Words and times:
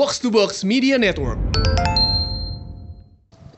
Box 0.00 0.16
to 0.16 0.32
Box 0.32 0.64
Media 0.64 0.96
Network. 0.96 1.36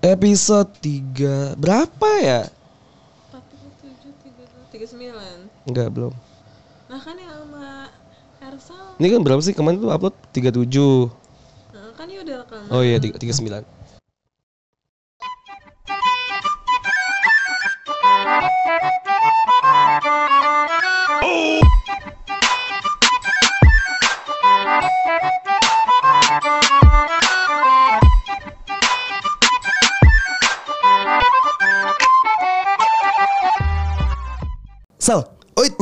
Episode 0.02 0.74
3 0.82 1.54
Berapa 1.54 2.10
ya? 2.18 2.50
47, 3.30 4.90
39 4.90 5.70
Enggak 5.70 5.88
belum. 5.94 6.10
Nah 6.90 6.98
kan 6.98 7.14
yang 7.14 7.46
sama 7.46 7.86
Hersal 8.42 8.98
Ini 8.98 9.06
kan 9.14 9.20
berapa 9.22 9.38
sih? 9.38 9.54
Kemarin 9.54 9.86
tuh 9.86 9.94
upload 9.94 10.18
37 10.34 10.50
nah, 11.70 11.94
Kan 11.94 12.10
ya 12.10 12.26
udah 12.26 12.36
rekaman. 12.42 12.74
Oh 12.74 12.82
iya 12.82 12.98
39 12.98 13.62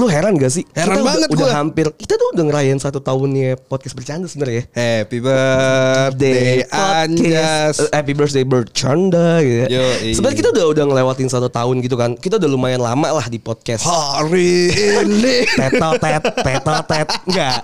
lu 0.00 0.08
heran 0.08 0.32
gak 0.40 0.48
sih? 0.48 0.64
Heran 0.72 0.96
kita 0.96 1.04
banget 1.04 1.28
udah, 1.28 1.36
udah 1.36 1.48
gua. 1.52 1.60
hampir, 1.60 1.86
kita 1.92 2.14
tuh 2.16 2.28
udah 2.32 2.44
ngerayain 2.48 2.80
satu 2.80 3.04
tahunnya 3.04 3.60
podcast 3.68 3.92
bercanda 3.92 4.24
sebenarnya 4.24 4.56
ya. 4.56 4.64
Happy 4.72 5.18
birthday 5.20 6.64
Anjas. 6.72 7.76
Eh, 7.84 7.90
Happy 7.92 8.12
birthday 8.16 8.44
bercanda 8.48 9.44
gitu 9.44 9.56
ya. 9.60 9.66
Yoi. 9.68 10.16
Sebenarnya 10.16 10.38
kita 10.40 10.48
udah 10.56 10.64
udah 10.72 10.84
ngelewatin 10.88 11.28
satu 11.28 11.52
tahun 11.52 11.84
gitu 11.84 12.00
kan. 12.00 12.16
Kita 12.16 12.40
udah 12.40 12.48
lumayan 12.48 12.80
lama 12.80 13.12
lah 13.12 13.26
di 13.28 13.36
podcast. 13.36 13.84
Hari 13.84 14.72
ini. 14.72 15.44
Tetot 15.60 16.00
tet, 16.00 16.22
tetot 16.24 16.84
tet. 16.88 17.08
Enggak. 17.28 17.60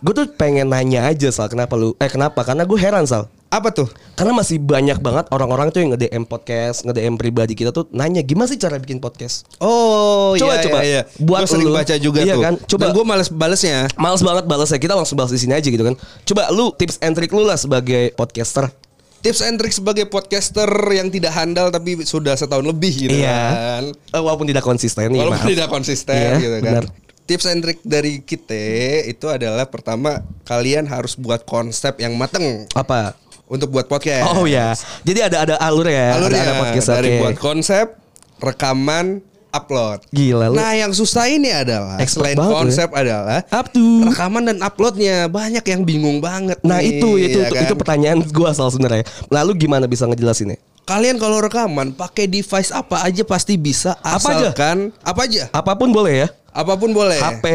Gue 0.00 0.12
tuh 0.14 0.26
pengen 0.38 0.70
nanya 0.70 1.10
aja 1.10 1.28
Sal, 1.34 1.50
kenapa 1.50 1.74
lu? 1.74 1.98
Eh 1.98 2.06
kenapa? 2.06 2.46
Karena 2.46 2.62
gue 2.62 2.78
heran 2.78 3.04
Sal. 3.04 3.26
Apa 3.50 3.74
tuh? 3.74 3.90
Karena 4.14 4.30
masih 4.30 4.62
banyak 4.62 5.02
banget 5.02 5.26
orang-orang 5.28 5.74
tuh 5.74 5.82
yang 5.82 5.90
nge-DM 5.90 6.22
podcast, 6.22 6.86
nge-DM 6.86 7.18
pribadi 7.18 7.52
kita 7.52 7.74
tuh 7.74 7.90
nanya 7.90 8.22
gimana 8.22 8.46
sih 8.46 8.54
cara 8.54 8.78
bikin 8.78 9.02
podcast? 9.02 9.42
Oh, 9.58 10.38
Coba, 10.38 10.54
iya, 10.54 10.62
coba. 10.62 10.78
iya, 10.78 10.86
iya. 10.86 11.02
Buat 11.18 11.40
Gua 11.40 11.50
sering 11.50 11.66
lu. 11.66 11.74
baca 11.74 11.94
juga 11.98 12.22
Iya 12.22 12.34
tuh. 12.38 12.42
kan? 12.46 12.54
Coba. 12.62 12.80
Dan 12.80 12.90
gue 12.94 13.04
males 13.04 13.26
balesnya. 13.28 13.90
Males 13.96 14.22
banget 14.22 14.44
balasnya. 14.46 14.78
Kita 14.78 14.94
langsung 14.94 15.18
bahas 15.18 15.34
di 15.34 15.40
sini 15.42 15.52
aja 15.52 15.66
gitu 15.66 15.82
kan. 15.82 15.98
Coba 16.22 16.46
lu 16.48 16.70
tips 16.72 17.02
and 17.02 17.12
trick 17.12 17.28
lu 17.28 17.42
lah 17.42 17.58
sebagai 17.58 18.14
podcaster. 18.14 18.70
Tips 19.18 19.42
and 19.42 19.58
trick 19.58 19.74
sebagai 19.74 20.06
podcaster 20.06 20.70
yang 20.88 21.10
tidak 21.10 21.34
handal 21.34 21.68
tapi 21.68 21.98
sudah 22.00 22.32
setahun 22.32 22.62
lebih 22.62 23.10
gitu 23.10 23.18
kan. 23.18 23.90
Eh, 23.90 24.22
walaupun 24.22 24.46
tidak 24.46 24.62
konsisten 24.62 25.10
nih. 25.10 25.26
Walaupun 25.26 25.42
maaf. 25.42 25.50
tidak 25.50 25.68
konsisten 25.68 26.14
Iya, 26.14 26.38
gitu 26.38 26.56
kan. 26.56 26.62
benar. 26.64 26.86
Tips 27.26 27.46
and 27.46 27.62
trick 27.62 27.78
dari 27.80 28.18
kita 28.20 28.58
itu 29.06 29.26
adalah 29.26 29.62
pertama 29.64 30.18
kalian 30.42 30.82
harus 30.82 31.14
buat 31.14 31.42
konsep 31.42 31.98
yang 31.98 32.14
mateng 32.14 32.66
Apa? 32.72 33.14
Untuk 33.50 33.74
buat 33.74 33.90
podcast. 33.90 34.30
Oh 34.30 34.46
ya. 34.46 34.72
Jadi 35.02 35.26
ada 35.26 35.36
ada 35.42 35.54
alur 35.58 35.90
ya. 35.90 36.14
Alurnya 36.14 36.40
ada, 36.40 36.52
ada 36.54 36.60
podcast 36.62 36.86
dari 36.86 37.08
oke. 37.10 37.18
buat 37.18 37.36
konsep, 37.42 37.86
rekaman, 38.38 39.18
upload. 39.50 40.06
Gila 40.14 40.46
lu. 40.48 40.56
Nah, 40.56 40.72
yang 40.78 40.94
susah 40.94 41.26
ini 41.26 41.50
adalah 41.50 41.98
lu 41.98 42.24
ya. 42.30 42.38
konsep 42.38 42.88
adalah 42.94 43.42
Up 43.50 43.66
to. 43.74 44.06
rekaman 44.06 44.46
dan 44.46 44.58
uploadnya 44.62 45.26
banyak 45.26 45.66
yang 45.66 45.82
bingung 45.82 46.22
banget. 46.22 46.62
Nah 46.62 46.78
nih, 46.78 47.02
itu 47.02 47.18
itu 47.18 47.38
ya 47.42 47.50
itu, 47.50 47.54
kan? 47.58 47.62
itu 47.66 47.74
pertanyaan 47.74 48.18
gua 48.30 48.54
asal 48.54 48.70
sebenarnya. 48.70 49.02
Lalu 49.26 49.66
gimana 49.66 49.90
bisa 49.90 50.06
ngejelasinnya? 50.06 50.62
Kalian 50.90 51.16
kalau 51.16 51.38
rekaman 51.38 51.94
pakai 51.94 52.26
device 52.26 52.74
apa 52.74 53.06
aja 53.06 53.22
pasti 53.22 53.54
bisa 53.54 53.94
Apa 53.96 54.18
aja? 54.26 54.50
asalkan 54.50 54.90
apa 55.00 55.20
aja? 55.22 55.46
Apa 55.50 55.78
pun 55.78 55.94
boleh 55.94 56.26
ya. 56.26 56.28
Apa 56.50 56.74
pun 56.74 56.90
boleh. 56.90 57.14
HP, 57.14 57.46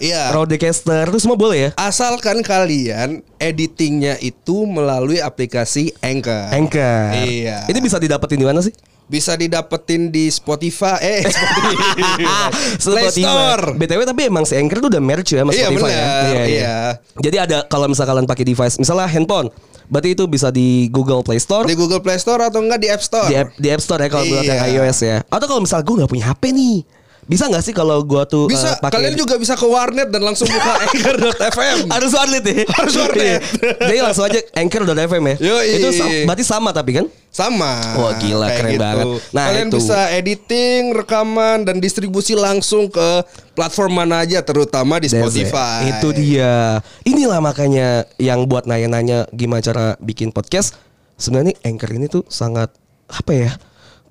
Iya. 0.00 0.32
Rodecaster 0.32 1.04
itu 1.04 1.20
semua 1.20 1.36
boleh 1.36 1.68
ya. 1.68 1.70
Asalkan 1.76 2.40
kalian 2.40 3.20
editingnya 3.36 4.16
itu 4.18 4.64
melalui 4.64 5.20
aplikasi 5.20 5.92
Anchor. 6.00 6.48
Anchor. 6.48 7.12
Iya. 7.12 7.68
Ini 7.68 7.76
bisa 7.76 8.00
didapetin 8.00 8.40
di 8.40 8.48
mana 8.48 8.64
sih? 8.64 8.72
Bisa 9.04 9.36
didapetin 9.36 10.08
di 10.08 10.32
Spotify. 10.32 10.96
Eh, 10.96 11.28
Spotify. 12.80 13.12
Play. 13.12 13.12
Store. 13.12 13.64
BTW 13.76 14.00
tapi 14.06 14.22
emang 14.24 14.44
si 14.44 14.56
Anchor 14.56 14.80
tuh 14.80 14.88
udah 14.88 15.02
merge 15.04 15.36
ya 15.36 15.44
sama 15.44 15.52
Iya, 15.52 15.68
Spotify 15.68 15.90
ya. 15.90 16.00
benar. 16.00 16.46
Iya. 16.48 16.76
Jadi 17.20 17.36
ada 17.38 17.56
kalau 17.66 17.84
misalnya 17.84 18.10
kalian 18.10 18.24
pakai 18.24 18.44
device, 18.46 18.80
misalnya 18.80 19.04
handphone, 19.06 19.52
berarti 19.92 20.16
itu 20.16 20.24
bisa 20.24 20.48
di 20.48 20.88
Google 20.88 21.20
Play 21.20 21.36
Store, 21.36 21.68
Di 21.68 21.76
Google 21.76 22.00
Play 22.00 22.16
Store 22.16 22.40
atau 22.40 22.58
enggak 22.58 22.80
di 22.80 22.88
App 22.88 23.04
Store? 23.04 23.28
di 23.28 23.36
app, 23.36 23.52
di 23.54 23.68
App 23.68 23.84
Store 23.84 24.00
ya 24.00 24.08
kalau 24.08 24.24
buat 24.24 24.40
Iya. 24.40 24.50
yang 24.50 24.60
iOS 24.80 24.98
ya. 25.04 25.16
Atau 25.28 25.46
kalau 25.46 25.60
misalnya 25.60 25.84
gue 25.84 25.96
nggak 26.00 26.10
punya 26.10 26.24
HP 26.26 26.42
nih, 26.50 26.76
bisa 27.22 27.46
nggak 27.46 27.62
sih 27.62 27.70
kalau 27.70 28.02
gue 28.02 28.22
tuh 28.24 28.44
Bisa, 28.46 28.74
eh, 28.74 28.76
pakai 28.78 28.98
kalian 28.98 29.14
juga 29.14 29.38
bisa 29.38 29.54
ke 29.54 29.62
warnet 29.62 30.10
dan 30.10 30.20
langsung 30.20 30.44
buka 30.44 30.72
anchor.fm. 30.84 31.78
harus 31.86 32.10
warnet 32.10 32.42
ya 32.42 32.54
Harus 32.68 32.94
warnet. 32.94 33.22
Iya. 33.22 33.38
jadi 33.78 34.00
langsung 34.00 34.24
aja 34.26 34.40
anchor.fm 34.52 35.22
ya 35.24 35.36
Yoi. 35.38 35.66
itu 35.72 35.88
sa- 35.92 36.10
berarti 36.24 36.44
sama 36.44 36.70
tapi 36.70 36.92
kan 36.94 37.06
Sama. 37.32 37.80
Wah, 37.96 38.12
gila, 38.20 38.44
Kayak 38.44 38.52
gitu. 38.52 38.60
keren 38.60 38.76
banget. 38.76 39.04
Nah, 39.32 39.44
Kalian 39.48 39.68
itu. 39.72 39.76
bisa 39.80 39.98
editing, 40.12 40.92
rekaman 40.92 41.64
dan 41.64 41.80
distribusi 41.80 42.36
langsung 42.36 42.92
ke 42.92 43.24
platform 43.52 44.04
mana 44.04 44.20
aja 44.20 44.44
terutama 44.44 45.00
di. 45.00 45.08
Spotify. 45.08 45.96
Itu 45.96 46.12
dia. 46.12 46.84
Inilah 47.02 47.40
makanya 47.40 48.04
yang 48.20 48.44
buat 48.44 48.68
nanya-nanya 48.68 49.32
gimana 49.32 49.64
cara 49.64 49.96
bikin 49.96 50.28
podcast. 50.28 50.76
Sebenarnya 51.16 51.56
Anchor 51.62 51.90
ini 51.90 52.04
tuh 52.06 52.20
sangat 52.28 52.68
apa 53.08 53.32
ya? 53.32 53.50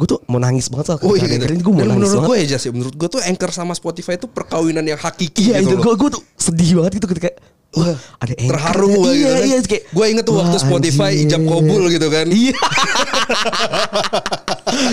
Gue 0.01 0.07
tuh 0.07 0.19
mau 0.25 0.37
nangis 0.37 0.65
banget 0.65 0.85
soal 0.87 0.97
Oh 0.99 1.13
iya 1.13 1.29
Anchor 1.29 1.45
gitu. 1.47 1.61
gue 1.61 1.71
mau 1.71 1.79
Dan 1.79 1.89
nangis 1.93 2.09
menurut 2.09 2.23
gue 2.25 2.35
ya 2.35 2.45
Jas, 2.49 2.63
ya, 2.63 2.71
menurut 2.71 2.95
gue 2.95 3.05
tuh 3.07 3.21
Anchor 3.21 3.51
sama 3.51 3.73
Spotify 3.73 4.13
itu 4.13 4.25
perkawinan 4.25 4.81
yang 4.81 4.97
hakiki 4.97 5.45
Iya 5.47 5.61
itu 5.61 5.69
gitu 5.69 5.77
gue 5.79 5.93
gue 5.95 6.09
tuh 6.11 6.21
sedih 6.35 6.71
banget 6.75 6.97
gitu 6.97 7.05
ketika 7.07 7.29
wah 7.71 7.93
ada 8.17 8.33
Anchor. 8.33 8.51
Terharu 8.51 8.87
gue 8.89 9.11
iya, 9.11 9.13
gitu 9.13 9.29
kan. 9.31 9.41
Iya 9.45 9.57
kayak 9.63 9.83
Gue 9.87 10.05
inget 10.07 10.25
tuh 10.25 10.35
waktu 10.35 10.57
Spotify 10.57 11.11
anjir. 11.13 11.23
ijab 11.23 11.41
kabul 11.45 11.83
gitu 11.87 12.07
kan. 12.09 12.25
Iya. 12.27 12.55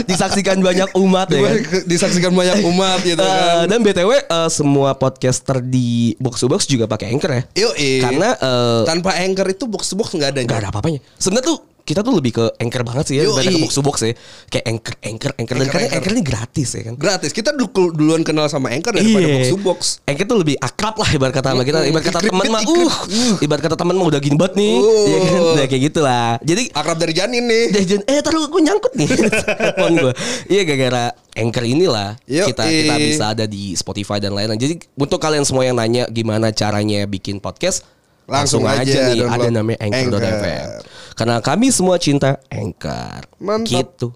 Disaksikan 0.05 0.59
banyak 0.59 0.91
umat 0.95 1.27
ya 1.29 1.41
kan. 1.41 1.55
disaksikan 1.85 2.33
banyak 2.33 2.61
umat 2.67 2.99
gitu 3.01 3.19
Eh, 3.19 3.27
kan. 3.27 3.65
dan 3.67 3.81
btw 3.81 4.11
eh, 4.21 4.49
semua 4.49 4.93
podcaster 4.93 5.59
di 5.61 5.89
box 6.19 6.39
to 6.39 6.47
box 6.47 6.67
juga 6.67 6.85
pakai 6.85 7.11
anchor 7.11 7.31
ya. 7.33 7.43
Yoi. 7.59 7.99
Karena 8.01 8.29
eh, 8.35 8.81
tanpa 8.85 9.17
Anchor 9.17 9.49
itu 9.49 9.65
box 9.65 9.89
to 9.89 9.97
box 9.97 10.13
nggak 10.13 10.31
ada. 10.31 10.41
nggak 10.43 10.59
ada 10.61 10.69
apa-apanya. 10.69 11.01
Sebenarnya 11.17 11.49
tuh 11.49 11.59
kita 11.89 12.05
tuh 12.05 12.13
lebih 12.13 12.37
ke 12.37 12.45
anchor 12.61 12.85
banget 12.85 13.05
sih 13.09 13.17
ya 13.17 13.25
Yoi. 13.25 13.33
daripada 13.33 13.49
ke 13.49 13.61
box 13.65 13.73
to 13.73 13.81
box 13.81 13.97
ya. 13.99 14.13
Kayak 14.47 14.65
anchor, 14.69 14.95
anchor, 15.01 15.33
anchor. 15.35 15.55
Dan 15.57 15.65
Anchor, 15.65 15.73
karena 15.73 15.87
Anchor. 15.89 15.97
anchor 15.97 16.13
ini 16.13 16.23
gratis 16.23 16.69
ya 16.69 16.83
kan. 16.85 16.95
Gratis. 16.95 17.31
Kita 17.33 17.51
du- 17.51 17.73
duluan 17.73 18.21
kenal 18.21 18.45
sama 18.47 18.69
Anchor 18.69 18.93
daripada 18.93 19.25
Iya. 19.25 19.33
box 19.35 19.45
to 19.49 19.57
box. 19.57 19.81
Anchor 20.05 20.27
tuh 20.29 20.39
lebih 20.39 20.57
akrab 20.61 20.95
lah 20.95 21.09
ibarat 21.09 21.33
kata 21.33 21.49
sama 21.51 21.65
kita. 21.65 21.79
Mm-mm. 21.81 21.89
Ibarat 21.89 22.05
kata 22.05 22.19
teman 22.21 22.45
mah 22.47 22.61
ikrit, 22.61 22.85
uh, 22.85 22.99
ibarat 23.41 23.63
kata 23.65 23.77
teman 23.81 23.95
mah 23.97 24.07
udah 24.07 24.21
gini 24.21 24.37
banget 24.37 24.55
nih. 24.55 24.75
Uh. 24.77 25.07
Iya 25.09 25.19
kan? 25.19 25.41
Nah, 25.57 25.65
kayak 25.65 25.83
gitulah. 25.89 26.29
Jadi 26.45 26.63
Akrab 26.71 26.99
dari 27.01 27.13
janin 27.17 27.45
nih. 27.49 27.65
Jajan, 27.73 28.01
eh 28.05 28.21
taruh 28.21 28.45
gue 28.45 28.61
nyangkut 28.61 28.93
nih 28.93 29.09
Telepon 29.59 29.93
gue 29.97 30.13
Iya 30.47 30.63
gara-gara 30.65 31.05
Anchor 31.33 31.65
inilah 31.65 32.19
Yuk, 32.27 32.51
kita 32.51 32.63
kita 32.67 32.95
bisa 32.99 33.25
ada 33.31 33.45
di 33.47 33.73
Spotify 33.73 34.19
dan 34.19 34.35
lain-lain. 34.35 34.59
Jadi 34.59 34.75
untuk 34.99 35.17
kalian 35.17 35.47
semua 35.47 35.63
yang 35.63 35.79
nanya 35.79 36.05
gimana 36.07 36.51
caranya 36.51 37.07
bikin 37.07 37.39
podcast, 37.39 37.87
langsung, 38.29 38.61
Langsung 38.63 38.85
aja, 38.85 38.93
aja 38.93 39.09
nih 39.09 39.25
ada 39.25 39.49
namanya 39.49 39.79
Anchor.fm. 39.81 40.21
Anchor. 40.21 40.69
Karena 41.17 41.37
kami 41.41 41.67
semua 41.73 41.97
cinta 41.97 42.37
Anchor. 42.53 43.25
Mantap. 43.41 43.73
Gitu. 43.73 44.13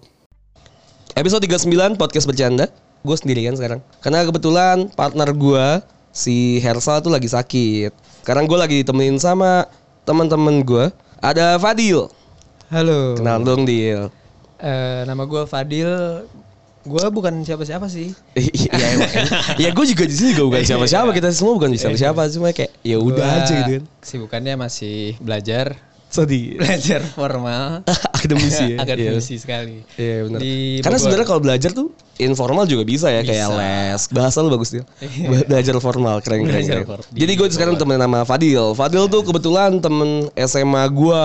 Episode 1.17 1.49
39 1.49 1.97
podcast 1.97 2.29
bercanda. 2.29 2.69
Gue 3.01 3.17
sendirian 3.17 3.57
sekarang. 3.57 3.81
Karena 3.99 4.23
kebetulan 4.23 4.87
partner 4.93 5.33
gue 5.33 5.65
si 6.13 6.61
Hersal 6.61 7.01
tuh 7.01 7.11
lagi 7.11 7.27
sakit. 7.27 7.91
Sekarang 8.23 8.45
gue 8.45 8.55
lagi 8.55 8.85
ditemenin 8.85 9.17
sama 9.17 9.67
teman-teman 10.05 10.61
gue. 10.63 10.87
Ada 11.19 11.57
Fadil. 11.57 12.07
Halo. 12.69 13.17
Kenal 13.19 13.41
dong 13.43 13.65
Dil. 13.65 14.07
Eh, 14.61 15.01
nama 15.03 15.25
gue 15.27 15.43
Fadil. 15.49 16.23
Gue 16.83 17.05
bukan 17.09 17.33
siapa-siapa 17.41 17.87
sih. 17.87 18.11
Iya 18.35 18.71
emang. 18.75 19.11
Ya 19.55 19.69
gue 19.71 19.85
juga 19.87 20.03
di 20.03 20.15
sini 20.15 20.29
juga 20.35 20.43
bukan 20.51 20.63
siapa-siapa. 20.69 21.09
Kita 21.15 21.29
semua 21.31 21.53
bukan 21.55 21.71
siapa-siapa. 21.73 22.21
Cuma 22.29 22.51
kayak 22.51 22.71
ya 22.83 22.97
udah 22.99 23.27
aja 23.39 23.53
gitu 23.63 23.71
kan. 23.79 23.83
Kesibukannya 24.03 24.53
masih 24.59 25.15
belajar, 25.23 25.79
Sedih. 26.11 26.55
belajar 26.61 26.99
formal, 27.01 27.87
Akademisi 28.11 28.75
ya. 28.75 28.83
akademisi 28.83 29.35
sekali. 29.39 29.81
Iya 29.95 30.27
benar. 30.27 30.39
Di 30.43 30.53
Karena 30.83 30.97
sebenarnya 30.99 31.27
kalau 31.27 31.41
belajar 31.41 31.71
tuh 31.71 31.87
informal 32.23 32.63
juga 32.63 32.83
bisa 32.83 33.07
ya 33.07 33.21
kayak 33.21 33.47
Bisa. 33.47 33.59
les. 33.59 34.01
Bahasa 34.09 34.37
lu 34.39 34.49
bagus 34.49 34.71
dia. 34.71 34.83
Iya. 34.99 35.43
belajar 35.45 35.75
formal 35.77 36.19
keren 36.19 36.43
keren. 36.43 36.63
Keren. 36.63 37.03
Jadi 37.11 37.31
gue 37.33 37.47
sekarang 37.49 37.75
temen 37.75 37.95
nama 37.95 38.23
Fadil. 38.23 38.73
Fadil 38.73 39.05
tuh 39.05 39.21
kebetulan 39.21 39.77
temen 39.77 40.27
SMA 40.37 40.83
gua. 40.89 41.23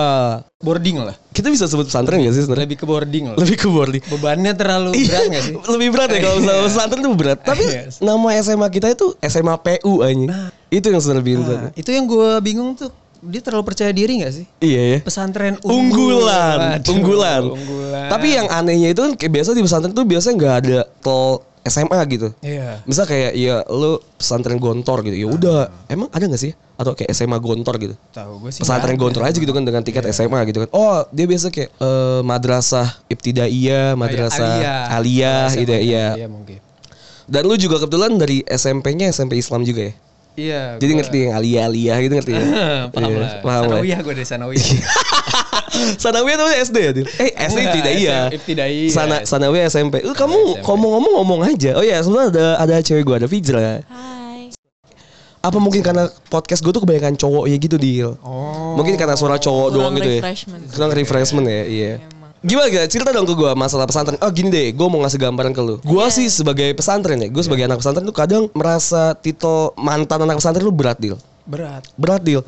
boarding 0.59 0.99
lah. 0.99 1.15
Kita 1.31 1.47
bisa 1.47 1.71
sebut 1.71 1.87
pesantren 1.87 2.19
gak 2.19 2.35
sih 2.35 2.43
sebenarnya? 2.43 2.67
Lebih 2.67 2.77
ke 2.77 2.85
boarding 2.85 3.23
lah. 3.31 3.37
Lebih 3.39 3.55
ke 3.55 3.67
boarding. 3.71 4.03
Bebannya 4.11 4.51
terlalu 4.51 4.91
Iya, 4.91 5.07
berat 5.07 5.25
gak 5.31 5.43
sih? 5.47 5.53
Lebih 5.55 5.87
berat 5.95 6.09
ya 6.11 6.19
kalau 6.19 6.35
misalnya 6.35 6.63
pesantren 6.67 6.99
tuh 6.99 7.11
berat. 7.15 7.39
Tapi 7.39 7.63
Iya. 7.63 7.81
nama 8.03 8.27
SMA 8.37 8.67
kita 8.67 8.91
itu 8.91 9.15
SMA 9.23 9.55
PU 9.55 10.03
aja. 10.03 10.51
itu 10.67 10.85
yang 10.85 10.99
sebenarnya. 10.99 11.35
Nah, 11.39 11.71
itu 11.73 11.89
yang 11.89 12.05
gue 12.05 12.29
bingung 12.43 12.75
tuh. 12.75 12.91
Dia 13.19 13.41
terlalu 13.43 13.63
percaya 13.67 13.91
diri 13.91 14.23
gak 14.23 14.33
sih? 14.33 14.45
Iya 14.63 14.81
ya. 14.95 14.97
Pesantren 15.03 15.59
unggul. 15.61 16.23
unggulan, 16.23 16.79
Waduh, 16.79 16.91
unggulan. 16.95 17.41
Unggulan. 17.51 18.07
Tapi 18.07 18.27
yang 18.31 18.47
anehnya 18.47 18.95
itu 18.95 19.01
kan 19.03 19.11
kayak 19.19 19.31
biasa 19.35 19.51
di 19.51 19.61
pesantren 19.63 19.91
tuh 19.91 20.07
biasanya 20.07 20.35
nggak 20.39 20.55
ada 20.63 20.79
tol 21.03 21.43
SMA 21.67 21.99
gitu. 22.07 22.31
Iya. 22.39 22.79
Misal 22.87 23.03
kayak 23.03 23.35
ya 23.35 23.61
lu 23.67 23.99
pesantren 24.15 24.57
gontor 24.57 25.03
gitu. 25.03 25.15
Ya 25.19 25.27
udah, 25.27 25.59
emang 25.91 26.07
ada 26.15 26.23
nggak 26.23 26.39
sih? 26.39 26.55
Atau 26.79 26.95
kayak 26.95 27.11
SMA 27.11 27.35
gontor 27.43 27.75
gitu? 27.77 27.95
Tahu 28.15 28.47
gue 28.47 28.51
sih. 28.55 28.61
Pesantren 28.63 28.95
ada. 28.95 29.01
gontor 29.03 29.23
aja 29.27 29.37
gitu 29.37 29.51
kan 29.51 29.63
dengan 29.67 29.83
tiket 29.83 30.07
SMA 30.15 30.39
gitu 30.47 30.63
kan. 30.65 30.69
Oh, 30.71 31.03
dia 31.11 31.27
biasa 31.27 31.51
kayak 31.51 31.69
eh, 31.75 32.21
madrasah 32.23 32.87
ibtidaiyah, 33.11 33.99
madrasah 33.99 34.47
Aliyah. 34.55 34.83
aliyah 34.95 35.47
gitu 35.59 35.71
ya. 35.75 35.81
Iya. 35.83 36.07
Iya 36.23 36.27
mungkin. 36.31 36.59
Dan 37.29 37.45
lu 37.45 37.53
juga 37.59 37.77
kebetulan 37.77 38.17
dari 38.17 38.41
SMP-nya 38.47 39.13
SMP 39.13 39.37
Islam 39.37 39.61
juga 39.61 39.91
ya. 39.91 39.93
Iya. 40.39 40.63
Jadi 40.79 40.87
gua- 40.89 40.99
ngerti 41.03 41.17
yang 41.19 41.33
aliyah 41.35 41.97
gitu 41.99 42.13
ngerti 42.15 42.31
ya. 42.31 42.43
paham 42.95 43.11
Iya, 43.11 43.19
lah. 43.19 43.31
Paham 43.43 43.61
lah. 43.61 43.67
Sanawiyah 43.75 43.99
gue 43.99 44.13
dari 44.15 44.27
Sanawiyah. 44.27 44.67
Sanawiyah 46.03 46.37
tuh 46.37 46.47
SD 46.63 46.77
ya? 46.79 46.91
Eh, 47.19 47.31
SD 47.35 47.57
Enggak, 47.57 47.63
ibtidaiyah. 47.69 48.23
SMP 48.25 48.35
ibtidaiyah. 48.39 48.91
Sana 48.91 49.15
Sanawiyah 49.23 49.65
SMP. 49.67 49.95
Lu 50.01 50.13
kamu 50.13 50.37
SMP. 50.55 50.63
ngomong-ngomong 50.63 51.13
ngomong 51.17 51.39
aja. 51.45 51.75
Oh 51.75 51.83
ya, 51.83 51.99
sebenarnya 51.99 52.29
ada 52.31 52.45
ada 52.57 52.75
cewek 52.79 53.03
gua, 53.03 53.15
ada 53.17 53.27
Fijra. 53.27 53.83
Hai. 53.83 54.49
Apa 55.39 55.55
mungkin 55.55 55.79
karena 55.79 56.07
podcast 56.27 56.59
gue 56.59 56.67
tuh 56.69 56.83
kebanyakan 56.83 57.15
cowok 57.15 57.47
ya 57.47 57.55
gitu, 57.55 57.75
Dil? 57.75 58.11
Oh. 58.19 58.75
Mungkin 58.75 58.95
karena 58.95 59.15
suara 59.15 59.35
cowok 59.35 59.67
doang 59.71 59.95
gitu 59.95 60.09
ya. 60.09 60.19
refreshment. 60.19 60.63
Kurang 60.67 60.91
refreshment 60.91 61.47
ya, 61.47 61.63
iya. 61.63 61.93
Gimana 62.39 62.71
gak? 62.71 62.87
Cerita 62.87 63.11
dong 63.11 63.27
ke 63.27 63.35
gue 63.35 63.51
masalah 63.51 63.83
pesantren. 63.83 64.15
Oh 64.23 64.31
gini 64.31 64.47
deh, 64.47 64.71
gue 64.71 64.87
mau 64.87 65.03
ngasih 65.03 65.19
gambaran 65.19 65.51
ke 65.51 65.59
lu. 65.59 65.75
Gue 65.83 66.05
Iya. 66.07 66.15
sih 66.15 66.27
sebagai 66.31 66.71
pesantren 66.71 67.19
ya, 67.19 67.27
gue 67.27 67.43
sebagai 67.43 67.67
anak 67.67 67.83
pesantren 67.83 68.07
tuh 68.07 68.15
kadang 68.15 68.47
merasa 68.55 69.11
titel 69.11 69.75
mantan 69.75 70.23
anak 70.23 70.39
pesantren 70.39 70.63
lu 70.63 70.71
berat 70.71 70.95
deal. 70.95 71.19
berat. 71.43 71.81
Berat 71.97 72.21
deal. 72.21 72.45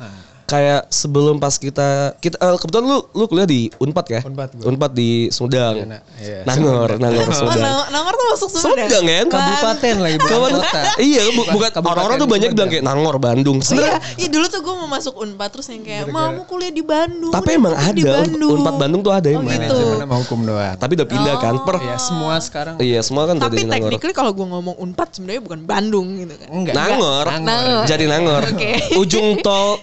Kayak 0.52 0.84
sebelum 0.86 1.40
pas 1.40 1.56
kita 1.56 1.88
kita 2.18 2.36
eh, 2.36 2.56
kebetulan 2.56 2.84
lu 2.84 2.98
lu 3.10 3.24
kuliah 3.24 3.48
di 3.48 3.72
Unpad 3.74 4.06
ya? 4.06 4.20
Unpad 4.20 4.48
gua. 4.52 4.64
Unpad 4.68 4.92
di 4.92 5.10
Sumedang. 5.26 5.74
Iya, 5.74 5.84
nak. 5.88 6.00
Iya. 6.14 6.38
Nangor, 6.44 6.88
Nangor 6.94 7.24
Oh, 7.24 7.32
Sumedang. 7.34 7.64
Nang- 7.64 7.88
Nangor 7.90 8.12
tuh 8.12 8.26
masuk 8.28 8.48
Sumedang. 8.52 8.68
Sumedang 8.84 9.04
kan? 9.08 9.26
Kabupaten 9.32 9.94
lagi 9.98 10.16
bukan 10.18 10.28
Kapan- 10.34 10.52
kota. 10.54 10.80
Iya, 11.00 11.22
bu- 11.26 11.48
bukan 11.48 11.70
Kabupaten 11.70 11.88
orang-orang 11.90 12.16
tuh 12.18 12.28
banyak 12.28 12.50
bilang 12.52 12.68
kayak 12.68 12.84
Nangor, 12.84 13.16
Bandung. 13.16 13.58
Iya, 13.58 13.64
Sebenarnya 13.64 13.98
iya 14.14 14.28
dulu 14.28 14.46
tuh 14.46 14.60
gue 14.60 14.74
mau 14.76 14.88
masuk 14.90 15.14
Unpad 15.16 15.48
terus 15.50 15.66
yang 15.66 15.82
kayak 15.82 16.04
mau 16.06 16.28
mau 16.30 16.44
kuliah 16.44 16.68
di 16.70 16.84
Bandung. 16.84 17.32
tapi 17.32 17.50
emang 17.54 17.72
ada 17.72 18.02
Bandung. 18.20 18.50
Unpad 18.54 18.74
Bandung 18.76 19.00
tuh 19.00 19.12
ada 19.14 19.24
Oh, 19.26 19.34
emang. 19.34 19.48
gitu. 19.48 19.72
Manajemen 19.72 20.02
sama 20.02 20.16
hukum 20.20 20.40
doang. 20.42 20.74
Tapi 20.76 20.92
udah 20.92 21.08
pindah 21.08 21.34
kan 21.38 21.54
per 21.58 21.76
Iya, 21.78 21.96
semua 21.98 22.34
sekarang 22.38 22.74
Iya, 22.76 23.00
semua 23.00 23.24
kan 23.24 23.34
Tapi 23.36 23.56
di 23.56 23.64
Nangor. 23.64 23.88
technically 23.88 24.12
kalau 24.12 24.30
gue 24.30 24.44
ngomong 24.44 24.76
Unpad 24.76 25.08
sebenarnya 25.10 25.40
bukan 25.40 25.60
Bandung 25.62 26.06
gitu 26.18 26.34
kan. 26.36 26.48
enggak. 26.50 26.74
Nangor. 26.74 27.24
Nangor. 27.32 27.84
Jadi 27.86 28.04
Nangor. 28.04 28.42
Ujung 29.00 29.40
tol 29.40 29.80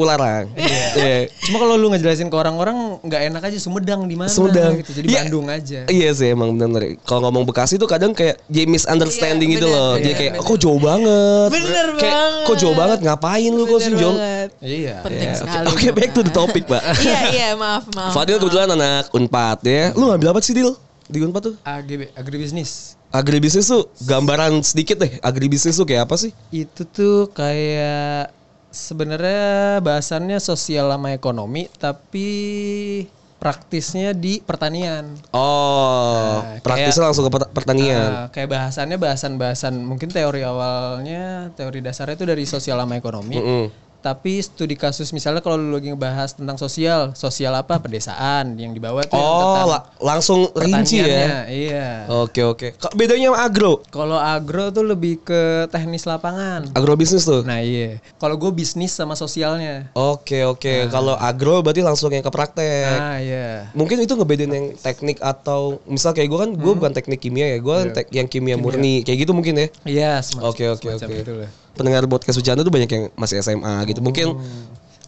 eh, 0.00 0.08
Cipularang. 0.16 0.44
Iya. 1.00 1.28
Cuma 1.46 1.56
kalau 1.60 1.74
lu 1.76 1.86
ngejelasin 1.92 2.28
ke 2.28 2.36
orang-orang 2.36 2.98
nggak 3.04 3.22
enak 3.30 3.42
aja 3.46 3.58
Sumedang 3.60 4.08
di 4.08 4.16
mana 4.16 4.32
Sumedang. 4.32 4.80
gitu. 4.80 4.92
Jadi 4.96 5.06
Iya. 5.12 5.20
Bandung 5.24 5.46
aja. 5.46 5.80
Iya 5.86 6.10
sih 6.12 6.28
emang 6.32 6.56
bener 6.56 6.96
Kalau 7.04 7.28
ngomong 7.28 7.44
Bekasi 7.44 7.76
tuh 7.76 7.86
kadang 7.86 8.12
kayak 8.12 8.40
jadi 8.48 8.66
misunderstanding 8.66 9.52
Iya, 9.52 9.56
gitu 9.60 9.68
bener, 9.68 9.78
loh. 9.78 9.92
Jadi 10.00 10.14
kayak 10.16 10.32
bener. 10.36 10.48
kok 10.48 10.58
jauh 10.58 10.80
banget. 10.80 11.48
Bener 11.50 11.86
kayak, 11.96 12.14
banget. 12.16 12.46
Kok 12.46 12.56
jauh 12.56 12.76
banget 12.76 12.98
ngapain 13.04 13.52
lu 13.52 13.64
kok 13.64 13.80
sih 13.80 13.94
banget. 13.94 14.48
Iya. 14.60 14.96
Penting 15.00 15.18
Ya, 15.20 15.34
Oke, 15.36 15.40
sekali. 15.44 15.66
Oke, 15.68 15.86
back 15.92 16.10
to 16.10 16.20
the 16.24 16.32
topic, 16.32 16.64
Pak. 16.66 16.82
iya 17.04 17.20
iya 17.30 17.48
maaf 17.54 17.84
maaf. 17.92 18.12
Fadil 18.16 18.40
kebetulan 18.40 18.72
anak 18.72 19.12
Unpad 19.12 19.58
ya. 19.62 19.92
Lu 19.92 20.08
ngambil 20.08 20.32
apa 20.32 20.40
sih, 20.40 20.56
Dil? 20.56 20.72
Di 21.10 21.18
Unpad 21.20 21.42
tuh? 21.42 21.54
AGB 21.66 22.14
agribisnis. 22.14 22.94
Agribisnis 23.10 23.66
tuh 23.66 23.90
gambaran 24.06 24.62
sedikit 24.62 25.02
deh. 25.02 25.18
Agribisnis 25.20 25.74
tuh 25.74 25.82
kayak 25.82 26.06
apa 26.06 26.14
sih? 26.14 26.30
Itu 26.54 26.86
tuh 26.86 27.26
kayak 27.34 28.30
sebenarnya 28.70 29.78
bahasannya 29.82 30.38
sosial 30.38 30.90
sama 30.90 31.10
ekonomi 31.10 31.66
tapi 31.76 32.28
praktisnya 33.40 34.12
di 34.12 34.44
pertanian. 34.44 35.16
Oh, 35.32 36.44
Nah, 36.44 36.60
praktisnya 36.60 37.08
langsung 37.08 37.24
ke 37.26 37.32
pert- 37.32 37.52
pertanian. 37.56 38.10
Ah, 38.12 38.26
kayak 38.28 38.52
bahasannya 38.52 39.00
bahasan-bahasan 39.00 39.80
mungkin 39.80 40.12
teori 40.12 40.44
awalnya 40.44 41.48
teori 41.56 41.80
dasarnya 41.80 42.20
itu 42.20 42.26
dari 42.28 42.44
sosial 42.44 42.76
sama 42.76 43.00
ekonomi. 43.00 43.40
Mm-mm. 43.40 43.64
Tapi 44.00 44.40
studi 44.40 44.74
kasus 44.74 45.12
misalnya 45.12 45.38
kalau 45.38 45.54
lu 45.54 45.72
lagi 45.72 45.88
ngebahas 45.88 46.32
tentang 46.32 46.56
sosial, 46.56 47.12
sosial 47.12 47.52
apa 47.52 47.76
pedesaan 47.76 48.56
yang 48.56 48.72
dibawa 48.72 49.04
tuh 49.04 49.12
yang 49.12 49.20
Oh, 49.22 49.40
tentang 49.46 49.68
la- 49.68 49.84
langsung 50.00 50.40
rinci 50.54 50.98
ya. 50.98 51.44
Iya. 51.44 51.88
Oke 52.08 52.40
oke. 52.42 52.72
Kok 52.74 52.94
bedanya 52.94 53.28
sama 53.28 53.40
agro? 53.42 53.72
Kalau 53.86 54.16
agro 54.16 54.68
tuh 54.70 54.82
lebih 54.82 55.20
ke 55.20 55.40
teknis 55.68 56.02
lapangan. 56.02 56.72
Agrobisnis 56.72 57.22
tuh. 57.22 57.44
Nah 57.44 57.60
iya. 57.60 58.00
Kalau 58.16 58.34
gue 58.34 58.48
bisnis 58.50 58.90
sama 58.90 59.12
sosialnya. 59.14 59.92
Oke 59.92 60.42
oke. 60.42 60.88
Kalau 60.88 61.12
agro 61.14 61.60
berarti 61.60 61.80
langsung 61.80 62.08
yang 62.08 62.22
ke 62.22 62.30
praktek. 62.30 62.88
Ah 62.90 63.16
iya. 63.16 63.68
Mungkin 63.72 64.00
itu 64.00 64.12
ngebedain 64.12 64.48
yang 64.48 64.66
teknik 64.74 65.20
atau 65.20 65.76
misal 65.84 66.10
kayak 66.10 66.26
gue 66.26 66.38
kan 66.38 66.50
gue 66.50 66.72
bukan 66.72 66.90
teknik 66.90 67.20
kimia 67.20 67.46
ya, 67.46 67.58
gue 67.58 67.74
kan 67.74 67.86
tek- 67.92 68.10
yang 68.10 68.24
kimia, 68.24 68.56
murni 68.56 69.02
kayak 69.02 69.18
gitu 69.20 69.32
mungkin 69.32 69.54
ya. 69.54 69.66
Iya. 69.84 70.12
semacam- 70.20 70.48
Oke 70.48 70.64
oke 70.66 70.88
oke. 70.96 71.16
Pendengar 71.72 72.04
podcast 72.04 72.36
bercanda 72.36 72.60
tuh 72.60 72.70
banyak 72.70 72.88
yang 72.88 73.04
masih 73.14 73.40
SMA 73.40 73.74
gitu. 73.86 74.00
Mungkin 74.00 74.36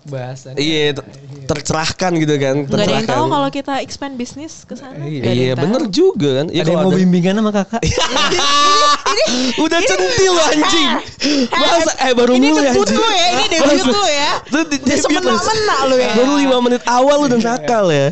Bahasan. 0.03 0.59
iya 0.59 0.91
ter- 0.91 1.07
tercerahkan 1.47 2.11
gitu 2.19 2.35
kan. 2.35 2.67
Gak 2.67 2.75
ada 2.75 2.83
yang 2.83 3.07
tercerahkan. 3.07 3.07
tahu 3.07 3.25
kalau 3.29 3.49
kita 3.49 3.75
expand 3.79 4.15
bisnis 4.15 4.63
ke 4.63 4.75
sana. 4.75 4.99
Iya. 4.99 5.23
Iya 5.31 5.53
bener 5.55 5.87
juga 5.89 6.43
kan. 6.43 6.47
Iya 6.49 6.63
Ada 6.63 6.71
yang 6.71 6.77
kalau 6.77 6.83
mau 6.83 6.91
ada- 6.91 7.01
bimbingan 7.01 7.35
sama 7.39 7.51
kakak? 7.55 7.83
Udah 9.59 9.79
centil 9.79 10.33
lu 10.33 10.43
anjing. 10.43 10.89
Masa 11.63 11.93
eh 12.03 12.13
baru 12.13 12.33
Ini 12.35 12.49
mulai 12.49 12.73
debut 12.73 12.83
anjing. 12.83 12.99
lu 12.99 13.09
ya, 13.09 13.27
ini 13.31 13.45
debut 13.49 13.87
lu 13.87 14.05
ya. 14.09 14.31
Itu 14.43 14.59
di- 14.67 14.81
Dia 14.81 14.97
debut 14.99 15.23
lu. 15.23 15.37
semena-mena 15.39 15.77
lu 15.87 15.97
ya. 15.99 16.13
Baru 16.17 16.33
5 16.35 16.65
menit 16.67 16.83
awal 16.83 17.17
lu 17.21 17.27
udah 17.29 17.41
nakal 17.41 17.85
ya. 17.89 18.07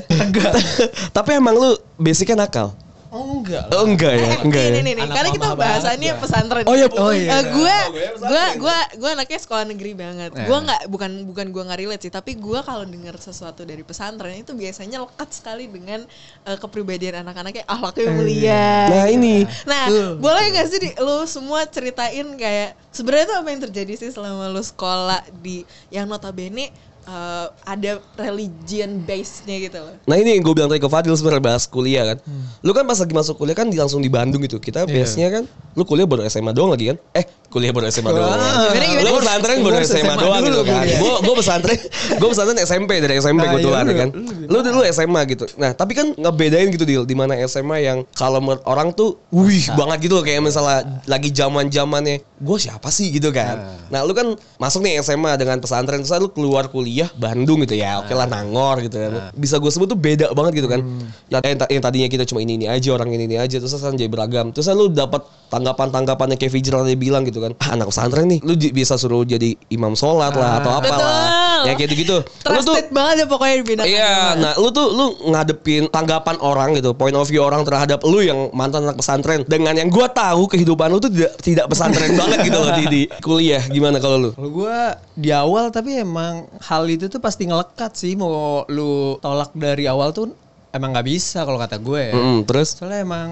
Tapi 1.17 1.31
emang 1.35 1.55
lu 1.57 1.71
basicnya 1.97 2.37
nakal. 2.39 2.77
Oh 3.11 3.43
enggak. 3.43 3.65
Oh 3.75 3.85
enggak 3.87 4.15
ya, 4.15 4.33
enggak 4.47 4.63
Nih, 4.63 4.71
ya. 4.71 4.83
nih, 4.83 4.95
nih, 4.95 5.07
Karena 5.11 5.29
kita 5.35 5.49
bahasannya 5.59 6.11
banget, 6.15 6.23
pesantren. 6.23 6.65
Oh 6.67 6.75
iya, 6.79 6.89
oh 6.95 7.13
iya. 7.13 7.31
Eh, 7.37 7.45
gue, 7.51 7.77
gue, 8.23 8.45
gue, 8.63 8.77
gue 8.97 9.11
anaknya 9.11 9.39
sekolah 9.43 9.65
negeri 9.67 9.93
banget. 9.99 10.31
Eh. 10.35 10.47
Gue 10.47 10.59
nggak, 10.63 10.81
bukan, 10.87 11.11
bukan 11.27 11.47
gue 11.51 11.63
nggak 11.67 11.81
relate 11.81 12.03
sih. 12.07 12.13
Tapi 12.13 12.39
gue 12.39 12.61
kalau 12.63 12.87
dengar 12.87 13.19
sesuatu 13.19 13.67
dari 13.67 13.83
pesantren 13.83 14.39
itu 14.39 14.55
biasanya 14.55 15.03
lekat 15.03 15.31
sekali 15.35 15.67
dengan 15.67 16.07
eh, 16.47 16.59
kepribadian 16.59 17.27
anak-anaknya, 17.27 17.67
akhlaknya 17.67 18.09
mulia. 18.15 18.67
Nah 18.89 19.07
ini 19.11 19.45
Nah, 19.67 20.17
boleh 20.17 20.45
gak 20.57 20.67
sih 20.71 20.81
di, 20.81 20.91
lu 20.99 21.25
semua 21.27 21.67
ceritain 21.69 22.27
kayak 22.37 22.77
sebenarnya 22.91 23.27
tuh 23.31 23.37
apa 23.43 23.49
yang 23.53 23.63
terjadi 23.71 23.93
sih 23.99 24.11
selama 24.11 24.51
lu 24.51 24.63
sekolah 24.63 25.23
di 25.43 25.63
yang 25.93 26.09
notabene 26.09 26.73
eh, 27.03 27.47
ada 27.65 27.91
religion 28.15 29.01
base-nya 29.01 29.57
gitu 29.63 29.79
loh. 29.79 29.97
Nah 30.05 30.17
ini 30.17 30.35
yang 30.35 30.43
gue 30.43 30.53
bilang 30.53 30.69
tadi 30.69 30.79
ke 30.79 30.87
Fadil 30.87 31.13
sebenarnya 31.13 31.45
bahas 31.47 31.65
kuliah 31.65 32.05
kan. 32.07 32.19
Lu 32.61 32.71
kan 32.71 32.85
pas 32.85 32.97
lagi 32.97 33.13
masuk 33.13 33.35
kuliah 33.37 33.55
kan 33.55 33.67
di- 33.67 33.77
langsung 33.77 34.01
di 34.01 34.09
Bandung 34.09 34.41
gitu. 34.41 34.59
Kita 34.59 34.85
Iya. 34.85 34.93
base-nya 34.95 35.29
kan 35.31 35.45
lu 35.73 35.83
kuliah 35.83 36.05
baru 36.05 36.25
SMA 36.25 36.51
doang 36.51 36.71
lagi 36.71 36.91
kan? 36.91 36.99
Eh 37.13 37.25
kuliah 37.51 37.75
baru 37.75 37.91
SMA 37.91 38.09
doang. 38.09 38.31
Gimana, 38.31 38.47
gimana? 38.71 39.03
Lu 39.03 39.11
pesantren 39.19 39.57
baru 39.59 39.75
Gua 39.75 39.83
SMA, 39.83 39.99
SMA 40.01 40.15
doang 40.17 40.41
dulu 40.41 40.55
gitu 40.55 40.63
kan. 40.65 40.85
Gue 40.87 41.15
gue 41.21 41.35
pesantren 41.35 41.79
gue 42.15 42.29
pesantren 42.31 42.59
SMP 42.61 42.91
dari 42.99 43.15
SMP 43.19 43.39
Nah, 43.41 43.51
kebetulan 43.51 43.85
iya, 43.85 43.91
ya 43.91 43.97
kan. 43.99 44.09
lu- 44.15 44.49
Lu 44.51 44.59
dulu 44.63 44.81
SMA 44.87 45.21
gitu. 45.27 45.45
Nah 45.57 45.71
tapi 45.73 45.93
kan 45.93 46.07
ngebedain 46.15 46.71
gitu 46.71 46.85
deal 46.85 47.03
di 47.03 47.13
mana 47.13 47.35
SMA 47.45 47.77
yang 47.81 47.99
kalau 48.13 48.39
menurut 48.39 48.63
orang 48.65 48.91
tuh 48.91 49.19
wih 49.31 49.67
banget 49.75 50.07
gitu 50.07 50.15
loh 50.15 50.23
kayak 50.23 50.41
misalnya 50.41 51.03
lagi 51.05 51.31
zaman 51.31 51.67
zamannya 51.69 52.23
gue 52.23 52.57
siapa 52.57 52.87
sih 52.89 53.11
gitu 53.11 53.31
kan. 53.31 53.59
Nah 53.89 54.03
lu 54.03 54.15
kan 54.15 54.31
masuk 54.57 54.81
nih 54.81 55.03
SMA 55.03 55.35
dengan 55.35 55.59
pesantren 55.59 56.01
terus 56.01 56.15
lu 56.17 56.31
keluar 56.31 56.67
kuliah 56.67 57.11
Bandung 57.13 57.63
gitu 57.63 57.75
ya. 57.75 57.99
Oke 57.99 58.13
lah 58.13 58.25
Nangor 58.25 58.79
gitu 58.81 58.95
kan. 58.97 59.35
Bisa 59.35 59.59
gue 59.59 59.69
sebut 59.69 59.87
tuh 59.87 59.99
beda 59.99 60.31
banget 60.31 60.63
gitu 60.63 60.69
kan. 60.69 60.81
Yang, 61.27 61.43
yang, 61.43 61.59
yang 61.69 61.83
tadinya 61.83 62.09
kita 62.09 62.25
cuma 62.25 62.39
ini 62.39 62.55
ini 62.55 62.67
aja 62.67 62.95
orang 62.95 63.11
ini 63.11 63.27
ini 63.27 63.37
aja 63.37 63.59
terus 63.59 63.75
sekarang 63.75 63.99
jadi 63.99 64.07
beragam. 64.07 64.51
Terus 64.51 64.71
lu 64.71 64.87
dapat 64.87 65.23
tanggapan-tanggapan 65.51 66.35
yang 66.35 66.39
kayak 66.39 66.53
Fijral 66.53 66.87
tadi 66.87 66.95
bilang 66.95 67.27
gitu 67.27 67.40
kan. 67.41 67.53
Ah 67.59 67.75
anak 67.75 67.89
pesantren 67.89 68.29
nih 68.29 68.41
lu 68.45 68.55
bisa 68.57 69.01
suruh 69.01 69.25
jadi 69.25 69.57
imam 69.73 69.97
sholat 69.97 70.37
lah 70.37 70.61
atau 70.61 70.71
apalah. 70.77 71.01
Betul. 71.01 71.65
Yang 71.67 71.77
kayak 71.77 71.91
gitu. 71.97 72.17
Lu 72.49 72.61
tuh 72.65 72.77
banget 72.89 73.15
ya 73.23 73.27
pokoknya 73.29 73.55
di 73.61 73.65
bidang 73.65 73.87
Iya, 73.87 74.17
nah 74.37 74.53
lu 74.57 74.69
tuh 74.73 74.87
lu 74.93 75.07
ngadepin 75.29 75.93
tanggapan 75.93 76.37
orang 76.41 76.73
gitu, 76.77 76.97
point 76.97 77.13
of 77.13 77.29
view 77.29 77.45
orang 77.45 77.65
terhadap 77.65 78.01
lu 78.05 78.25
yang 78.25 78.49
mantan 78.57 78.89
anak 78.89 78.97
pesantren 78.97 79.45
dengan 79.45 79.77
yang 79.77 79.93
gua 79.93 80.09
tahu 80.09 80.49
kehidupan 80.49 80.89
lu 80.89 80.99
tuh 81.01 81.13
tidak 81.13 81.33
tidak 81.41 81.67
pesantren 81.69 82.17
banget 82.17 82.49
gitu 82.49 82.59
loh 82.59 82.73
di, 82.77 82.85
di 82.89 83.03
kuliah. 83.21 83.61
Gimana 83.69 84.01
kalau 84.01 84.17
lu? 84.17 84.31
Kalau 84.33 84.51
gue 84.51 84.79
di 85.21 85.31
awal 85.31 85.69
tapi 85.69 86.01
emang 86.01 86.49
hal 86.65 86.89
itu 86.89 87.13
tuh 87.13 87.21
pasti 87.21 87.45
ngelekat 87.45 87.93
sih 87.93 88.17
mau 88.17 88.65
lu 88.69 89.21
tolak 89.21 89.53
dari 89.53 89.85
awal 89.85 90.17
tuh 90.17 90.33
emang 90.73 90.95
nggak 90.95 91.07
bisa 91.07 91.45
kalau 91.45 91.59
kata 91.61 91.77
gue 91.79 92.01
ya. 92.11 92.15
Mm, 92.15 92.39
terus 92.47 92.79
Soalnya 92.79 93.05
emang 93.05 93.29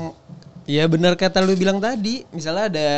ya 0.68 0.84
bener 0.84 1.16
kata 1.16 1.40
lu 1.40 1.56
bilang 1.56 1.80
tadi, 1.80 2.28
misalnya 2.34 2.64
ada 2.68 2.90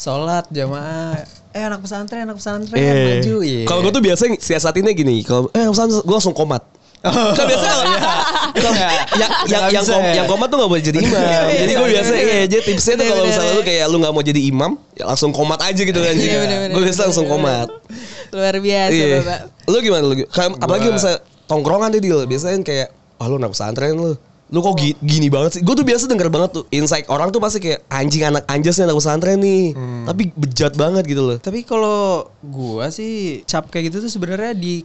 sholat 0.00 0.48
jamaah, 0.48 1.20
eh 1.52 1.60
anak 1.60 1.84
pesantren, 1.84 2.24
anak 2.24 2.40
pesantren 2.40 2.80
maju, 2.80 3.36
iya. 3.44 3.68
Kalau 3.68 3.84
gua 3.84 3.92
tuh 3.92 4.00
biasanya 4.00 4.40
siasatinnya 4.40 4.96
gini, 4.96 5.20
kalau 5.20 5.52
eh 5.52 5.68
pesantren 5.68 6.00
gua 6.02 6.16
langsung 6.16 6.32
komat. 6.32 6.64
kan 7.00 7.12
biasa 7.48 7.64
kalau 7.72 7.84
kalau 8.60 8.76
yang 8.76 8.92
yang 9.16 9.32
yang 9.48 9.64
yang, 9.72 9.84
kom- 9.88 10.12
yang 10.12 10.28
komat 10.28 10.52
tuh 10.52 10.60
gak 10.60 10.68
boleh 10.68 10.84
jadi 10.84 10.98
imam. 11.00 11.16
jadi 11.48 11.72
gue 11.72 11.88
biasa 11.96 12.12
ya 12.12 12.44
jadi 12.44 12.60
tipsnya 12.60 12.94
tuh 13.00 13.06
kalau 13.08 13.24
misalnya 13.24 13.52
lu 13.56 13.62
kayak 13.64 13.84
lu 13.88 13.96
nggak 14.04 14.12
mau 14.12 14.20
jadi 14.20 14.40
imam, 14.44 14.76
ya 15.00 15.04
langsung 15.08 15.32
komat 15.32 15.64
aja 15.64 15.80
gitu 15.80 15.96
kan. 15.96 16.12
Iya. 16.12 16.68
Gue 16.68 16.82
biasa 16.84 17.08
langsung 17.08 17.24
komat. 17.24 17.72
Luar 18.36 18.52
biasa, 18.60 18.92
Iya. 18.92 19.16
Bapak. 19.24 19.40
Lu 19.64 19.76
gimana 19.80 20.04
lu? 20.04 20.14
Kayak 20.28 20.60
apalagi 20.60 20.86
misalnya 20.92 21.18
tongkrongan 21.48 21.88
deh 21.88 22.00
deal. 22.04 22.20
Biasanya 22.28 22.54
kan 22.60 22.64
kayak, 22.68 22.88
"Wah, 23.16 23.26
lu 23.32 23.36
anak 23.40 23.52
pesantren 23.56 23.96
lu." 23.96 24.12
Lu 24.50 24.58
kok 24.60 24.74
gi- 24.76 24.98
gini 24.98 25.30
banget 25.30 25.50
sih? 25.52 25.60
Gue 25.62 25.72
tuh 25.72 25.82
biasa 25.82 26.04
denger 26.04 26.26
banget 26.26 26.50
tuh 26.52 26.64
insight 26.68 27.06
orang 27.06 27.30
tuh 27.30 27.38
pasti 27.38 27.58
kayak 27.58 27.86
anjing 27.86 28.22
anak 28.24 28.42
anjas 28.44 28.74
nih 28.74 28.84
anak 28.84 28.98
pesantren 28.98 29.38
nih. 29.38 29.64
Tapi 30.04 30.22
bejat 30.32 30.74
banget 30.74 31.06
gitu 31.06 31.22
loh. 31.24 31.38
Tapi 31.38 31.62
kalau 31.62 32.26
gua 32.40 32.90
sih 32.90 33.42
cap 33.44 33.70
kayak 33.70 33.88
gitu 33.88 34.02
tuh 34.02 34.10
sebenarnya 34.10 34.50
di 34.52 34.82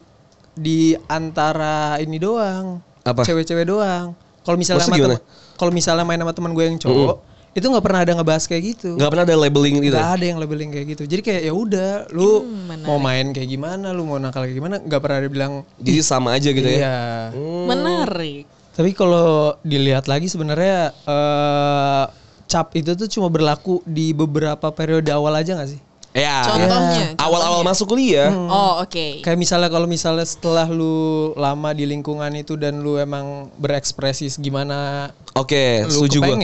di 0.53 0.79
antara 1.05 1.97
ini 1.97 2.15
doang. 2.15 2.77
Apa? 3.01 3.21
Cewek-cewek 3.21 3.65
doang. 3.65 4.13
Kalau 4.41 4.55
misalnya 4.55 4.85
sama 4.85 5.17
kalau 5.55 5.71
misalnya 5.71 6.05
main 6.05 6.19
sama 6.19 6.31
teman 6.31 6.53
gue 6.53 6.61
yang 6.63 6.77
cowok, 6.77 7.17
itu 7.51 7.65
nggak 7.65 7.81
pernah 7.81 7.99
ada 8.01 8.11
ngebahas 8.13 8.43
kayak 8.45 8.63
gitu. 8.69 8.93
Nggak 8.93 9.09
pernah 9.09 9.25
ada 9.25 9.35
labeling 9.35 9.75
gitu. 9.79 9.95
Nggak 9.95 10.11
ada 10.13 10.25
yang 10.27 10.37
labeling 10.37 10.69
kayak 10.69 10.87
gitu. 10.93 11.03
Jadi 11.07 11.21
kayak 11.23 11.41
ya 11.41 11.53
udah, 11.55 11.89
lu 12.11 12.43
Hmm, 12.43 12.69
menarik. 12.69 12.85
mau 12.85 12.99
main 12.99 13.25
kayak 13.31 13.49
gimana, 13.49 13.87
lu 13.89 14.03
mau 14.03 14.19
nakal 14.19 14.45
kayak 14.45 14.53
gimana, 14.53 14.75
nggak 14.77 15.01
pernah 15.01 15.17
ada 15.17 15.29
bilang 15.31 15.51
Jadi 15.79 15.99
sama 15.99 16.37
aja 16.37 16.49
gitu 16.49 16.61
ya. 16.63 16.77
iya. 16.77 16.99
Hmm. 17.33 17.65
Menarik. 17.65 18.45
Tapi 18.75 18.91
kalau 18.91 19.55
dilihat 19.63 20.05
lagi 20.05 20.27
sebenarnya 20.27 20.91
eh 21.07 22.03
cap 22.45 22.75
itu 22.77 22.93
tuh 22.93 23.09
cuma 23.09 23.27
berlaku 23.31 23.81
di 23.87 24.13
beberapa 24.13 24.69
periode 24.69 25.09
awal 25.09 25.33
aja 25.33 25.57
gak 25.57 25.71
sih? 25.73 25.81
Ya. 26.15 26.47
Contohnya, 26.47 27.11
Awal-awal 27.19 27.59
contohnya. 27.59 27.71
masuk 27.75 27.87
kuliah. 27.91 28.31
Oh, 28.31 28.79
oke. 28.79 29.19
Kayak 29.19 29.35
misalnya 29.35 29.67
kalau 29.67 29.83
misalnya 29.83 30.23
setelah 30.23 30.63
lu 30.71 31.35
lama 31.35 31.75
di 31.75 31.83
lingkungan 31.83 32.31
itu 32.39 32.55
dan 32.55 32.79
lu 32.79 32.95
emang 32.95 33.51
berekspresi 33.59 34.31
gimana 34.39 35.11
Oke, 35.35 35.83
lu 35.83 36.07
setuju 36.07 36.23
gua. 36.23 36.35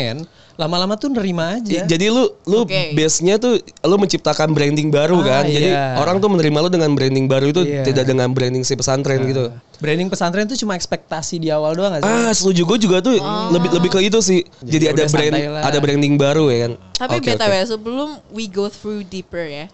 Lama-lama 0.56 0.96
tuh 0.96 1.08
nerima 1.08 1.56
aja. 1.56 1.84
Jadi 1.84 2.06
lu 2.08 2.28
lu 2.44 2.64
Oke. 2.64 2.92
base-nya 2.92 3.36
tuh 3.36 3.56
lu 3.62 3.96
menciptakan 3.96 4.52
branding 4.52 4.90
baru 4.90 5.20
Ah, 5.22 5.42
kan. 5.42 5.44
Jadi 5.46 5.70
iya. 5.70 5.96
orang 5.96 6.20
tuh 6.20 6.28
menerima 6.28 6.58
lu 6.60 6.70
dengan 6.70 6.92
branding 6.92 7.26
baru 7.26 7.50
itu 7.50 7.62
Iya. 7.64 7.84
tidak 7.84 8.06
dengan 8.06 8.32
branding 8.32 8.62
si 8.62 8.76
pesantren 8.76 9.24
gitu. 9.24 9.50
Branding 9.80 10.08
pesantren 10.08 10.46
tuh 10.46 10.56
cuma 10.56 10.76
ekspektasi 10.76 11.38
di 11.38 11.50
awal 11.50 11.74
doang 11.74 11.96
gak 11.96 12.04
sih? 12.04 12.12
Ah, 12.12 12.32
setuju 12.32 12.62
gue 12.66 12.78
juga 12.80 12.98
tuh 13.00 13.18
lebih 13.50 13.70
lebih 13.72 13.90
ke 13.90 14.00
itu 14.02 14.20
sih. 14.20 14.46
Jadi, 14.62 14.70
Jadi 14.70 14.86
ada 14.88 15.04
brand 15.08 15.34
lah. 15.34 15.62
ada 15.66 15.78
branding 15.80 16.14
baru 16.16 16.46
ya 16.48 16.58
kan. 16.66 16.72
Tapi 17.02 17.16
Oke, 17.18 17.28
BTW 17.34 17.54
oke. 17.56 17.68
sebelum 17.72 18.10
we 18.30 18.46
go 18.46 18.68
through 18.68 19.02
deeper 19.02 19.42
ya. 19.42 19.66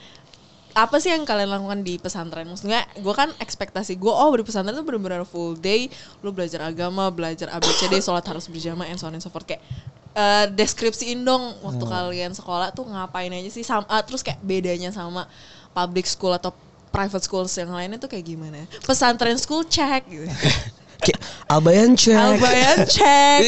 Apa 0.77 1.01
sih 1.01 1.09
yang 1.09 1.25
kalian 1.25 1.49
lakukan 1.49 1.81
di 1.81 1.97
pesantren? 1.97 2.45
Maksudnya 2.45 2.85
gue 2.93 3.13
kan 3.17 3.33
ekspektasi 3.41 3.97
gue 3.97 4.13
oh 4.13 4.29
di 4.37 4.45
pesantren 4.45 4.77
tuh 4.77 4.85
bener-bener 4.85 5.25
full 5.25 5.57
day 5.57 5.89
lu 6.21 6.29
belajar 6.29 6.61
agama, 6.69 7.09
belajar 7.09 7.49
ABCD, 7.49 7.97
sholat 7.97 8.21
harus 8.29 8.45
berjamaah 8.45 8.85
and 8.85 9.01
so 9.01 9.09
on 9.09 9.17
and 9.17 9.25
so 9.25 9.33
forth 9.33 9.49
kayak 9.49 9.65
eh, 10.13 10.45
deskripsiin 10.53 11.25
dong 11.25 11.57
waktu 11.65 11.81
Hmm. 11.81 11.93
kalian 11.97 12.31
sekolah 12.37 12.69
tuh 12.77 12.85
ngapain 12.85 13.33
aja 13.33 13.49
sih 13.49 13.65
sama 13.65 13.89
ah, 13.89 14.05
terus 14.05 14.21
kayak 14.21 14.37
bedanya 14.45 14.93
sama 14.93 15.25
public 15.73 16.05
school 16.05 16.29
atau 16.29 16.53
private 16.93 17.25
schools 17.25 17.49
yang 17.57 17.73
lainnya 17.73 17.97
tuh 17.97 18.13
kayak 18.13 18.25
gimana? 18.29 18.69
Pesantren 18.85 19.41
school 19.41 19.65
check 19.65 20.05
gitu. 20.05 20.29
Kayak 21.05 21.21
Albayan 21.45 21.93
cek. 21.93 22.17
Albayan 22.17 22.77
check. 22.89 23.41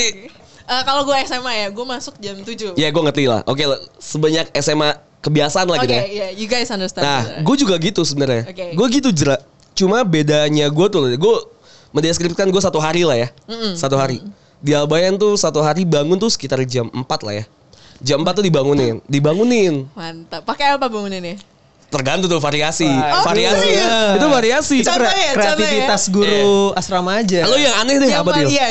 Eh, 0.69 0.81
kalau 0.85 1.01
gue 1.01 1.17
SMA 1.25 1.65
ya, 1.65 1.67
gue 1.73 1.81
masuk 1.81 2.13
jam 2.21 2.37
7. 2.37 2.77
Ya 2.77 2.93
gue 2.93 3.01
ngerti 3.01 3.25
lah. 3.25 3.41
Oke, 3.49 3.65
lah. 3.65 3.81
sebanyak 3.97 4.53
SMA 4.61 4.93
kebiasaan 5.19 5.67
lah 5.67 5.77
Oke, 5.79 5.85
gitu 5.87 5.95
ya. 5.95 6.03
ya, 6.07 6.27
you 6.35 6.47
guys 6.47 6.71
understand. 6.71 7.03
Nah, 7.03 7.43
gue 7.43 7.55
juga 7.59 7.75
gitu 7.79 8.01
sebenarnya. 8.07 8.47
Oke. 8.47 8.75
Gue 8.75 8.87
gitu 8.91 9.09
jerak. 9.11 9.43
Cuma 9.75 10.03
bedanya 10.03 10.67
gue 10.67 10.87
tuh, 10.91 11.07
gue 11.15 11.35
mendeskripsikan 11.91 12.47
gue 12.51 12.61
satu 12.63 12.79
hari 12.79 13.03
lah 13.03 13.17
ya. 13.19 13.27
Satu 13.75 13.99
hari. 13.99 14.23
Di 14.59 14.75
Albayan 14.75 15.15
tuh 15.15 15.39
satu 15.39 15.63
hari 15.63 15.87
bangun 15.87 16.19
tuh 16.19 16.27
sekitar 16.27 16.59
jam 16.67 16.91
4 16.91 17.03
lah 17.23 17.43
ya. 17.43 17.45
Jam 17.99 18.23
4 18.23 18.39
tuh 18.39 18.43
dibangunin. 18.43 18.99
Dibangunin. 19.07 19.87
Mantap. 19.95 20.43
Pakai 20.43 20.75
apa 20.75 20.87
bangunnya? 20.91 21.39
Tergantung 21.89 22.29
tuh 22.29 22.37
variasi. 22.43 22.85
Wah, 22.85 23.25
variasi. 23.25 23.65
serius? 23.65 24.15
Itu 24.19 24.27
variasi. 24.29 24.77
Contoh 24.85 25.09
Kre- 25.09 25.17
ya, 25.17 25.31
kreativitas 25.33 26.01
contoh 26.05 26.21
guru 26.21 26.53
asrama 26.77 27.11
aja. 27.17 27.49
Lo 27.49 27.57
yang 27.57 27.75
aneh 27.81 27.95
deh 27.97 28.09
yang 28.13 28.21
apa 28.21 28.31
dia? 28.37 28.45
Iya, 28.45 28.67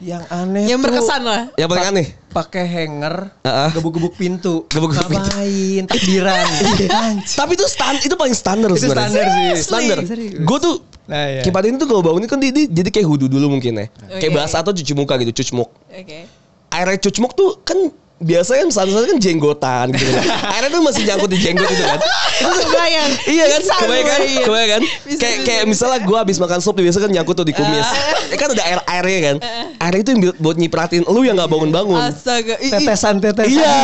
yang 0.00 0.22
aneh 0.32 0.64
yang 0.64 0.80
tuh 0.80 0.88
berkesan 0.88 1.20
lah. 1.20 1.42
Yang 1.60 1.68
paling 1.68 1.86
aneh. 1.92 2.06
Pakai 2.30 2.64
hanger, 2.64 3.34
Heeh. 3.42 3.68
gebuk-gebuk 3.74 4.14
pintu, 4.14 4.64
Gebuk-gebuk 4.70 5.10
pintu. 5.10 5.26
ngapain, 5.28 5.82
takbiran. 5.90 6.46
Anjir. 7.02 7.34
Tapi 7.34 7.52
itu 7.58 7.66
stand 7.66 7.98
itu 8.00 8.14
paling 8.14 8.36
standar 8.38 8.70
Itu 8.70 8.86
sebenarnya. 8.86 9.10
standar 9.10 9.26
sih. 9.34 9.62
Standar. 9.66 9.98
Gue 10.46 10.58
tuh 10.62 10.76
Nah, 11.10 11.26
iya. 11.26 11.42
Kipas 11.42 11.66
ini 11.66 11.74
tuh 11.74 11.90
kan 12.30 12.38
dia, 12.38 12.54
dia 12.54 12.70
jadi 12.70 12.86
kayak 12.94 13.08
hudu 13.10 13.26
dulu 13.26 13.58
mungkin 13.58 13.82
ya. 13.82 13.86
Kayak 14.22 14.30
Oke. 14.30 14.36
bahasa 14.38 14.62
atau 14.62 14.70
cuci 14.70 14.94
muka 14.94 15.18
gitu, 15.18 15.42
cucmuk. 15.42 15.66
Oke. 15.90 16.30
Airnya 16.70 17.02
cucmuk 17.02 17.34
tuh 17.34 17.58
kan 17.66 17.90
biasanya 18.20 18.68
misalnya 18.68 19.08
kan 19.08 19.16
jenggotan 19.16 19.86
gitu 19.96 20.12
kan. 20.12 20.24
Airnya 20.54 20.68
tuh 20.70 20.82
masih 20.84 21.02
nyangkut 21.08 21.30
di 21.32 21.38
jenggot 21.40 21.64
itu 21.66 21.80
kan. 21.80 21.98
Kebayang. 22.40 23.10
iya 23.26 23.44
kan? 23.48 23.60
Kebayang 23.80 24.06
kan? 24.06 24.20
kan? 24.68 24.82
Kayak 25.16 25.38
kayak 25.48 25.64
misalnya 25.64 26.04
gue 26.04 26.16
habis 26.20 26.36
makan 26.36 26.60
sup 26.60 26.76
biasa 26.76 27.00
kan 27.00 27.08
nyangkut 27.08 27.32
tuh 27.32 27.48
di 27.48 27.56
kumis. 27.56 27.88
Eh, 28.28 28.36
kan 28.36 28.52
ada 28.52 28.60
air 28.60 28.80
airnya 28.84 29.20
kan. 29.24 29.36
Air 29.80 29.94
itu 29.98 30.08
yang 30.12 30.20
buat 30.36 30.56
nyipratin 30.56 31.02
lu 31.08 31.24
yang 31.24 31.40
nggak 31.40 31.48
bangun-bangun. 31.48 31.96
Astaga. 31.96 32.60
i- 32.60 32.68
i- 32.68 32.72
Tetesan-tetesan. 32.76 33.56
Iya. 33.56 33.76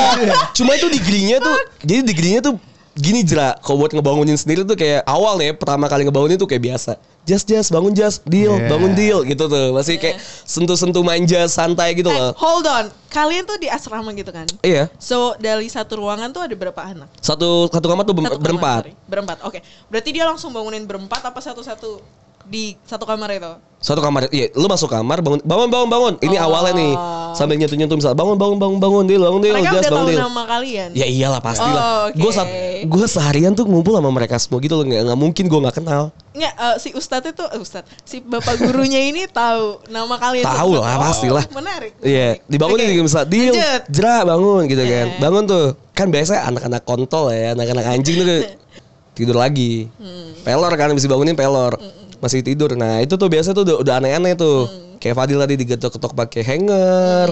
Cuma 0.52 0.76
itu 0.76 0.92
digrinya 0.92 1.40
tuh 1.40 1.56
jadi 1.80 2.04
digrinya 2.04 2.40
tuh 2.44 2.54
gini 2.96 3.20
jera 3.20 3.54
kalau 3.58 3.76
buat 3.78 3.92
ngebangunin 3.92 4.34
sendiri 4.34 4.64
tuh 4.64 4.72
kayak 4.72 5.04
awal 5.04 5.36
nih 5.36 5.52
pertama 5.52 5.84
kali 5.84 6.02
ngebangunin 6.02 6.34
tuh 6.34 6.44
kayak 6.44 6.64
biasa 6.64 6.96
jas 7.22 7.42
jas 7.42 7.68
bangun 7.68 7.92
jas 7.92 8.18
deal 8.22 8.56
Iya. 8.56 8.68
bangun 8.68 8.92
deal 8.92 9.20
gitu 9.22 9.44
tuh 9.44 9.70
masih 9.70 9.96
kayak 9.96 10.16
sentuh 10.42 10.74
sentuh 10.74 11.02
manja 11.02 11.44
santai 11.46 11.92
gitu 11.92 12.06
Eh, 12.06 12.14
loh 12.14 12.32
hold 12.34 12.64
on. 12.64 12.88
Kalian 13.06 13.44
tuh 13.44 13.56
di 13.56 13.66
asrama 13.66 14.12
gitu 14.12 14.28
kan? 14.28 14.44
iya 14.60 14.92
So, 14.96 15.32
dari 15.36 15.66
satu 15.66 15.96
ruangan 15.98 16.28
tuh 16.30 16.40
ada 16.40 16.52
berapa 16.52 16.76
anak? 16.78 17.08
satu 17.18 17.66
satu 17.66 17.86
kamar 17.86 18.04
tuh 18.04 18.12
Satu 18.12 18.22
kamar, 18.30 18.40
berempat 18.40 18.80
sorry. 18.82 18.92
Berempat. 19.04 19.36
Oke. 19.42 19.58
Berarti 19.86 20.10
dia 20.10 20.24
langsung 20.24 20.50
bangunin 20.50 20.84
berempat 20.84 21.20
apa 21.22 21.36
satu-satu 21.38 22.00
di 22.46 22.78
satu 22.82 23.02
kamar 23.02 23.30
itu? 23.32 23.52
satu 23.76 24.00
kamar 24.00 24.32
iya 24.32 24.48
lu 24.56 24.66
masuk 24.66 24.88
kamar 24.88 25.20
bangun 25.20 25.38
bangun 25.44 25.68
bangun 25.68 25.88
bangun 25.88 26.14
ini 26.18 26.40
Oh. 26.40 26.48
awalnya 26.48 26.72
nih 26.74 26.92
sambil 27.36 27.54
nyentuh 27.54 27.76
nyentuh 27.76 27.94
misal 27.94 28.16
bangun 28.16 28.34
bangun 28.34 28.56
bangun 28.56 28.78
bangun 28.80 29.04
deal 29.04 29.20
bangun 29.20 29.38
deal 29.38 29.52
Mereka 29.52 29.68
jas 29.68 29.78
udah 29.78 29.84
bangun 29.84 29.92
tahu 29.92 30.08
deal 30.08 30.22
nama 30.24 30.42
kalian. 30.48 30.88
ya 30.90 31.06
iyalah 31.06 31.40
pastilah 31.44 31.76
Oh, 31.76 32.00
oke. 32.08 32.16
gue 32.16 32.32
gue 32.88 33.06
seharian 33.06 33.52
tuh 33.52 33.62
ngumpul 33.62 33.92
sama 33.92 34.08
mereka 34.08 34.40
semua 34.40 34.58
gitu 34.58 34.74
loh 34.74 34.82
nggak 34.82 35.02
nggak 35.06 35.18
mungkin 35.20 35.44
gue 35.44 35.60
nggak 35.60 35.76
kenal 35.76 36.08
Nggak, 36.32 36.52
eh, 36.54 36.76
si 36.76 36.88
Ustadz 36.92 37.30
itu, 37.30 37.44
eh, 37.46 37.56
Ustadz, 37.58 37.88
si 38.02 38.16
bapak 38.18 38.58
gurunya 38.58 39.00
ini 39.02 39.24
tahu 39.24 39.80
nama 39.88 40.20
kalian. 40.20 40.44
Tahu 40.44 40.70
lah, 40.76 40.96
pastilah. 40.98 41.44
Menarik. 41.48 41.96
Iya, 41.98 42.36
menarik. 42.36 42.38
dibangunin 42.44 42.84
Oke, 42.84 42.92
juga 42.92 43.02
misal 43.08 43.24
deal, 43.24 43.52
lanjut. 43.54 43.82
jera 43.88 44.16
bangun 44.20 44.62
gitu 44.66 44.84
kan. 44.84 45.06
Eh. 45.06 45.16
Bangun 45.16 45.44
tuh. 45.48 45.66
Kan 45.92 46.12
biasanya 46.12 46.44
anak-anak 46.46 46.82
kontol 46.84 47.32
ya, 47.32 47.56
anak-anak 47.56 47.84
anjing 47.88 48.20
tuh 48.20 48.40
tidur 49.16 49.32
lagi. 49.32 49.88
Hmm. 49.96 50.36
Pelor 50.44 50.68
kan 50.76 50.92
bisa 50.92 51.08
bangunin 51.08 51.32
pelor. 51.32 51.80
Masih 52.18 52.40
tidur. 52.40 52.72
Nah, 52.72 52.98
itu 52.98 53.14
tuh 53.14 53.26
biasa 53.26 53.50
tuh 53.50 53.62
udah, 53.62 53.76
udah 53.80 53.94
aneh-aneh 53.98 54.34
tuh. 54.34 54.66
Hmm. 54.66 54.96
Kayak 54.96 55.16
Fadil 55.16 55.38
tadi 55.38 55.54
digetok-getok 55.56 56.12
pakai 56.12 56.42
hanger. 56.42 57.28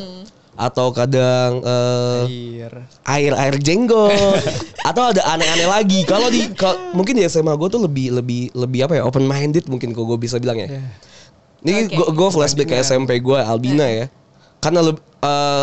Atau 0.54 0.94
kadang 0.94 1.58
eh, 1.60 2.22
Iya. 2.30 2.68
air 3.04 3.32
air 3.34 3.54
jenggot 3.58 4.38
atau 4.88 5.10
ada 5.10 5.26
aneh-aneh 5.26 5.66
lagi 5.66 6.06
kalau 6.06 6.30
di 6.30 6.46
kal- 6.54 6.94
mungkin 6.94 7.18
di 7.18 7.26
SMA 7.26 7.50
gue 7.52 7.68
tuh 7.68 7.82
lebih 7.82 8.14
lebih 8.14 8.54
lebih 8.54 8.86
apa 8.86 8.94
ya 8.94 9.02
open 9.02 9.26
minded 9.26 9.66
mungkin 9.66 9.90
kok 9.90 10.06
gue 10.06 10.14
bisa 10.14 10.38
bilang 10.38 10.54
ya 10.56 10.70
ini 11.60 11.90
Oke. 11.90 11.98
gue 11.98 12.06
gue 12.06 12.28
flashback 12.30 12.70
ke 12.70 12.76
SMP 12.78 13.18
gue 13.18 13.34
Albina 13.34 13.82
ya 13.82 14.06
karena 14.62 14.86
lebih 14.86 15.02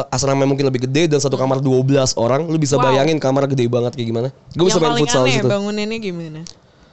asrama 0.09 0.43
mungkin 0.43 0.67
lebih 0.67 0.83
gede 0.83 1.07
dan 1.07 1.17
satu 1.17 1.39
kamar 1.39 1.63
12 1.63 1.87
orang 2.17 2.45
lu 2.45 2.59
bisa 2.59 2.75
Wow. 2.75 2.91
bayangin 2.91 3.15
kamar 3.15 3.47
gede 3.47 3.71
banget 3.71 3.95
kayak 3.95 4.07
gimana 4.11 4.27
gue 4.51 4.65
bisa 4.65 4.75
main 4.77 4.99
futsal 4.99 5.23
aneh 5.23 5.39
situ 5.39 5.47
bangunannya 5.47 5.97
gimana? 5.97 6.39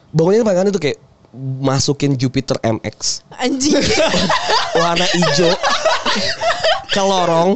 bangunnya 0.09 0.47
paling 0.47 0.61
aneh 0.63 0.71
tuh 0.71 0.81
kayak 0.81 1.03
masukin 1.37 2.17
Jupiter 2.17 2.57
MX 2.65 3.23
Anjing. 3.37 3.77
warna 4.79 5.05
hijau. 5.05 5.53
Ke 6.89 7.03
lorong 7.05 7.55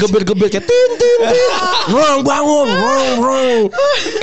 gebir-gebir 0.00 0.48
kayak 0.48 0.64
tin 0.64 0.90
tin 0.96 1.18
tin. 1.20 1.46
Rong 1.92 2.24
bangun 2.24 2.68
rong 2.72 3.16
rong. 3.20 3.60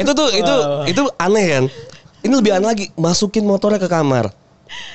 Itu 0.02 0.12
tuh 0.18 0.30
itu 0.34 0.56
itu 0.90 1.04
aneh 1.22 1.46
kan? 1.54 1.66
Ini 2.26 2.34
lebih 2.34 2.52
aneh 2.58 2.68
lagi 2.68 2.86
masukin 2.98 3.46
motornya 3.46 3.78
ke 3.78 3.86
kamar. 3.86 4.34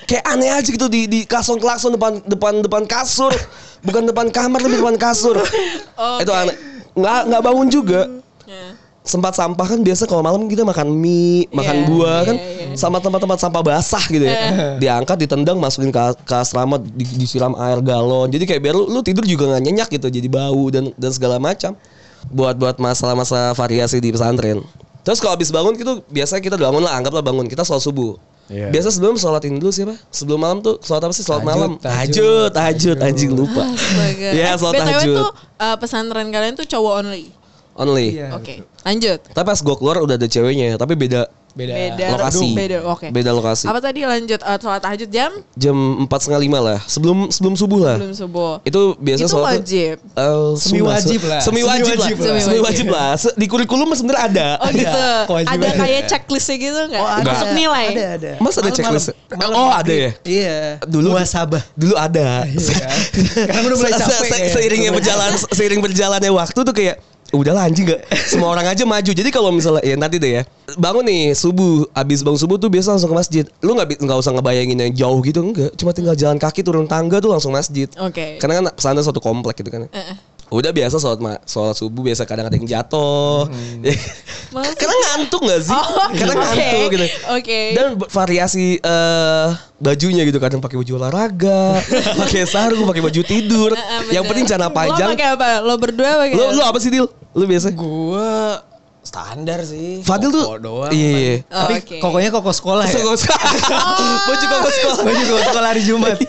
Kayak 0.07 0.25
aneh 0.27 0.51
aja 0.51 0.69
gitu 0.69 0.87
di 0.91 1.07
di 1.07 1.21
klakson 1.25 1.63
klakson 1.63 1.95
depan 1.95 2.19
depan 2.27 2.63
depan 2.63 2.83
kasur. 2.85 3.33
Bukan 3.85 4.11
depan 4.11 4.29
kamar 4.35 4.59
tapi 4.59 4.75
depan 4.75 4.99
kasur. 4.99 5.39
Itu 6.23 6.33
Oke. 6.35 6.41
aneh. 6.43 6.57
Nggak 6.99 7.21
nggak 7.31 7.43
bangun 7.43 7.69
juga. 7.71 8.01
Ya. 8.45 8.75
Sempat 9.05 9.37
sampah 9.37 9.69
kan 9.69 9.85
biasa 9.85 10.09
kalau 10.09 10.25
malam 10.25 10.49
kita 10.49 10.65
makan 10.65 10.89
mie, 10.91 11.45
makan 11.53 11.77
Iya, 11.77 11.87
buah 11.87 12.21
kan 12.25 12.37
iya, 12.37 12.73
iya. 12.73 12.75
sama 12.75 12.99
tempat-tempat 12.99 13.37
sampah 13.37 13.61
basah 13.61 14.01
gitu 14.09 14.25
ya. 14.25 14.35
Diangkat, 14.81 15.21
ditendang, 15.21 15.61
masukin 15.61 15.93
ke, 15.93 16.01
ke 16.25 16.35
asrama, 16.35 16.81
di- 16.81 17.21
disiram 17.21 17.53
air 17.55 17.79
galon. 17.79 18.33
Jadi 18.33 18.49
kayak 18.49 18.65
biar 18.65 18.73
lu, 18.73 18.89
lu 18.89 19.05
tidur 19.05 19.23
juga 19.23 19.45
nggak 19.47 19.63
nyenyak 19.63 19.89
gitu, 19.93 20.09
jadi 20.09 20.25
bau 20.27 20.73
dan 20.73 20.89
dan 20.97 21.13
segala 21.13 21.37
macam. 21.37 21.77
Buat 22.27 22.57
buat 22.57 22.81
masalah-masalah 22.81 23.53
variasi 23.53 24.01
di 24.01 24.09
pesantren. 24.09 24.65
Terus 25.05 25.21
kalau 25.21 25.37
habis 25.37 25.53
bangun 25.53 25.77
gitu 25.77 26.01
biasanya 26.09 26.41
kita 26.41 26.57
bangun 26.57 26.81
lah, 26.81 26.97
anggaplah 26.97 27.21
bangun 27.21 27.45
kita 27.45 27.61
sholat 27.61 27.85
subuh. 27.85 28.17
Iya. 28.49 28.73
Biasa 28.73 28.89
sebelum 28.89 29.17
sholat 29.17 29.45
ini 29.45 29.57
dulu 29.57 29.69
siapa? 29.69 29.97
Sebelum 30.09 30.41
malam 30.41 30.59
tuh 30.61 30.81
sholat 30.81 31.05
apa 31.05 31.13
sih? 31.13 31.21
Sholat 31.21 31.45
malam. 31.45 31.77
tahajud. 31.77 32.49
Tahajud, 32.49 32.97
tahajud, 32.97 32.97
anjing 33.01 33.33
lupa. 33.33 33.69
Iya, 34.17 34.53
Eh, 34.53 34.57
sholat 34.57 34.75
tahajud. 34.81 35.17
tuh 35.17 35.31
eh, 35.61 35.77
pesantren 35.77 36.29
kalian 36.29 36.57
tuh 36.57 36.65
cowok 36.65 37.05
only. 37.05 37.29
Only. 37.75 38.15
Iya. 38.15 38.35
Oke, 38.35 38.63
lanjut. 38.83 39.19
Tapi 39.31 39.45
pas 39.45 39.59
gue 39.59 39.75
keluar 39.77 39.97
udah 39.99 40.15
ada 40.15 40.27
ceweknya, 40.27 40.79
tapi 40.79 40.95
beda 40.95 41.27
Beda. 41.55 41.71
Beda 41.71 42.19
lokasi. 42.19 42.51
Beda, 42.51 42.79
oke. 42.83 43.07
Beda 43.15 43.31
lokasi. 43.31 43.71
Apa 43.71 43.79
tadi 43.79 44.03
lanjut 44.03 44.43
uh, 44.43 44.59
sholat 44.59 44.83
tahajud 44.83 45.07
jam 45.07 45.31
Jam 45.55 46.03
empat 46.03 46.27
setengah 46.27 46.43
lima 46.43 46.59
lah. 46.59 46.79
Sebelum 46.83 47.31
sebelum 47.31 47.55
subuh 47.55 47.79
lah. 47.79 47.97
belum 48.03 48.11
subuh. 48.11 48.59
Itu 48.67 48.99
biasa 48.99 49.23
Itu 49.23 49.31
sholat 49.31 49.63
wajib. 49.63 49.95
Eh, 50.03 50.51
Semi 50.59 50.83
wajib 50.83 51.21
lah. 51.23 51.39
Semi 51.39 51.63
wajib 51.63 51.95
lah. 51.95 52.11
lah. 52.11 52.43
Semi 52.43 52.59
wajib 52.59 52.87
lah. 52.91 53.11
Se- 53.15 53.37
Di 53.39 53.47
kurikulum 53.47 53.87
sebenarnya 53.95 54.23
ada. 54.27 54.49
Oh 54.67 54.71
gitu. 54.75 55.07
kewajiban. 55.31 55.55
Ada 55.63 55.69
kayak 55.79 56.01
checklistnya 56.11 56.57
gitu 56.59 56.81
nggak? 56.91 57.03
Oh, 57.07 57.11
ada. 57.23 57.31
Masuk 57.31 57.49
nilai. 57.55 57.87
Ada, 57.95 58.05
ada. 58.19 58.31
Mas 58.43 58.55
ada 58.59 58.71
checklist? 58.75 59.09
malam 59.31 59.55
Oh, 59.55 59.71
ada 59.71 59.95
ya? 59.95 60.11
Iya. 60.27 60.59
Dulu- 60.91 61.15
muasabah. 61.15 61.63
Dulu 61.79 61.95
ada. 61.95 62.51
Iya. 62.51 62.87
Karena 63.47 63.63
udah 63.63 63.79
mulai 63.79 63.93
capek. 63.95 64.11
se- 64.11 64.27
kayaknya. 64.27 64.55
Seiringnya 64.59 64.91
berjalan 64.91 65.31
seiring 65.55 65.81
berjalannya 65.87 66.33
waktu 66.35 66.59
tuh 66.67 66.75
kayak 66.75 66.99
udah 67.35 67.67
anjing 67.67 67.91
gak 67.91 68.07
semua 68.31 68.55
orang 68.55 68.67
aja 68.71 68.87
maju. 68.87 69.11
Jadi 69.11 69.29
kalau 69.35 69.51
misalnya 69.51 69.83
ya 69.83 69.99
nanti 69.99 70.17
deh 70.23 70.41
ya. 70.41 70.43
Bangun 70.79 71.05
nih 71.05 71.35
subuh. 71.35 71.91
Abis 71.93 72.23
bangun 72.23 72.41
subuh 72.41 72.57
tuh 72.57 72.71
biasa 72.71 72.95
langsung 72.97 73.11
ke 73.11 73.17
masjid. 73.19 73.45
Lu 73.61 73.75
nggak 73.75 74.01
nggak 74.01 74.19
usah 74.19 74.33
ngebayangin 74.33 74.79
yang 74.79 74.93
jauh 74.95 75.19
gitu 75.21 75.43
enggak 75.43 75.75
cuma 75.75 75.91
tinggal 75.91 76.15
jalan 76.15 76.39
kaki 76.39 76.63
turun 76.63 76.87
tangga 76.87 77.19
tuh 77.19 77.31
langsung 77.35 77.53
masjid. 77.53 77.91
Oke. 78.01 78.39
karena 78.39 78.61
kan 78.61 78.65
pesantren 78.75 79.05
satu 79.05 79.21
komplek 79.21 79.61
gitu 79.61 79.71
kan 79.75 79.87
Eh, 79.91 79.99
eh. 79.99 80.17
Udah 80.55 80.71
biasa 80.71 80.97
sholat 80.97 81.19
ma 81.19 81.35
sholat 81.43 81.75
subuh 81.75 82.03
biasa 82.03 82.23
kadang 82.23 82.47
ada 82.47 82.55
yang 82.55 82.65
jatuh. 82.65 83.51
Maksudnya- 84.51 84.77
karena 84.81 84.95
ngantuk 84.95 85.43
gak 85.43 85.61
sih? 85.63 85.75
Oh, 85.75 86.09
karena 86.11 86.35
ngantuk 86.37 86.89
gitu. 86.91 87.07
Oke. 87.33 87.61
dan 87.75 87.87
variasi 88.07 88.79
eh 88.79 89.49
bajunya 89.77 90.23
gitu 90.23 90.39
kadang 90.39 90.59
pakai 90.59 90.79
baju 90.79 90.93
olahraga 90.97 91.83
pakai 92.23 92.47
sarung 92.47 92.87
pakai 92.87 93.03
baju 93.03 93.21
tidur. 93.21 93.75
Eh, 93.75 93.81
eh, 93.81 94.01
yang 94.15 94.25
penting 94.25 94.47
celana 94.47 94.69
Lo 94.69 94.75
panjang. 94.75 95.11
pakai 95.13 95.29
apa? 95.35 95.49
Lo 95.61 95.75
berdua 95.75 96.23
pakai 96.23 96.35
lu 96.35 96.45
lu 96.53 96.63
apa 96.63 96.79
sih 96.79 96.89
Dil? 96.89 97.07
Lu 97.35 97.45
biasa? 97.45 97.75
Gua 97.75 98.63
standar 99.05 99.61
sih. 99.63 100.01
Fadil 100.01 100.29
tuh 100.29 100.43
Koko 100.43 100.59
doang. 100.59 100.91
iya 100.91 101.09
iya 101.13 101.35
Oh, 101.47 101.61
Tapi 101.63 101.75
oke. 101.79 101.97
kokonya 102.01 102.31
koko 102.31 102.51
sekolah 102.51 102.85
ya. 102.85 102.97
Baju 104.27 104.45
koko 104.47 104.69
sekolah. 104.71 105.03
Baju 105.05 105.23
koko 105.23 105.41
sekolah 105.45 105.69
hari 105.69 105.83
Jumat. 105.83 106.19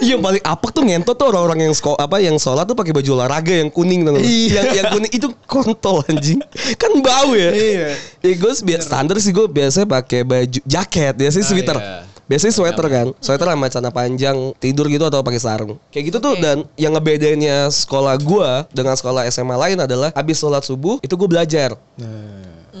Iya 0.00 0.16
yang 0.16 0.24
paling 0.24 0.40
apek 0.40 0.70
tuh 0.72 0.80
ngentot 0.80 1.12
tuh 1.12 1.28
orang-orang 1.28 1.68
yang 1.68 1.74
sekolah 1.76 1.98
apa 2.00 2.18
yang 2.18 2.36
sholat 2.36 2.64
tuh 2.64 2.72
pakai 2.72 2.90
baju 2.90 3.20
olahraga 3.20 3.52
yang 3.52 3.68
kuning 3.68 4.00
tuh. 4.02 4.16
Iya. 4.16 4.64
Yang 4.64 4.66
yang 4.72 4.86
kuning 4.90 5.12
itu 5.12 5.28
kontol 5.44 6.00
anjing. 6.08 6.40
Kan 6.74 7.04
bau 7.04 7.36
ya. 7.36 7.52
Iya. 7.52 7.88
Ya 8.24 8.32
gue 8.32 8.52
biasa 8.56 8.84
standar 8.86 9.20
sih 9.20 9.30
gue 9.30 9.44
biasanya 9.44 9.84
pakai 9.86 10.24
baju 10.24 10.58
jaket, 10.64 11.12
biasanya 11.14 11.44
Ah, 11.44 11.50
sweater. 11.52 11.76
iya. 11.76 11.96
Biasanya 12.26 12.54
sweater 12.58 12.86
kan, 12.90 13.06
sweater 13.22 13.46
sama 13.46 13.70
celana 13.70 13.90
panjang, 13.94 14.50
tidur 14.58 14.90
gitu 14.90 15.06
atau 15.06 15.22
pakai 15.22 15.38
sarung. 15.38 15.78
Kayak 15.94 16.04
gitu 16.10 16.18
tuh 16.18 16.34
Oke. 16.34 16.42
dan 16.42 16.66
yang 16.74 16.98
ngebedainnya 16.98 17.70
sekolah 17.70 18.18
gua 18.18 18.66
dengan 18.74 18.98
sekolah 18.98 19.30
SMA 19.30 19.54
lain 19.54 19.78
adalah 19.78 20.10
habis 20.10 20.42
sholat 20.42 20.66
subuh 20.66 20.98
itu 21.06 21.14
gue 21.14 21.28
belajar. 21.30 21.78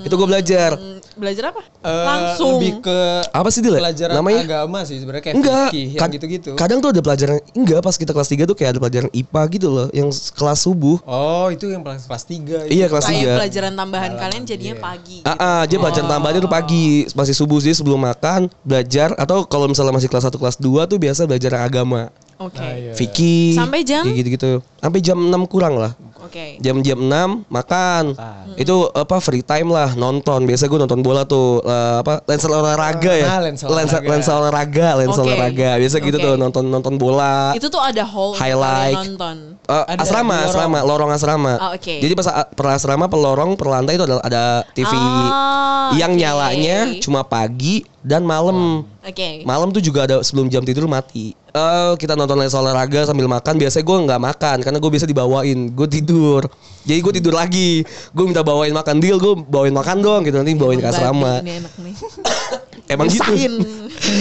Itu 0.02 0.14
gue 0.18 0.26
belajar. 0.26 0.74
Belajar 1.16 1.48
apa? 1.48 1.64
Eh, 1.80 2.04
Langsung. 2.04 2.60
lebih 2.60 2.84
ke 2.84 2.98
Apa 3.26 3.48
sih 3.48 3.58
Dil? 3.58 3.72
pelajaran 3.74 4.14
Namanya? 4.14 4.40
agama 4.44 4.84
sih 4.84 5.00
sebenarnya 5.00 5.24
kayak 5.24 5.36
Enggak, 5.36 5.68
fikih 5.72 5.86
yang 5.88 6.02
kad- 6.04 6.12
gitu-gitu. 6.12 6.50
Kadang 6.54 6.78
tuh 6.78 6.90
ada 6.92 7.00
pelajaran 7.00 7.36
enggak 7.50 7.80
pas 7.80 7.96
kita 7.96 8.12
kelas 8.12 8.28
3 8.28 8.44
tuh 8.44 8.52
kayak 8.52 8.70
ada 8.70 8.80
pelajaran 8.80 9.08
IPA 9.10 9.42
gitu 9.50 9.68
loh, 9.70 9.88
yang 9.90 10.08
kelas 10.12 10.58
subuh. 10.60 11.00
Oh, 11.02 11.48
itu 11.48 11.66
yang 11.66 11.80
kelas 11.80 12.04
kelas 12.04 12.24
3. 12.26 12.68
Iya, 12.68 12.86
kelas 12.86 13.04
Kayak 13.06 13.16
tiga. 13.16 13.32
pelajaran 13.34 13.72
tambahan 13.74 14.12
kalian 14.14 14.42
jadinya 14.44 14.74
Iya. 14.74 14.84
pagi. 14.84 15.18
Ah, 15.22 15.32
ah, 15.34 15.62
dia 15.64 15.78
pelajaran 15.78 16.04
Oh. 16.04 16.12
tambahannya 16.12 16.40
tuh 16.40 16.52
pagi, 16.52 16.86
masih 17.10 17.34
subuh 17.34 17.58
sih 17.58 17.72
sebelum 17.72 17.98
makan, 17.98 18.52
belajar 18.60 19.16
atau 19.16 19.42
kalau 19.42 19.64
misalnya 19.66 19.90
masih 19.90 20.06
kelas 20.06 20.24
1 20.24 20.36
kelas 20.36 20.56
2 20.56 20.84
tuh 20.84 20.96
biasa 20.96 21.24
belajar 21.24 21.56
agama. 21.58 22.12
Oke. 22.36 22.60
Ah, 22.60 22.76
iya. 22.76 22.92
Fikih. 22.92 23.56
Sampai 23.56 23.80
jam? 23.80 24.04
kayak 24.04 24.16
gitu-gitu. 24.20 24.60
Sampai 24.76 25.00
jam 25.00 25.16
6 25.16 25.48
kurang 25.48 25.80
lah. 25.80 25.96
Oke. 26.20 26.60
Jam 26.60 26.84
jam 26.84 27.00
6 27.00 27.48
makan. 27.48 28.12
Makan. 28.12 28.56
Itu 28.60 28.92
apa 28.92 29.16
free 29.18 29.40
time 29.40 29.72
lah, 29.72 29.96
nonton. 29.96 30.44
Biasa 30.44 30.68
gue 30.68 30.76
nonton 30.76 31.00
bola 31.00 31.24
tuh 31.24 31.64
eh, 31.64 31.96
apa 32.04 32.20
lensa 32.28 32.46
olahraga 32.46 33.12
ya. 33.16 33.26
Ah, 33.26 33.40
lensa 33.40 33.64
lensa, 33.66 33.96
olahraga. 33.96 34.10
lensa 34.12 34.30
olahraga, 34.36 34.88
lensa 35.00 35.16
Oke. 35.16 35.26
olahraga. 35.26 35.70
Biasa 35.80 35.96
gitu 35.98 36.18
Oke. 36.18 36.26
tuh 36.28 36.34
nonton 36.36 36.64
nonton 36.68 36.94
bola. 36.96 37.56
Itu 37.56 37.72
tuh 37.72 37.80
ada 37.80 38.04
hall 38.04 38.36
Highlight. 38.36 38.96
nonton. 39.00 39.36
Eh, 39.64 39.84
Ada 39.88 39.98
asrama, 39.98 40.36
lorong. 40.36 40.46
asrama, 40.46 40.78
lorong 40.84 41.10
asrama. 41.10 41.52
Oh, 41.56 41.70
oke. 41.72 41.94
Jadi 41.98 42.12
pas 42.12 42.28
a- 42.28 42.46
per 42.46 42.66
asrama, 42.70 43.08
per 43.08 43.18
lorong, 43.18 43.56
per 43.56 43.66
lantai 43.66 43.96
itu 43.96 44.04
ada, 44.04 44.20
ada 44.20 44.42
TV 44.70 44.92
Ah, 44.92 45.90
yang 45.96 46.12
oke. 46.12 46.20
nyalanya 46.20 46.78
cuma 47.00 47.24
pagi 47.24 47.80
dan 47.98 48.22
malam. 48.22 48.84
Oke. 49.00 49.40
Malam 49.42 49.70
tuh 49.70 49.80
juga 49.80 50.04
ada 50.04 50.20
sebelum 50.20 50.46
jam 50.46 50.60
tidur 50.62 50.84
mati. 50.84 51.32
Eh 51.56 51.92
kita 51.96 52.12
nonton 52.12 52.36
lensa 52.36 52.60
olahraga 52.60 53.08
sambil 53.08 53.24
makan. 53.32 53.56
Biasanya 53.56 53.84
gue 53.88 53.96
nggak 54.04 54.20
makan 54.20 54.56
karena 54.60 54.76
gue 54.76 54.90
biasa 54.92 55.08
dibawain. 55.08 55.72
Gue 55.72 55.88
tidur. 55.88 56.44
Jadi 56.84 57.00
gue 57.00 57.12
tidur 57.16 57.32
lagi. 57.32 57.80
Gue 58.12 58.24
minta 58.28 58.44
bawain 58.44 58.76
makan 58.76 59.00
deal. 59.00 59.16
Gue 59.16 59.40
bawain 59.40 59.72
makan 59.72 60.04
dong 60.04 60.20
gitu 60.28 60.36
nanti 60.36 60.52
bawain 60.52 60.76
ke 60.76 60.88
asrama. 60.92 61.40
Emang 62.86 63.06
gitu. 63.06 63.26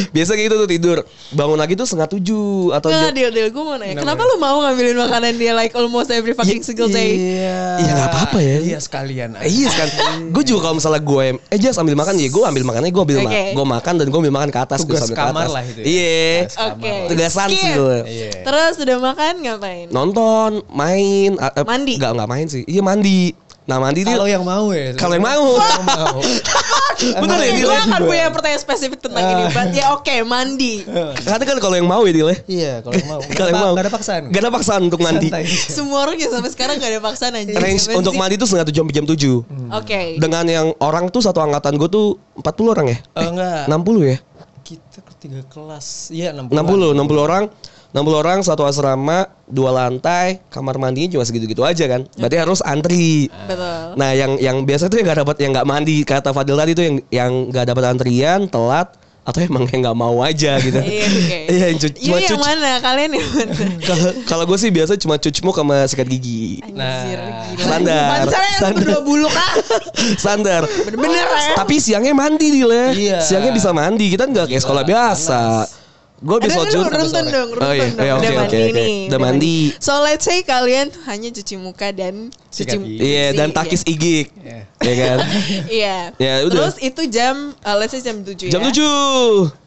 Biasa 0.10 0.34
kayak 0.34 0.46
gitu 0.48 0.56
tuh 0.58 0.68
tidur. 0.68 0.98
Bangun 1.32 1.56
lagi 1.56 1.74
tuh 1.74 1.86
setengah 1.86 2.10
tujuh 2.10 2.72
atau 2.72 2.90
Nggak, 2.90 3.14
deal, 3.14 3.30
deal. 3.30 3.50
Gue 3.50 3.64
mau 3.64 3.76
nanya. 3.76 3.96
Kenapa 3.96 4.22
lu 4.24 4.36
mau 4.36 4.58
ngambilin 4.60 4.98
makanan 5.00 5.34
dia 5.36 5.54
like 5.54 5.74
almost 5.74 6.10
every 6.10 6.34
fucking 6.34 6.62
single 6.62 6.88
day? 6.88 7.14
Iya. 7.14 7.60
Iya, 7.78 7.92
nggak 7.94 8.10
apa-apa 8.10 8.38
ya. 8.40 8.58
Iya 8.64 8.78
sekalian. 8.80 9.30
Eh, 9.38 9.50
iya 9.52 9.70
kan. 9.70 9.90
gue 10.28 10.44
juga 10.44 10.60
kalau 10.64 10.76
misalnya 10.76 11.02
gue 11.02 11.26
eh 11.46 11.58
just 11.58 11.78
ambil 11.78 11.96
makan 11.96 12.16
ya 12.16 12.28
gue 12.28 12.44
ambil 12.44 12.64
makannya 12.64 12.90
gue 12.90 13.04
ambil 13.04 13.18
ma- 13.22 13.30
Oke. 13.30 13.44
gue 13.54 13.66
makan 13.68 13.94
dan 13.96 14.06
gue 14.08 14.20
ambil 14.20 14.34
makan 14.34 14.50
ke 14.50 14.60
atas 14.60 14.80
Tugas 14.82 15.06
ke 15.06 15.14
kamar 15.14 15.46
atas. 15.46 15.54
lah 15.54 15.64
itu 15.64 15.80
ya. 15.80 15.86
Iya. 15.86 16.26
Tugas 16.42 16.56
Oke. 16.66 16.94
Tugasan 17.08 17.50
sih 17.52 17.70
gue. 17.72 17.98
Iya. 18.06 18.30
Terus 18.42 18.74
udah 18.80 18.98
makan 19.00 19.34
ngapain? 19.40 19.88
Nonton, 19.90 20.52
main, 20.70 21.32
eh, 21.36 21.64
Mandi? 21.64 21.94
Enggak 21.96 22.12
enggak 22.14 22.30
main 22.30 22.48
sih. 22.48 22.64
Iya 22.66 22.82
mandi. 22.82 23.45
Nah 23.66 23.82
mandi 23.82 24.06
dia 24.06 24.14
Kalau 24.14 24.30
yang 24.30 24.46
mau 24.46 24.70
ya. 24.70 24.94
kalau 24.94 25.14
yang 25.18 25.26
mau. 25.26 25.46
Bener 26.96 27.38
ya 27.42 27.52
Dil? 27.58 27.66
gue 27.66 27.76
ya? 27.76 27.82
akan 27.90 28.02
punya 28.06 28.26
pertanyaan 28.30 28.62
spesifik 28.62 29.00
tentang 29.02 29.26
ini. 29.26 29.44
But 29.52 29.74
ya 29.74 29.86
oke, 29.98 30.16
mandi. 30.22 30.86
Karena 31.26 31.44
kan 31.44 31.58
kalau 31.58 31.76
yang 31.76 31.90
mau 31.90 32.06
ya 32.06 32.14
Dil 32.14 32.30
ya. 32.30 32.38
Iya, 32.46 32.74
kalau 32.86 32.96
yang 32.96 33.10
mau. 33.10 33.22
Kalau 33.38 33.50
yang 33.50 33.62
mau. 33.62 33.74
Gak 33.74 33.86
ada 33.90 33.94
paksaan. 33.94 34.24
Gak 34.30 34.42
ada 34.46 34.52
paksaan 34.54 34.82
untuk 34.86 35.02
mandi. 35.02 35.28
Semua 35.50 36.06
orang 36.06 36.16
ya 36.22 36.30
sampai 36.30 36.52
sekarang 36.54 36.76
gak 36.78 36.92
ada 36.94 37.02
paksaan 37.02 37.34
aja. 37.36 37.52
Range 37.58 37.84
untuk 37.98 38.14
mandi 38.16 38.36
tuh 38.38 38.48
setengah 38.48 38.68
tujuh 38.70 38.80
sampai 38.86 38.96
jam 38.96 39.06
tujuh. 39.10 39.36
Oke. 39.74 40.02
Dengan 40.22 40.46
yang 40.46 40.68
orang 40.78 41.10
tuh 41.10 41.26
satu 41.26 41.42
angkatan 41.42 41.82
gue 41.82 41.90
tuh 41.90 42.22
40 42.38 42.70
orang 42.70 42.86
ya? 42.94 42.98
Eh, 43.18 43.28
enggak. 43.28 43.66
60 43.66 44.12
ya? 44.14 44.18
Kita 44.62 45.00
ketiga 45.10 45.42
kelas. 45.50 46.14
Iya, 46.14 46.38
60. 46.38 46.54
60, 46.54 47.02
60 47.02 47.28
orang. 47.28 47.44
60 47.96 48.12
orang 48.18 48.44
satu 48.44 48.68
asrama, 48.68 49.24
dua 49.46 49.72
lantai, 49.72 50.44
kamar 50.52 50.76
mandinya 50.76 51.16
cuma 51.16 51.24
segitu-gitu 51.24 51.64
aja 51.64 51.88
kan. 51.88 52.04
Berarti 52.12 52.36
harus 52.36 52.60
antri. 52.60 53.32
Betul. 53.48 53.96
Nah, 53.96 54.12
yang 54.12 54.36
yang 54.36 54.58
biasa 54.62 54.86
tuh 54.86 55.00
yang 55.00 55.08
nggak 55.08 55.24
dapat 55.24 55.36
yang 55.40 55.52
nggak 55.56 55.64
mandi 55.66 56.04
kata 56.04 56.30
Fadil 56.30 56.54
tadi 56.54 56.72
tuh 56.72 56.84
yang 56.84 56.96
yang 57.10 57.32
nggak 57.48 57.66
dapat 57.66 57.84
antrian, 57.88 58.46
telat 58.46 58.92
atau 59.24 59.42
emang 59.42 59.66
yang 59.66 59.82
nggak 59.82 59.98
mau 59.98 60.22
aja 60.22 60.60
gitu. 60.60 60.76
Iya, 60.76 61.06
oke. 61.08 61.40
Iya, 61.50 61.66
yang 61.66 61.78
cu- 61.80 61.98
Iya 61.98 62.12
yang 62.12 62.30
cuci. 62.30 62.44
mana? 62.44 62.72
Kalian 62.78 63.10
yang 63.10 63.26
mana? 63.26 63.54
Kalau 64.30 64.44
gue 64.44 64.58
sih 64.60 64.70
biasa 64.70 64.92
cuma 64.98 65.16
cuci 65.16 65.40
muka 65.42 65.62
sama 65.62 65.78
sikat 65.88 66.08
gigi. 66.12 66.60
Anjir, 66.62 66.76
Nah, 66.76 67.02
gila. 67.50 67.64
standar. 67.64 68.18
Standar. 68.54 68.70
berdua 68.76 69.02
buluk 69.02 69.32
ah. 69.32 69.52
Standar. 70.22 70.62
Bener-bener 70.68 71.26
ya. 71.26 71.56
Tapi 71.56 71.76
siangnya 71.80 72.12
mandi 72.12 72.48
nih 72.52 72.64
le. 72.64 72.84
Iya. 72.94 73.18
Siangnya 73.18 73.50
bisa 73.50 73.72
mandi. 73.72 74.12
Kita 74.12 74.28
nggak 74.28 74.46
kayak 74.46 74.62
sekolah 74.62 74.84
biasa. 74.84 75.42
Gue 76.16 76.40
bisa 76.40 76.64
dulu 76.64 76.72
curhat. 76.82 76.96
runtun 76.98 77.26
dong, 77.28 77.50
runtun 77.52 77.60
Oh, 77.62 77.74
iya. 77.74 77.84
dong. 77.86 77.92
Iya, 77.98 78.14
Udah 78.14 78.16
oke, 78.16 78.38
mandi 78.40 78.56
oke. 78.56 78.72
nih. 78.72 78.96
Udah 79.06 79.20
mandi. 79.20 79.58
So 79.78 79.94
let's 80.00 80.24
say 80.24 80.40
kalian 80.42 80.88
hanya 81.06 81.30
cuci 81.30 81.56
muka 81.56 81.92
dan 81.92 82.32
cuci. 82.50 82.76
Iya, 82.98 83.26
dan 83.34 83.52
takis 83.52 83.84
igik. 83.84 84.32
Iya. 84.34 84.60
Iya 84.80 84.94
kan? 84.98 85.18
Iya. 85.78 85.98
Ya, 86.16 86.34
udah. 86.42 86.56
Terus 86.56 86.76
itu 86.80 87.02
jam 87.10 87.36
uh, 87.60 87.76
let's 87.76 87.92
say 87.92 88.00
jam 88.00 88.22
7 88.22 88.32
ya. 88.42 88.52
Jam 88.52 88.64
7. 88.64 88.80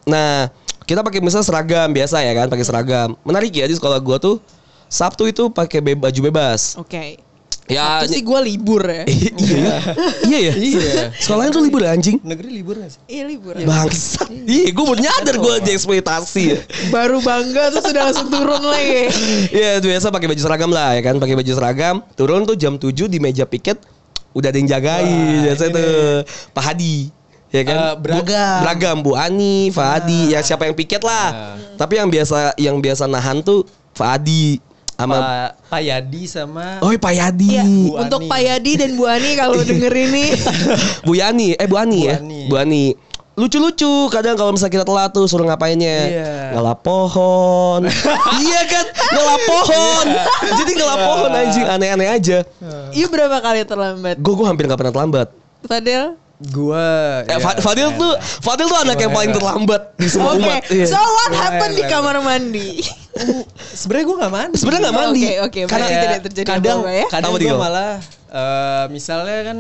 Nah, 0.07 0.49
kita 0.83 1.01
pakai 1.01 1.21
misalnya 1.21 1.45
seragam 1.45 1.89
biasa 1.89 2.17
ya 2.19 2.33
kan, 2.33 2.47
pakai 2.47 2.65
seragam. 2.65 3.13
Menarik 3.23 3.53
ya 3.53 3.65
di 3.65 3.77
sekolah 3.77 3.99
gua 3.99 4.17
tuh 4.17 4.41
Sabtu 4.89 5.29
itu 5.29 5.53
pakai 5.53 5.85
be- 5.85 6.01
baju 6.01 6.21
bebas. 6.25 6.73
Oke. 6.75 7.21
Ya, 7.69 8.01
Sabtu 8.01 8.17
sih 8.17 8.21
gue 8.25 8.41
libur 8.41 8.81
ya. 8.81 9.05
iya. 9.45 9.75
iya 10.25 10.39
ya? 10.41 10.53
Iya. 10.57 11.05
Sekolahnya 11.21 11.53
tuh 11.53 11.63
libur 11.69 11.85
ya, 11.85 11.93
anjing. 11.93 12.17
Negeri 12.25 12.49
libur 12.49 12.81
gak 12.81 12.97
sih? 12.97 13.01
Iya 13.05 13.25
libur. 13.29 13.53
Bangsa. 13.61 14.25
Iya, 14.33 14.73
gue 14.73 14.85
baru 14.89 14.97
nyadar 14.97 15.37
gue 15.37 15.53
aja 15.53 15.71
eksploitasi 15.77 16.43
ya. 16.49 16.61
Baru 16.89 17.21
bangga 17.21 17.69
terus 17.69 17.85
udah 17.93 18.03
langsung 18.09 18.29
turun 18.33 18.65
lagi. 18.65 19.13
Iya, 19.53 19.85
itu 19.85 19.87
biasa 19.93 20.09
pakai 20.09 20.27
baju 20.33 20.41
seragam 20.41 20.71
lah 20.73 20.97
ya 20.97 21.03
kan, 21.05 21.21
pakai 21.21 21.37
baju 21.37 21.53
seragam. 21.53 21.97
Turun 22.17 22.49
tuh 22.49 22.57
jam 22.57 22.81
7 22.81 22.89
di 22.89 23.19
meja 23.21 23.45
piket 23.45 23.77
udah 24.33 24.49
ada 24.49 24.57
yang 24.57 24.69
jagain. 24.73 25.45
Biasa 25.45 25.63
tuh 25.69 26.25
Pak 26.57 26.65
Hadi. 26.73 26.97
Ya 27.53 27.63
kan? 27.65 27.77
Eh, 27.77 27.95
beragam. 28.01 28.25
Bu, 28.25 28.63
beragam 28.65 28.97
Bu 29.05 29.13
Ani, 29.17 29.73
Pak 29.77 29.89
Hadi, 29.93 30.33
ya 30.33 30.41
siapa 30.41 30.65
yang 30.65 30.77
piket 30.77 31.05
lah. 31.05 31.57
Tapi 31.77 32.01
yang 32.01 32.09
biasa 32.09 32.57
yang 32.57 32.81
biasa 32.81 33.05
nahan 33.05 33.45
tuh 33.45 33.69
Pak 33.93 34.09
Hadi 34.09 34.61
sama 34.99 35.17
Pak 35.65 35.79
Yadi 35.81 36.23
sama 36.27 36.83
Oh, 36.83 36.91
Pak 36.91 37.13
Yadi. 37.13 37.55
Iya, 37.55 37.63
Bu 37.63 37.95
untuk. 37.97 38.21
Pak 38.27 38.41
Yadi 38.41 38.73
dan 38.77 38.91
Bu 38.93 39.07
Ani 39.07 39.31
kalau 39.33 39.63
denger 39.63 39.95
ini 39.95 40.35
Bu 41.07 41.15
Yani, 41.15 41.55
eh 41.55 41.67
Bu 41.67 41.79
Ani 41.79 42.03
Bu 42.03 42.09
ya. 42.09 42.17
Ani. 42.19 42.41
Bu 42.45 42.55
Ani. 42.59 42.85
Lucu-lucu 43.33 43.87
kadang 44.11 44.35
kalau 44.35 44.51
misalnya 44.51 44.75
kita 44.75 44.83
telat 44.83 45.15
tuh 45.15 45.23
suruh 45.25 45.47
ngapainnya 45.47 45.97
Iya. 46.05 46.31
ngelap 46.51 46.83
pohon 46.83 47.87
iya 48.43 48.61
kan 48.67 48.83
ngelap 49.09 49.41
pohon 49.47 50.07
jadi 50.53 50.71
ngelap 50.75 50.99
pohon 51.01 51.31
anjing 51.33 51.63
aneh-aneh 51.65 52.09
aja 52.11 52.39
Iya 52.91 53.07
berapa 53.07 53.39
kali 53.39 53.63
terlambat? 53.63 54.19
gue 54.19 54.33
gue 54.35 54.43
hampir 54.45 54.67
nggak 54.67 54.75
pernah 54.77 54.91
terlambat 54.93 55.29
Fadel? 55.63 56.19
Gua 56.41 57.27
Eh, 57.27 57.35
ya, 57.35 57.39
Fa- 57.39 57.59
Fadil 57.59 57.91
tuh 57.95 58.15
Fadil 58.39 58.67
tuh 58.67 58.79
anak 58.79 58.95
yang 58.97 59.11
paling 59.11 59.35
terlambat 59.35 59.83
di 59.95 60.07
semua 60.07 60.33
Oke, 60.33 60.47
umat. 60.47 60.63
Iya. 60.71 60.87
so 60.87 60.95
what 60.95 61.33
happened 61.35 61.75
di 61.75 61.83
iya, 61.83 61.91
kamar 61.91 62.15
mandi? 62.21 62.79
sebenarnya 63.75 64.05
gue 64.07 64.17
nggak 64.17 64.33
mandi. 64.33 64.57
Sebenarnya 64.57 64.83
nggak 64.85 64.97
mandi. 64.97 65.23
Oke, 65.25 65.39
oke, 65.41 65.61
Karena 65.67 65.83
berarti 65.85 65.99
tidak 66.01 66.21
terjadi 66.25 66.47
kadang, 66.49 66.79
apa-apa 66.79 66.93
ya. 66.95 67.07
kadang 67.11 67.31
Apa, 67.31 67.37
gue 67.37 67.43
Dil? 67.45 67.59
malah 67.59 67.93
eh, 68.31 68.85
misalnya 68.89 69.39
kan 69.45 69.59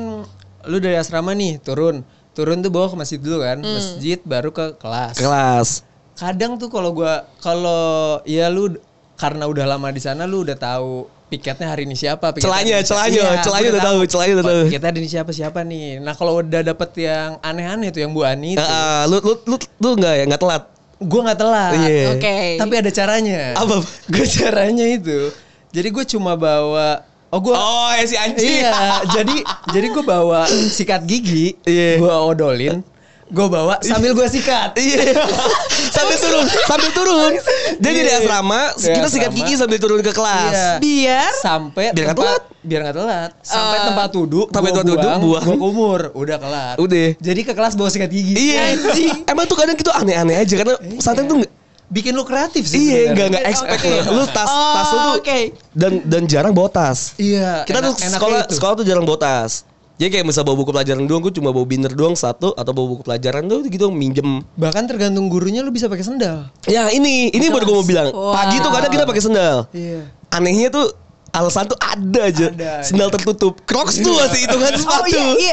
lu 0.64 0.76
dari 0.78 0.96
asrama 0.96 1.32
nih 1.32 1.58
turun, 1.58 2.06
turun 2.32 2.58
tuh 2.60 2.70
bawa 2.70 2.86
ke 2.86 2.96
masjid 2.96 3.18
dulu 3.18 3.38
kan, 3.40 3.58
Hmm. 3.58 3.74
masjid 3.74 4.18
baru 4.20 4.50
ke 4.50 4.64
kelas. 4.76 5.18
Kelas. 5.18 5.68
Kadang 6.14 6.58
tuh 6.58 6.66
kalau 6.66 6.90
gua 6.92 7.26
kalau 7.38 7.82
ya 8.22 8.46
lu 8.46 8.78
karena 9.14 9.46
udah 9.46 9.66
lama 9.66 9.90
di 9.90 9.98
sana 9.98 10.26
lu 10.26 10.42
udah 10.42 10.54
tahu 10.54 11.10
piketnya 11.28 11.68
hari 11.68 11.84
ini 11.84 11.92
siapa 11.92 12.32
piketnya 12.32 12.48
siapa. 12.48 12.88
celahnya, 12.88 13.20
Iya, 13.20 13.40
celahnya 13.40 13.68
gua 13.68 13.74
udah 13.76 13.84
tahu, 13.84 13.98
celahnya 14.04 14.34
udah 14.34 14.46
tahu. 14.46 14.62
Piketnya 14.66 14.88
hari 14.88 14.98
ini 15.00 15.08
siapa 15.08 15.30
siapa 15.30 15.60
nih. 15.62 16.00
Nah 16.00 16.12
kalau 16.12 16.40
udah 16.40 16.60
dapet 16.62 16.90
yang 16.98 17.36
aneh-aneh 17.38 17.88
tuh 17.88 18.00
yang 18.00 18.12
Bu 18.12 18.22
Ani 18.22 18.56
itu, 18.56 18.64
Ah, 18.64 19.04
lu 19.04 19.20
lu 19.20 19.34
lu 19.44 19.56
lu 19.78 19.88
nggak 19.94 20.14
ya 20.14 20.24
nggak 20.26 20.40
telat. 20.40 20.64
gua 20.98 21.20
nggak 21.30 21.38
telat. 21.38 21.72
Iya. 21.78 22.06
Oke. 22.10 22.36
Tapi 22.56 22.74
ada 22.74 22.90
caranya. 22.90 23.40
Apa? 23.54 23.76
Gue 24.12 24.26
caranya 24.26 24.82
itu. 24.82 25.30
Jadi 25.68 25.88
gue 25.88 26.04
cuma 26.08 26.32
bawa 26.32 27.04
Oh 27.28 27.38
gue 27.38 27.52
Oh, 27.52 27.92
ya 27.92 28.02
si 28.02 28.16
anjing. 28.16 28.64
Iya, 28.64 29.04
jadi 29.06 29.36
jadi 29.76 29.86
gue 29.92 30.00
bawa 30.00 30.48
sikat 30.48 31.04
gigi, 31.04 31.60
Iya. 31.62 32.00
gue 32.00 32.08
odolin, 32.08 32.80
gue 33.28 33.46
bawa 33.46 33.76
sambil 33.80 34.12
gue 34.12 34.24
sikat. 34.26 34.72
Iya. 34.74 35.20
sambil 35.94 36.16
turun, 36.16 36.44
sambil 36.64 36.90
turun. 36.90 37.32
Dia 37.76 37.90
jadi 37.92 38.08
Iya. 38.08 38.18
asrama, 38.18 38.60
Di 38.72 38.88
kita 38.90 39.08
sikat 39.08 39.28
asrama. 39.28 39.38
gigi 39.38 39.54
sambil 39.54 39.78
turun 39.78 40.00
ke 40.00 40.10
kelas. 40.10 40.52
Iya. 40.52 40.68
Biar 40.78 41.32
Sampai 41.34 41.84
Biar 41.90 42.04
nggak 42.06 42.16
tempat- 42.16 42.40
telat. 42.40 42.42
biar 42.60 42.80
nggak 42.82 42.96
telat. 42.96 43.30
Sampai 43.40 43.76
Eh, 43.76 43.84
tempat 43.86 44.08
duduk, 44.10 44.46
sampai 44.48 44.70
tempat 44.70 44.86
duduk, 44.86 45.10
buang. 45.18 45.44
gua 45.44 45.54
kumur, 45.54 46.00
udah 46.14 46.36
kelar. 46.38 46.74
Udah. 46.78 47.08
Jadi 47.14 47.40
ke 47.42 47.52
kelas 47.52 47.72
bawa 47.74 47.88
sikat 47.88 48.08
gigi. 48.08 48.32
Iya. 48.34 48.80
Emang 49.24 49.44
tuh 49.44 49.56
kadang 49.56 49.74
gitu 49.74 49.90
aneh-aneh 49.90 50.36
aja 50.38 50.54
karena 50.54 50.74
pesantren 50.94 51.26
tuh 51.26 51.38
nggak- 51.38 51.56
Bikin 51.88 52.12
lu 52.12 52.20
kreatif 52.20 52.64
sih. 52.64 52.84
Iya, 52.86 53.12
enggak 53.12 53.26
enggak 53.30 53.44
expect 53.48 53.80
Oke. 53.80 53.88
lu. 54.04 54.12
Lu 54.14 54.24
tas 54.26 54.44
Oh, 54.46 54.72
tas 54.74 54.88
lu 54.88 54.98
tuh 54.98 55.12
oke. 55.16 55.38
dan 55.72 55.92
dan 56.04 56.22
jarang 56.24 56.52
bawa 56.52 56.68
tas. 56.68 57.16
Iya. 57.16 57.64
Kita 57.64 57.80
tuh 57.80 57.92
enak- 57.92 57.96
enaknya 57.98 58.12
sekolah 58.12 58.38
itu. 58.38 58.52
sekolah 58.56 58.74
tuh 58.76 58.84
jarang 58.84 59.04
bawa 59.04 59.16
tas. 59.18 59.64
Jadi 59.98 60.14
kayak 60.14 60.24
misal 60.24 60.46
bawa 60.46 60.56
buku 60.56 60.70
pelajaran 60.70 61.02
doang, 61.04 61.20
gue 61.20 61.34
cuma 61.34 61.50
bawa 61.50 61.66
binder 61.66 61.90
doang 61.90 62.14
satu 62.14 62.54
atau 62.54 62.70
bawa 62.70 62.87
buku 62.88 63.02
pelajaran 63.02 63.42
doang 63.44 63.66
gitu 63.66 63.90
minjem. 63.90 64.46
Bahkan 64.54 64.87
tergantung 64.87 65.26
gurunya 65.26 65.58
lu 65.58 65.68
bisa 65.68 65.90
pakai 65.90 66.06
sendal. 66.06 66.46
Ya 66.64 66.87
ini, 66.88 67.28
ini 67.28 67.50
baru 67.50 67.66
gue 67.66 67.76
mau 67.76 67.82
bilang. 67.82 68.08
Wow. 68.08 68.30
Pagi 68.30 68.62
tuh 68.62 68.70
kadang 68.70 68.90
kita 68.90 69.02
pakai 69.02 69.20
sendal. 69.20 69.66
Iya. 69.74 70.06
Anehnya 70.30 70.70
tuh 70.70 70.94
alasan 71.28 71.66
tuh 71.66 71.76
ada 71.76 72.20
aja. 72.24 72.46
Ada, 72.48 72.72
Sendal 72.80 73.11
tertutup. 73.11 73.58
Crocs 73.66 73.98
tuh 73.98 74.14
masih 74.14 74.46
hitungan 74.46 74.70
Oh 74.70 74.80
sepatu. 74.80 75.11
iya, 75.11 75.24
iya, 75.28 75.52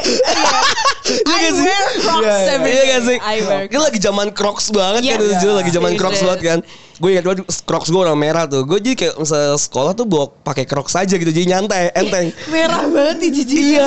Iya 1.06 1.22
I 1.26 1.38
gak 1.38 1.54
wear 1.54 1.84
Crocs 2.00 2.22
Iya, 2.22 2.34
iya. 2.34 2.54
every 2.54 2.70
Iya 2.70 2.80
day. 2.80 2.88
gak 2.88 3.02
sih? 3.02 3.16
I 3.18 3.36
wear 3.40 3.62
Kan 3.66 3.80
lagi 3.82 3.98
zaman 4.00 4.26
Crocs 4.30 4.66
banget 4.70 5.00
Iya. 5.04 5.14
kan 5.14 5.26
Iya. 5.36 5.52
lagi 5.52 5.70
zaman 5.70 5.90
Iya, 5.90 5.98
Crocs 5.98 6.18
iya. 6.18 6.26
banget 6.26 6.40
kan. 6.40 6.58
Gue 6.96 7.08
ingat 7.12 7.24
banget 7.24 7.38
Crocs 7.62 7.88
gue 7.88 7.98
warna 7.98 8.14
merah 8.14 8.44
tuh. 8.46 8.62
Gue 8.62 8.78
jadi 8.78 8.94
kayak 8.96 9.14
misalnya 9.18 9.54
sekolah 9.54 9.92
tuh 9.92 10.06
bawa 10.06 10.30
pakai 10.40 10.64
Crocs 10.64 10.94
aja 10.94 11.14
gitu. 11.14 11.28
Jadi 11.28 11.46
nyantai, 11.46 11.92
enteng. 11.92 12.30
Merah 12.46 12.86
banget 12.86 13.16
nih 13.20 13.30
jijik 13.34 13.58
Iya. 13.60 13.86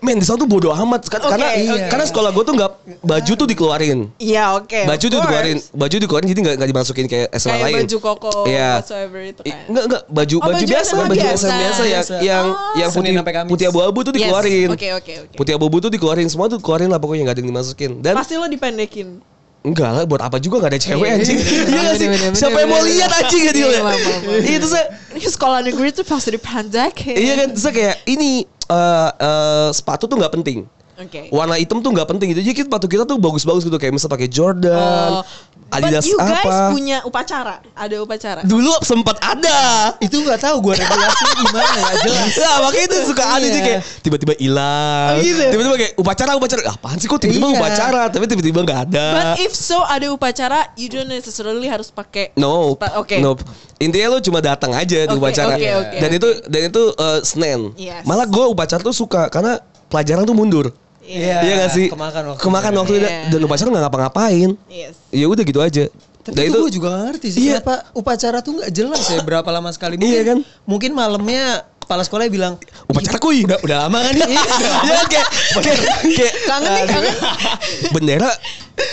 Men 0.00 0.16
di 0.16 0.24
sana 0.24 0.36
tuh 0.36 0.48
bodo 0.48 0.72
amat 0.72 1.06
Kan- 1.06 1.20
Oke, 1.20 1.32
karena 1.32 1.46
oke. 1.52 1.88
karena 1.88 2.04
sekolah 2.04 2.30
gue 2.30 2.42
tuh 2.42 2.54
nggak 2.54 2.70
baju 3.00 3.32
tuh 3.34 3.46
dikeluarin. 3.46 3.98
Iya, 4.16 4.44
oke. 4.54 4.80
baju 4.84 4.96
of 4.98 5.10
tuh 5.10 5.18
dikeluarin, 5.20 5.56
baju 5.72 5.94
dikeluarin 5.96 6.26
jadi 6.26 6.40
nggak 6.40 6.54
nggak 6.56 6.70
dimasukin 6.70 7.04
kayak 7.04 7.28
SMA 7.32 7.50
Kayak 7.50 7.64
lain. 7.66 7.74
baju 7.76 7.96
koko 7.98 8.32
Iya. 8.44 8.70
whatsoever 8.78 9.20
itu 9.22 9.40
I- 9.42 9.52
kan. 9.52 9.60
Enggak 9.68 9.84
enggak 9.86 10.02
baju 10.06 10.34
Oh, 10.34 10.40
baju, 10.40 10.52
baju 10.54 10.64
biasa, 10.66 10.90
SMA 10.90 11.04
baju 11.04 11.20
biasa. 11.20 11.36
SMA 11.42 11.58
biasa 11.58 11.82
yang 11.82 11.90
Biasa. 11.90 12.14
yang 12.20 12.44
Oh. 12.46 12.74
yang 12.74 12.90
putih 12.90 13.12
putih 13.46 13.66
abu-abu 13.68 13.98
tuh 14.00 14.10
Yes. 14.10 14.18
dikeluarin. 14.18 14.68
Oke, 14.70 14.88
oke, 14.94 15.12
oke. 15.20 15.34
Putih 15.36 15.52
abu-abu 15.54 15.76
tuh 15.78 15.90
dikeluarin, 15.90 16.26
semua 16.26 16.46
tuh 16.46 16.56
dikeluarin 16.56 16.88
lah 16.88 16.98
pokoknya 16.98 17.22
nggak 17.22 17.34
ada 17.34 17.40
yang 17.40 17.50
dimasukin. 17.50 17.90
Dan 18.00 18.14
Pasti 18.16 18.34
lo 18.34 18.46
dipendekin. 18.46 19.20
enggak 19.60 19.90
lah 19.92 20.04
buat 20.04 20.24
apa 20.24 20.40
juga 20.40 20.56
nggak 20.56 20.72
ada 20.72 20.80
cewek 20.80 21.04
Iya, 21.04 21.14
anjing. 21.14 21.36
iya, 21.36 21.44
Iya 21.44 21.62
bener, 21.62 21.82
nggak 21.84 21.96
sih? 22.00 22.08
Siapa 22.34 22.56
yang 22.56 22.70
mau 22.70 22.80
lihat 22.80 23.10
anjing 23.12 23.42
ya? 23.44 23.52
Iya, 23.52 23.80
maaf, 23.82 24.00
maaf. 24.00 24.22
Itu 24.48 24.66
saya 24.66 24.86
Ini 25.10 25.28
sekolah 25.28 25.60
negeri 25.60 25.88
tuh 25.90 26.00
pasti 26.02 26.32
dipendekin. 26.32 27.12
Iya 27.12 27.32
kan, 27.36 27.48
terus 27.52 27.66
kayak 27.68 27.96
ini 28.06 28.48
eh, 28.70 29.70
sepatu 29.74 30.06
tuh 30.06 30.16
nggak 30.18 30.34
penting. 30.40 30.66
Oke. 31.00 31.32
Warna 31.32 31.56
hitam 31.56 31.80
tuh 31.80 31.90
nggak 31.90 32.06
penting 32.06 32.28
gitu. 32.30 32.40
Jadi 32.42 32.54
kita- 32.54 32.68
sepatu 32.70 32.86
kita 32.86 33.02
tuh 33.02 33.16
bagus-bagus 33.16 33.64
gitu 33.64 33.74
kayak 33.74 33.90
misal 33.90 34.06
pakai 34.06 34.28
Jordan, 34.28 35.18
Oh. 35.18 35.24
Adidas 35.70 36.02
But 36.02 36.10
you 36.10 36.18
guys 36.18 36.42
apa. 36.42 36.74
punya 36.74 36.98
upacara, 37.02 37.54
ada 37.72 37.96
upacara. 37.98 38.42
Dulu 38.42 38.82
sempat 38.82 39.22
ada. 39.22 39.94
Itu 39.98 40.18
nggak 40.18 40.38
tahu 40.40 40.56
gue 40.60 40.74
regulasinya 40.76 41.34
gimana 41.36 41.78
ya 41.78 41.92
jelas. 42.00 42.30
Nah 42.36 42.56
makanya 42.60 42.86
itu 42.86 42.96
suka 43.06 43.24
aneh 43.24 43.48
sih 43.48 43.54
Iya. 43.54 43.62
kayak 43.62 43.80
tiba-tiba 44.02 44.32
hilang 44.34 45.14
Oh, 45.14 45.22
gitu? 45.22 45.44
Tiba-tiba 45.46 45.76
kayak 45.78 45.92
upacara 45.94 46.30
upacara 46.34 46.60
Apaan 46.66 46.98
sih 46.98 47.06
kok 47.06 47.18
tiba-tiba 47.18 47.46
Iya. 47.48 47.58
upacara 47.58 48.02
Tapi 48.06 48.24
tiba-tiba 48.26 48.60
gak 48.66 48.80
ada 48.90 49.06
But 49.14 49.26
if 49.40 49.52
so 49.54 49.78
ada 49.80 50.10
upacara, 50.10 50.74
you 50.74 50.90
don't 50.90 51.06
necessarily 51.06 51.66
harus 51.66 51.86
pakai. 51.88 52.34
No, 52.34 52.74
oke. 52.74 53.16
no. 53.22 53.38
Intinya 53.78 54.06
lu 54.10 54.18
cuma 54.20 54.42
datang 54.42 54.74
aja 54.74 55.06
di 55.06 55.14
upacara. 55.14 55.54
oke, 55.54 55.70
oke, 55.86 55.96
dan 55.96 56.10
oke. 56.10 56.18
itu 56.18 56.28
dan 56.50 56.62
itu 56.66 56.82
uh, 56.92 57.18
Senin. 57.22 57.60
Yes. 57.78 58.02
Malah 58.02 58.26
gue 58.26 58.44
upacara 58.44 58.82
tuh 58.82 58.92
suka 58.92 59.30
karena 59.30 59.62
pelajaran 59.86 60.26
tuh 60.26 60.34
mundur. 60.34 60.66
Iya. 61.10 61.36
Iya 61.42 61.54
gak 61.58 61.70
sih? 61.72 61.86
Kemakan 61.88 62.22
waktu. 62.30 62.40
Kemakan 62.40 62.72
waktu 62.76 62.92
Iya. 62.94 63.02
dan- 63.02 63.26
dan 63.28 63.40
upacara 63.42 63.68
nggak 63.68 63.84
ngapa-ngapain. 63.84 64.50
Yes. 64.66 64.94
Ya 65.10 65.26
udah 65.26 65.42
gitu 65.42 65.58
aja. 65.58 65.84
Tapi 66.20 66.36
Dan 66.36 66.44
itu, 66.46 66.58
gue 66.60 66.72
juga 66.72 66.86
gak 66.90 67.02
ngerti 67.08 67.28
sih 67.28 67.40
Iya. 67.42 67.58
kenapa 67.58 67.74
upacara 67.90 68.38
tuh 68.40 68.52
nggak 68.56 68.70
jelas 68.70 69.02
ya 69.04 69.20
berapa 69.20 69.48
lama 69.48 69.70
sekali. 69.70 69.96
Mungkin, 69.96 70.06
Iya 70.06 70.22
kan? 70.22 70.38
Mungkin 70.64 70.90
malamnya 70.92 71.44
kepala 71.80 72.02
sekolahnya 72.02 72.30
bilang 72.30 72.54
upacara 72.86 73.18
kuy. 73.18 73.42
udah 73.42 73.58
udah 73.58 73.76
lama 73.82 73.98
kan 74.00 74.12
nih. 74.14 74.28
Iya 74.80 74.92
kan 74.94 75.06
kayak 75.08 75.28
kayak, 75.58 75.78
kayak 76.12 76.32
Kangen 76.44 76.70
nih, 76.70 76.84
kangen. 76.86 77.14
bendera 77.94 78.30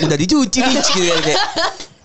udah 0.02 0.18
dicuci 0.18 0.60
nih 0.60 0.74
gitu 0.74 1.02
kan, 1.06 1.20
kayak 1.22 1.40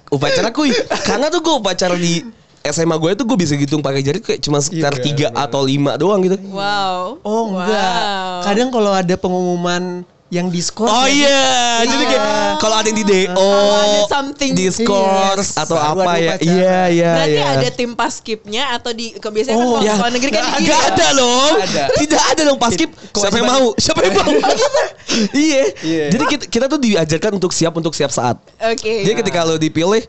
upacara 0.09 0.48
kuy. 0.51 0.70
Karena 1.01 1.27
tuh 1.27 1.40
gue 1.40 1.55
upacara 1.55 1.94
di 1.94 2.20
SMA 2.64 2.94
gue 2.94 3.11
tuh 3.14 3.25
gue 3.25 3.37
bisa 3.37 3.53
hitung 3.53 3.79
pakai 3.79 4.01
jari 4.01 4.18
kayak 4.18 4.38
cuma 4.38 4.59
sekitar 4.59 4.94
Iya, 4.94 5.03
tiga 5.03 5.27
bener. 5.29 5.44
atau 5.44 5.61
lima 5.61 5.92
doang 5.94 6.20
gitu. 6.20 6.38
Wow. 6.48 7.18
Oh 7.20 7.42
enggak. 7.51 7.68
Wow. 7.68 8.40
Kadang 8.44 8.68
kalau 8.70 8.92
ada 8.92 9.14
pengumuman 9.16 10.03
yang 10.29 10.48
diskors 10.48 10.88
Oh 10.88 11.05
ya, 11.05 11.29
iya, 11.29 11.44
jadi 11.85 12.05
kayak 12.09 12.25
kalau 12.57 12.81
ada 12.81 12.88
yang 12.88 12.96
di 12.96 13.05
DO, 13.05 13.37
ada 13.37 14.01
something- 14.09 14.57
diskors 14.57 15.53
Yes, 15.53 15.61
atau 15.61 15.77
baru 15.77 16.01
apa 16.01 16.12
ya? 16.16 16.35
Iya, 16.40 16.79
iya, 16.88 17.12
Berarti 17.12 17.37
iya. 17.37 17.46
ada 17.53 17.68
tim 17.68 17.90
paskipnya 17.92 18.64
atau 18.72 18.96
di 18.96 19.12
kebiasaan 19.12 19.53
kan 19.53 19.61
Oh, 19.61 19.77
kalau 19.77 19.85
Ya, 19.85 19.92
sekolah 19.92 20.12
negeri 20.16 20.31
kan 20.33 20.42
nggak 20.57 20.61
gitu 20.62 20.72
ada 20.72 21.07
dong. 21.12 21.53
Ada. 21.61 21.85
Tidak 22.01 22.22
ada 22.25 22.42
dong 22.46 22.57
paskip. 22.57 22.90
Siapa 23.12 23.37
yang 23.37 23.51
mau? 23.51 23.66
Siapa 23.85 24.01
yang 24.01 24.14
mau? 24.16 24.33
Iya. 25.37 25.62
Iya. 25.85 26.05
Jadi 26.09 26.25
kita, 26.25 26.44
kita 26.48 26.64
tuh 26.66 26.81
diajarkan 26.81 27.31
untuk 27.37 27.53
siap 27.53 27.72
untuk 27.77 27.92
siap 27.92 28.09
saat. 28.09 28.40
Oke. 28.57 29.05
Jadi 29.05 29.14
ketika 29.20 29.44
lo 29.44 29.61
dipilih, 29.61 30.01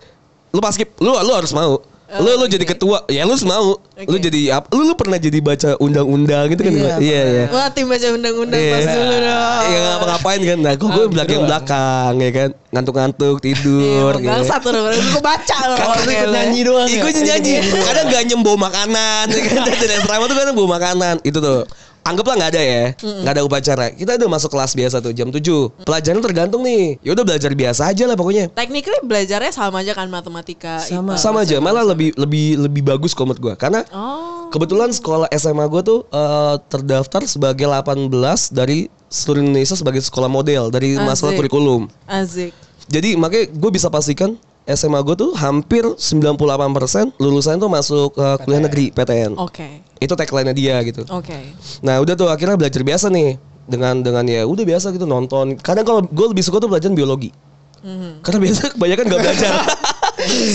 lu 0.51 0.59
paskip, 0.59 0.95
lu 0.99 1.11
lu 1.11 1.33
harus 1.35 1.51
mau. 1.51 1.83
Lu 2.13 2.29
lu 2.29 2.43
Oh, 2.43 2.49
jadi 2.49 2.61
oke. 2.61 2.71
ketua, 2.75 2.97
ya 3.07 3.23
lu 3.23 3.33
mau. 3.43 3.73
Lu 3.73 4.05
Oke. 4.05 4.21
jadi 4.21 4.41
apa? 4.53 4.67
Lu 4.69 4.83
lu 4.83 4.93
pernah 4.93 5.17
jadi 5.17 5.39
baca 5.39 5.69
undang-undang 5.77 6.45
gitu 6.51 6.61
kan? 6.61 6.73
Iya, 6.73 6.95
Iya, 6.99 7.21
iya. 7.25 7.45
Wah 7.49 7.69
tim 7.69 7.89
baca 7.89 8.07
undang-undang 8.11 8.59
Iya. 8.59 8.73
pas 8.73 8.85
dulu 8.85 9.15
dong. 9.15 9.63
Ya 9.63 9.79
ngapa-ngapain 9.79 10.41
kan. 10.43 10.57
Nah, 10.59 10.71
kok 10.75 10.87
gue 10.87 10.99
Ah, 10.99 11.09
belakang 11.09 11.33
gitu 11.33 11.47
belakang 11.47 12.13
ya 12.19 12.31
kan. 12.31 12.49
Ngantuk-ngantuk, 12.69 13.35
tidur 13.39 14.13
Iya, 14.13 14.37
gitu. 14.37 14.45
satu 14.45 14.67
loh, 14.69 14.81
gue 14.89 15.21
baca 15.21 15.57
loh. 15.65 15.77
Kalau 15.77 15.95
lu 15.95 16.11
ikut 16.11 16.29
nyanyi 16.29 16.59
doang 16.61 16.87
ya? 16.87 17.01
gue 17.01 17.11
nyanyi. 17.15 17.53
Kadang 17.63 18.05
gak 18.07 18.23
nyembawa 18.27 18.57
makanan. 18.61 19.25
ya 19.29 19.41
kan. 19.47 19.61
Dan 19.63 19.89
asrama 19.97 20.23
tuh 20.27 20.35
kadang 20.35 20.53
bawa 20.53 20.69
makanan. 20.77 21.15
Itu 21.23 21.39
tuh. 21.39 21.65
Anggaplah 22.03 22.35
nggak 22.35 22.51
ada 22.51 22.61
ya, 22.61 22.83
nggak 22.99 23.33
ada 23.33 23.43
upacara. 23.47 23.85
Kita 23.95 24.19
udah 24.19 24.27
masuk 24.27 24.51
kelas 24.51 24.75
biasa 24.75 24.99
tuh 24.99 25.15
jam 25.15 25.31
7 25.31 25.87
Pelajaran 25.87 26.19
tergantung 26.19 26.59
nih. 26.59 26.99
Ya 26.99 27.15
udah 27.15 27.23
belajar 27.23 27.55
biasa 27.55 27.87
aja 27.87 28.03
lah 28.03 28.19
pokoknya. 28.19 28.51
Technically 28.51 28.99
belajarnya 29.01 29.55
sama 29.55 29.79
aja 29.79 29.95
kan 29.95 30.11
matematika. 30.11 30.83
Sama. 30.83 31.15
IPA, 31.15 31.23
Sama 31.23 31.37
aja, 31.47 31.57
malah 31.63 31.87
lebih 31.87 32.11
lebih 32.19 32.59
lebih 32.59 32.83
bagus 32.83 33.15
kalau 33.15 33.31
menurut 33.31 33.41
gue. 33.41 33.53
Karena 33.55 33.87
Oh. 33.89 34.51
kebetulan 34.51 34.91
sekolah 34.91 35.31
SMA 35.31 35.63
gue 35.63 35.81
tuh 35.81 35.99
eh, 36.05 36.55
terdaftar 36.67 37.23
sebagai 37.23 37.71
18 37.71 38.11
dari 38.51 38.91
seluruh 39.07 39.39
Indonesia 39.39 39.79
sebagai 39.79 40.03
sekolah 40.03 40.27
model 40.27 40.67
dari 40.69 40.99
masalah 40.99 41.31
Asik. 41.31 41.39
kurikulum. 41.39 41.87
Asik. 42.03 42.51
Jadi 42.91 43.15
makanya 43.15 43.47
gue 43.47 43.71
bisa 43.71 43.87
pastikan 43.87 44.35
SMA 44.63 45.03
gue 45.03 45.15
tuh 45.19 45.31
hampir 45.35 45.83
98% 45.83 47.19
lulusan 47.19 47.59
tuh 47.59 47.67
masuk 47.67 48.15
ke 48.15 48.27
kuliah 48.47 48.61
negeri 48.63 48.85
PTN. 48.95 49.35
Oke. 49.35 49.83
Itu 49.99 50.15
tagline-nya 50.15 50.55
dia 50.55 50.79
gitu. 50.87 51.03
Oke. 51.11 51.35
Nah 51.83 51.99
udah 51.99 52.15
tuh 52.15 52.31
akhirnya 52.31 52.55
belajar 52.55 52.79
biasa 52.79 53.11
nih 53.11 53.35
dengan 53.67 53.99
dengan 53.99 54.23
ya 54.23 54.47
udah 54.47 54.63
biasa 54.63 54.95
gitu 54.95 55.03
nonton. 55.03 55.59
Kadang 55.59 55.83
kalau 55.83 56.01
gue 56.07 56.27
lebih 56.31 56.43
suka 56.43 56.63
tuh 56.63 56.71
belajar 56.71 56.87
biologi. 56.95 57.35
Mhm. 57.83 58.23
Karena 58.23 58.39
biasa 58.39 58.61
kebanyakan 58.79 59.03
gak 59.11 59.21
belajar. 59.27 59.53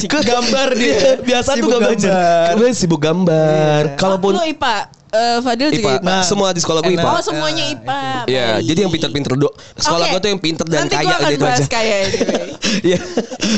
gambar 0.32 0.68
dia. 0.72 1.00
Biasa 1.20 1.50
tuh 1.60 1.68
gak 1.68 1.80
belajar. 1.84 2.46
Gue 2.56 2.68
sibuk 2.72 3.00
gambar. 3.04 4.00
Kalaupun 4.00 4.40
Lu 4.40 4.40
IPA, 4.40 4.76
eh, 5.10 5.38
Fadil 5.40 5.68
juga 5.70 5.98
IPA, 5.98 6.04
IPA. 6.04 6.16
semua 6.24 6.48
di 6.50 6.60
sekolah 6.60 6.80
gue. 6.80 6.94
IPA. 6.94 7.10
Oh 7.10 7.22
semuanya 7.22 7.64
IPA. 7.68 8.00
Iya, 8.26 8.46
baik. 8.48 8.64
jadi 8.66 8.78
yang 8.84 8.92
pinter-pinter 8.92 9.32
do. 9.34 9.48
Sekolah 9.74 10.04
Oke. 10.04 10.12
gue 10.12 10.20
tuh 10.20 10.30
yang 10.30 10.40
pinter 10.40 10.66
dan 10.66 10.78
Nanti 10.84 10.94
kaya 10.94 11.16
gitu 11.28 11.42
bahas 11.42 11.60
aja. 11.60 11.68
kaya. 11.68 11.96
Iya. 12.88 12.98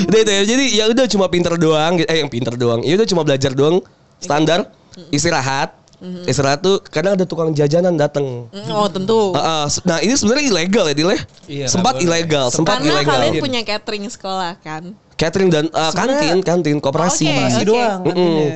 Udah 0.07 0.19
itu 0.23 0.31
ya. 0.31 0.43
Jadi 0.47 0.65
ya 0.73 0.85
udah 0.87 1.07
cuma 1.07 1.27
pinter 1.27 1.53
doang, 1.57 1.99
eh 1.99 2.19
yang 2.19 2.31
pinter 2.31 2.55
doang. 2.55 2.81
Ya 2.87 2.95
udah 2.95 3.09
cuma 3.09 3.23
belajar 3.27 3.51
doang, 3.51 3.83
standar, 4.19 4.71
istirahat, 5.11 5.75
Istirahat 6.01 6.65
tuh 6.65 6.81
kadang 6.81 7.13
ada 7.13 7.29
tukang 7.29 7.53
jajanan 7.53 7.93
dateng. 7.93 8.49
Mm, 8.49 8.73
Oh 8.73 8.89
tentu. 8.89 9.37
Ah, 9.37 9.65
ah. 9.65 9.65
nah 9.85 10.01
ini 10.01 10.17
sebenarnya 10.17 10.49
ilegal 10.49 10.89
ya 10.89 10.95
Dile? 10.97 11.17
Iya, 11.45 11.67
sempat 11.69 12.01
ilegal, 12.01 12.49
sempat 12.49 12.81
Karena 12.81 13.05
ilegal. 13.05 13.21
kalian 13.21 13.33
punya 13.37 13.61
catering 13.61 14.09
sekolah 14.09 14.57
kan. 14.65 14.97
Catering 15.21 15.53
dan 15.53 15.69
ah, 15.77 15.93
kantin, 15.93 16.41
kantin, 16.41 16.77
koperasi. 16.81 17.29
Oke, 17.29 17.37
Masih 17.37 17.61
oke. 17.61 17.69
doang 17.69 17.99
Mm-mm. 18.01 18.17
kantinnya. 18.17 18.49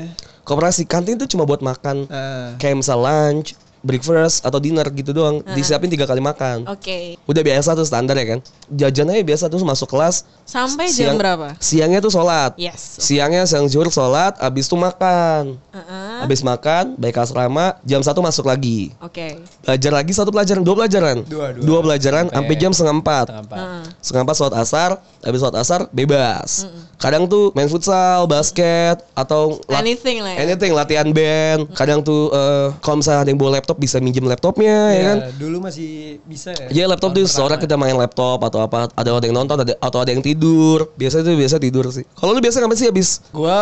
Koperasi 0.44 0.85
kantin 0.85 1.16
tuh 1.16 1.28
cuma 1.28 1.48
buat 1.48 1.64
makan. 1.64 2.04
Ah. 2.12 2.52
Kayak 2.61 2.85
misal 2.85 3.00
lunch, 3.00 3.57
breakfast 3.85 4.40
atau 4.40 4.57
dinner 4.57 4.88
gitu 4.88 5.12
doang. 5.12 5.44
Disiapin 5.53 5.87
tiga 5.87 6.09
kali 6.09 6.18
makan. 6.18 6.64
Oke. 6.66 7.20
Udah 7.25 7.42
biasa 7.44 7.77
tuh 7.77 7.85
standar 7.85 8.16
ya 8.16 8.27
kan. 8.27 8.40
Jajan 8.66 9.12
aja 9.12 9.20
biasa 9.20 9.44
tuh 9.47 9.61
masuk 9.61 9.87
kelas. 9.87 10.25
Sampai 10.42 10.88
jam 10.88 11.12
siang- 11.12 11.20
berapa? 11.20 11.49
Siangnya 11.57 12.01
tuh 12.01 12.09
sholat. 12.09 12.57
Yes. 12.57 12.97
Siangnya 12.99 13.44
siang 13.44 13.68
zuhur 13.68 13.88
sholat, 13.88 14.35
abis 14.37 14.66
itu 14.66 14.75
makan. 14.75 15.61
Heeh. 15.70 16.16
Abis 16.20 16.40
makan, 16.40 16.97
baik 16.97 17.16
asrama, 17.16 17.77
jam 17.83 18.01
satu 18.01 18.18
masuk 18.18 18.44
lagi. 18.44 18.92
Oke. 18.99 19.44
Belajar 19.62 19.92
lagi 19.92 20.12
satu 20.12 20.29
pelajaran, 20.29 20.61
dua 20.61 20.75
pelajaran. 20.75 21.16
Dua, 21.23 21.53
dua. 21.53 21.79
pelajaran 21.83 22.25
sampai 22.29 22.55
jam 22.57 22.73
setengah 22.73 22.97
empat. 22.97 23.27
Setengah 23.29 23.44
empat. 23.44 23.59
Heeh. 23.61 23.83
Setengah 24.01 24.23
empat 24.25 24.37
sholat 24.37 24.55
asar, 24.57 24.90
habis 25.20 25.38
sholat 25.38 25.57
asar 25.57 25.81
bebas. 25.90 26.51
Kadang 26.97 27.29
tuh 27.29 27.53
main 27.53 27.68
futsal, 27.68 28.25
basket, 28.25 29.05
atau 29.12 29.61
lat- 29.66 29.85
Anything 29.85 30.25
lah 30.25 30.33
ya. 30.33 30.38
anything, 30.42 30.73
latihan 30.73 31.09
band. 31.11 31.68
Kadang 31.75 32.01
tuh 32.01 32.31
eh, 32.31 32.68
kalau 32.81 32.97
misalnya 32.99 33.20
ada 33.20 33.29
yang 33.29 33.37
bawa 33.37 33.59
laptop 33.59 33.73
bisa 33.76 33.98
minjem 33.98 34.24
laptopnya 34.24 34.76
ya 34.90 35.02
kan. 35.06 35.18
Ya, 35.18 35.30
dulu 35.37 35.56
masih 35.60 36.18
bisa 36.24 36.50
ya. 36.52 36.66
Iya 36.70 36.84
laptop 36.87 37.12
tuh 37.12 37.24
sore 37.24 37.54
kita 37.56 37.74
main 37.74 37.94
laptop 37.94 38.40
atau 38.40 38.62
apa 38.62 38.88
ada 38.92 39.10
ada 39.10 39.24
yang 39.24 39.37
nonton 39.37 39.56
ada 39.60 39.74
atau 39.78 39.98
ada 40.00 40.10
yang 40.10 40.20
tidur 40.20 40.90
biasa 40.94 41.20
tuh 41.20 41.34
biasa 41.34 41.56
tidur 41.58 41.84
sih 41.90 42.02
kalau 42.14 42.32
lu 42.32 42.40
biasa 42.40 42.58
ngapain 42.58 42.78
sih 42.78 42.88
habis 42.88 43.20
Gua 43.30 43.60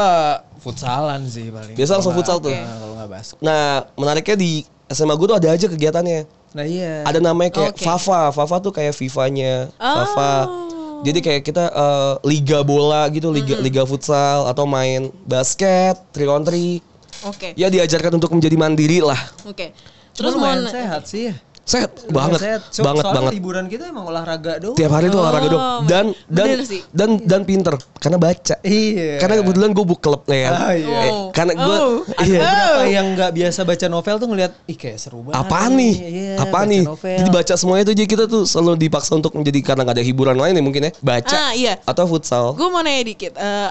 futsalan 0.59 1.27
sih 1.27 1.51
paling. 1.51 1.75
Biasa 1.75 1.99
langsung 1.99 2.15
futsal 2.15 2.39
tuh. 2.39 2.55
Nah, 2.55 2.77
kalau 2.79 2.95
nggak 2.95 3.11
basket. 3.11 3.39
nah 3.41 3.63
menariknya 3.95 4.37
di 4.37 4.53
SMA 4.87 5.15
gue 5.15 5.27
tuh 5.27 5.37
ada 5.37 5.49
aja 5.51 5.67
kegiatannya 5.67 6.21
Nah 6.53 6.69
iya. 6.69 7.01
ada 7.03 7.17
namanya 7.17 7.49
kayak 7.51 7.73
Oke. 7.73 7.81
Fafa 7.81 8.29
Fafa 8.29 8.57
tuh 8.61 8.71
kayak 8.71 8.93
FIFA-nya 8.93 9.73
Fafa 9.73 10.33
Oh. 10.45 11.01
jadi 11.01 11.19
kayak 11.19 11.43
kita 11.43 11.65
eh, 11.67 12.15
liga 12.23 12.61
bola 12.63 13.09
gitu 13.09 13.33
liga 13.33 13.57
liga 13.59 13.83
futsal 13.83 14.47
atau 14.47 14.63
main 14.63 15.09
basket 15.25 15.97
three 16.13 16.29
on 16.29 16.45
three 16.45 16.79
Oke. 17.25 17.57
ya 17.57 17.67
diajarkan 17.67 18.21
untuk 18.21 18.31
menjadi 18.31 18.55
mandiri 18.55 19.01
lah 19.01 19.17
Oke. 19.43 19.73
Terus 19.73 20.02
Terus 20.13 20.33
mau 20.33 20.45
lumayan 20.45 20.69
sehat 20.69 21.03
sih. 21.05 21.25
ya. 21.27 21.35
sehat 21.63 21.95
Lumayan 21.95 22.11
banget 22.13 22.41
sehat. 22.43 22.61
So- 22.69 22.83
banget 22.83 23.05
banget 23.07 23.33
Liburan 23.33 23.67
kita 23.67 23.87
emang 23.87 24.03
olahraga 24.05 24.59
doang. 24.59 24.75
tiap 24.75 24.91
hari 24.91 25.07
tuh 25.07 25.19
olahraga 25.21 25.47
dong 25.47 25.63
Oh, 25.63 25.81
dan 25.85 26.07
dan 26.27 26.59
dan 26.91 27.11
dan 27.23 27.41
pinter 27.43 27.71
karena 27.97 28.19
baca 28.19 28.55
Iya. 28.61 29.17
karena 29.17 29.35
kebetulan 29.39 29.71
gue 29.71 29.85
book 29.85 30.01
club 30.01 30.27
nih 30.27 30.43
kan 30.43 30.53
Ah, 30.53 30.73
iya. 30.75 30.99
Eh, 31.01 31.13
karena 31.31 31.53
gue 31.57 31.77
Oh. 31.79 32.03
iya 32.21 32.41
Beberapa 32.43 32.83
yang 32.91 33.07
nggak 33.15 33.31
biasa 33.33 33.61
baca 33.63 33.87
novel 33.87 34.17
tuh 34.17 34.29
ngeliat, 34.29 34.53
ih 34.65 34.75
kayak 34.75 34.99
seru 34.99 35.23
banget. 35.23 35.39
apa 35.39 35.59
nih 35.71 35.95
Iya, 35.95 36.35
apa 36.37 36.51
baca 36.53 36.67
nih 36.67 36.83
novel. 36.83 37.17
jadi 37.17 37.31
baca 37.31 37.55
semuanya 37.55 37.83
itu 37.85 37.95
jadi 37.95 38.09
kita 38.11 38.25
tuh 38.27 38.43
selalu 38.43 38.73
dipaksa 38.81 39.13
untuk 39.15 39.33
menjadi 39.33 39.59
karena 39.65 39.83
nggak 39.83 39.97
ada 39.97 40.05
hiburan 40.05 40.37
lain 40.37 40.53
ya 40.53 40.63
mungkin 40.63 40.83
ya 40.83 40.93
baca 40.99 41.37
Ah 41.41 41.53
iya. 41.55 41.79
atau 41.81 42.05
futsal 42.05 42.53
Gue 42.53 42.69
mau 42.69 42.83
nanya 42.83 43.07
dikit. 43.07 43.33
eh, 43.33 43.71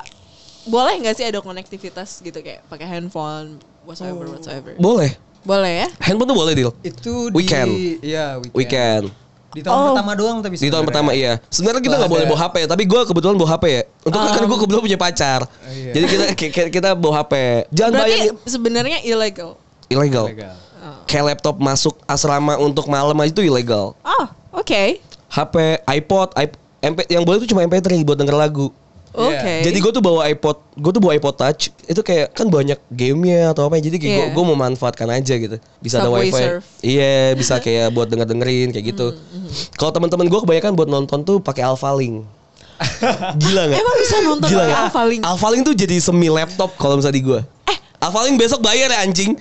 boleh 0.63 0.95
nggak 0.95 1.13
sih 1.13 1.25
ada 1.25 1.43
konektivitas 1.43 2.17
gitu 2.17 2.39
kayak 2.39 2.63
pakai 2.65 2.88
handphone, 2.88 3.58
whatsoever, 3.84 4.32
whatsoever. 4.32 4.80
boleh 4.80 5.12
Boleh 5.41 5.73
ya? 5.73 5.88
handphone 5.99 6.27
tuh 6.27 6.38
boleh 6.38 6.54
deal 6.54 6.71
Itu 6.80 7.30
Weekend. 7.32 7.69
di 7.69 7.97
Iya, 8.04 8.38
weekend. 8.38 8.54
weekend 8.54 9.04
Di 9.51 9.60
tahun 9.60 9.75
Oh. 9.75 9.86
pertama 9.91 10.12
doang 10.13 10.38
tapi 10.39 10.56
di 10.56 10.69
tahun 10.69 10.86
pertama 10.86 11.12
iya 11.12 11.36
sebenarnya 11.45 11.82
kita 11.82 11.95
nggak 11.97 12.08
boleh 12.10 12.25
bawa 12.25 12.39
HP 12.41 12.56
tapi 12.65 12.84
gue 12.86 13.01
kebetulan 13.04 13.36
bawa 13.36 13.49
HP 13.51 13.63
ya 13.67 13.84
untuk 14.01 14.15
Um. 14.17 14.32
karena 14.32 14.47
gue 14.47 14.60
kebetulan 14.60 14.84
punya 14.86 14.99
pacar 15.01 15.39
iya. 15.67 15.91
jadi 15.91 16.06
kita 16.32 16.62
kita, 16.71 16.89
bawa 16.93 17.13
HP 17.19 17.34
jangan 17.69 17.91
Berarti 17.93 18.08
bayangin 18.08 18.36
sebenarnya 18.45 18.97
illegal. 19.04 19.60
ilegal 19.88 20.25
Legal. 20.25 20.56
kayak 21.04 21.23
laptop 21.27 21.60
masuk 21.60 21.99
asrama 22.06 22.56
untuk 22.58 22.88
malam 22.88 23.12
aja 23.17 23.27
itu 23.30 23.43
ilegal 23.43 23.91
Oh, 24.01 24.25
oke. 24.54 25.04
HP 25.27 25.56
iPod 25.86 26.32
iP- 26.34 26.56
MP 26.82 26.99
yang 27.10 27.21
boleh 27.21 27.38
itu 27.38 27.47
cuma 27.47 27.62
MP3 27.62 28.01
buat 28.01 28.15
denger 28.15 28.34
lagu 28.34 28.71
Oke. 29.12 29.36
Iya. 29.36 29.67
Jadi 29.67 29.78
gue 29.78 29.91
tuh 29.91 30.00
bawa 30.00 30.24
iPod, 30.26 30.58
gue 30.71 30.91
tuh 30.91 31.02
bawa 31.04 31.13
iPod 31.13 31.36
Touch. 31.36 31.67
Itu 31.84 32.00
kayak 32.00 32.32
kan 32.32 32.47
banyak 32.47 32.80
gamenya 32.88 33.52
atau 33.52 33.67
apa. 33.67 33.76
Jadi 33.78 33.95
kayak 33.95 34.13
Iya. 34.13 34.26
gue 34.32 34.43
mau 34.43 34.56
manfaatkan 34.56 35.08
aja 35.08 35.36
gitu. 35.36 35.60
Bisa 35.78 36.00
ada 36.00 36.08
Subway 36.08 36.28
wifi. 36.28 36.39
surf. 36.39 36.63
Hmm, 36.63 36.84
Iya, 36.88 37.15
bisa 37.34 37.54
kayak 37.58 37.91
buat 37.91 38.08
denger 38.08 38.26
dengerin 38.26 38.71
kayak 38.71 38.86
gitu. 38.89 39.08
Kalau 39.76 39.91
teman-teman 39.91 40.26
gue 40.26 40.39
kebanyakan 40.39 40.71
buat 40.74 40.88
nonton 40.88 41.19
tuh 41.21 41.38
pakai 41.38 41.62
Alphalink. 41.62 42.24
Gila 43.38 43.62
nggak? 43.67 43.78
Emang 43.78 43.95
bisa 43.95 44.15
nonton 44.21 44.47
Gila 44.47 44.58
pakai 44.58 44.69
nggak? 44.69 44.86
Alphalink? 44.88 45.21
Alphalink 45.21 45.62
tuh 45.63 45.76
jadi 45.76 45.95
semi 45.97 46.28
laptop 46.28 46.74
kalau 46.76 46.95
misalnya 46.95 47.13
di 47.13 47.24
gue. 47.24 47.39
Eh, 47.67 47.78
Alphalink 48.02 48.36
besok 48.36 48.66
bayar 48.66 48.90
ya 48.90 49.06
anjing. 49.06 49.38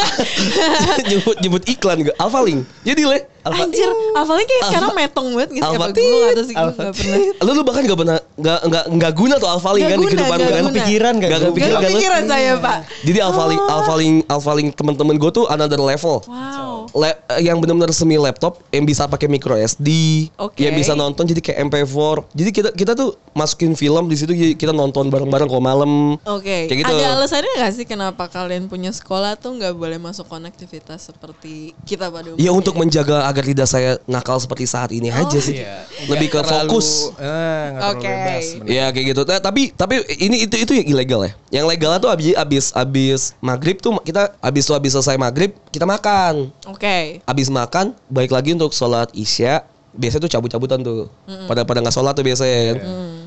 nyebut 1.08 1.36
nyebut 1.40 1.62
iklan 1.64 2.04
gue. 2.04 2.14
Alphalink. 2.14 2.68
Jadi 2.84 3.02
le. 3.02 3.18
Alpha- 3.40 3.64
Anjir, 3.64 3.88
Alphalink 4.12 4.44
kayak 4.44 4.60
Alpha- 4.60 4.68
sekarang 4.68 4.92
metong 4.92 5.28
banget 5.32 5.50
gitu. 5.56 5.64
Alpha 5.64 5.80
Apa 5.80 5.96
gue 5.96 6.44
sih, 6.44 6.54
Alpha 6.54 6.84
pernah. 6.92 7.18
Lu 7.48 7.50
lu 7.56 7.62
bahkan 7.64 7.82
gak 7.88 7.96
pernah 7.96 8.16
gak 8.36 8.60
nggak 8.68 8.84
nggak 9.00 9.12
guna 9.16 9.34
tuh 9.40 9.48
Alphalink 9.48 9.80
Nggak 9.80 9.90
kan 9.90 9.96
di 9.96 10.04
guna, 10.04 10.12
kehidupan 10.12 10.36
nggak 10.36 10.44
lu 10.44 10.52
kan. 10.52 10.64
Kepikiran 10.68 11.12
gak? 11.16 11.28
Gua? 11.30 11.40
kepikiran. 11.40 11.56
Gak 11.72 11.80
kan 11.80 11.88
kepikiran 11.88 12.22
saya, 12.28 12.52
Pak. 12.60 12.78
Jadi 13.00 13.18
Alphalink 13.18 13.62
Alphalink 13.64 14.16
Alphalink 14.28 14.68
teman-teman 14.76 15.14
gue 15.16 15.30
tuh 15.32 15.44
another 15.48 15.80
level. 15.80 16.20
Wow. 16.28 16.69
Le- 16.92 17.14
yang 17.38 17.58
benar-benar 17.58 17.90
semi 17.90 18.14
laptop 18.14 18.58
yang 18.68 18.82
bisa 18.82 19.06
pakai 19.06 19.26
micro 19.26 19.54
SD, 19.54 19.88
Oke. 20.36 20.58
yang 20.58 20.74
bisa 20.74 20.92
nonton 20.92 21.24
jadi 21.24 21.38
kayak 21.40 21.58
MP4. 21.66 21.96
Jadi 22.32 22.50
kita 22.50 22.68
kita 22.72 22.92
tuh 22.92 23.14
masukin 23.30 23.72
film 23.72 24.06
di 24.06 24.16
situ 24.16 24.32
kita 24.54 24.70
nonton 24.70 25.06
bareng-bareng 25.06 25.46
kalau 25.46 25.60
malam. 25.60 25.90
Oke. 26.24 26.66
Kayak 26.66 26.78
gitu. 26.82 26.92
Ada 26.92 27.06
alasannya 27.14 27.52
nggak 27.56 27.72
sih 27.72 27.84
kenapa 27.84 28.26
kalian 28.26 28.66
punya 28.66 28.90
sekolah 28.90 29.34
tuh 29.34 29.54
nggak 29.54 29.72
boleh 29.72 29.98
masuk 29.98 30.26
konektivitas 30.26 31.06
seperti 31.06 31.72
kita 31.84 32.08
pada 32.08 32.32
umumnya? 32.32 32.42
Ya 32.42 32.50
untuk 32.50 32.74
menjaga 32.74 33.24
agar 33.24 33.44
tidak 33.44 33.66
saya 33.66 33.90
nakal 34.04 34.36
seperti 34.36 34.66
saat 34.66 34.90
ini 34.90 35.08
aja 35.08 35.38
sih. 35.38 35.62
Iya. 35.62 35.86
Lebih 36.06 36.28
ke 36.28 36.38
terlalu- 36.40 36.70
fokus. 36.70 36.88
Eh, 37.16 37.66
Oke. 37.88 38.06
bebas 38.06 38.42
sebenarnya. 38.48 38.72
Iya 38.72 38.84
kayak 38.90 39.06
gitu. 39.06 39.20
Nah, 39.24 39.40
tapi 39.40 39.62
tapi 39.70 39.94
ini 40.16 40.36
itu 40.44 40.54
itu 40.56 40.72
yang 40.74 40.86
ilegal 40.88 41.20
ya. 41.22 41.32
Yang 41.50 41.66
legal 41.68 41.90
tuh 41.98 42.10
abis 42.10 42.34
abis 42.34 42.64
abis 42.72 43.20
maghrib 43.38 43.76
tuh 43.78 43.98
kita 44.00 44.34
abis 44.38 44.64
tuh 44.64 44.74
abis 44.74 44.90
selesai 44.92 45.16
maghrib 45.16 45.54
kita 45.70 45.84
makan. 45.84 46.50
Oke. 46.66 46.79
Abis 47.28 47.52
makan 47.52 47.92
baik 48.08 48.32
lagi 48.32 48.56
untuk 48.56 48.72
sholat 48.72 49.12
isya. 49.12 49.62
Biasanya 49.90 50.22
tuh 50.24 50.32
cabut-cabutan 50.32 50.80
tuh. 50.80 51.10
Pada 51.50 51.66
pada 51.66 51.84
nggak 51.84 51.94
sholat 51.94 52.14
tuh 52.16 52.24
biasanya 52.24 52.58
kan. 52.72 52.76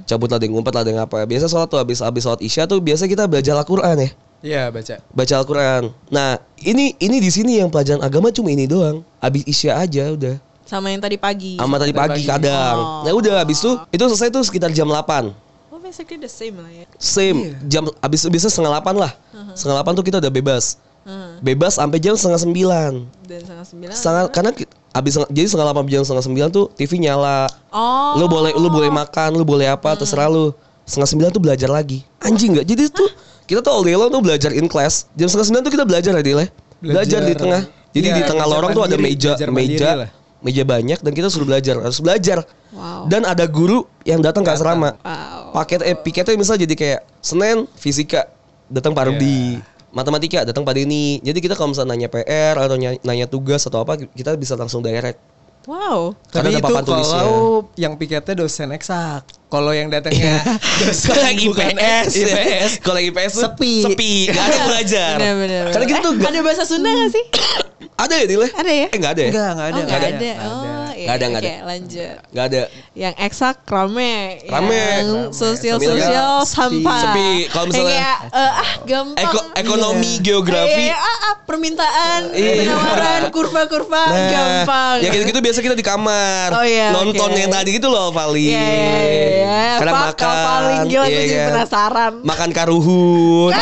Cabut 0.03 0.27
lah 0.27 0.39
yang 0.41 0.51
ngumpet 0.57 0.73
lah 0.75 0.83
yang 0.83 0.99
apa. 1.03 1.23
Biasa 1.23 1.47
sholat 1.47 1.67
tuh 1.69 1.79
abis 1.79 2.03
abis 2.03 2.21
sholat 2.23 2.41
isya 2.43 2.67
tuh 2.67 2.79
biasa 2.83 3.07
kita 3.07 3.27
belajar 3.27 3.55
Al-Quran 3.55 3.95
ya. 3.99 4.09
Iya, 4.43 4.63
baca. 4.75 4.99
Baca 4.99 5.33
Al-Quran. 5.39 5.83
Nah 6.11 6.35
ini 6.59 6.91
ini 6.99 7.23
di 7.23 7.31
sini 7.31 7.63
yang 7.63 7.71
pelajaran 7.71 8.03
agama 8.03 8.27
cuma 8.27 8.51
ini 8.51 8.67
doang. 8.67 8.99
Abis 9.23 9.47
isya 9.47 9.79
aja 9.79 10.11
udah. 10.11 10.35
Sama 10.67 10.91
yang 10.91 10.99
tadi 10.99 11.15
pagi. 11.15 11.55
Sama 11.55 11.79
tadi 11.79 11.95
pagi 11.95 12.23
pagi. 12.23 12.27
kadang. 12.27 12.77
Oh. 12.79 13.01
Nah 13.07 13.11
udah 13.15 13.33
abis 13.43 13.63
tuh 13.63 13.79
itu 13.91 14.03
selesai 14.03 14.31
tuh 14.31 14.43
sekitar 14.43 14.71
jam 14.75 14.87
8 14.91 15.31
Oh, 15.73 15.79
basically 15.81 16.19
the 16.19 16.31
same 16.31 16.59
lah 16.59 16.71
ya. 16.71 16.83
Same 16.99 17.55
jam 17.67 17.87
abis 18.03 18.27
bisa 18.27 18.51
setengah 18.51 18.77
delapan 18.77 18.95
lah. 19.07 19.11
Setengah 19.55 19.79
delapan 19.79 19.93
tuh 19.95 20.05
kita 20.05 20.17
udah 20.19 20.31
bebas. 20.31 20.75
Hmm. 21.03 21.43
Bebas 21.43 21.75
sampai 21.75 21.99
jam 21.99 22.15
setengah 22.15 22.39
sembilan. 22.39 22.91
Dan 23.27 23.39
setengah 23.43 23.67
sembilan. 23.67 23.93
Setengah 23.95 24.23
karena 24.31 24.51
abis 24.93 25.13
jadi 25.31 25.47
setengah 25.51 25.67
delapan 25.67 25.83
jam 25.91 26.03
setengah 26.07 26.25
sembilan 26.25 26.49
tuh 26.55 26.65
TV 26.79 26.91
nyala. 27.03 27.51
Oh. 27.75 28.15
Lu 28.19 28.31
boleh 28.31 28.55
lu 28.55 28.71
boleh 28.71 28.87
makan, 28.87 29.35
lu 29.35 29.43
boleh 29.43 29.67
apa 29.67 29.99
terserah 29.99 30.31
lu. 30.31 30.55
Setengah 30.87 31.09
sembilan 31.11 31.29
tuh 31.35 31.41
belajar 31.43 31.69
lagi. 31.71 32.03
Anjing 32.23 32.55
nggak? 32.59 32.67
Jadi 32.67 32.83
tuh 32.91 33.09
kita 33.47 33.59
tuh 33.59 33.71
all 33.75 33.83
day 33.83 33.95
long 33.99 34.07
tuh 34.11 34.23
belajar 34.23 34.55
in 34.55 34.71
class. 34.71 35.11
Jam 35.19 35.27
setengah 35.27 35.47
sembilan 35.51 35.63
tuh 35.67 35.73
kita 35.75 35.85
belajar 35.87 36.11
ya 36.15 36.23
Dile. 36.23 36.45
Belajar, 36.83 37.19
di 37.23 37.35
tengah. 37.35 37.61
Jadi 37.95 38.07
Iya, 38.11 38.15
di 38.19 38.23
tengah 38.27 38.43
belajar 38.43 38.59
lorong 38.59 38.71
tuh 38.75 38.83
ada 38.83 38.95
mandiri, 38.99 39.15
meja 39.15 39.31
mandiri 39.47 39.53
meja 39.55 39.89
lah. 39.95 40.09
meja 40.43 40.63
banyak 40.67 40.99
dan 40.99 41.11
kita 41.15 41.27
suruh 41.31 41.47
belajar 41.47 41.79
harus 41.79 41.99
belajar. 42.03 42.43
Wow. 42.75 43.07
Dan 43.07 43.23
ada 43.23 43.47
guru 43.47 43.87
yang 44.03 44.19
datang 44.19 44.43
ke 44.43 44.51
asrama. 44.51 44.99
Wow. 44.99 45.55
Paket 45.55 45.79
eh 45.87 45.95
piketnya 45.95 46.35
misalnya 46.35 46.67
jadi 46.67 46.75
kayak 46.75 47.01
Senin 47.23 47.69
fisika 47.79 48.27
datang 48.67 48.91
Pak 48.97 49.13
Rudi, 49.13 49.61
matematika 49.93 50.43
datang 50.43 50.61
Pak 50.61 50.73
Denny. 50.73 51.21
Jadi 51.21 51.39
kita 51.39 51.53
kalau 51.53 51.71
misalnya 51.71 51.93
nanya 51.93 52.09
PR 52.09 52.57
atau 52.57 52.75
ny- 52.75 52.99
nanya 52.99 53.25
tugas 53.25 53.61
atau 53.63 53.79
apa 53.79 53.95
kita 54.01 54.33
bisa 54.35 54.53
langsung 54.53 54.81
direct. 54.81 55.21
Wow. 55.63 56.11
Karena 56.27 56.51
ada 56.51 56.59
Tapi 56.59 56.59
itu 56.59 56.65
papan 56.67 56.83
tulisnya. 56.83 57.15
kalau 57.15 57.39
yang 57.79 57.93
piketnya 57.95 58.35
dosen 58.35 58.75
eksak. 58.75 59.23
Kalau 59.47 59.71
yang 59.71 59.87
datangnya 59.87 60.43
dosen 60.81 61.07
Kalau 61.13 61.23
yang 61.23 61.39
bukan 61.47 61.71
IPS, 61.71 62.07
IPS. 62.19 62.71
kalau 62.83 62.99
yang 62.99 63.15
IPS 63.15 63.31
tuh 63.31 63.43
Sepi. 63.47 63.75
sepi, 63.79 64.13
gak 64.27 64.43
ada 64.43 64.59
belajar. 64.67 65.13
Bener, 65.15 65.33
bener, 65.39 65.63
Karena 65.71 65.85
kita 65.87 65.99
bener. 66.01 66.03
tuh 66.03 66.11
Eh, 66.11 66.19
gak, 66.19 66.31
ada 66.33 66.41
bahasa 66.43 66.63
Sunda 66.67 66.89
gak 66.91 67.11
sih? 67.13 67.25
ada 68.03 68.13
ya 68.17 68.25
Dile? 68.25 68.47
Ada 68.49 68.71
ya? 68.73 68.87
Eh 68.91 68.97
nggak 68.97 69.13
ada 69.13 69.21
ya? 69.23 69.29
Enggak, 69.31 69.51
enggak 69.53 69.63
ada. 69.63 69.77
oh, 69.77 69.83
nggak 69.85 69.95
ada. 69.95 70.09
Nggak 70.09 70.35
Oh, 70.43 70.89
iya. 70.91 71.05
Nggak 71.07 71.15
ada, 71.15 71.25
nggak 71.31 71.43
Oke, 71.43 71.47
ada. 71.47 71.63
lanjut. 71.63 72.15
Nggak 72.33 72.45
ada. 72.49 72.61
Yang 72.93 73.09
eksak 73.17 73.65
rame, 73.65 74.37
Rame. 74.45 74.77
yang 74.77 75.09
sosial 75.29 75.81
sosial 75.81 76.45
sampah. 76.45 77.01
sepi. 77.09 77.49
Kalau 77.49 77.65
misalnya- 77.65 77.89
Yang 77.89 77.97
kayak 77.97 78.17
eh, 78.31 78.51
ah 78.53 78.71
gampang. 78.85 79.23
Eko- 79.25 79.47
ekonomi 79.55 80.11
geografi 80.21 80.83
Iya, 80.83 80.93
ah, 80.95 81.17
ah, 81.23 81.35
permintaan, 81.41 82.21
Iya. 82.29 82.53
penawaran, 82.61 83.21
kurva-kurva 83.29 84.03
Nah, 84.05 84.29
gampang. 84.29 84.95
Ya 84.99 85.09
gitu-gitu 85.09 85.41
biasa 85.41 85.59
kita 85.59 85.73
di 85.73 85.81
kamar 85.81 86.53
Oh, 86.53 86.61
iya, 86.61 86.93
nonton 86.93 87.17
oke. 87.27 87.39
yang 87.39 87.49
tadi 87.49 87.69
gitu 87.73 87.89
loh 87.89 88.13
Vali. 88.13 88.53
Iya, 88.53 88.61
iya, 88.61 88.95
iya. 89.41 89.61
Kadang 89.75 89.95
Fuck, 89.95 90.05
makan. 90.13 90.37
paling 90.45 90.81
gila 90.85 91.01
iya 91.01 91.09
gue 91.09 91.17
jadi 91.19 91.33
kan? 91.35 91.47
penasaran. 91.49 92.13
Makan 92.21 92.49
karuhun. 92.51 93.51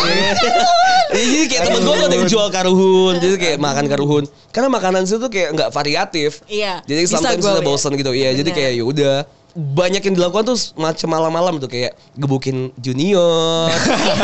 Iya, 1.12 1.28
jadi 1.28 1.46
kayak 1.46 1.62
temen 1.68 1.82
gue 1.82 1.92
tuh 1.94 2.06
ada 2.08 2.16
yang 2.16 2.24
jual 2.26 2.48
karuhun. 2.50 3.14
Jadi 3.20 3.36
kayak 3.36 3.58
makan 3.60 3.86
karuhun. 3.86 4.24
Karena 4.48 4.72
makanan 4.72 5.04
situ 5.04 5.20
tuh 5.20 5.28
kayak 5.28 5.52
nggak 5.52 5.70
variatif. 5.70 6.40
Iya, 6.48 6.80
Jadi 6.84 7.00
kita 7.04 7.20
lihat. 7.36 7.60
bosan 7.62 7.92
gitu. 7.94 8.12
Iya, 8.12 8.32
jadi 8.34 8.48
kayak 8.50 8.72
ya 8.74 8.84
udah 8.86 9.16
banyak 9.54 10.02
yang 10.02 10.16
dilakukan 10.16 10.48
tuh 10.48 10.58
macam 10.76 11.08
malam-malam 11.08 11.56
tuh 11.58 11.68
kayak 11.68 11.92
gebukin 12.16 12.72
junior. 12.78 13.68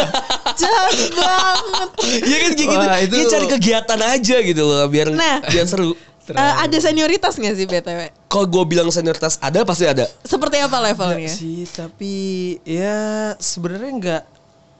Jahat 0.59 0.95
banget. 1.11 1.89
Iya 2.23 2.37
kan 2.39 2.51
kayak 2.51 2.69
gitu. 2.69 2.75
Wah, 2.79 2.97
itu- 2.97 3.13
Dia 3.13 3.25
cari 3.29 3.45
kegiatan 3.49 3.99
aja 4.01 4.35
gitu 4.41 4.63
loh 4.63 4.87
biar 4.87 5.07
Nah. 5.09 5.43
biar 5.43 5.65
seru. 5.65 5.93
Eh, 6.27 6.35
ada 6.35 6.77
senioritas 6.77 7.35
gak 7.35 7.55
sih 7.55 7.63
BTW? 7.63 8.11
Kalau 8.27 8.43
gue 8.45 8.63
bilang 8.65 8.87
senioritas 8.87 9.39
ada 9.39 9.63
pasti 9.63 9.83
ada. 9.83 10.11
Seperti 10.21 10.59
apa 10.59 10.75
levelnya? 10.81 11.31
sih, 11.31 11.63
tapi 11.65 12.15
ya 12.61 13.31
sebenarnya 13.37 13.91
enggak 13.93 14.23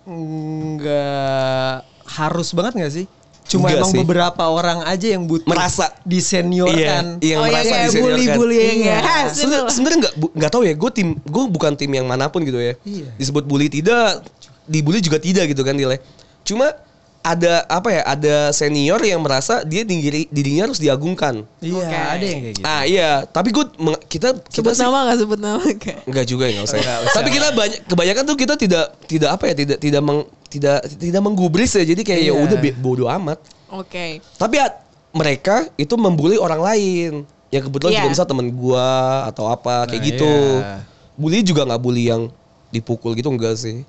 enggak 0.05 1.83
harus 2.05 2.51
banget 2.51 2.73
nggak 2.75 2.93
sih? 2.93 3.05
Cuma 3.47 3.71
Enggak 3.71 3.79
emang 3.79 3.91
sih. 3.91 3.99
beberapa 3.99 4.43
orang 4.45 4.79
aja 4.83 5.07
yang 5.07 5.23
butuh 5.23 5.47
Merasa. 5.47 5.87
diseniorkan. 6.03 6.75
Iya, 7.23 7.31
yang 7.31 7.39
oh, 7.39 7.47
yang 7.47 7.53
merasa 7.55 7.63
kayak 7.65 7.85
diseniorkan. 7.87 8.03
bully-bullying 8.03 8.79
ya. 8.81 8.97
Iya. 8.99 8.99
Sini 8.99 9.33
Sebenernya 9.33 9.71
sebenarnya 9.71 9.99
nggak 10.03 10.15
bu- 10.15 10.33
nggak 10.35 10.51
tahu 10.51 10.63
ya. 10.63 10.73
Gue 10.73 10.91
tim 10.91 11.07
gue 11.17 11.43
bukan 11.47 11.71
tim 11.73 11.91
yang 11.91 12.05
mana 12.05 12.27
pun 12.27 12.43
gitu 12.43 12.59
ya. 12.59 12.73
Iya. 12.81 13.07
Disebut 13.15 13.43
bully 13.43 13.67
tidak, 13.67 14.27
dibully 14.63 14.99
juga 14.99 15.17
tidak 15.17 15.47
gitu 15.47 15.61
kan 15.61 15.73
Dile. 15.73 16.03
Cuma 16.43 16.75
ada 17.23 17.67
apa 17.67 17.89
ya? 17.89 18.01
Ada 18.05 18.35
senior 18.51 18.99
yang 18.99 19.19
merasa 19.19 19.59
dia 19.61 19.83
diri, 19.83 20.27
dirinya 20.27 20.67
harus 20.67 20.79
diagungkan. 20.79 21.43
Iya, 21.59 21.75
Oke. 21.77 21.91
ada 21.91 22.23
yang 22.23 22.39
kayak 22.41 22.55
gitu. 22.55 22.63
Ah 22.63 22.83
iya, 22.83 23.09
tapi 23.25 23.51
gue 23.51 23.65
kita 24.07 24.31
kita 24.43 24.63
Sebut 24.63 24.75
sih- 24.75 24.83
nama 24.83 25.07
gak 25.07 25.17
sebut 25.19 25.39
nama 25.39 25.59
gak? 25.59 25.97
Enggak 26.03 26.25
juga 26.25 26.47
ya 26.47 26.55
nggak 26.55 26.67
usah. 26.67 26.77
Nggak 26.79 26.97
usah. 27.03 27.15
Tapi 27.15 27.29
kita 27.29 27.47
banyak 27.51 27.79
kebanyakan 27.83 28.23
tuh 28.23 28.35
kita 28.35 28.53
tidak 28.55 28.85
tidak 29.03 29.29
apa 29.29 29.43
ya 29.47 29.53
tidak 29.55 29.77
tidak 29.77 30.01
meng, 30.01 30.23
tidak 30.47 30.87
tidak 30.95 31.21
menggubris 31.21 31.71
ya. 31.71 31.83
Jadi 31.83 32.01
kayak 32.01 32.21
ya 32.21 32.33
Iya. 32.33 32.43
udah 32.43 32.57
be- 32.57 32.75
bodo 32.75 33.05
amat. 33.07 33.39
Oke. 33.69 34.23
Tapi 34.35 34.55
ya, 34.57 34.67
mereka 35.11 35.67
itu 35.75 35.93
membuli 35.93 36.35
orang 36.35 36.59
lain. 36.59 37.13
Yang 37.47 37.63
kebetulan 37.67 37.91
Iya. 37.91 37.99
juga 38.01 38.11
bisa 38.11 38.25
temen 38.25 38.47
gua 38.49 38.87
atau 39.25 39.47
apa 39.47 39.87
kayak 39.87 40.01
Nah, 40.01 40.07
gitu. 40.07 40.33
iya. 40.57 40.79
Bully 41.15 41.39
juga 41.41 41.63
nggak 41.63 41.81
bully 41.81 42.03
yang 42.07 42.27
dipukul 42.69 43.11
gitu 43.11 43.27
enggak 43.27 43.55
sih. 43.55 43.87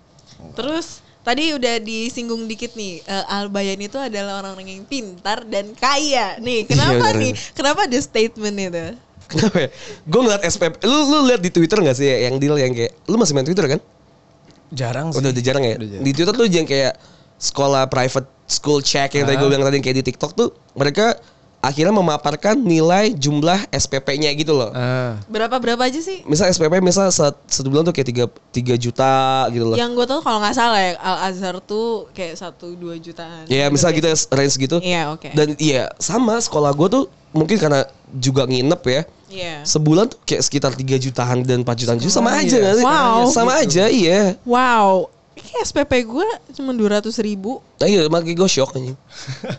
Terus 0.55 0.99
tadi 1.21 1.53
udah 1.53 1.77
disinggung 1.79 2.47
dikit 2.47 2.73
nih, 2.73 3.03
eh, 3.03 3.25
Albayan 3.29 3.77
itu 3.77 3.99
adalah 3.99 4.41
orang-orang 4.41 4.73
yang 4.73 4.85
pintar 4.85 5.43
dan 5.45 5.75
kaya. 5.75 6.39
Nih, 6.39 6.65
kenapa 6.65 7.13
bener. 7.13 7.21
nih? 7.21 7.33
Kenapa 7.53 7.85
ada 7.85 7.99
statement 7.99 8.57
itu? 8.57 8.85
Kenapa 9.29 9.57
ya? 9.61 9.69
Gue 10.03 10.21
ngeliat 10.25 10.41
SPP, 10.41 10.81
lu 10.83 10.99
lu 11.05 11.19
lihat 11.27 11.43
di 11.43 11.51
Twitter 11.51 11.77
nggak 11.77 11.93
sih 11.93 12.09
yang 12.09 12.41
deal 12.41 12.57
yang 12.57 12.73
kayak, 12.73 12.97
lu 13.05 13.21
masih 13.21 13.37
main 13.37 13.45
Twitter 13.45 13.67
kan? 13.69 13.81
Jarang 14.71 15.13
sih. 15.13 15.19
Udah, 15.19 15.31
udah 15.33 15.43
jarang 15.43 15.65
ya. 15.65 15.75
Udah 15.77 15.89
jarang. 15.89 16.05
Di 16.05 16.11
Twitter 16.13 16.35
tuh 16.35 16.47
yang 16.47 16.69
kayak 16.69 16.95
sekolah 17.39 17.87
private 17.87 18.29
school 18.45 18.81
check 18.81 19.15
yang 19.15 19.25
tadi 19.25 19.37
Ah. 19.37 19.41
gue 19.41 19.49
bilang 19.49 19.65
tadi 19.65 19.77
yang 19.79 19.87
kayak 19.87 19.99
di 20.03 20.07
TikTok 20.11 20.33
tuh 20.35 20.49
mereka 20.75 21.15
akhirnya 21.59 21.91
memaparkan 21.91 22.55
nilai 22.55 23.11
jumlah 23.11 23.67
SPP-nya 23.69 24.31
gitu 24.33 24.55
loh. 24.55 24.71
Ah. 24.71 25.19
Berapa-berapa 25.27 25.83
aja 25.83 25.99
sih? 25.99 26.23
Misal 26.23 26.49
SPP 26.49 26.79
misal 26.79 27.11
satu, 27.11 27.35
satu 27.51 27.67
bulan 27.67 27.83
tuh 27.83 27.95
kayak 27.95 28.09
3, 28.09 28.25
3 28.55 28.75
juta 28.79 29.13
gitu 29.51 29.65
loh. 29.67 29.77
Yang 29.77 29.91
gue 29.99 30.07
tau 30.07 30.21
kalau 30.23 30.39
nggak 30.39 30.55
salah 30.55 30.79
ya, 30.79 30.95
Al 30.99 31.35
Azhar 31.35 31.59
tuh 31.59 32.07
kayak 32.15 32.39
1-2 32.39 32.99
jutaan. 32.99 33.43
Ya 33.51 33.67
misal 33.69 33.91
gitu 33.91 34.07
ya, 34.07 34.17
range 34.31 34.55
gitu. 34.55 34.79
Iya, 34.79 35.11
oke. 35.11 35.35
Dan 35.35 35.59
iya 35.59 35.91
sama 35.99 36.39
sekolah 36.39 36.71
gue 36.73 36.89
tuh 36.89 37.05
mungkin 37.35 37.59
karena 37.59 37.85
juga 38.15 38.47
nginep 38.47 38.83
ya. 38.87 39.03
Iya. 39.29 39.63
Sebulan 39.63 40.09
tuh 40.09 40.19
kayak 40.25 40.43
sekitar 40.43 40.73
3 40.73 40.85
jutaan 40.99 41.45
dan 41.45 41.61
4 41.61 41.77
jutaan 41.77 41.99
juga 42.01 42.13
sama 42.13 42.33
Oh, 42.33 42.41
aja 42.41 42.57
iya. 42.57 42.71
sih? 42.75 42.85
Wow. 42.85 43.21
Sama 43.29 43.53
aja 43.61 43.85
iya. 43.87 44.21
Wow. 44.43 45.13
Kayak 45.39 45.71
SPP 45.71 46.03
gue 46.03 46.27
cuma 46.51 46.75
200 46.75 47.15
ribu. 47.23 47.63
Nah 47.79 47.87
iya 47.87 48.11
makanya 48.11 48.43
gue 48.43 48.49
shock 48.51 48.75
anjing. 48.75 48.99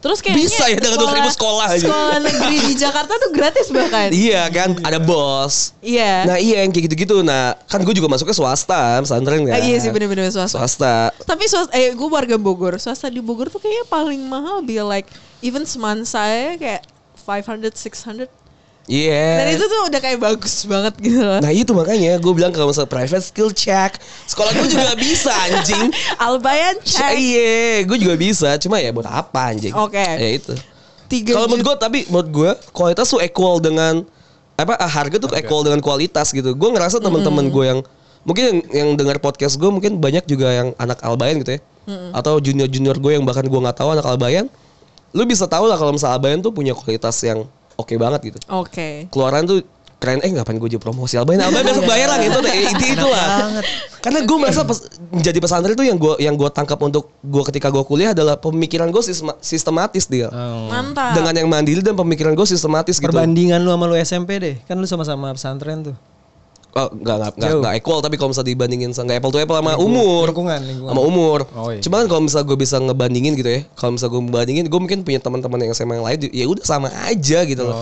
Terus 0.03 0.19
kayaknya 0.19 0.43
Bisa 0.43 0.63
ya 0.67 0.75
dengan 0.75 0.99
200 1.08 1.15
ribu 1.15 1.29
sekolah 1.32 1.67
aja. 1.71 1.88
Sekolah 1.88 2.17
negeri 2.19 2.58
di 2.67 2.73
Jakarta 2.75 3.13
tuh 3.15 3.32
gratis 3.32 3.71
bahkan. 3.71 4.12
Iya 4.12 4.43
kan 4.51 4.75
ada 4.84 4.99
bos. 4.99 5.71
Iya. 5.79 6.27
Nah 6.27 6.36
iya 6.36 6.67
yang 6.67 6.75
kayak 6.75 6.91
gitu-gitu. 6.91 7.23
Nah 7.23 7.55
kan 7.63 7.79
gue 7.88 7.95
juga 7.95 8.12
masuknya 8.12 8.36
swasta 8.36 8.99
pesantren 8.99 9.47
kan. 9.47 9.55
Ah, 9.55 9.63
iya 9.63 9.79
sih 9.79 9.88
bener-bener 9.88 10.27
swasta. 10.27 10.60
Swasta. 10.60 11.15
Tapi 11.23 11.47
swasta, 11.47 11.71
eh 11.71 11.95
gue 11.95 12.10
warga 12.12 12.36
Bogor. 12.36 12.75
Swasta 12.75 13.08
di 13.08 13.23
Bogor 13.23 13.47
tuh 13.47 13.63
kayaknya 13.63 13.88
paling 13.88 14.19
mahal 14.27 14.60
be 14.60 14.84
like 14.84 15.08
even 15.39 15.63
semansa 15.63 16.19
ya 16.27 16.51
kayak 16.60 16.82
500 17.23 17.71
600. 17.71 18.27
Iya. 18.89 19.25
Dan 19.38 19.47
itu 19.54 19.65
tuh 19.69 19.82
udah 19.86 19.99
kayak 20.02 20.17
bagus 20.17 20.65
banget 20.65 20.93
gitu 20.97 21.21
loh. 21.21 21.38
Nah 21.38 21.54
itu 21.54 21.71
makanya 21.78 22.17
gue 22.17 22.34
bilang 22.34 22.49
kalau 22.49 22.73
misalnya 22.73 22.89
private 22.89 23.21
skill 23.21 23.54
check. 23.54 24.02
Sekolah 24.25 24.49
gue 24.49 24.65
juga 24.65 24.97
bisa 24.97 25.30
anjing. 25.30 25.93
Albayan 26.25 26.82
check. 26.82 27.13
Iya 27.13 27.86
gue 27.86 27.97
juga 28.02 28.17
bisa. 28.17 28.58
Cuma 28.58 28.82
ya 28.82 28.89
buat 28.89 29.06
apa 29.06 29.54
anjing? 29.54 29.78
Oke. 29.78 30.02
Ya 30.02 30.30
itu. 30.34 30.58
Tiga 31.06 31.38
Kalau 31.38 31.45
menurut 31.45 31.69
gue 31.69 31.75
tapi 31.78 31.99
menurut 32.10 32.30
gue 32.30 32.52
Kualitas 32.69 33.10
tuh 33.10 33.17
equal 33.17 33.58
dengan 33.58 34.06
Apa 34.54 34.78
ah, 34.78 34.89
harga 34.89 35.17
tuh 35.21 35.30
equal 35.38 35.62
dengan 35.62 35.86
kualitas 35.86 36.34
gitu. 36.34 36.58
Gue 36.58 36.69
ngerasa 36.73 36.97
teman-teman 36.97 37.54
gue 37.54 37.65
yang 37.69 37.80
Mungkin 38.25 38.43
yang, 38.43 38.60
yang 38.73 38.89
dengar 38.97 39.21
podcast 39.21 39.62
gue 39.62 39.69
Mungkin 39.69 40.02
banyak 40.02 40.25
juga 40.25 40.49
yang 40.49 40.67
anak 40.82 40.97
albayan 41.06 41.45
gitu 41.45 41.62
ya. 41.62 41.62
Atau 42.10 42.41
junior-junior 42.41 42.97
gue 42.97 43.21
yang 43.21 43.25
bahkan 43.25 43.45
gue 43.45 43.60
nggak 43.62 43.78
tahu 43.78 43.93
anak 43.93 44.06
albayan. 44.10 44.49
Lu 45.13 45.25
bisa 45.30 45.45
tahu 45.45 45.69
lah 45.69 45.78
kalau 45.78 45.93
misalnya 45.93 46.17
albayan 46.17 46.41
tuh 46.41 46.54
punya 46.54 46.73
kualitas 46.73 47.17
yang 47.21 47.45
oke 47.79 47.93
banget 47.95 48.19
gitu 48.27 48.37
Oke. 48.51 49.07
keluaran 49.07 49.47
tuh 49.47 49.63
keren 49.99 50.23
eh 50.23 50.31
ngapain 50.31 50.55
gue 50.55 50.69
jadi 50.69 50.79
promosi 50.79 51.15
Albayan 51.15 51.43
Albayan 51.43 51.65
besok 51.65 51.83
bayar 51.83 52.07
lah 52.07 52.19
gitu 52.19 52.39
deh 52.39 52.55
itu 52.71 52.85
itulah 52.89 53.51
karena 53.99 54.23
gue 54.23 54.37
merasa 54.39 54.63
pes, 54.63 54.87
menjadi 55.11 55.37
pesantren 55.37 55.75
itu 55.75 55.83
yang 55.83 55.99
gue 55.99 56.13
yang 56.19 56.35
gue 56.35 56.47
tangkap 56.49 56.79
untuk 56.79 57.11
gue 57.19 57.43
ketika 57.43 57.67
gue 57.67 57.83
kuliah 57.83 58.15
adalah 58.15 58.39
pemikiran 58.39 58.87
gue 58.87 59.03
sistema- 59.03 59.35
sistematis 59.39 60.07
dia 60.07 60.31
Oh. 60.31 60.71
Mantap. 60.71 61.19
dengan 61.19 61.35
yang 61.35 61.51
mandiri 61.51 61.83
dan 61.83 61.99
pemikiran 61.99 62.31
gue 62.31 62.47
sistematis 62.47 62.95
gitu 62.95 63.11
Perbandingan 63.11 63.59
lu 63.59 63.69
sama 63.69 63.85
lu 63.85 63.95
SMP 63.97 64.39
deh. 64.39 64.55
Kan 64.63 64.79
lu 64.79 64.87
sama-sama 64.87 65.35
pesantren 65.35 65.83
tuh. 65.83 65.95
Oh, 66.71 66.88
nggak 66.91 67.15
nggak 67.15 67.32
nggak 67.34 67.49
Jauh. 67.49 67.60
nggak 67.60 67.73
equal 67.75 67.99
tapi 67.99 68.15
kalau 68.15 68.29
misalnya 68.29 68.49
dibandingin 68.49 68.89
sama 68.89 69.05
nggak 69.08 69.17
apple 69.19 69.32
to 69.32 69.39
apple 69.39 69.55
sama 69.55 69.73
umur 69.75 70.25
Lingkungan, 70.27 70.60
lingkungan. 70.62 70.91
sama 70.91 71.01
umur 71.01 71.39
Oh, 71.51 71.69
iya. 71.69 71.79
cuman 71.79 72.05
kalau 72.05 72.21
misalnya 72.21 72.45
gue 72.45 72.58
bisa 72.58 72.75
ngebandingin 72.77 73.34
gitu 73.34 73.49
ya 73.49 73.62
kalau 73.73 73.91
misalnya 73.93 74.12
gue 74.12 74.23
membandingin 74.23 74.65
gue 74.65 74.79
mungkin 74.79 74.99
punya 75.01 75.19
teman-teman 75.19 75.60
yang 75.60 75.71
SMA 75.71 75.93
yang 75.95 76.05
lain 76.05 76.19
ya 76.27 76.45
udah 76.45 76.63
sama 76.63 76.88
aja 77.03 77.39
gitu 77.43 77.63
loh 77.63 77.77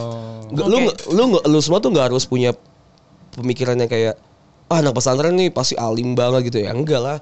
Oh. 0.47 0.63
Lu 0.71 0.79
lu 1.09 1.21
nggak- 1.29 1.43
lu 1.45 1.59
semua 1.59 1.77
tuh 1.77 1.91
nggak 1.91 2.07
harus 2.07 2.23
punya 2.23 2.55
pemikiran 3.33 3.75
yang 3.75 3.87
kayak 3.87 4.15
ah 4.67 4.77
anak 4.77 4.93
pesantren 4.93 5.33
nih 5.33 5.47
pasti 5.49 5.75
alim 5.75 6.11
banget 6.13 6.47
gitu 6.47 6.59
ya 6.61 6.71
enggak 6.71 6.99
lah 6.99 7.17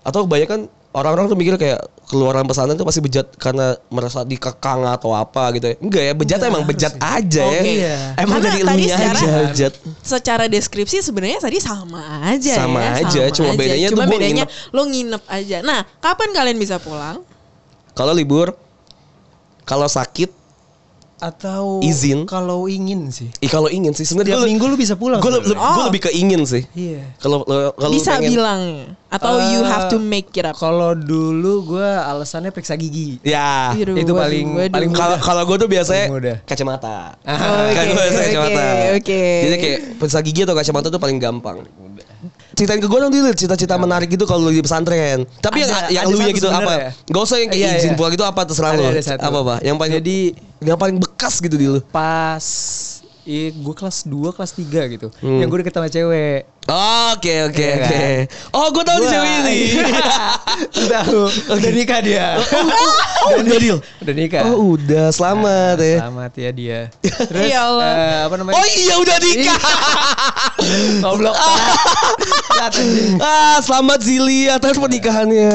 atau 0.00 0.24
kebanyakan 0.24 0.68
orang-orang 0.90 1.30
tuh 1.30 1.38
mikir 1.38 1.54
kayak 1.54 1.78
keluaran 2.04 2.42
pesantren 2.42 2.74
tuh 2.74 2.82
pasti 2.82 2.98
bejat 2.98 3.30
karena 3.38 3.78
merasa 3.86 4.26
dikekang 4.26 4.82
atau 4.82 5.14
apa 5.14 5.54
gitu 5.54 5.70
ya 5.70 5.76
enggak 5.78 6.02
ya 6.02 6.12
bejat 6.12 6.40
emang 6.42 6.66
bejat 6.66 6.94
aja 6.98 7.44
ya 7.46 7.62
Oke. 7.62 7.70
Iya. 7.78 7.96
emang 8.18 8.38
Karena 8.42 8.50
dari 8.50 8.82
secara- 8.82 9.14
aja 9.14 9.30
bejat 9.46 9.72
Secara 10.02 10.44
deskripsi 10.46 10.96
sebenarnya 11.00 11.38
tadi 11.38 11.58
sama 11.62 12.02
aja 12.26 12.54
Sama 12.58 12.82
ya. 12.82 12.90
aja, 12.98 13.22
cuma 13.30 13.54
bedanya 13.54 13.88
cuma 13.88 14.02
tuh 14.02 14.10
bedanya 14.10 14.44
nginep. 14.44 14.74
lo 14.74 14.82
nginep 14.84 15.22
aja. 15.30 15.56
Nah, 15.62 15.80
kapan 15.98 16.28
kalian 16.32 16.58
bisa 16.58 16.76
pulang? 16.76 17.22
kalau 17.90 18.10
libur 18.10 18.54
kalau 19.62 19.86
sakit 19.86 20.32
Atau 21.20 21.78
Izin. 21.80 22.24
kalau 22.24 22.64
ingin 22.64 23.08
sih. 23.08 23.28
ih 23.34 23.46
kalau 23.46 23.68
ingin 23.68 23.92
sih 23.92 24.02
sebenarnya 24.02 24.40
minggu 24.40 24.64
lu 24.64 24.74
bisa 24.74 24.94
pulang. 24.94 25.20
gue 25.20 25.28
sebenarnya. 25.28 25.60
Oh. 25.60 25.84
lebih 25.86 26.00
ke 26.02 26.10
ingin 26.10 26.42
sih 26.42 26.64
Iya. 26.72 27.12
kalau 27.16 27.44
lo- 27.44 27.72
kalau 27.72 27.92
bisa 27.92 28.16
pengen- 28.16 28.30
bilang 28.30 28.60
atau 29.06 29.36
you 29.48 29.60
Eh, 29.60 29.66
have 29.66 29.86
to 29.86 29.98
make 29.98 30.30
it 30.32 30.42
up. 30.42 30.54
Kalau 30.54 30.94
dulu 30.94 31.66
gua 31.68 32.06
alasannya 32.06 32.48
periksa 32.48 32.74
gigi. 32.74 33.18
ya 33.20 33.74
Waduh, 33.74 33.96
itu 33.96 34.12
paling- 34.12 34.50
waduh. 34.54 34.70
paling 34.70 34.90
Kalau 34.90 35.16
kalau 35.18 35.42
gue 35.44 35.56
tuh 35.58 35.68
biasanya 35.68 36.06
mudah. 36.08 36.36
kacamata. 36.42 37.18
Ah, 37.20 37.68
kan 37.76 37.84
gue 37.86 38.00
oke, 38.00 38.16
kacamata. 38.16 38.64
oke. 38.96 39.22
Jadi 39.42 39.56
kayak 39.56 39.78
periksa 39.98 40.18
gigi 40.20 40.40
atau 40.42 40.54
kacamata 40.54 40.88
tuh 40.88 40.98
paling 40.98 41.18
gampang. 41.18 41.66
Ceritain 42.60 42.76
ke 42.76 42.84
gue 42.84 42.98
dong 43.00 43.08
dulu 43.08 43.32
cita-cita 43.32 43.80
menarik 43.80 44.12
gitu 44.12 44.28
kalau 44.28 44.44
lu 44.44 44.52
di 44.52 44.60
pesantren. 44.60 45.24
Tapi 45.40 45.64
yang 45.64 45.72
Ada- 45.72 45.88
yang 45.88 46.04
ada 46.04 46.12
lu 46.12 46.20
ya 46.20 46.28
gitu 46.28 46.44
apa? 46.44 46.60
sebenarnya. 46.60 46.90
Gak 47.08 47.22
usah 47.24 47.36
yang 47.40 47.48
kayak 47.48 47.64
Iya, 47.64 47.78
izin 47.80 47.88
iya. 47.88 47.96
pulang 47.96 48.12
gitu 48.12 48.24
apa 48.28 48.40
terserah 48.44 48.70
Ada- 48.70 48.76
lu. 48.76 48.84
ada. 48.92 49.00
Apa 49.16 49.38
apa? 49.40 49.54
Yang 49.64 49.76
paling 49.80 49.94
Jadi 49.96 50.16
yang 50.60 50.76
paling 50.76 50.96
bekas 51.00 51.34
gitu 51.40 51.56
di 51.56 51.66
lu. 51.66 51.80
pas 51.88 52.44
Iya, 53.22 53.52
gue 53.52 53.74
kelas 53.74 54.04
2, 54.04 54.32
kelas 54.32 54.52
3 54.54 54.64
gitu. 54.88 55.08
Hmm. 55.18 55.38
Yang 55.38 55.48
gue 55.48 55.58
deket 55.60 55.74
sama 55.74 55.88
cewek. 55.88 56.40
Oke 57.10 57.34
oke 57.42 57.58
Iya 57.58 57.74
oke. 57.76 57.98
kan? 57.98 58.20
Oh 58.50 58.66
gue 58.70 58.80
tahu 58.80 58.96
nih 58.96 59.02
Gua- 59.02 59.12
cewek 59.12 59.32
ini. 59.40 59.58
Tahu. 60.92 61.20
Udah 61.50 61.70
nikah 61.70 62.00
dia. 62.00 62.26
Oh 63.20 63.36
udah 63.36 63.58
deal. 63.58 63.78
Udah 63.98 64.14
nikah. 64.14 64.42
Oh 64.46 64.74
udah 64.74 65.06
selamat 65.10 65.76
ya. 65.78 65.98
Selamat 66.00 66.32
ya 66.34 66.50
dia. 66.50 66.80
Terus 67.28 67.44
Ya 67.46 67.60
Allah. 67.62 67.90
eh, 67.90 68.18
apa 68.24 68.34
namanya? 68.36 68.54
Oh 68.54 68.66
iya 68.66 68.94
udah 68.96 69.18
nikah. 69.18 69.60
Goblok. 71.04 71.34
Lihat 72.50 72.72
anjing. 72.72 73.14
ah 73.20 73.56
selamat 73.60 73.98
Zili 74.00 74.40
atas 74.46 74.74
pernikahannya. 74.74 75.52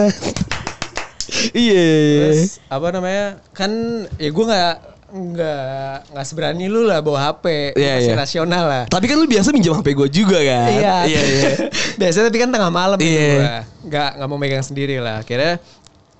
Iya. 1.51 1.87
Terus 2.29 2.61
apa 2.67 2.87
namanya? 2.91 3.25
Kan 3.51 3.71
ya 4.15 4.29
gue 4.29 4.45
nggak 4.45 4.73
nggak 5.15 6.11
nggak 6.11 6.25
seberani 6.27 6.67
lu 6.67 6.83
lah 6.83 6.99
bawa 6.99 7.31
HP. 7.31 7.71
Iya, 7.79 7.91
masih 7.95 8.11
iya. 8.11 8.19
rasional 8.19 8.63
lah. 8.67 8.83
Tapi 8.91 9.05
kan 9.07 9.15
lu 9.15 9.27
biasa 9.31 9.55
minjem 9.55 9.71
HP 9.71 9.87
gue 9.95 10.09
juga 10.11 10.37
kan? 10.43 10.69
Iya. 10.75 10.95
Iya 11.07 11.21
iya. 11.23 11.49
Biasanya 12.03 12.25
tapi 12.27 12.37
kan 12.43 12.49
tengah 12.51 12.71
malam 12.71 12.97
gitu 12.99 13.15
Iya. 13.15 13.31
gua. 13.31 13.59
Nggak 13.87 14.09
nggak 14.19 14.27
mau 14.27 14.39
megang 14.39 14.65
sendiri 14.65 14.99
lah. 14.99 15.23
Akhirnya 15.23 15.63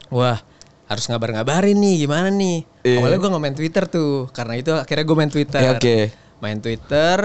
wah 0.08 0.40
harus 0.88 1.04
ngabar-ngabarin 1.12 1.76
nih 1.76 1.96
gimana 2.08 2.32
nih. 2.32 2.64
Iya. 2.88 2.98
Awalnya 3.04 3.18
gue 3.20 3.30
nggak 3.36 3.44
main 3.44 3.58
Twitter 3.58 3.84
tuh. 3.92 4.32
Karena 4.32 4.54
itu 4.56 4.72
akhirnya 4.72 5.04
gue 5.04 5.18
main 5.20 5.32
Twitter. 5.32 5.62
Ya, 5.62 5.72
oke. 5.76 5.98
Main 6.40 6.60
Twitter. 6.64 7.18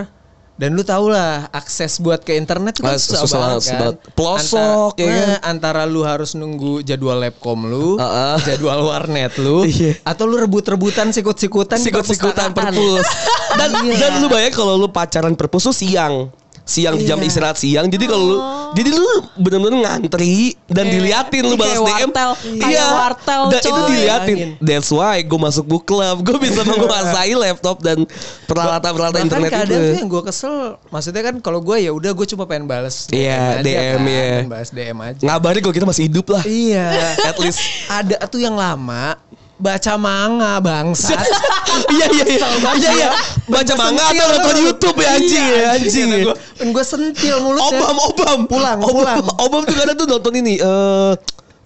Dan 0.60 0.76
lu 0.76 0.84
tau 0.84 1.08
lah 1.08 1.48
akses 1.50 1.96
buat 1.96 2.20
ke 2.20 2.36
internet 2.36 2.76
itu 2.76 2.84
kan 2.84 2.92
Ah, 2.92 3.00
susah, 3.00 3.20
susah 3.24 3.38
banget 3.40 3.62
kan. 3.64 3.80
Pelosok, 4.12 4.92
Anta- 4.92 5.00
ya 5.00 5.08
kan? 5.08 5.56
antara 5.56 5.88
lu 5.88 6.04
harus 6.04 6.36
nunggu 6.36 6.84
jadwal 6.84 7.16
labcom 7.16 7.64
lu, 7.64 7.96
Heeh. 7.96 8.36
jadwal 8.44 8.84
warnet 8.84 9.40
lu, 9.40 9.64
Iya. 9.72 9.96
atau 10.04 10.28
lu 10.28 10.36
rebut-rebutan 10.36 11.16
sikut-sikutan 11.16 11.80
Sikut-sikutan 11.80 12.52
perpus. 12.52 13.08
Dan 13.58 13.72
Iya. 13.82 13.96
dan 13.98 14.12
lu 14.20 14.28
bayang 14.28 14.52
kalau 14.52 14.76
lu 14.76 14.86
pacaran 14.86 15.32
perpus 15.32 15.64
tuh 15.64 15.74
siang. 15.74 16.28
Siang 16.62 16.96
jam 17.00 17.16
Iya. 17.16 17.26
istirahat 17.26 17.56
siang. 17.56 17.86
Jadi 17.86 18.04
kalau 18.04 18.24
lu 18.24 18.38
jadi 18.70 18.90
lu 18.90 19.06
bener-bener 19.34 19.82
ngantri 19.82 20.54
dan 20.64 20.86
Kayak- 20.86 20.92
diliatin 20.94 21.42
lu 21.42 21.54
balas 21.54 21.74
DM. 21.74 21.84
wartel. 22.06 22.30
Kayak 22.56 22.88
wartel, 22.88 23.42
Dan 23.48 23.60
itu 23.60 23.80
diliatin. 23.88 24.38
That's 24.58 24.88
why 24.88 25.18
gue 25.20 25.38
masuk 25.40 25.64
book 25.64 25.84
club. 25.84 26.22
Gue 26.22 26.38
bisa 26.38 26.62
menguasai 26.62 27.34
laptop 27.42 27.80
dan 27.80 28.06
peralatan-peralatan 28.44 29.14
Bahkan 29.16 29.26
internet 29.26 29.50
kadang 29.52 29.66
itu. 29.76 29.88
tuh 29.88 29.98
yang 29.98 30.08
gue 30.08 30.22
kesel, 30.24 30.56
maksudnya 30.88 31.22
kan 31.22 31.34
kalau 31.38 31.58
gue 31.58 31.76
ya 31.80 31.90
udah 31.90 32.10
gue 32.10 32.26
cuma 32.28 32.44
pengen 32.44 32.64
bales 32.64 33.10
Iya, 33.10 33.58
DM, 33.60 33.74
kan, 33.96 34.06
iya. 34.06 34.22
pengen 34.36 34.50
balas 34.50 34.70
DM 34.70 34.98
aja. 35.00 35.22
Ngabarin 35.22 35.60
kalau 35.60 35.74
kita 35.74 35.86
masih 35.86 36.04
hidup 36.06 36.26
lah. 36.28 36.42
Iya, 36.42 36.86
at 37.30 37.36
least 37.36 37.58
ada 37.86 38.16
tuh 38.24 38.38
yang 38.38 38.54
lama 38.54 39.18
baca 39.60 39.92
manga 40.00 40.58
bangsat. 40.58 41.20
Iya 41.70 42.06
iya 42.10 42.24
iya. 42.26 42.48
Iya 42.74 42.90
iya. 42.98 43.10
Baca 43.46 43.74
manga 43.78 44.10
atau 44.10 44.26
nonton 44.26 44.56
YouTube 44.58 44.98
ya 44.98 45.14
anjing 45.14 45.44
ya 45.46 45.60
anjing. 45.78 46.08
ya. 46.10 46.18
Gue, 46.26 46.34
dan 46.34 46.66
gue 46.74 46.84
sentil 46.84 47.36
mulutnya. 47.38 47.78
Obam, 47.78 47.96
Obam. 48.10 48.38
Pulang, 48.50 48.78
pulang. 48.82 49.22
Obam 49.46 49.62
tuh 49.62 49.76
kadang 49.78 49.96
tuh 49.96 50.06
nonton 50.10 50.32
ini 50.34 50.58
eh 50.58 51.12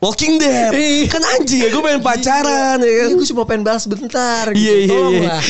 Walking 0.04 0.36
Dead. 0.36 0.76
Iya. 0.76 1.08
Kan 1.08 1.22
anjing 1.24 1.64
ya, 1.64 1.68
gue 1.72 1.80
pengen 1.80 2.02
pacaran 2.04 2.76
ya 2.84 2.92
kan. 3.00 3.06
Iya, 3.08 3.14
gue 3.16 3.26
cuma 3.32 3.42
pengen 3.48 3.62
balas 3.64 3.84
bentar 3.88 4.44
gitu. 4.52 4.60
Iya 4.60 4.74
iya 4.84 5.00
iya. 5.08 5.36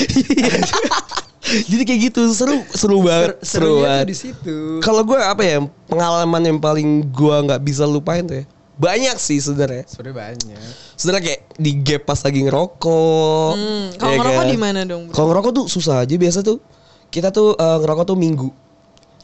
Iya. 1.44 1.60
Jadi 1.68 1.82
kayak 1.84 2.00
gitu 2.08 2.22
seru 2.32 2.56
seru 2.72 3.04
banget, 3.04 3.36
seru 3.44 3.84
banget. 3.84 4.06
di 4.08 4.16
situ. 4.16 4.80
Kalau 4.80 5.04
gue 5.04 5.18
apa 5.20 5.44
ya 5.44 5.60
pengalaman 5.92 6.40
yang 6.40 6.58
paling 6.62 7.04
gue 7.12 7.36
nggak 7.50 7.60
bisa 7.60 7.84
lupain 7.84 8.24
tuh 8.24 8.40
ya. 8.40 8.44
Banyak 8.74 9.16
sih 9.16 9.38
sebenarnya. 9.38 9.86
Sebenarnya 9.86 10.16
banyak. 10.34 10.58
Sebenarnya 10.94 11.24
kayak 11.24 11.40
di 11.54 11.72
gap 11.78 12.02
pas 12.04 12.18
lagi 12.18 12.40
ngerokok. 12.42 13.50
Hmm, 13.52 13.84
kalau 13.94 14.10
ya 14.10 14.18
ngerokok 14.18 14.42
kan? 14.42 14.50
di 14.50 14.58
mana 14.58 14.80
dong? 14.82 15.02
Kalau 15.08 15.26
ngerokok 15.28 15.52
tuh 15.52 15.64
susah 15.68 16.02
aja 16.02 16.14
biasa 16.14 16.38
tuh. 16.40 16.58
Kita 17.06 17.30
tuh 17.30 17.54
eh, 17.54 17.78
ngerokok 17.78 18.04
tuh 18.04 18.16
minggu. 18.16 18.48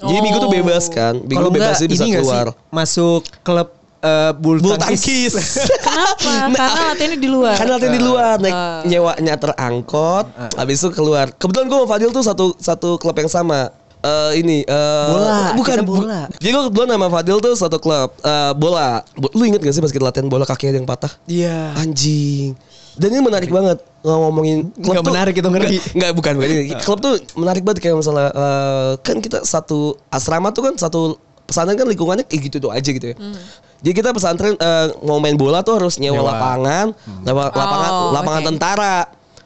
Jadi 0.00 0.16
Oh. 0.16 0.22
minggu 0.22 0.38
tuh 0.38 0.50
bebas 0.50 0.84
kan. 0.86 1.18
Minggu 1.18 1.34
Kalau 1.36 1.50
bebas 1.50 1.76
enggak 1.76 1.82
sih 1.82 1.88
bisa 1.88 2.04
ini 2.04 2.16
keluar. 2.16 2.46
sih 2.48 2.70
masuk 2.70 3.20
klub 3.42 3.68
eh, 4.00 4.32
bulu, 4.32 4.58
Bulu 4.64 4.76
tangkis. 4.78 5.34
Kenapa? 5.84 6.30
Karena 6.48 6.80
latihannya 6.88 7.18
di 7.18 7.28
luar. 7.28 7.54
Kan 7.58 7.66
latihan 7.68 7.92
di 7.92 8.00
luar 8.00 8.34
naik 8.38 8.54
Ah. 8.54 8.80
nyewa 8.82 9.12
nyater 9.18 9.52
angkot, 9.52 10.24
habis 10.54 10.78
itu 10.78 10.88
keluar. 10.90 11.34
Kebetulan 11.34 11.66
gue 11.66 11.76
sama 11.76 11.88
Fadil 11.90 12.10
tuh 12.10 12.22
satu 12.22 12.46
satu 12.56 12.96
klub 12.96 13.12
yang 13.14 13.28
sama. 13.28 13.74
Eh 14.00 14.32
ini 14.36 14.58
eh 14.62 15.08
Bola, 15.10 15.52
bukan 15.52 15.74
kita 15.76 15.84
bola. 15.84 16.20
Jadi 16.32 16.48
gue 16.48 16.62
kebetulan 16.66 16.88
sama 16.90 17.08
Fadil 17.08 17.36
tuh 17.38 17.52
satu 17.52 17.76
klub 17.76 18.16
eh 18.16 18.52
bola. 18.54 19.04
Bo- 19.12 19.28
Lu 19.32 19.44
inget 19.44 19.60
gak 19.60 19.70
sih 19.70 19.80
pas 19.80 19.88
kita 19.88 20.00
latihan 20.02 20.24
bola 20.24 20.42
kaki 20.42 20.68
ada 20.68 20.76
yang 20.76 20.88
patah? 20.88 21.12
Iya. 21.24 21.76
Anjing. 21.76 22.56
Dan 22.96 23.08
ini 23.10 23.22
menarik 23.22 23.48
banget 23.48 23.76
ngomongin 24.00 24.72
klub 24.74 24.88
Nggak 24.90 25.02
tuh- 25.02 25.12
menarik 25.12 25.34
itu, 25.34 25.48
ngeri. 25.48 25.76
Nggak, 25.94 26.10
bukan 26.14 26.32
bukan 26.34 26.48
ini. 26.48 26.72
Klub 26.78 26.98
tuh 26.98 27.14
menarik 27.34 27.60
banget 27.60 27.78
kayak 27.82 27.96
misalnya 27.96 28.28
eh, 28.30 28.92
kan 28.98 29.16
kita 29.18 29.38
satu 29.42 29.78
asrama 30.08 30.48
tuh 30.50 30.64
kan 30.64 30.74
satu 30.74 31.00
pesantren 31.44 31.74
kan 31.74 31.84
lingkungannya 31.84 32.24
kayak 32.24 32.40
gitu 32.46 32.56
tuh 32.58 32.70
aja 32.70 32.86
gitu 32.86 33.04
ya. 33.04 33.16
Jadi 33.80 33.92
kita 33.94 34.10
pesantren 34.10 34.54
eh, 34.54 34.86
mau 35.02 35.16
main 35.18 35.34
bola 35.34 35.60
tuh 35.60 35.76
harus 35.76 35.96
nyewa, 35.96 36.18
Nyewa. 36.18 36.28
lapangan, 36.30 36.86
lapa- 37.22 37.52
lapangan 37.52 37.90
Oh, 37.90 38.10
lapangan 38.10 38.40
oke. 38.40 38.48
tentara. 38.48 38.96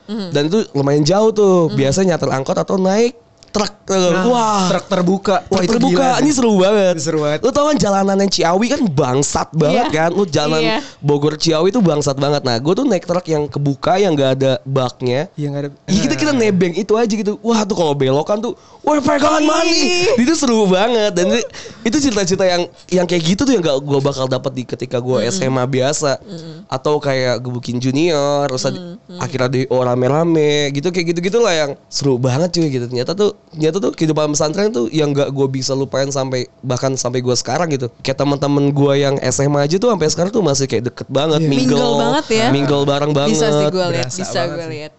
Dan 0.05 0.43
itu 0.47 0.59
lumayan 0.71 1.01
jauh 1.01 1.31
tuh. 1.31 1.71
Biasanya 1.71 2.15
nyater 2.15 2.31
angkot 2.31 2.55
atau 2.55 2.77
naik 2.77 3.19
truk. 3.55 3.73
Nah, 3.87 4.27
Wah. 4.27 4.67
truk 4.67 4.87
terbuka. 4.91 5.37
Wah, 5.47 5.63
itu 5.63 5.79
terbuka, 5.79 5.95
gila 5.95 6.09
ini 6.19 6.31
seru 6.35 6.59
banget. 6.59 6.95
Seru 6.99 7.23
banget. 7.23 7.41
Lu 7.41 7.55
tau 7.55 7.71
kan 7.71 7.79
jalanan 7.79 8.17
yang 8.19 8.27
Ciawi 8.27 8.67
kan 8.67 8.81
bangsat 8.83 9.49
banget 9.55 9.87
Iya. 9.89 9.95
kan. 9.95 10.11
Lu 10.11 10.27
jalan 10.27 10.59
Iya. 10.59 10.79
Bogor 10.99 11.39
Ciawi 11.39 11.71
tuh 11.71 11.79
bangsat 11.79 12.19
banget. 12.19 12.43
Nah, 12.43 12.59
gue 12.59 12.75
tuh 12.75 12.83
naik 12.83 13.07
truk 13.07 13.23
yang 13.25 13.47
kebuka 13.47 13.95
yang 13.97 14.13
gak 14.13 14.43
ada 14.43 14.53
baknya. 14.65 15.31
Iya 15.39 15.47
nggak 15.49 15.63
ada. 15.63 15.71
Iya 15.87 15.99
kita 16.03 16.15
kita 16.19 16.33
nebeng 16.35 16.75
itu 16.75 16.93
aja 16.93 17.15
gitu. 17.15 17.39
Wah 17.41 17.63
tuh 17.63 17.77
kalau 17.77 17.95
belokan 17.95 18.43
tuh, 18.43 18.59
wah 18.83 18.99
pegangan 18.99 19.45
mani. 19.45 20.11
Itu 20.19 20.35
seru 20.35 20.67
banget 20.67 21.15
dan 21.15 21.31
itu- 21.31 21.49
itu 21.85 21.97
cerita-cerita 22.01 22.43
yang 22.43 22.63
yang 22.91 23.07
kayak 23.07 23.23
gitu 23.23 23.47
tuh 23.47 23.53
yang 23.53 23.63
gak 23.63 23.79
gue 23.79 24.01
bakal 24.01 24.27
dapat 24.27 24.51
di 24.51 24.63
ketika 24.65 24.99
gue 24.99 25.23
SMA 25.29 25.63
biasa 25.65 26.19
atau 26.67 26.99
kayak 26.99 27.39
gebukin 27.39 27.79
junior, 27.79 28.49
terus 28.49 28.67
ada- 28.67 28.99
akhirnya 29.21 29.47
di 29.47 29.61
oh 29.69 29.79
rame-rame 29.79 30.73
gitu 30.73 30.89
kayak 30.89 31.15
gitu 31.15 31.21
gitulah 31.31 31.53
yang 31.53 31.71
seru 31.87 32.17
banget 32.17 32.51
cuy 32.51 32.67
gitu. 32.67 32.89
Ternyata 32.89 33.13
tuh 33.13 33.37
ternyata 33.53 33.77
tuh 33.79 33.93
kehidupan 33.95 34.33
pesantren 34.33 34.71
tuh 34.73 34.87
yang 34.91 35.13
gak 35.13 35.31
gue 35.31 35.47
bisa 35.51 35.77
lupain 35.77 36.09
sampai 36.09 36.49
bahkan 36.65 36.97
sampai 36.97 37.21
gue 37.21 37.37
sekarang 37.37 37.69
gitu. 37.71 37.93
Kayak 38.01 38.25
teman-teman 38.25 38.73
gue 38.73 38.95
yang 38.99 39.15
SMA 39.31 39.69
aja 39.69 39.77
tuh 39.77 39.93
sampai 39.93 40.09
sekarang 40.11 40.33
tuh 40.33 40.43
masih 40.43 40.67
kayak 40.67 40.91
deket 40.91 41.09
banget, 41.11 41.41
mingle, 41.45 41.77
Mingle 41.77 41.93
banget 42.01 42.27
ya. 42.33 42.47
mingle 42.51 42.83
bareng 42.89 43.13
banget 43.13 43.37
Bisa 43.37 43.49
sih 43.53 43.67
gue 43.71 43.87
lihat, 43.95 44.11
bisa 44.11 44.41
gue 44.49 44.67
lihat. 44.71 44.93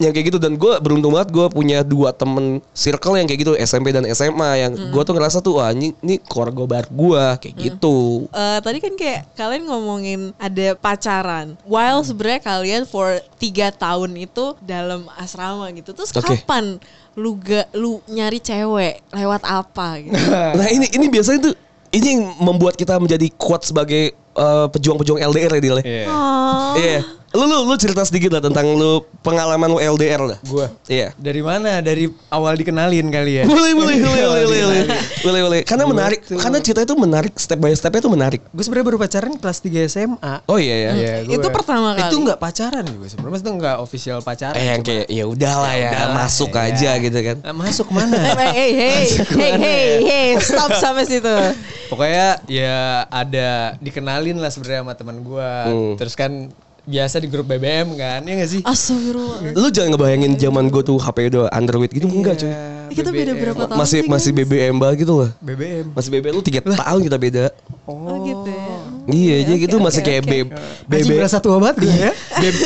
Yang 0.00 0.12
kayak 0.12 0.32
gitu 0.32 0.38
dan 0.40 0.56
gue 0.56 0.72
beruntung 0.80 1.12
banget 1.12 1.34
gue 1.34 1.46
punya 1.52 1.84
dua 1.84 2.12
temen 2.14 2.60
circle 2.72 3.18
yang 3.18 3.26
kayak 3.28 3.40
gitu 3.44 3.52
SMP 3.58 3.92
dan 3.92 4.06
SMA 4.12 4.50
yang 4.68 4.72
gue 4.72 5.02
tuh 5.02 5.14
ngerasa 5.16 5.44
tuh 5.44 5.60
wah 5.60 5.72
ini 5.72 5.92
ini 6.00 6.20
keluarga 6.20 6.64
baru 6.64 6.88
gue 6.88 7.24
kayak 7.42 7.54
gitu 7.58 8.28
Eh, 8.32 8.58
tadi 8.64 8.78
kan 8.80 8.92
kayak 8.96 9.20
kalian 9.36 9.64
ngomongin 9.68 10.20
ada 10.40 10.74
pacaran. 10.76 11.54
While 11.68 12.02
sebenarnya 12.04 12.40
kalian 12.42 12.82
for 12.88 13.20
tiga 13.36 13.68
tahun 13.72 14.16
itu 14.16 14.56
dalam 14.64 15.08
asrama 15.16 15.68
gitu. 15.76 15.92
Terus 15.92 16.12
Oke. 16.16 16.42
kapan 16.42 16.80
lu 17.12 17.36
ga, 17.36 17.68
lu 17.76 18.00
nyari 18.08 18.40
cewek 18.40 19.04
lewat 19.12 19.42
apa 19.44 20.00
gitu? 20.00 20.16
nah 20.58 20.66
ini 20.72 20.88
ini 20.96 21.06
biasanya 21.12 21.52
tuh 21.52 21.54
ini 21.92 22.06
yang 22.16 22.22
membuat 22.40 22.74
kita 22.74 22.96
menjadi 22.96 23.28
kuat 23.36 23.68
sebagai 23.68 24.16
eh, 24.16 24.66
pejuang-pejuang 24.72 25.20
LDR 25.20 25.52
ya 25.58 25.62
Dil 25.62 25.76
ya? 25.80 25.84
Iya. 25.84 26.06
Oh. 26.08 26.72
Iya. 26.76 27.00
Lu, 27.32 27.44
lu 27.44 27.64
lu 27.64 27.74
cerita 27.74 28.04
sedikit 28.04 28.28
lah 28.30 28.40
tentang 28.40 28.68
lu 28.68 29.00
pengalaman 29.20 29.64
lu 29.66 29.78
LDR 29.78 30.20
lah. 30.22 30.38
Gua. 30.44 30.68
Iya. 30.84 31.16
Dari 31.16 31.40
mana? 31.40 31.80
Dari 31.80 32.04
awal 32.28 32.54
dikenalin 32.54 33.08
kali 33.08 33.40
ya. 33.40 33.44
Boleh 33.44 33.72
boleh 33.72 33.96
boleh 34.04 34.22
boleh 34.22 34.44
boleh 34.44 34.62
boleh 34.62 34.84
boleh 35.22 35.40
boleh 35.42 35.60
karena 35.62 35.84
Gua 35.84 35.92
menarik 35.92 36.20
tuh. 36.22 36.36
karena 36.36 36.58
cerita 36.60 36.80
itu 36.82 36.92
menarik 36.92 37.32
step 37.34 37.56
by 37.56 37.72
stepnya 37.72 38.00
tuh 38.00 38.12
menarik. 38.12 38.40
Gue 38.46 38.60
sebenarnya 38.60 38.86
baru 38.86 38.98
pacaran 39.00 39.32
kelas 39.34 39.58
3 39.60 39.88
SMA. 39.88 40.34
Oh 40.44 40.60
iya 40.60 40.76
ya. 40.76 40.90
Iya, 40.92 41.14
gua- 41.24 41.34
Itu 41.34 41.46
pertama 41.48 41.88
kali? 41.94 42.04
Itu 42.04 42.16
nggak 42.20 42.38
pacaran 42.38 42.84
gue 42.84 43.08
sebenarnya. 43.08 43.32
Maksudnya 43.32 43.52
nggak 43.56 43.76
official 43.80 44.18
pacaran. 44.20 44.54
Eh 44.54 44.66
yang 44.68 44.82
kayak 44.82 45.06
ya 45.08 45.24
udahlah 45.24 45.72
ya, 45.72 45.88
udahlah, 45.90 46.16
masuk 46.18 46.52
ya. 46.52 46.68
aja 46.68 46.90
gitu 47.00 47.18
kan. 47.18 47.36
Nah, 47.40 47.54
masuk 47.54 47.88
mana? 47.88 48.16
hey, 48.52 48.52
hey, 48.52 48.70
hey, 48.70 49.04
hey, 49.32 49.52
hey, 49.56 49.88
hey, 50.02 50.28
stop 50.36 50.68
sampai 50.76 51.08
situ. 51.08 51.32
Pokoknya 51.88 52.44
ya 52.44 52.76
ada 53.08 53.50
dikenalin 53.78 54.36
lah 54.36 54.48
sebenarnya 54.48 54.80
sama 54.80 54.92
teman 54.92 55.24
gua. 55.24 55.64
Hmm. 55.64 55.96
Terus 55.96 56.12
kan 56.12 56.52
biasa 56.82 57.22
di 57.22 57.30
grup 57.30 57.46
BBM 57.46 57.94
kan, 57.94 58.20
ya 58.26 58.34
gak 58.42 58.50
sih? 58.50 58.60
Astagfirullah. 58.66 59.54
Lu 59.54 59.68
jangan 59.70 59.94
ngebayangin 59.94 60.34
zaman 60.34 60.66
gue 60.66 60.82
tuh 60.82 60.98
HP 60.98 61.30
udah 61.30 61.46
Android 61.54 61.86
gitu 61.86 62.10
enggak 62.10 62.42
cuy. 62.42 62.50
Ya, 62.50 62.90
Kita 62.90 63.08
beda 63.08 63.32
BBM. 63.32 63.42
berapa 63.42 63.62
tahun 63.70 63.78
Masih 63.78 64.00
sih, 64.02 64.10
masih 64.10 64.30
guys? 64.34 64.38
BBM 64.50 64.74
banget 64.82 64.96
gitu 65.06 65.14
lah. 65.22 65.30
BBM. 65.38 65.86
Masih 65.94 66.10
BBM 66.10 66.34
lu 66.34 66.42
3 66.42 66.58
tahun 66.76 67.00
kita 67.06 67.18
beda. 67.18 67.44
Oh 67.86 68.16
gitu 68.20 68.50
ya. 68.50 68.71
Iya, 69.10 69.36
jadi 69.42 69.52
oke, 69.58 69.64
gitu 69.66 69.76
oke, 69.78 69.84
masih 69.90 70.00
kayak 70.06 70.22
oke. 70.22 70.30
BB 70.30 70.94
Anjing 70.94 71.16
berasa 71.18 71.36
tua 71.42 71.56
banget 71.58 71.76
gue 71.82 71.90
ya. 71.90 72.10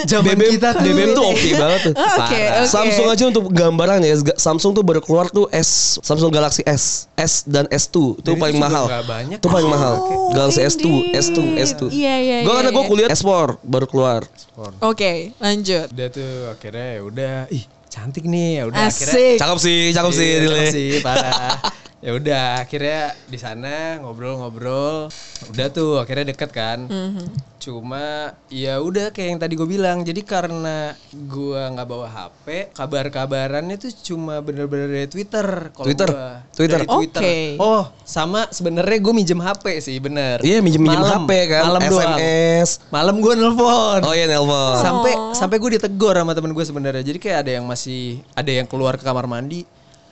Zaman 0.04 0.36
BBM 0.36 0.52
kita 0.60 0.68
tuh. 0.76 0.84
BBM 0.84 1.10
tuh 1.16 1.24
oke 1.24 1.48
banget 1.56 1.80
tuh. 1.80 1.94
Oh, 1.96 2.04
Oke, 2.04 2.16
Parah. 2.20 2.60
oke. 2.60 2.68
Samsung 2.68 3.06
aja 3.08 3.24
untuk 3.32 3.44
gambaran 3.48 3.98
ya, 4.04 4.14
Samsung 4.36 4.72
tuh 4.76 4.84
baru 4.84 5.00
keluar 5.00 5.32
tuh 5.32 5.48
S, 5.48 5.96
Samsung 6.04 6.28
Galaxy 6.28 6.60
S, 6.68 7.08
S 7.16 7.48
dan 7.48 7.64
S2 7.72 8.20
itu 8.20 8.20
itu 8.20 8.30
paling 8.36 8.58
mahal. 8.60 8.84
Itu 9.32 9.48
paling 9.48 9.68
mahal. 9.70 9.94
Oh, 9.96 10.32
Galaxy 10.36 10.60
S2, 10.60 10.84
indeed. 10.84 11.16
S2, 11.16 11.38
S2. 11.56 11.82
Iya, 11.88 12.14
iya, 12.20 12.36
Gua 12.44 12.52
iya, 12.52 12.56
karena 12.60 12.70
gua 12.74 12.84
iya. 12.84 12.90
kuliah 12.90 13.08
S4 13.08 13.30
baru 13.64 13.86
keluar. 13.88 14.20
Oke, 14.84 15.32
lanjut. 15.40 15.88
Udah 15.88 16.08
tuh 16.12 16.32
akhirnya 16.52 16.88
ya 16.96 17.00
udah 17.00 17.36
ih 17.48 17.64
cantik 17.96 18.24
nih 18.24 18.60
ya 18.60 18.64
udah 18.68 18.82
akhirnya. 18.86 19.40
Cakep 19.40 19.58
sih, 19.58 19.80
cakep 19.90 20.12
sih 20.12 20.28
Iya, 20.28 20.38
Dile. 20.38 20.52
cakep 20.52 20.68
sih 20.70 20.88
parah 21.00 21.56
ya 22.04 22.10
udah 22.12 22.44
akhirnya 22.60 23.00
di 23.24 23.38
sana 23.40 23.96
ngobrol-ngobrol 23.98 25.08
udah 25.48 25.66
tuh 25.72 25.96
akhirnya 25.96 26.28
deket 26.28 26.52
kan 26.52 26.84
Mhm. 26.86 27.55
Cuma 27.66 28.30
ya 28.46 28.78
udah 28.78 29.10
kayak 29.10 29.28
yang 29.34 29.40
tadi 29.42 29.58
gue 29.58 29.66
bilang 29.66 30.06
jadi 30.06 30.22
karena 30.22 30.94
gua 31.26 31.66
nggak 31.74 31.82
bawa 31.84 32.06
HP 32.06 32.70
kabar-kabarannya 32.70 33.74
tuh 33.74 33.90
cuma 34.06 34.38
bener-bener 34.38 34.86
dari 34.86 35.08
Twitter 35.10 35.74
kalau 35.74 35.82
Twitter? 35.82 36.06
gua. 36.06 36.46
Twitter? 36.54 36.78
Dari 36.78 36.86
Twitter 36.86 37.20
Oke. 37.20 37.36
oh 37.58 37.90
sama 38.06 38.46
sebenarnya 38.48 39.02
gue 39.02 39.10
minjem 39.10 39.40
HP 39.42 39.82
sih 39.82 39.98
bener 39.98 40.38
Iya 40.40 40.62
minjem-minjem 40.62 40.94
Malam, 41.00 41.26
HP 41.26 41.30
kan, 41.50 41.62
malam 41.66 41.82
doang 41.90 42.14
SMS. 42.14 42.68
malam 42.86 43.16
gue 43.18 43.32
nelfon 43.34 44.00
Oh 44.06 44.14
iya 44.14 44.26
nelpon. 44.30 44.78
sampai 44.78 45.12
sampai 45.34 45.56
gue 45.58 45.70
ditegur 45.74 46.14
sama 46.14 46.32
temen 46.32 46.54
gue 46.54 46.62
sebenarnya 46.62 47.02
jadi 47.02 47.18
kayak 47.18 47.38
ada 47.42 47.50
yang 47.52 47.66
masih 47.66 48.22
ada 48.32 48.52
yang 48.52 48.70
keluar 48.70 48.94
ke 48.94 49.02
kamar 49.02 49.26
mandi 49.26 49.66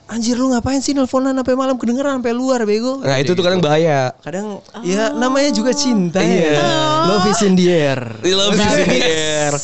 anjir 0.05 0.37
lu 0.37 0.53
ngapain 0.53 0.77
sih 0.77 0.93
nelfonan 0.93 1.33
sampai 1.33 1.55
malam 1.55 1.75
kedengeran 1.75 2.21
sampai 2.21 2.29
luar 2.31 2.61
bego 2.61 3.01
Nah 3.01 3.17
itu 3.17 3.33
tuh 3.33 3.41
kadang 3.41 3.57
bahaya. 3.57 4.13
kadang 4.21 4.61
ya 4.81 5.09
namanya 5.11 5.49
juga 5.49 5.73
cinta 5.73 6.21
Iya. 6.21 6.53
ya 6.53 6.69
love 7.07 7.25
is 7.25 7.41
in 7.41 7.53
the 7.53 7.67
air 7.67 8.01
I 8.21 8.31
love 8.31 8.53
you 8.53 8.61
in 8.61 8.85
the 8.85 9.01
air. 9.01 9.51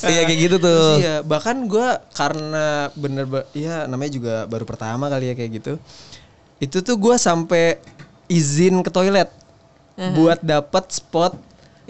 Iya 0.00 0.22
kayak 0.24 0.38
gitu 0.40 0.56
tuh. 0.56 0.96
iya 0.96 1.20
bahkan 1.20 1.60
gue 1.62 1.88
karena 2.10 2.66
bener 2.94 3.24
ya 3.52 3.84
namanya 3.84 4.10
juga 4.10 4.34
baru 4.44 4.64
pertama 4.64 5.06
kali 5.06 5.28
ya 5.28 5.34
kayak 5.34 5.50
gitu 5.54 5.72
itu 6.56 6.78
tuh 6.80 6.96
gue 6.96 7.16
sampai 7.16 7.76
izin 8.26 8.80
ke 8.80 8.88
toilet 8.88 9.28
buat 10.14 10.40
dapat 10.40 10.88
spot 10.88 11.36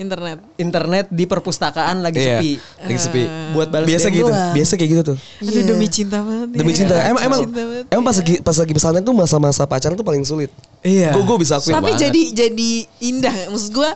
Internet. 0.01 0.39
internet 0.57 1.07
di 1.09 1.25
perpustakaan 1.25 2.01
lagi 2.01 2.17
Iya. 2.19 2.41
sepi 2.41 2.53
Lagi 2.81 2.99
sepi. 2.99 3.23
buat 3.53 3.69
balas 3.69 3.85
Biasa 3.85 4.07
gitu, 4.09 4.27
doang. 4.27 4.51
biasa 4.51 4.73
kayak 4.75 4.91
gitu 4.91 5.03
tuh. 5.05 5.17
Aduh 5.41 5.63
demi 5.63 5.87
cinta 5.87 6.19
banget. 6.19 6.49
Demi 6.51 6.73
ya. 6.73 6.77
cinta. 6.77 6.95
Emang 7.03 7.23
emang 7.23 7.41
Cinta 7.43 7.55
banget. 7.55 7.85
emang 7.87 8.05
pas 8.05 8.17
lagi 8.17 8.35
pas 8.41 8.57
lagi 8.57 8.73
pesantren 8.73 9.03
tuh 9.03 9.13
masa-masa 9.13 9.63
pacaran 9.65 9.93
tuh 9.93 10.03
paling 10.03 10.25
sulit. 10.25 10.49
Iya. 10.81 11.13
Gue 11.13 11.23
gue 11.23 11.39
bisa 11.39 11.57
akuin. 11.57 11.77
Tapi 11.77 11.93
banget. 11.93 12.03
jadi 12.09 12.23
jadi 12.49 12.71
indah. 13.03 13.35
Maksud 13.49 13.71
gua 13.71 13.91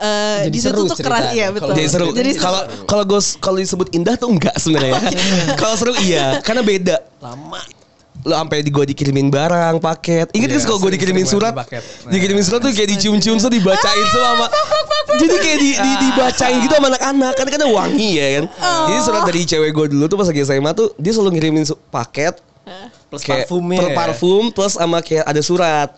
eh 0.00 0.48
Jadi 0.48 0.50
di 0.50 0.58
situ 0.58 0.72
seru 0.72 0.88
tuh 0.88 0.96
keras 0.96 1.24
iya 1.30 1.46
Kalau 1.46 1.60
betul. 1.60 1.74
jadi 1.76 1.88
seru. 1.88 2.06
Jadi 2.10 2.30
Kalau 2.34 2.60
kalau 2.86 3.04
gue 3.04 3.20
kalau 3.36 3.56
disebut 3.60 3.88
indah 3.92 4.16
tuh 4.16 4.32
enggak 4.32 4.56
sebenarnya. 4.56 4.96
kalau 5.60 5.74
seru 5.76 5.92
iya, 6.00 6.40
karena 6.40 6.64
beda. 6.64 6.96
lama 7.20 7.60
Lo 8.22 8.34
sampai 8.34 8.60
di 8.60 8.68
gue 8.68 8.84
dikirimin 8.86 9.28
barang, 9.28 9.78
paket. 9.78 10.28
Ingat 10.30 10.48
Iya, 10.48 10.56
kan 10.56 10.66
kalau 10.66 10.78
gue 10.80 10.90
dikirimin 10.92 11.24
surat, 11.24 11.52
paket. 11.52 11.80
dikirimin 12.06 12.42
surat 12.42 12.60
tuh 12.60 12.68
kayak 12.68 12.88
dicium-cium 12.90 13.36
tuh 13.36 13.48
dibacain 13.48 14.04
semua 14.06 14.28
sama. 14.30 14.46
Jadi 15.10 15.36
kayak 15.36 15.58
di, 15.58 15.70
di- 15.72 15.98
dibacain 16.02 16.56
gitu 16.60 16.72
sama 16.72 16.86
anak-anak 16.88 17.32
kan 17.34 17.46
kadang 17.48 17.70
wangi 17.70 18.10
ya 18.14 18.26
kan. 18.36 18.44
Jadi 18.86 18.98
surat 19.00 19.22
dari 19.24 19.40
cewek 19.42 19.70
gue 19.70 19.86
dulu 19.90 20.04
tuh 20.06 20.16
pas 20.16 20.26
lagi 20.26 20.40
SMA 20.42 20.70
tuh 20.72 20.92
dia 20.96 21.12
selalu 21.12 21.30
ngirimin 21.34 21.64
paket 21.88 22.36
plus 23.10 23.26
kayak 23.26 23.48
parfumnya 23.48 23.78
per 23.80 23.88
ya. 23.88 23.96
parfum 23.96 24.44
plus 24.48 24.72
sama 24.74 25.02
kayak 25.02 25.26
ada 25.26 25.42
surat 25.42 25.90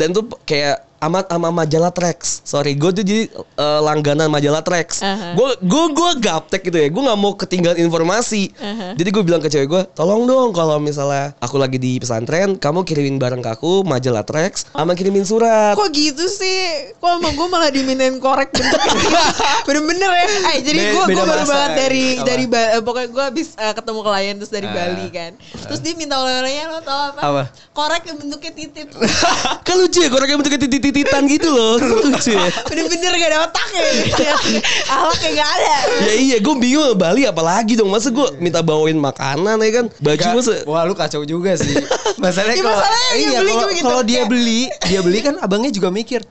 dan 0.00 0.08
tuh 0.10 0.24
kayak 0.42 0.80
amat 1.06 1.24
sama 1.26 1.48
majalah 1.50 1.90
Trax 1.90 2.40
sorry 2.42 2.72
gue 2.72 2.90
tuh 2.92 3.02
jadi 3.02 3.22
eh, 3.32 3.80
langganan 3.80 4.26
majalah 4.26 4.60
Trax 4.60 5.00
gue 5.32 5.48
gue 5.60 5.84
gue 5.90 6.10
gaptek 6.20 6.62
gitu 6.62 6.76
ya 6.76 6.88
gue 6.88 7.02
nggak 7.02 7.16
mau 7.16 7.32
ketinggalan 7.32 7.78
informasi 7.78 8.52
Aha. 8.54 8.94
jadi 8.94 9.08
gue 9.08 9.22
bilang 9.22 9.38
ke 9.38 9.48
cewek 9.48 9.66
gue 9.66 9.82
tolong 9.92 10.24
dong 10.24 10.50
kalau 10.50 10.76
misalnya 10.76 11.32
aku 11.38 11.56
lagi 11.56 11.76
di 11.76 11.96
pesantren 11.96 12.56
kamu 12.56 12.82
kirimin 12.82 13.16
barang 13.16 13.38
ke 13.38 13.50
aku 13.50 13.82
majalah 13.82 14.22
Trax 14.22 14.66
sama 14.68 14.92
kirimin 14.92 15.22
surat 15.22 15.74
Kok 15.74 15.88
gitu 15.90 16.26
sih? 16.26 16.58
Kok 16.96 17.10
sama 17.12 17.30
gue 17.30 17.46
malah 17.46 17.68
dimintain 17.68 18.16
korek 18.16 18.50
Bener-bener 19.66 20.10
ya 20.10 20.26
Eh 20.52 20.60
jadi 20.62 20.78
gue 20.90 21.02
beda 21.06 21.22
baru 21.22 21.44
banget 21.44 21.70
ya. 21.70 21.76
dari 21.78 22.04
Apa? 22.12 22.24
dari 22.24 22.44
Ba- 22.46 22.70
eh, 22.72 22.82
Pokoknya 22.82 23.08
gue 23.08 23.24
habis 23.24 23.48
eh, 23.54 23.72
ketemu 23.72 24.00
klien 24.00 24.34
terus 24.34 24.50
dari 24.50 24.66
Ah. 24.66 24.74
Bali 24.74 25.06
kan 25.08 25.32
Terus 25.38 25.80
dia 25.80 25.94
minta 25.94 26.16
oleh-olehnya 26.16 26.64
lo 26.68 26.80
tau 26.80 27.00
apa? 27.08 27.20
Apa? 27.20 27.42
Korek 27.72 28.02
yang 28.04 28.16
bentuknya 28.16 28.52
titit 28.52 28.88
kan 29.66 29.74
lucu 29.76 29.98
ya 29.98 30.08
korek 30.08 30.28
yang 30.28 30.38
bentuknya 30.38 30.60
titit-tititan 30.96 31.22
gitu 31.28 31.48
loh. 31.52 31.74
Ya. 32.26 32.48
Bener-bener 32.66 33.12
gak 33.12 33.30
ada 33.30 33.38
otaknya. 33.46 33.82
Ahlaknya 34.94 35.30
gak 35.36 35.50
ada. 35.52 35.74
Ya 36.02 36.14
iya 36.16 36.36
gue 36.40 36.54
bingung 36.56 36.96
Bali 36.96 37.22
apalagi 37.22 37.76
dong. 37.76 37.92
Masa 37.92 38.10
gue 38.10 38.24
minta 38.40 38.64
bawain 38.64 38.96
makanan 38.96 39.60
ya 39.62 39.70
kan? 39.72 39.86
Baju 40.00 40.26
masa 40.34 40.52
Wah 40.66 40.82
lu 40.82 40.96
kacau 40.96 41.22
juga 41.22 41.54
sih. 41.54 41.76
Masalahnya 42.22 42.56
Ya, 42.56 42.64
kalau 42.64 42.80
iya 43.14 43.38
kalau 43.46 43.70
gitu. 43.70 43.84
kalau 43.84 44.02
dia 44.02 44.24
Kayak- 44.24 44.30
beli, 44.32 44.60
dia 44.88 45.00
beli 45.04 45.18
kan 45.22 45.34
abangnya 45.38 45.70
juga 45.70 45.88
mikir. 45.92 46.24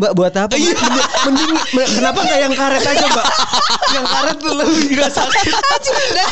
Mbak 0.00 0.12
buat 0.14 0.32
apa? 0.34 0.54
Iya. 0.54 0.72
Mending, 0.72 1.06
mending 1.26 1.50
me- 1.70 1.90
kenapa 1.92 2.18
nggak 2.18 2.40
yang 2.40 2.54
karet 2.54 2.80
aja, 2.82 3.04
Mbak? 3.06 3.26
yang 3.90 4.06
karet 4.06 4.36
tuh 4.38 4.54
lebih 4.54 4.84
nggak 4.90 5.12
sakit. 5.12 5.44
Itu 5.50 5.90
eh, 6.16 6.28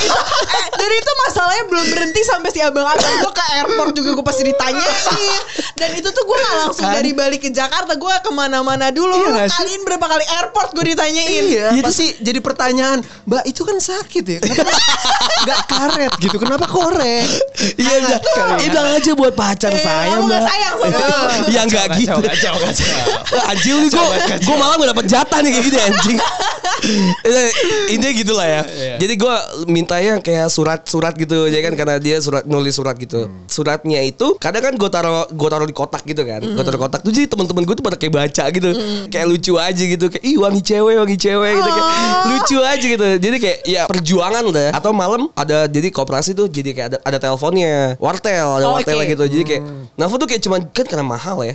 dari 0.73 0.97
itu 0.97 1.13
masalahnya 1.21 1.65
belum 1.67 1.87
berhenti 1.89 2.21
sampai 2.23 2.49
si 2.49 2.61
abang-abang 2.61 2.97
gue 3.19 3.29
ke 3.31 3.45
airport 3.55 3.91
juga 3.93 4.11
gue 4.11 4.25
pasti 4.25 4.43
ditanyain 4.45 5.41
dan 5.75 5.91
itu 5.93 6.09
tuh 6.09 6.23
gue 6.23 6.37
gak 6.39 6.57
langsung 6.59 6.85
Kan? 6.85 6.95
dari 6.95 7.11
balik 7.13 7.41
ke 7.41 7.51
Jakarta 7.51 7.93
gue 7.93 8.15
ke 8.19 8.31
mana-mana 8.31 8.89
dulu 8.89 9.15
Iya 9.15 9.45
sih? 9.45 9.53
kalian 9.53 9.81
berapa 9.83 10.07
kali 10.07 10.25
airport 10.33 10.69
gue 10.73 10.85
ditanyain 10.87 11.45
Iya, 11.45 11.69
pasti 11.81 12.17
jadi 12.19 12.39
pertanyaan, 12.39 12.99
Mbak 13.25 13.43
itu 13.45 13.63
kan 13.63 13.77
sakit 13.79 14.25
ya, 14.27 14.39
kenapa 14.41 14.73
nggak 15.39 15.61
karet 15.67 16.13
gitu, 16.19 16.37
kenapa 16.37 16.67
korek? 16.67 17.27
Iya 17.75 17.95
udah, 18.01 18.19
eh 18.55 18.69
bilang 18.69 18.89
aja 18.93 19.11
buat 19.13 19.35
pacar 19.35 19.71
Eh, 19.71 19.81
saya 19.81 20.17
mbak. 20.19 20.41
sayang 20.41 20.75
sama 20.77 20.99
aku. 20.99 21.51
Ya 21.51 21.61
nggak 21.65 21.85
gitu. 21.97 22.17
kacau, 22.17 22.55
kacau. 22.57 22.95
Anjing 23.59 23.77
nih 23.81 23.91
gue, 23.91 24.07
gue 24.41 24.57
malah 24.57 24.75
gak 24.77 24.89
dapet 24.89 25.07
jatah 25.07 25.39
nih 25.41 25.51
kayak 25.51 25.65
gini 25.65 25.79
anjing. 25.81 26.19
Eh, 27.21 27.51
Intinya 27.95 28.15
gitu 28.15 28.33
lah 28.33 28.47
ya. 28.47 28.63
Iya. 28.65 28.95
Jadi 28.99 29.15
gue 29.17 29.35
minta 29.67 29.97
yang 29.99 30.19
kayak 30.19 30.47
surat-surat 30.49 31.15
gitu, 31.15 31.47
ya 31.47 31.59
kan 31.61 31.75
karena 31.75 31.99
dia 31.99 32.17
surat 32.19 32.45
nulis 32.45 32.73
surat 32.73 32.95
gitu. 32.95 33.27
Suratnya 33.47 34.01
itu 34.01 34.39
kadang 34.39 34.63
kan 34.63 34.75
gue 34.75 34.89
taruh 34.89 35.27
gue 35.27 35.49
taruh 35.49 35.67
di 35.67 35.75
kotak 35.75 36.03
gitu 36.05 36.23
kan. 36.23 36.39
Gue 36.41 36.63
taruh 36.63 36.79
di 36.79 36.83
kotak 36.83 37.01
tuh 37.03 37.11
jadi 37.11 37.27
teman-teman 37.27 37.63
gue 37.65 37.75
tuh 37.75 37.85
pada 37.85 37.97
kayak 37.97 38.15
baca 38.15 38.45
gitu, 38.49 38.69
kayak 39.09 39.27
lucu 39.27 39.53
aja 39.59 39.83
gitu, 39.83 40.07
kayak 40.07 40.23
ih 40.23 40.37
wangi 40.39 40.63
cewek, 40.63 40.95
wangi 40.97 41.17
cewek 41.19 41.53
gitu 41.53 41.71
kayak 41.71 41.89
lucu 42.29 42.57
aja 42.63 42.87
gitu. 42.87 43.07
Jadi 43.19 43.37
kayak 43.39 43.59
ya 43.67 43.83
perjuangan 43.87 44.43
udah. 44.47 44.69
Atau 44.71 44.95
malam 44.95 45.27
ada 45.35 45.67
jadi 45.67 45.91
koperasi 45.91 46.33
tuh 46.33 46.47
jadi 46.47 46.71
kayak 46.71 46.89
ada 46.95 46.99
ada 47.03 47.19
teleponnya, 47.19 47.99
wartel, 47.99 48.49
ada 48.55 48.67
Oh, 48.69 48.77
wartel 48.79 49.01
oke. 49.01 49.09
gitu. 49.09 49.25
Jadi 49.27 49.45
kayak 49.45 49.63
Nelfon 49.99 50.19
tuh 50.21 50.29
kayak 50.29 50.43
cuman 50.45 50.61
kan 50.71 50.87
karena 50.87 51.05
mahal 51.05 51.43
ya. 51.43 51.55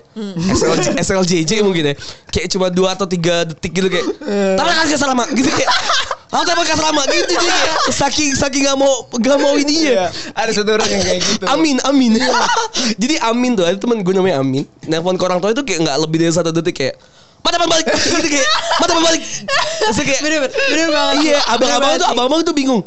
SLJ, 0.51 0.99
SLJJ 0.99 1.51
mungkin 1.63 1.92
ya. 1.92 1.92
Kayak 2.29 2.47
cuma 2.53 2.67
dua 2.73 2.97
atau 2.97 3.05
tiga 3.07 3.45
detik 3.47 3.71
gitu 3.71 3.87
kayak. 3.87 4.05
Kan 4.57 4.65
gak 4.89 4.99
selama 4.99 5.23
gitu 5.31 5.49
kayak. 5.53 5.71
Aku 6.33 6.41
telepon 6.49 6.65
gak 6.65 6.79
selama 6.81 7.01
gitu 7.13 7.29
jadi 7.29 7.45
kayak 7.45 7.77
saking 7.93 8.31
saking 8.33 8.61
gak 8.65 8.73
mau 8.73 9.05
gak 9.21 9.37
mau 9.37 9.53
ini 9.53 9.93
ya. 9.93 10.09
Ada 10.33 10.61
satu 10.61 10.81
orang 10.81 10.89
yang 10.89 11.01
kayak 11.05 11.21
gitu. 11.21 11.45
Amin, 11.45 11.77
amin. 11.85 12.17
jadi 13.01 13.15
Amin 13.21 13.53
tuh 13.53 13.69
ada 13.69 13.77
teman 13.77 14.01
gue 14.01 14.13
namanya 14.17 14.41
Amin. 14.41 14.65
Nelfon 14.89 15.15
ke 15.15 15.23
orang 15.29 15.37
tua 15.37 15.53
itu 15.53 15.61
kayak 15.61 15.85
nggak 15.85 15.97
lebih 16.01 16.17
dari 16.25 16.33
satu 16.33 16.49
detik 16.49 16.73
kayak. 16.73 16.95
Mata 17.43 17.57
balik 17.59 17.85
gitu 17.91 18.17
kayak 18.23 18.47
mata 18.79 18.93
balik. 18.97 19.21
Kayak 19.93 20.21
bener 20.23 20.39
bener 20.47 20.87
banget 20.89 21.15
Iya, 21.23 21.39
abang-abang 21.45 21.91
tuh 21.95 22.07
abang-abang 22.07 22.39
tuh 22.41 22.55
bingung. 22.55 22.81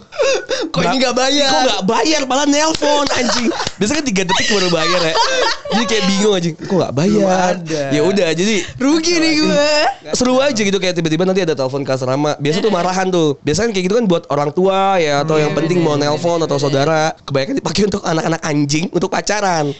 Kok 0.72 0.80
ini 0.80 0.96
nggak 0.96 1.14
bayar? 1.14 1.50
Kok 1.52 1.62
nggak 1.68 1.82
bayar 1.84 2.20
malah 2.24 2.46
nelpon 2.48 3.04
anjing. 3.12 3.48
Biasanya 3.76 4.00
kan 4.00 4.06
3 4.08 4.28
detik 4.28 4.46
baru 4.50 4.68
bayar 4.72 5.00
ya. 5.02 5.14
Jadi 5.70 5.84
kayak 5.84 6.04
bingung 6.08 6.32
anjing. 6.34 6.54
Kok 6.56 6.72
nggak 6.74 6.94
bayar? 6.96 7.52
Ya 7.92 8.00
udah 8.00 8.28
jadi 8.32 8.56
rugi 8.76 9.14
nih 9.16 9.32
gue 9.38 9.68
seru 10.16 10.40
aja 10.40 10.56
gitu 10.56 10.78
kayak 10.78 10.96
tiba-tiba 10.96 11.24
nanti 11.24 11.44
ada 11.44 11.52
telepon 11.52 11.84
ke 11.84 11.92
asrama. 11.92 12.34
Biasa 12.40 12.58
tuh 12.58 12.72
marahan 12.72 13.06
tuh. 13.08 13.36
Biasanya 13.44 13.68
kan 13.68 13.72
kayak 13.76 13.84
gitu 13.86 13.94
kan 13.96 14.06
buat 14.08 14.24
orang 14.32 14.50
tua 14.50 14.96
ya 14.96 15.20
atau 15.20 15.36
yang 15.36 15.52
penting 15.52 15.84
mau 15.84 16.00
nelpon 16.00 16.40
atau 16.40 16.56
saudara. 16.56 17.12
Kebanyakan 17.24 17.60
dipakai 17.60 17.82
untuk 17.86 18.02
anak-anak 18.02 18.40
anjing 18.40 18.88
untuk 18.88 19.12
pacaran. 19.12 19.76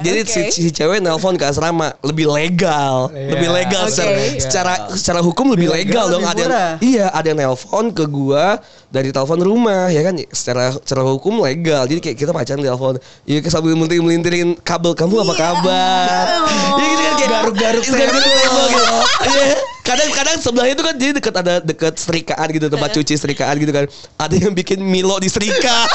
Jadi 0.00 0.18
si, 0.24 0.40
si 0.52 0.68
cewek 0.68 1.00
nelpon 1.00 1.36
ke 1.36 1.44
asrama 1.44 1.92
lebih 2.00 2.28
legal, 2.28 3.08
Iya. 3.12 3.32
lebih 3.32 3.48
legal 3.50 3.84
secara, 3.86 4.09
secara 4.38 4.74
secara 4.92 5.20
hukum 5.20 5.52
lebih 5.52 5.70
Lebih 5.70 5.92
legal 5.92 6.04
legal, 6.06 6.12
dong. 6.12 6.22
lebih 6.24 6.32
Ada 6.32 6.42
yang, 6.42 6.52
iya, 6.82 7.06
ada 7.10 7.26
yang 7.28 7.38
nelpon 7.38 7.84
ke 7.90 8.04
gua 8.06 8.58
dari 8.90 9.10
telepon 9.10 9.38
rumah 9.40 9.88
ya 9.88 10.02
kan 10.02 10.14
secara 10.30 10.74
secara 10.74 11.02
hukum 11.06 11.40
legal. 11.40 11.86
Jadi 11.86 12.00
kayak 12.00 12.16
kita 12.18 12.30
pacaran 12.30 12.60
telepon. 12.60 12.98
Iya 13.24 13.38
sambil 13.48 13.74
melintir 13.74 14.00
melintirin 14.00 14.58
kabel 14.60 14.92
kamu 14.94 15.22
apa 15.22 15.34
kabar? 15.34 16.24
Iya 16.46 16.86
gitu 16.86 17.02
kan 17.02 17.14
kayak 17.16 17.30
Garuk-garuk 17.30 17.84
garuk 17.84 17.84
tembok. 17.86 18.24
tembok 18.36 18.68
gitu. 18.68 19.68
Kadang-kadang 19.80 20.36
sebelahnya 20.38 20.74
itu 20.76 20.84
kan 20.84 20.94
jadi 20.94 21.12
deket 21.16 21.34
ada 21.34 21.54
deket 21.64 21.94
serikaan 21.96 22.46
gitu 22.52 22.66
tempat 22.68 22.90
cuci 22.94 23.14
serikaan 23.16 23.54
gitu 23.58 23.72
kan. 23.72 23.84
Ada 24.20 24.34
yang 24.36 24.52
bikin 24.52 24.78
Milo 24.80 25.16
di 25.18 25.28
serika. 25.32 25.88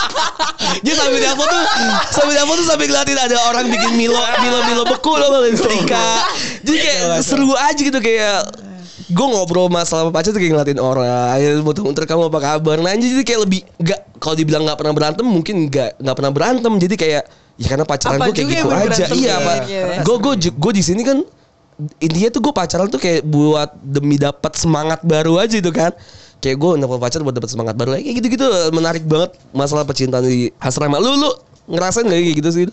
Dia 0.84 0.94
sambil 0.96 1.20
telepon 1.22 1.46
tuh 1.46 1.62
sambil 2.10 2.34
telepon 2.34 2.54
tuh 2.58 2.66
sambil 2.66 2.86
ngeliatin 2.90 3.18
ada 3.20 3.36
orang 3.52 3.64
bikin 3.70 3.92
Milo 3.94 4.18
Milo 4.42 4.58
Milo 4.66 4.82
beku 4.88 5.14
loh 5.14 5.44
di 5.46 5.56
serika. 5.56 6.26
Jadi 6.66 6.76
kayak 6.80 7.22
seru 7.22 7.52
aja 7.54 7.80
gitu 7.80 7.98
kayak 8.02 8.64
gue 9.04 9.26
ngobrol 9.28 9.68
masalah 9.68 10.08
sama 10.08 10.12
pacar 10.14 10.32
tuh 10.32 10.40
kayak 10.40 10.52
ngeliatin 10.56 10.80
orang 10.80 11.04
ya 11.36 11.60
muter-muter 11.60 12.08
kamu 12.08 12.32
apa 12.32 12.40
kabar 12.40 12.80
nah 12.80 12.96
jadi 12.96 13.20
kayak 13.20 13.40
lebih 13.44 13.60
nggak 13.76 14.00
kalau 14.16 14.32
dibilang 14.32 14.64
nggak 14.64 14.78
pernah 14.80 14.94
berantem 14.96 15.26
mungkin 15.28 15.68
nggak 15.68 16.00
nggak 16.00 16.16
pernah 16.16 16.32
berantem 16.32 16.72
jadi 16.80 16.94
kayak 16.96 17.22
ya 17.60 17.66
karena 17.68 17.84
pacaran 17.84 18.18
Apa 18.18 18.26
gue 18.32 18.34
kayak 18.34 18.48
gitu 18.50 18.68
aja 18.72 19.04
iya 19.12 19.34
pak 19.38 19.56
gitu. 19.68 20.00
gue 20.02 20.16
gue 20.18 20.34
gue 20.56 20.72
di 20.72 20.82
sini 20.82 21.02
kan 21.04 21.18
intinya 21.98 22.28
tuh 22.30 22.40
gue 22.40 22.54
pacaran 22.54 22.86
tuh 22.86 23.02
kayak 23.02 23.26
buat 23.26 23.74
demi 23.82 24.14
dapat 24.14 24.54
semangat 24.54 25.02
baru 25.02 25.42
aja 25.42 25.58
itu 25.58 25.70
kan 25.74 25.90
kayak 26.38 26.56
gue 26.60 26.70
nelfon 26.78 27.00
pacar 27.02 27.24
buat 27.26 27.34
dapet 27.34 27.50
semangat 27.50 27.74
baru 27.74 27.98
kayak 27.98 28.14
gitu-gitu 28.22 28.46
menarik 28.70 29.02
banget 29.08 29.34
masalah 29.50 29.82
percintaan 29.82 30.22
di 30.22 30.54
asrama 30.62 31.02
lu 31.02 31.18
lu 31.18 31.30
ngerasain 31.66 32.06
gak 32.06 32.20
kayak 32.20 32.36
gitu 32.38 32.50
sih 32.52 32.66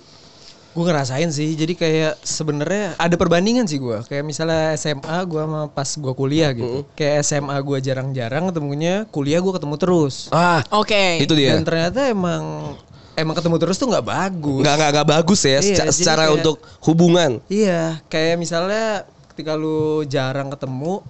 Gue 0.72 0.88
ngerasain 0.88 1.28
sih, 1.36 1.52
jadi 1.52 1.76
kayak 1.76 2.24
sebenarnya 2.24 2.96
ada 2.96 3.20
perbandingan 3.20 3.68
sih 3.68 3.76
gue. 3.76 4.08
Kayak 4.08 4.24
misalnya 4.24 4.72
SMA 4.80 5.28
gue 5.28 5.44
sama 5.44 5.68
pas 5.68 5.84
gue 5.84 6.14
kuliah 6.16 6.56
gitu. 6.56 6.88
Kayak 6.96 7.28
SMA 7.28 7.60
gue 7.60 7.78
jarang-jarang 7.84 8.48
ketemunya, 8.48 9.04
kuliah 9.12 9.44
gue 9.44 9.52
ketemu 9.52 9.76
terus. 9.76 10.32
ah 10.32 10.64
Oke. 10.72 11.20
itu 11.20 11.36
dia 11.36 11.60
Dan 11.60 11.68
ternyata 11.68 12.08
emang 12.08 12.72
emang 13.14 13.34
ketemu 13.34 13.56
terus 13.58 13.76
tuh 13.76 13.88
nggak 13.88 14.04
bagus. 14.04 14.62
nggak 14.62 14.76
nggak 14.76 14.90
nggak 14.92 15.08
bagus 15.10 15.42
ya 15.42 15.60
Iya, 15.60 15.90
secara 15.90 16.24
kayak- 16.26 16.36
untuk 16.38 16.56
hubungan 16.82 17.32
Iya, 17.46 18.00
kayak 18.06 18.36
misalnya 18.36 19.04
ketika 19.28 19.54
lu 19.54 19.80
jarang 20.06 20.48
ketemu, 20.48 21.02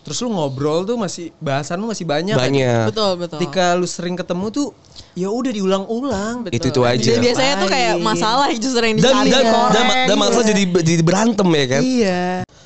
terus 0.00 0.18
lu 0.18 0.30
ngobrol 0.30 0.84
tuh 0.84 0.96
masih 0.96 1.32
bahasan 1.38 1.76
lu 1.76 1.86
masih 1.86 2.04
banyak. 2.04 2.32
kan? 2.32 2.42
banyak 2.42 2.84
Betul 2.86 3.10
betul. 3.18 3.36
Ketika 3.38 3.64
lu 3.72 3.84
sering 3.84 4.14
ketemu 4.14 4.46
tuh, 4.48 4.66
ya 5.12 5.28
udah 5.28 5.48
diulang-ulang. 5.50 6.34
Betul. 6.44 6.54
Itu-itu 6.54 6.80
aja. 6.82 7.08
Jadi 7.10 7.20
biasanya 7.20 7.54
tuh 7.58 7.68
kayak 7.68 7.94
masalah 7.98 8.46
justru 8.52 8.82
yang 8.82 8.96
dan 8.96 9.02
dicari 9.02 9.30
dan, 9.30 9.44
dan, 9.44 9.84
dan 9.84 9.86
gitu. 10.06 10.16
masalah 10.16 10.44
jadi 10.46 10.62
jadi 10.80 11.02
berantem 11.02 11.48
ya 11.50 11.66
kan 11.66 11.82
Iya. 11.82 12.22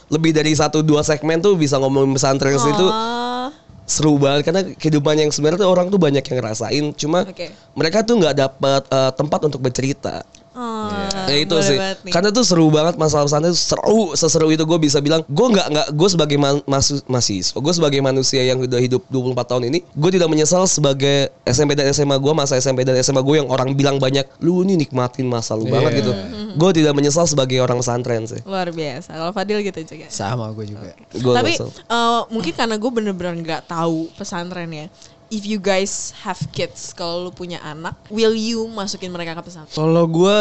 lebih 0.06 0.30
dari 0.30 0.52
satu 0.52 0.78
dua 0.80 1.00
segmen 1.00 1.38
tuh 1.38 1.54
bisa 1.54 1.78
ngomongin 1.78 2.12
pesantren 2.12 2.52
itu 2.52 2.86
Ah, 2.86 3.21
seru 3.92 4.16
banget 4.16 4.48
karena 4.48 4.62
kehidupan 4.72 5.20
yang 5.20 5.28
sebenarnya 5.28 5.68
tuh 5.68 5.68
orang 5.68 5.92
tuh 5.92 6.00
banyak 6.00 6.24
yang 6.24 6.36
ngerasain 6.40 6.84
cuma 6.96 7.28
Oke. 7.28 7.52
mereka 7.76 8.00
tuh 8.00 8.16
nggak 8.16 8.34
dapat 8.40 8.82
eh, 8.88 9.12
tempat 9.12 9.40
untuk 9.52 9.60
bercerita 9.60 10.24
ah, 10.56 11.28
ya 11.28 11.36
itu 11.40 11.56
sih 11.64 11.78
karena 12.10 12.28
tuh 12.32 12.44
seru 12.44 12.68
banget 12.68 13.00
masalah 13.00 13.28
pesantren 13.28 13.52
tuh 13.52 13.60
seru 13.60 14.00
seseru 14.16 14.48
itu 14.52 14.64
gue 14.64 14.78
bisa 14.78 14.98
bilang 15.00 15.24
gue 15.26 15.46
nggak 15.52 15.66
nggak 15.72 15.86
gue 15.96 16.08
sebagai 16.08 16.36
man, 16.38 16.60
masu, 16.68 17.00
mahasiswa 17.08 17.56
gue 17.56 17.74
sebagai 17.74 18.00
manusia 18.04 18.42
yang 18.44 18.60
udah 18.60 18.80
hidup 18.80 19.02
24 19.08 19.50
tahun 19.50 19.62
ini 19.72 19.78
gue 19.82 20.10
tidak 20.12 20.28
menyesal 20.28 20.64
sebagai 20.68 21.32
SMP 21.48 21.76
dan 21.76 21.88
SMA 21.90 22.16
gue 22.16 22.32
masa 22.32 22.56
SMP 22.60 22.84
dan 22.84 22.96
SMA 23.00 23.24
gue 23.24 23.40
yang 23.40 23.48
orang 23.48 23.72
bilang 23.74 23.96
banyak 23.96 24.24
lu 24.44 24.62
ini 24.62 24.76
nikmatin 24.76 25.26
masa 25.28 25.56
lu 25.56 25.68
banget 25.68 25.92
Iya. 25.92 25.98
gitu 26.00 26.12
gue 26.52 26.70
tidak 26.76 26.92
menyesal 26.92 27.24
sebagai 27.24 27.58
orang 27.64 27.80
pesantren 27.80 28.28
sih 28.28 28.40
luar 28.44 28.68
biasa. 28.68 29.10
Kalau 29.16 29.32
Fadil 29.32 29.58
gitu 29.64 29.80
juga. 29.86 30.06
Sama 30.12 30.52
gue 30.52 30.66
juga. 30.68 30.92
Gua 31.20 31.40
Tapi 31.40 31.56
eh, 31.56 32.20
mungkin 32.28 32.52
karena 32.52 32.76
gue 32.76 32.90
bener-bener 32.92 33.34
nggak 33.40 33.62
tahu 33.70 34.12
pesantren 34.14 34.68
ya. 34.68 34.86
If 35.32 35.48
you 35.48 35.56
guys 35.56 36.12
have 36.20 36.36
kids, 36.52 36.92
kalau 36.92 37.24
lu 37.24 37.32
punya 37.32 37.56
anak, 37.58 37.96
will 38.12 38.36
you 38.36 38.68
masukin 38.68 39.08
mereka 39.08 39.32
ke 39.32 39.48
pesantren? 39.48 39.72
Kalau 39.72 40.04
gue 40.04 40.40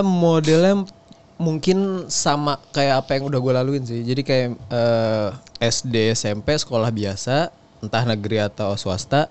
modelnya 0.00 0.88
mungkin 1.36 2.08
sama 2.08 2.56
kayak 2.72 3.04
apa 3.04 3.10
yang 3.14 3.28
udah 3.28 3.36
gue 3.36 3.52
laluin 3.52 3.84
sih. 3.84 4.00
Jadi 4.00 4.24
kayak 4.24 4.48
eh, 4.56 5.28
SD, 5.60 6.16
SMP, 6.16 6.56
sekolah 6.56 6.88
biasa, 6.88 7.52
entah 7.78 8.00
negeri 8.02 8.40
atau 8.40 8.72
swasta. 8.74 9.28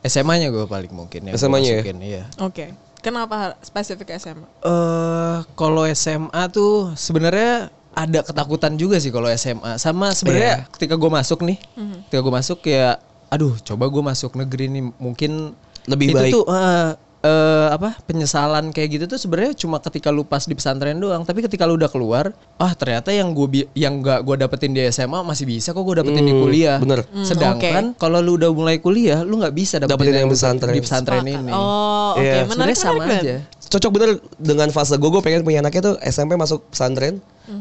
SMA-nya 0.00 0.54
gue 0.54 0.62
paling 0.64 0.94
mungkin 0.94 1.26
yang 1.26 1.34
gua 1.34 1.42
SMA-nya 1.42 1.66
ya? 1.66 1.74
masukin, 1.76 1.98
Iya. 1.98 2.22
Oke. 2.38 2.64
Kenapa 3.02 3.34
har- 3.34 3.58
spesifik 3.60 4.14
SMA? 4.14 4.46
eh 4.62 5.38
kalau 5.54 5.82
SMA 5.86 6.42
tuh 6.48 6.94
sebenarnya 6.94 7.66
ada 7.90 8.22
ketakutan 8.22 8.78
juga 8.78 9.02
sih 9.02 9.10
kalau 9.10 9.26
SMA. 9.28 9.74
Sama 9.76 10.14
sebenarnya 10.14 10.70
ketika 10.70 10.94
gue 10.94 11.10
masuk 11.10 11.42
nih, 11.42 11.58
ketika 12.06 12.20
gue 12.22 12.30
masuk 12.32 12.62
ya, 12.62 13.02
aduh 13.28 13.58
coba 13.58 13.84
gue 13.86 14.02
masuk 14.04 14.34
negeri 14.34 14.68
nih 14.68 14.84
mungkin 14.96 15.52
Lebih 15.84 16.06
itu 16.08 16.16
baik. 16.16 16.32
tuh 16.32 16.44
eh, 16.48 16.90
eh, 17.20 17.68
apa 17.68 17.94
penyesalan 18.02 18.70
kayak 18.70 18.88
gitu 18.92 19.04
tuh 19.06 19.18
sebenarnya 19.18 19.54
cuma 19.56 19.78
ketika 19.78 20.08
lu 20.08 20.22
pas 20.22 20.40
di 20.40 20.52
pesantren 20.52 20.94
doang. 20.96 21.22
Tapi 21.22 21.40
ketika 21.40 21.62
lu 21.62 21.74
udah 21.74 21.86
keluar, 21.86 22.30
ah 22.56 22.72
ternyata 22.72 23.10
yang 23.10 23.30
gue 23.30 23.46
yang 23.72 23.98
gak 23.98 24.22
gue 24.22 24.34
dapetin 24.36 24.70
di 24.70 24.82
SMA 24.88 25.20
masih 25.20 25.42
bisa 25.44 25.70
kok 25.70 25.80
gue 25.80 25.96
dapetin 25.96 26.22
di 26.22 26.30
Hmm, 26.30 26.40
kuliah. 26.40 26.78
bener. 26.78 27.02
Sedangkan 27.20 27.94
kalau 27.94 28.18
lu 28.18 28.34
udah 28.36 28.50
mulai 28.50 28.78
kuliah, 28.78 29.20
lu 29.20 29.36
nggak 29.36 29.52
bisa 29.52 29.76
dapetin, 29.76 29.94
Dapetin 30.06 30.14
yang 30.16 30.30
pesantren. 30.30 30.70
di 30.72 30.80
pesantren 30.80 31.20
Sepakat. 31.20 31.40
ini. 31.40 31.52
Oh, 31.52 32.10
oke. 32.12 32.20
Iya. 32.20 32.32
Menarik, 32.32 32.46
Sebenarnya 32.46 32.76
sama 32.76 32.98
menarik, 33.00 33.20
aja. 33.20 33.36
cocok 33.66 33.90
bener 33.92 34.10
dengan 34.36 34.68
fase 34.70 34.94
gue 34.94 35.10
gue 35.12 35.20
pengen 35.20 35.42
punya 35.42 35.58
anaknya 35.60 35.82
tuh 35.84 35.94
SMP 36.00 36.34
masuk 36.34 36.62
pesantren 36.68 37.18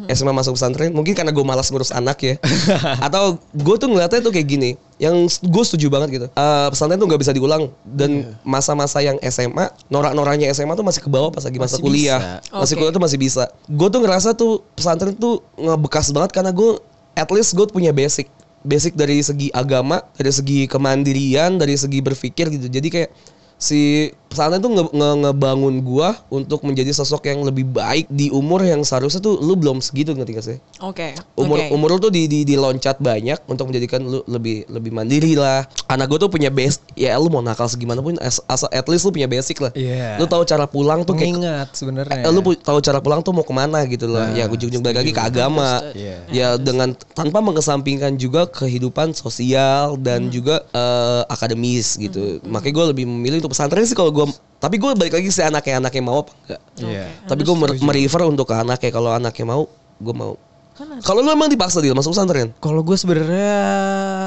SMA 0.09 0.33
masuk 0.33 0.57
pesantren 0.57 0.89
mungkin 0.89 1.13
karena 1.13 1.29
gue 1.29 1.45
malas 1.45 1.69
ngurus 1.69 1.93
anak 1.93 2.17
ya. 2.21 2.35
Atau 3.05 3.37
gue 3.53 3.75
tuh 3.77 3.87
ngeliatnya 3.89 4.21
tuh 4.25 4.33
kayak 4.33 4.47
gini 4.49 4.69
yang 4.97 5.29
gue 5.29 5.63
setuju 5.63 5.93
banget 5.93 6.09
gitu. 6.17 6.27
Eh, 6.33 6.67
pesantren 6.73 6.97
tuh 6.97 7.05
nggak 7.05 7.21
bisa 7.21 7.33
diulang. 7.35 7.69
Dan 7.85 8.33
masa-masa 8.41 9.05
yang 9.05 9.21
SMA 9.29 9.69
norak-noranya 9.93 10.49
SMA 10.51 10.73
tuh 10.73 10.85
masih 10.85 11.01
ke 11.05 11.09
bawah 11.09 11.29
pas 11.29 11.45
lagi 11.45 11.61
masa 11.61 11.77
Masih 11.77 11.85
kuliah. 11.85 12.19
Bisa. 12.41 12.57
masih 12.57 12.73
Oke. 12.73 12.79
kuliah 12.81 12.93
tuh 12.93 13.03
masih 13.03 13.19
bisa. 13.21 13.43
Gue 13.69 13.87
tuh 13.93 14.01
ngerasa 14.01 14.29
tuh 14.33 14.65
pesantren 14.73 15.13
tuh 15.13 15.45
ngebekas 15.59 16.09
banget 16.09 16.31
karena 16.33 16.49
gue 16.49 16.81
at 17.13 17.29
least 17.29 17.53
gue 17.53 17.65
punya 17.69 17.93
basic. 17.93 18.25
Basic 18.65 18.97
dari 18.97 19.21
segi 19.21 19.53
agama 19.53 20.01
dari 20.17 20.33
segi 20.33 20.65
kemandirian 20.65 21.61
dari 21.61 21.77
segi 21.77 22.01
berpikir 22.01 22.49
gitu. 22.49 22.65
Jadi 22.65 22.87
kayak 22.89 23.09
si 23.55 24.09
pesantren 24.35 24.59
tuh 24.59 24.67
nge- 24.69 24.91
nge- 24.91 25.17
ngebangun 25.23 25.75
gua 25.79 26.19
untuk 26.27 26.61
menjadi 26.61 26.91
sosok 26.91 27.25
yang 27.25 27.41
lebih 27.41 27.63
baik 27.65 28.05
di 28.07 28.27
umur 28.27 28.59
yang 28.59 28.83
seharusnya 28.83 29.17
tuh 29.17 29.39
lu 29.39 29.55
belum 29.55 29.79
segitu 29.79 30.11
ngerti 30.11 30.31
gak 30.33 30.45
sih? 30.45 30.57
Oke. 30.79 31.15
Umur 31.33 31.57
oke. 31.57 31.71
umur 31.71 31.87
lu 31.95 31.99
tuh 32.01 32.11
di, 32.11 32.27
di 32.27 32.43
diloncat 32.43 32.99
banyak 32.99 33.39
untuk 33.47 33.71
menjadikan 33.71 34.03
lu 34.03 34.19
lebih 34.25 34.67
lebih 34.67 34.91
mandiri 34.91 35.33
lah. 35.33 35.63
Anak 35.87 36.11
gua 36.11 36.19
tuh 36.19 36.29
punya 36.29 36.51
base 36.51 36.83
ya 36.93 37.15
lu 37.15 37.31
mau 37.31 37.39
nakal 37.39 37.65
segimana 37.65 38.03
pun 38.03 38.19
as, 38.19 38.43
as- 38.45 38.67
at 38.67 38.85
least 38.85 39.05
lu 39.05 39.11
punya 39.11 39.25
basic 39.25 39.57
lah. 39.57 39.71
Iya. 39.71 40.19
Lu 40.19 40.27
tahu 40.27 40.43
cara 40.43 40.67
pulang 40.67 41.01
tuh 41.01 41.15
kayak 41.15 41.31
Pengingat 41.31 41.67
sebenarnya. 41.71 42.21
Eh, 42.21 42.31
lu 42.31 42.41
tahu 42.57 42.77
cara 42.79 42.99
pulang 42.99 43.23
tuh 43.23 43.31
mau 43.31 43.41
ke 43.41 43.53
mana 43.53 43.79
gitu 43.85 44.05
loh. 44.05 44.27
ya 44.33 44.49
ujung-ujung 44.49 44.81
balik 44.81 44.99
lagi 44.99 45.11
ke 45.13 45.21
agama. 45.21 45.79
Iya. 45.93 46.17
Ya 46.27 46.47
dengan 46.57 46.91
tanpa 47.13 47.39
mengesampingkan 47.39 48.17
juga 48.17 48.49
kehidupan 48.49 49.13
sosial 49.13 49.95
dan 50.01 50.27
juga 50.27 50.65
eh, 50.69 51.21
akademis 51.29 51.95
gitu. 51.95 52.41
Makanya 52.43 52.73
gue 52.73 52.85
lebih 52.91 53.05
memilih 53.05 53.37
untuk 53.39 53.53
pesantren 53.53 53.85
sih 53.85 53.93
kalau 53.93 54.09
gue. 54.27 54.37
Tapi 54.55 54.75
gue 54.75 54.91
balik 54.91 55.13
lagi 55.13 55.29
sih 55.29 55.41
anaknya 55.41 55.77
anaknya 55.77 56.01
mau 56.01 56.19
apa 56.19 56.31
enggak. 56.41 56.61
Iya. 56.79 57.05
Tapi 57.23 57.41
gue 57.41 57.55
merefer 57.79 58.21
untuk 58.23 58.45
ke 58.45 58.55
anaknya 58.55 58.89
kalau 58.89 59.11
anaknya 59.11 59.45
mau, 59.45 59.63
gue 59.95 60.15
mau. 60.15 60.33
Kalau 60.75 61.23
lu 61.23 61.31
emang 61.31 61.47
dipaksa 61.47 61.79
dia 61.79 61.95
masuk 61.95 62.11
pesantren? 62.11 62.51
Kalau 62.59 62.83
gue 62.83 62.99
sebenarnya 62.99 63.55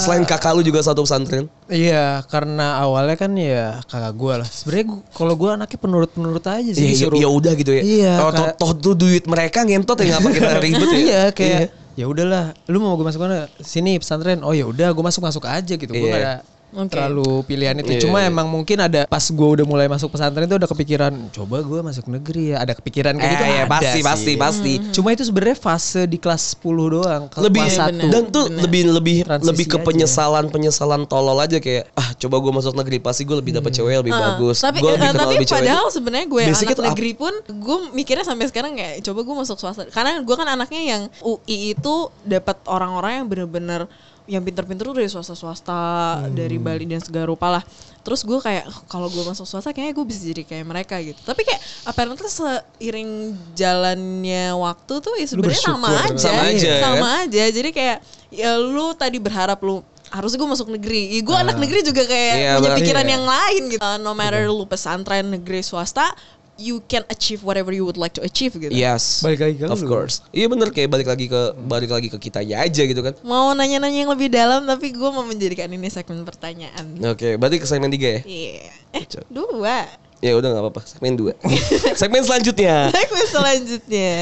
Selain 0.01 0.25
kakak 0.25 0.57
lu 0.57 0.63
juga 0.63 0.81
satu 0.81 1.05
pesantren. 1.05 1.45
Iya, 1.69 2.25
karena 2.25 2.81
awalnya 2.81 3.17
kan 3.17 3.37
ya 3.37 3.85
kakak 3.85 4.17
gue 4.17 4.35
lah. 4.39 4.49
Sebenarnya 4.49 4.87
kalau 5.13 5.37
gue 5.37 5.51
anaknya 5.51 5.77
penurut-penurut 5.79 6.41
aja 6.41 6.71
sih 6.73 6.97
Iya, 6.97 7.13
ya, 7.13 7.29
udah 7.29 7.53
gitu 7.53 7.69
ya. 7.71 7.83
Iya, 7.85 8.13
Toh, 8.17 8.25
toh, 8.25 8.33
kayak- 8.33 8.57
toh 8.57 8.73
tuh 8.75 8.95
duit 8.97 9.25
mereka 9.25 9.61
ngentot 9.61 9.97
ya 9.99 10.17
ngapa 10.17 10.29
kita 10.31 10.49
ribet 10.65 10.89
ya? 10.89 10.97
Iya, 10.97 11.23
kayak 11.33 11.61
ya 11.99 12.05
udahlah, 12.07 12.45
lu 12.65 12.79
mau 12.79 12.97
gue 12.97 13.05
masuk 13.05 13.21
mana? 13.21 13.45
Sini 13.59 14.01
pesantren. 14.01 14.41
Oh 14.41 14.57
ya 14.57 14.65
udah, 14.65 14.89
gue 14.89 15.05
masuk 15.05 15.21
masuk 15.21 15.45
aja 15.45 15.75
gitu. 15.77 15.91
Gue 15.91 16.01
Iya. 16.01 16.15
gak 16.15 16.23
ada 16.25 16.35
Oke. 16.71 16.91
terlalu 16.91 17.43
pilihan 17.43 17.73
itu. 17.75 17.91
Iya, 17.91 18.01
Cuma 18.03 18.21
iya. 18.21 18.29
emang 18.29 18.47
mungkin 18.47 18.77
ada 18.79 19.05
pas 19.05 19.25
gue 19.25 19.49
udah 19.51 19.65
mulai 19.65 19.87
masuk 19.87 20.11
pesantren 20.11 20.45
itu 20.45 20.55
ada 20.55 20.67
kepikiran, 20.67 21.13
coba 21.31 21.61
gue 21.61 21.81
masuk 21.81 22.05
negeri 22.07 22.53
ya. 22.53 22.61
Ada 22.61 22.73
kepikiran 22.75 23.15
kayak 23.15 23.25
Eh, 23.25 23.33
gitu. 23.33 23.45
iya, 23.47 23.59
ada 23.59 23.71
pasti, 23.71 23.89
sih. 23.91 24.03
pasti, 24.03 24.33
pasti. 24.35 24.73
Cuma 24.91 25.09
itu 25.11 25.23
sebenarnya 25.23 25.57
fase 25.57 26.05
di 26.05 26.17
kelas 26.17 26.55
10 26.55 26.69
doang. 26.91 27.23
Kalau 27.27 27.45
lebih 27.45 27.63
kelas 27.63 27.71
Iya, 27.71 27.81
satu. 27.81 27.93
bener. 27.95 28.11
dan 28.11 28.23
tuh 28.29 28.45
lebih 28.51 28.83
lebih 28.91 29.17
Transisi 29.23 29.49
lebih 29.49 29.67
ke 29.67 29.77
aja. 29.77 29.85
penyesalan 29.85 30.45
penyesalan 30.49 31.03
tolol 31.05 31.39
aja 31.39 31.57
kayak 31.57 31.89
ah 31.95 32.09
coba 32.15 32.37
gue 32.37 32.53
masuk 32.55 32.75
negeri 32.75 32.97
pasti 32.99 33.23
gue 33.23 33.35
lebih 33.35 33.53
dapat 33.55 33.71
cewek 33.71 33.95
lebih 33.99 34.13
Ah, 34.13 34.21
bagus 34.33 34.57
Tapi 34.59 34.79
gue 34.79 34.87
eh, 34.87 34.95
lebih 34.95 35.09
kenal 35.09 35.17
tapi 35.19 35.35
lebih 35.35 35.47
cewek 35.47 35.61
padahal 35.63 35.87
sebenarnya 35.89 36.27
gue 36.27 36.43
anak 36.45 36.79
negeri 36.87 37.11
pun 37.15 37.33
gue 37.41 37.77
mikirnya 37.93 38.25
sampai 38.25 38.45
sekarang 38.47 38.73
kayak 38.75 39.01
coba 39.03 39.21
gue 39.23 39.35
masuk 39.39 39.57
swasta. 39.57 39.83
Karena 39.87 40.21
gue 40.21 40.35
kan 40.35 40.47
anaknya 40.47 40.83
yang 40.85 41.03
UI 41.21 41.73
itu 41.73 41.95
dapat 42.23 42.61
orang-orang 42.65 43.13
yang 43.17 43.27
bener-bener 43.27 43.89
yang 44.29 44.45
pinter-pinter 44.45 44.85
tuh 44.85 44.93
dari 44.95 45.09
swasta-swasta 45.09 45.81
Hmm. 46.23 46.37
dari 46.37 46.57
Bali 46.57 46.85
dan 46.85 47.01
segala 47.01 47.27
rupa 47.27 47.49
lah. 47.49 47.63
Terus 47.99 48.23
gue 48.23 48.37
kayak 48.39 48.69
"Oh, 48.69 48.81
kalau 48.85 49.09
gue 49.09 49.21
masuk 49.21 49.45
swasta 49.45 49.73
kayaknya 49.73 49.93
gue 49.93 50.05
bisa 50.05 50.21
jadi 50.23 50.43
kayak 50.45 50.65
mereka 50.65 51.01
gitu. 51.01 51.17
Tapi 51.23 51.43
kayak 51.43 51.59
apparently 51.85 52.29
seiring 52.29 53.11
jalannya 53.53 54.53
waktu 54.55 54.95
tuh 54.99 55.15
ya 55.17 55.27
sebenarnya 55.27 55.61
sama 55.63 55.89
aja. 55.99 56.17
Sama 56.19 56.43
aja, 56.47 56.73
Sama 56.79 57.09
aja. 57.25 57.43
Jadi 57.49 57.71
kayak 57.71 57.99
ya 58.29 58.57
lu 58.57 58.93
tadi 58.93 59.17
berharap 59.17 59.61
lu 59.61 59.81
harusnya 60.09 60.41
gue 60.41 60.51
masuk 60.51 60.69
negeri. 60.71 61.03
Ya, 61.11 61.21
gue 61.21 61.37
anak 61.37 61.57
negeri 61.59 61.81
juga 61.83 62.01
kayak 62.03 62.35
Iya, 62.35 62.53
punya 62.57 62.77
pikiran 62.81 63.05
Iya. 63.05 63.13
yang 63.13 63.25
lain 63.25 63.63
gitu. 63.69 63.81
Uh, 63.83 63.99
no 63.99 64.13
matter 64.13 64.41
lu 64.47 64.65
pesantren 64.65 65.29
negeri 65.29 65.61
swasta, 65.61 66.17
you 66.59 66.83
can 66.85 67.07
achieve 67.09 67.41
whatever 67.41 67.71
you 67.71 67.81
would 67.81 67.95
like 67.95 68.11
to 68.11 68.21
achieve 68.21 68.51
gitu. 68.53 68.69
yes 68.69 69.23
Balik 69.23 69.41
lagi 69.41 69.55
ke 69.57 69.67
of 69.67 69.79
lu. 69.79 69.87
course 69.87 70.21
iya 70.29 70.45
bener 70.45 70.69
kayak 70.69 70.87
balik 70.89 71.07
lagi 71.07 71.25
ke 71.25 71.41
balik 71.61 71.89
lagi 71.89 72.07
ke 72.07 72.19
kitanya 72.21 72.61
aja 72.61 72.83
gitu 72.83 72.99
kan 72.99 73.15
Mau 73.23 73.51
nanya-nanya 73.53 74.03
yang 74.03 74.11
lebih 74.11 74.29
dalam 74.29 74.63
tapi 74.63 74.91
gue 74.91 75.09
mau 75.09 75.23
menjadikan 75.23 75.67
ini 75.67 75.87
segmen 75.87 76.23
pertanyaan. 76.23 76.99
oke 77.01 77.35
berarti 77.35 77.57
ke 77.57 77.67
segmen 77.67 77.89
tiga 77.89 78.09
ya 78.11 78.21
Iya. 78.21 78.69
Eh, 78.91 79.05
Cocok. 79.05 79.25
dua. 79.29 79.87
ya 80.19 80.35
udah 80.35 80.49
nggak 80.49 80.65
apa-apa 80.65 80.83
segmen 80.85 81.15
dua 81.15 81.33
segmen 82.01 82.21
selanjutnya 82.21 82.91
Segmen 82.97 83.27
selanjutnya. 83.29 84.13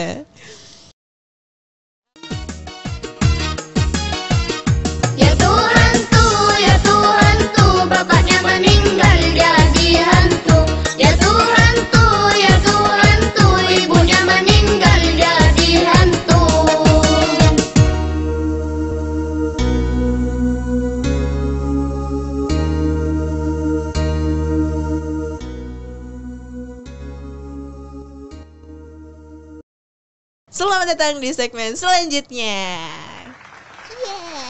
Selamat 30.57 30.97
datang 30.97 31.21
di 31.21 31.29
segmen 31.37 31.77
selanjutnya. 31.77 32.81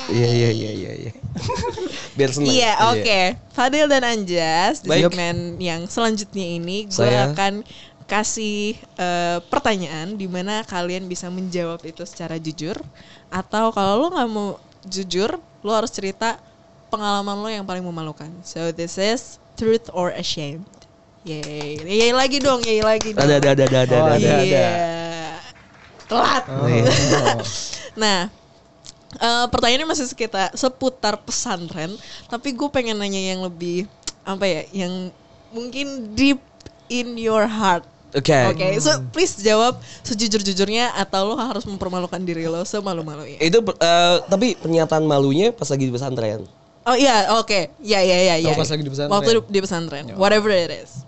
Iya 0.07 0.29
iya 0.31 0.51
iya 0.55 0.71
iya 0.71 0.93
iya. 1.03 1.13
Biar 2.15 2.31
senang. 2.31 2.55
Iya, 2.55 2.73
oke. 2.95 3.21
Fadil 3.51 3.91
dan 3.91 4.07
Anjas 4.07 4.87
di 4.87 4.95
Baik. 4.95 5.11
segmen 5.11 5.59
yang 5.59 5.91
selanjutnya 5.91 6.47
ini 6.47 6.87
gue 6.87 6.95
Saya- 6.95 7.35
akan 7.35 7.67
kasih 8.07 8.79
eh, 8.79 9.43
pertanyaan 9.51 10.15
di 10.15 10.31
mana 10.31 10.63
kalian 10.63 11.11
bisa 11.11 11.27
menjawab 11.27 11.83
itu 11.83 12.07
secara 12.07 12.39
jujur 12.39 12.79
atau 13.27 13.75
kalau 13.75 14.07
lo 14.07 14.15
nggak 14.15 14.31
mau 14.31 14.63
jujur, 14.87 15.43
lo 15.67 15.71
harus 15.75 15.91
cerita 15.91 16.39
pengalaman 16.87 17.35
lo 17.35 17.51
yang 17.51 17.67
paling 17.67 17.83
memalukan. 17.83 18.31
So 18.47 18.71
this 18.71 18.95
is 18.95 19.43
truth 19.59 19.91
or 19.91 20.15
ashamed. 20.15 20.71
Yeay, 21.27 21.83
yeay 21.83 22.15
lagi 22.15 22.39
dong, 22.39 22.63
yeay 22.63 22.87
lagi 22.87 23.11
dong. 23.11 23.27
Ada 23.27 23.43
ada 23.43 23.51
ada 23.59 23.65
ada 23.67 23.79
ada. 23.83 23.97
Oh, 23.99 24.07
ada. 24.15 24.35
ada. 24.39 24.67
Iya. 26.07 26.11
Telat. 26.11 26.45
Oh. 26.51 27.43
Nah, 27.97 28.29
eh, 29.17 29.47
pertanyaannya 29.49 29.89
masih 29.89 30.05
sekitar 30.05 30.53
seputar 30.53 31.17
pesantren, 31.17 31.97
tapi 32.29 32.53
gue 32.53 32.69
pengen 32.69 33.01
nanya 33.01 33.17
yang 33.17 33.41
lebih 33.41 33.89
apa 34.21 34.45
ya, 34.45 34.63
yang 34.69 35.09
mungkin 35.49 36.13
deep 36.13 36.37
in 36.93 37.17
your 37.17 37.49
heart. 37.49 37.89
Oke. 38.13 38.37
Oke, 38.53 38.67
so 38.85 39.01
please 39.17 39.33
jawab 39.41 39.81
sejujur-jujurnya 40.05 40.93
atau 40.93 41.33
lo 41.33 41.41
harus 41.41 41.65
mempermalukan 41.65 42.21
diri 42.21 42.45
lo 42.45 42.69
semalu-malunya. 42.69 43.41
Itu 43.41 43.65
eh, 43.65 44.17
tapi 44.29 44.61
pernyataan 44.61 45.09
malunya 45.09 45.57
pas 45.57 45.73
lagi 45.73 45.89
di 45.89 45.93
pesantren. 45.97 46.45
Oh 46.87 46.95
iya, 46.95 47.35
oke. 47.41 47.73
Ya 47.83 47.99
ya 48.05 48.19
ya 48.23 48.35
ya. 48.39 48.53
Oh, 48.53 48.61
pas 48.61 48.69
lagi 48.69 48.85
di 48.85 48.93
pesantren. 48.93 49.13
Waktu 49.17 49.31
di, 49.33 49.41
di 49.57 49.61
pesantren. 49.65 50.05
Whatever 50.15 50.53
it 50.55 50.71
is. 50.71 51.03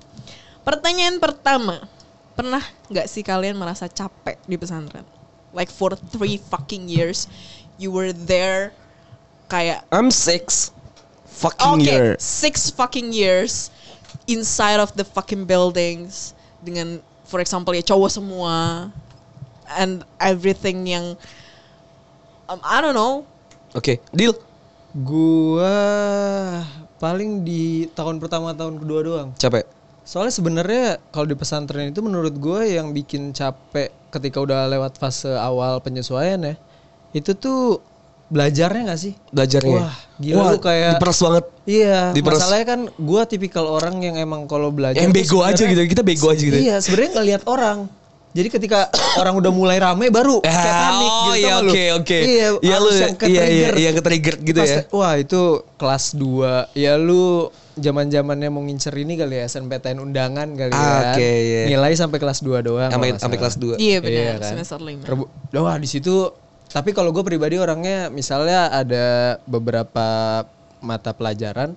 Pertanyaan 0.66 1.22
pertama. 1.22 1.84
Pernah 2.38 2.62
nggak 2.86 3.10
sih 3.10 3.26
kalian 3.26 3.58
merasa 3.58 3.90
capek 3.90 4.38
di 4.46 4.54
pesantren? 4.54 5.02
Like 5.50 5.74
for 5.74 5.98
three 6.14 6.38
fucking 6.38 6.86
years 6.86 7.26
you 7.82 7.90
were 7.90 8.14
there 8.14 8.70
kayak 9.50 9.82
I'm 9.90 10.14
six 10.14 10.70
fucking 11.26 11.82
Oke, 11.82 11.90
year. 11.90 12.14
six 12.22 12.70
fucking 12.70 13.10
years 13.10 13.74
inside 14.30 14.78
of 14.78 14.94
the 14.94 15.02
fucking 15.02 15.50
buildings 15.50 16.38
dengan 16.62 17.02
for 17.26 17.42
example 17.42 17.74
ya 17.74 17.82
cowok 17.82 18.22
semua 18.22 18.86
and 19.74 20.06
everything 20.22 20.86
yang 20.86 21.18
um, 22.46 22.62
I 22.62 22.78
don't 22.78 22.94
know 22.94 23.26
Oke, 23.76 24.00
deal. 24.16 24.32
Gua 24.96 25.76
paling 26.96 27.44
di 27.44 27.84
tahun 27.92 28.16
pertama 28.16 28.56
tahun 28.56 28.80
kedua 28.80 29.00
doang. 29.04 29.28
Capek. 29.36 29.77
Soalnya 30.08 30.32
sebenarnya 30.32 30.84
kalau 31.12 31.28
di 31.28 31.36
pesantren 31.36 31.92
itu 31.92 32.00
menurut 32.00 32.32
gue 32.32 32.60
yang 32.72 32.96
bikin 32.96 33.36
capek 33.36 33.92
ketika 34.08 34.40
udah 34.40 34.64
lewat 34.64 34.96
fase 34.96 35.28
awal 35.28 35.84
penyesuaian 35.84 36.40
ya, 36.40 36.54
itu 37.12 37.36
tuh 37.36 37.84
belajarnya 38.32 38.88
gak 38.88 39.00
sih? 39.04 39.12
Belajarnya. 39.28 39.84
Wah, 39.84 39.92
gila 40.16 40.36
Wah, 40.40 40.48
lu 40.56 40.58
kayak 40.64 40.90
diperas 40.96 41.18
banget. 41.20 41.44
Iya, 41.68 42.00
Diperas. 42.16 42.40
masalahnya 42.40 42.66
kan 42.66 42.80
gue 42.88 43.22
tipikal 43.28 43.68
orang 43.68 44.00
yang 44.00 44.16
emang 44.16 44.48
kalau 44.48 44.72
belajar 44.72 44.96
Yang 44.96 45.12
bego 45.12 45.44
aja 45.44 45.60
gitu. 45.60 45.80
Kita 45.84 46.00
bego 46.00 46.32
aja 46.32 46.40
gitu. 46.40 46.56
Iya, 46.56 46.80
sebenarnya 46.80 47.10
nggak 47.12 47.26
lihat 47.28 47.42
orang. 47.44 47.78
Jadi 48.32 48.48
ketika 48.48 48.88
orang 49.20 49.36
udah 49.36 49.52
mulai 49.52 49.76
rame 49.76 50.08
baru 50.08 50.40
kayak 50.40 50.56
panik 50.72 51.12
oh 51.12 51.20
gitu. 51.20 51.32
iya 51.36 51.48
gak 51.48 51.60
lu? 51.60 51.68
oke 51.68 51.84
oke. 52.00 52.18
Iya, 52.18 52.46
Iya 52.64 52.76
lu 52.80 52.88
yang 52.88 52.96
iya 52.96 53.04
iya 53.04 53.12
ke-trigger. 53.12 53.74
yang 53.76 53.94
ke-trigger 53.94 54.34
gitu 54.40 54.58
Pas- 54.58 54.72
ya. 54.72 54.80
Wah 54.88 55.14
itu 55.16 55.40
kelas 55.76 56.04
2 56.16 56.72
Ya 56.72 56.92
lu 56.96 57.52
zaman 57.78 58.06
zamannya 58.06 58.48
mau 58.48 58.60
ngincer 58.60 58.92
ini 58.92 59.14
kali 59.14 59.34
ya 59.36 59.46
SNPTN 59.46 59.98
undangan 59.98 60.48
kali 60.50 60.70
Ah, 60.70 60.78
ya 60.78 60.98
oke, 61.14 61.30
iya. 61.40 61.62
Nilai 61.66 61.92
sampai 61.92 62.18
kelas 62.18 62.38
2 62.40 62.60
doang 62.60 62.90
Sampai 62.90 63.14
sampai 63.14 63.36
kelas 63.36 63.56
2. 63.56 63.78
iya 63.78 63.98
benar 63.98 64.12
Iya 64.12 64.32
kan? 64.36 64.50
semester 64.52 64.78
lima 64.78 65.04
Rebu- 65.04 65.30
Wah 65.54 65.76
di 65.76 65.86
situ 65.86 66.30
tapi 66.68 66.92
kalau 66.92 67.10
gue 67.10 67.22
pribadi 67.22 67.56
orangnya 67.56 68.06
misalnya 68.08 68.68
ada 68.68 69.06
beberapa 69.42 70.42
mata 70.78 71.10
pelajaran 71.10 71.72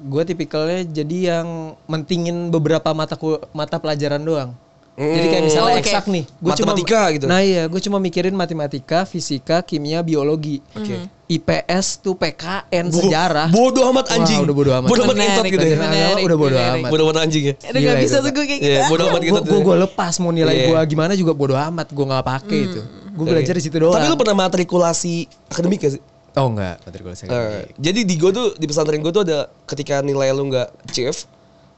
gue 0.00 0.22
tipikalnya 0.24 0.80
jadi 0.86 1.16
yang 1.36 1.46
mentingin 1.84 2.48
beberapa 2.48 2.90
mata 2.90 3.20
mata 3.52 3.76
pelajaran 3.76 4.18
doang. 4.18 4.50
Jadi 4.96 5.26
kayak 5.28 5.44
misalnya 5.46 5.64
Oh, 5.66 5.76
oke. 5.76 5.82
eksak 5.82 6.04
nih, 6.06 6.24
gua 6.38 6.52
cuma 6.54 6.72
Matematika 6.72 7.00
gitu. 7.10 7.24
Nah 7.24 7.40
iya, 7.40 7.64
gue 7.64 7.80
cuma 7.80 7.96
mikirin 7.96 8.32
matematika, 8.32 9.04
fisika, 9.04 9.60
kimia, 9.60 10.00
biologi. 10.00 10.60
Oke. 10.72 11.08
IPS 11.30 12.02
tuh 12.02 12.12
PKN 12.12 12.90
sejarah. 12.90 13.46
Bodoh 13.48 13.86
amat 13.86 14.10
Wah, 14.10 14.16
anjing. 14.18 14.42
udah 14.42 14.50
bodo 14.52 14.70
amat. 14.74 14.88
Bodoh 14.90 15.04
amat 15.06 15.16
intot 15.16 15.44
gitu 15.46 15.62
ya. 15.62 15.76
Menarik, 15.78 16.22
udah 16.22 16.36
bodo 16.36 16.50
menarik. 16.52 16.82
amat. 16.82 16.90
Bodoh 16.90 17.04
amat 17.06 17.16
anjing 17.22 17.44
ya. 17.46 17.54
Aduh 17.54 17.78
gak 17.78 17.80
Gila 17.80 17.94
bisa 17.96 18.16
itu. 18.16 18.24
tuh 18.26 18.30
gue 18.32 18.44
kayak 18.44 18.60
Iya, 18.60 18.70
gitu 18.74 18.90
bodoh 18.90 19.06
amat 19.08 19.20
gitu. 19.22 19.40
Gue 19.40 19.60
gue 19.62 19.76
lepas 19.80 20.14
mau 20.18 20.30
nilai 20.30 20.52
Iya. 20.52 20.66
gue 20.66 20.78
gimana 20.88 21.12
juga 21.14 21.32
bodo 21.32 21.54
amat, 21.54 21.86
gue 21.88 22.04
nggak 22.04 22.24
pakai 22.26 22.58
itu. 22.64 22.80
Gue 23.10 23.24
belajar 23.26 23.54
di 23.54 23.62
situ 23.62 23.76
doang. 23.76 23.94
Tapi 23.94 24.06
lu 24.06 24.16
pernah 24.16 24.36
matrikulasi 24.40 25.14
akademik 25.46 25.78
gak 25.80 25.92
sih? 25.94 26.02
Oh 26.32 26.46
enggak, 26.46 26.82
matrikulasi 26.82 27.20
akademik. 27.24 27.74
jadi 27.76 28.00
di 28.02 28.14
gue 28.16 28.30
tuh 28.30 28.46
di 28.54 28.66
pesantren 28.66 28.98
gue 28.98 29.10
tuh 29.10 29.22
ada 29.22 29.38
ketika 29.64 29.98
nilai 30.00 30.30
lu 30.30 30.46
nggak 30.46 30.68
chief, 30.88 31.26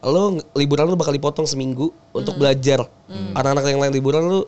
lu 0.03 0.37
ng- 0.37 0.45
liburan 0.55 0.85
lu 0.87 0.97
bakal 0.97 1.11
dipotong 1.11 1.45
seminggu 1.45 1.93
untuk 2.11 2.37
belajar. 2.37 2.85
Anak-anak 3.33 3.65
yang 3.67 3.81
lain 3.81 3.93
liburan 3.93 4.25
lu 4.25 4.41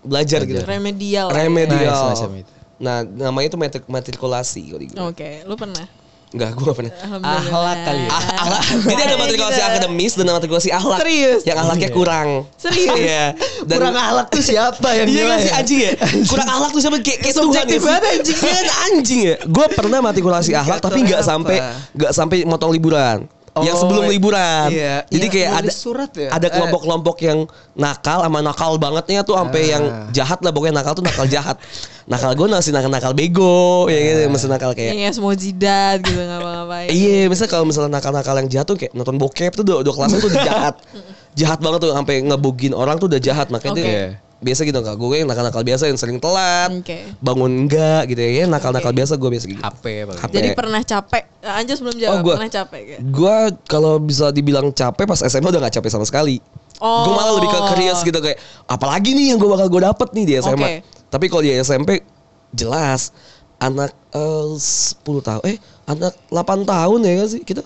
belajar, 0.00 0.44
gitu. 0.44 0.60
remedial 0.62 1.26
lah 1.26 1.34
ya. 1.34 1.42
Remedial. 1.42 1.90
Nah, 2.04 2.12
semacam 2.12 2.30
itu. 2.36 2.52
Nah, 2.76 3.02
namanya 3.02 3.46
itu 3.46 3.56
matrik 3.56 3.84
matrikulasi 3.86 4.62
kalau 4.66 4.80
di 4.80 4.86
gue. 4.86 4.98
oke 4.98 5.30
lu 5.44 5.54
pernah 5.54 5.86
Enggak, 6.34 6.50
gue 6.50 6.64
gak 6.64 6.74
pernah. 6.74 6.92
Ahlak 7.14 7.78
kali 7.86 8.00
ya? 8.00 8.10
Ah, 8.10 8.22
ahlak. 8.42 8.62
Jadi 8.82 9.02
ada 9.04 9.16
matrikulasi 9.16 9.54
Gitu. 9.54 9.68
akademis 9.70 10.12
dan 10.18 10.26
matrikulasi 10.28 10.68
ahlak. 10.68 10.98
Serius? 10.98 11.40
Yang 11.44 11.58
ahlaknya 11.62 11.88
kurang. 11.94 12.28
Serius? 12.56 12.98
Iya. 12.98 13.24
Dan- 13.62 13.78
Kurang 13.78 13.94
ahlak 13.94 14.26
tuh 14.28 14.42
siapa 14.42 14.88
yang 14.92 15.06
Iya 15.06 15.14
kan 15.14 15.28
nilai 15.30 15.38
sih 15.38 15.46
ya? 15.46 15.54
anjing 15.54 15.78
ya. 15.78 15.92
Kurang 16.26 16.48
ahlak 16.50 16.70
tuh 16.74 16.80
siapa 16.82 16.96
kayak 16.98 17.18
kayak 17.22 17.34
Tuhan 17.38 17.38
ya. 17.38 17.54
Subjektif 17.54 17.80
banget 17.80 18.02
anjing. 18.10 18.34
Iya 18.40 18.50
kan 18.50 18.68
anjing 18.84 19.20
ya. 19.22 19.36
Gue 19.46 19.66
pernah 19.70 19.98
matrikulasi 20.00 20.50
ahlak 20.52 20.78
tapi 20.82 21.00
apa? 21.06 21.22
sampai 21.22 21.56
nggak 21.94 22.10
sampai 22.10 22.36
motong 22.42 22.70
liburan. 22.72 23.30
Yang 23.56 23.76
Oh, 23.76 23.80
sebelum 23.80 24.04
liburan. 24.08 24.66
iya. 24.66 25.06
Jadi 25.06 25.20
Iya, 25.20 25.32
kayak 25.32 25.50
ada 25.54 25.70
surat 25.70 26.10
ya? 26.10 26.26
ada 26.28 26.46
Eh. 26.46 26.50
kelompok-kelompok 26.50 27.16
yang 27.20 27.38
nakal 27.72 28.18
sama 28.20 28.38
nakal 28.40 28.74
bangetnya 28.76 29.22
tuh 29.22 29.36
sampai 29.36 29.62
Ah. 29.62 29.70
yang 29.70 29.82
jahat 30.10 30.42
lah 30.42 30.50
pokoknya 30.50 30.74
nakal 30.76 30.92
tuh 30.92 31.02
nakal 31.02 31.26
jahat. 31.26 31.56
nakal 32.04 32.36
gue 32.36 32.44
masih 32.46 32.68
nakal-nakal 32.68 33.16
bego 33.16 33.88
ya 33.88 33.96
gitu, 33.96 34.28
masih 34.28 34.44
nakal 34.44 34.76
kayak 34.76 34.92
Iya 34.92 35.08
semua 35.08 35.32
jidat 35.32 36.04
gitu 36.04 36.20
ngapa-ngapain. 36.20 36.92
Iya, 36.92 37.32
misalnya 37.32 37.48
kalau 37.48 37.64
misalnya 37.64 37.96
nakal-nakal 37.96 38.34
yang 38.36 38.48
jahat 38.50 38.66
tuh 38.66 38.76
kayak 38.76 38.92
nonton 38.92 39.16
bokep 39.16 39.54
tuh 39.54 39.64
udah, 39.64 39.76
udah 39.80 39.92
kelasnya 39.94 40.18
tuh 40.18 40.28
udah 40.28 40.42
jahat. 40.44 40.74
jahat 41.40 41.58
banget 41.58 41.78
tuh 41.80 41.90
sampai 41.90 42.20
ngebugin 42.20 42.72
orang 42.72 43.00
tuh 43.00 43.08
udah 43.08 43.16
jahat 43.18 43.48
makanya 43.48 43.80
Oke. 43.80 43.96
Biasa 44.44 44.60
gitu 44.62 44.76
enggak 44.76 44.94
gue 44.94 45.16
yang 45.16 45.28
nakal-nakal 45.28 45.64
biasa 45.64 45.88
yang 45.88 45.96
sering 45.96 46.20
telat, 46.20 46.68
Oke. 46.68 47.16
bangun 47.18 47.64
enggak 47.64 48.04
gitu 48.06 48.20
ya, 48.20 48.44
nakal-nakal 48.44 48.92
biasa 48.92 49.16
gue 49.16 49.30
biasa 49.32 49.46
gitu. 49.48 49.62
HP. 49.64 49.84
HP. 50.20 50.32
Jadi 50.36 50.48
pernah 50.52 50.84
capek? 50.84 51.24
Nah, 51.40 51.52
Anjas 51.56 51.80
belum 51.80 51.96
jawab. 51.96 52.14
Oh, 52.14 52.20
gua- 52.20 52.36
Pernah 52.36 52.52
capek 52.52 52.80
gak? 52.84 52.98
Gue 53.08 53.36
kalau 53.64 53.96
bisa 53.96 54.28
dibilang 54.28 54.68
capek 54.70 55.04
pas 55.04 55.18
SMA 55.18 55.48
udah 55.48 55.64
gak 55.64 55.80
capek 55.80 55.88
sama 55.88 56.04
sekali. 56.04 56.38
Oh. 56.78 57.08
Gue 57.08 57.12
malah 57.16 57.34
lebih 57.34 57.48
ke 57.48 57.58
curious 57.72 58.04
gitu 58.04 58.18
kayak 58.18 58.36
apalagi 58.66 59.16
nih 59.16 59.32
yang 59.32 59.38
gue 59.40 59.48
bakal 59.48 59.66
gue 59.66 59.80
dapet 59.80 60.08
nih 60.12 60.24
di 60.28 60.34
SMA. 60.38 60.52
Oke. 60.60 60.74
Tapi 61.08 61.24
kalau 61.26 61.42
di 61.42 61.50
SMP 61.54 62.04
jelas 62.52 63.10
anak 63.56 63.96
eh, 64.12 64.46
10 64.54 65.00
tahun 65.00 65.42
eh 65.48 65.56
anak 65.86 66.12
8 66.28 66.68
tahun 66.68 66.98
ya 67.00 67.12
kan 67.16 67.28
sih 67.30 67.40
kita 67.40 67.62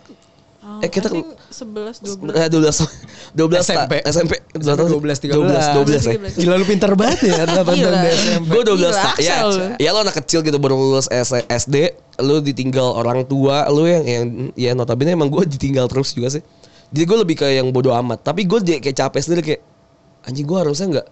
Oh, 0.68 0.84
eh 0.84 0.90
kita 0.92 1.08
think 1.08 1.24
11 1.48 2.20
12. 2.20 2.28
Eh, 2.36 2.48
12 2.52 2.84
12 3.32 3.64
SMP. 3.64 4.04
ta- 4.04 4.12
SMP 4.12 4.32
SMP 4.52 4.84
12 4.92 5.16
13. 5.16 5.32
12 5.32 5.64
12 5.80 5.96
ya. 5.96 6.12
13. 6.28 6.44
Gila 6.44 6.54
lu 6.60 6.66
pinter 6.68 6.92
banget 6.92 7.20
ya 7.24 7.48
8 7.48 7.64
tahun 7.64 7.96
di 8.04 8.08
SMP. 8.12 8.48
Gue 8.52 8.62
12 8.68 8.76
Gila, 8.76 8.92
ta- 8.92 9.16
ya. 9.16 9.36
lu. 9.48 9.56
Ya 9.80 9.90
lo 9.96 10.04
anak 10.04 10.20
kecil 10.20 10.44
gitu 10.44 10.60
baru 10.60 10.76
lulus 10.76 11.08
SD, 11.08 11.96
lu 12.20 12.44
ditinggal 12.44 13.00
orang 13.00 13.24
tua, 13.24 13.64
lu 13.72 13.88
yang 13.88 14.04
yang 14.04 14.24
ya 14.60 14.76
notabene 14.76 15.16
emang 15.16 15.32
gue 15.32 15.48
ditinggal 15.48 15.88
terus 15.88 16.12
juga 16.12 16.36
sih. 16.36 16.44
Jadi 16.92 17.04
gue 17.04 17.18
lebih 17.24 17.36
kayak 17.40 17.64
yang 17.64 17.68
bodoh 17.72 17.96
amat. 17.96 18.28
Tapi 18.28 18.44
gue 18.44 18.60
kayak 18.60 18.92
capek 18.92 19.20
sendiri 19.24 19.40
kayak 19.40 19.62
anjing 20.28 20.44
gue 20.44 20.58
harusnya 20.60 21.00
nggak 21.00 21.06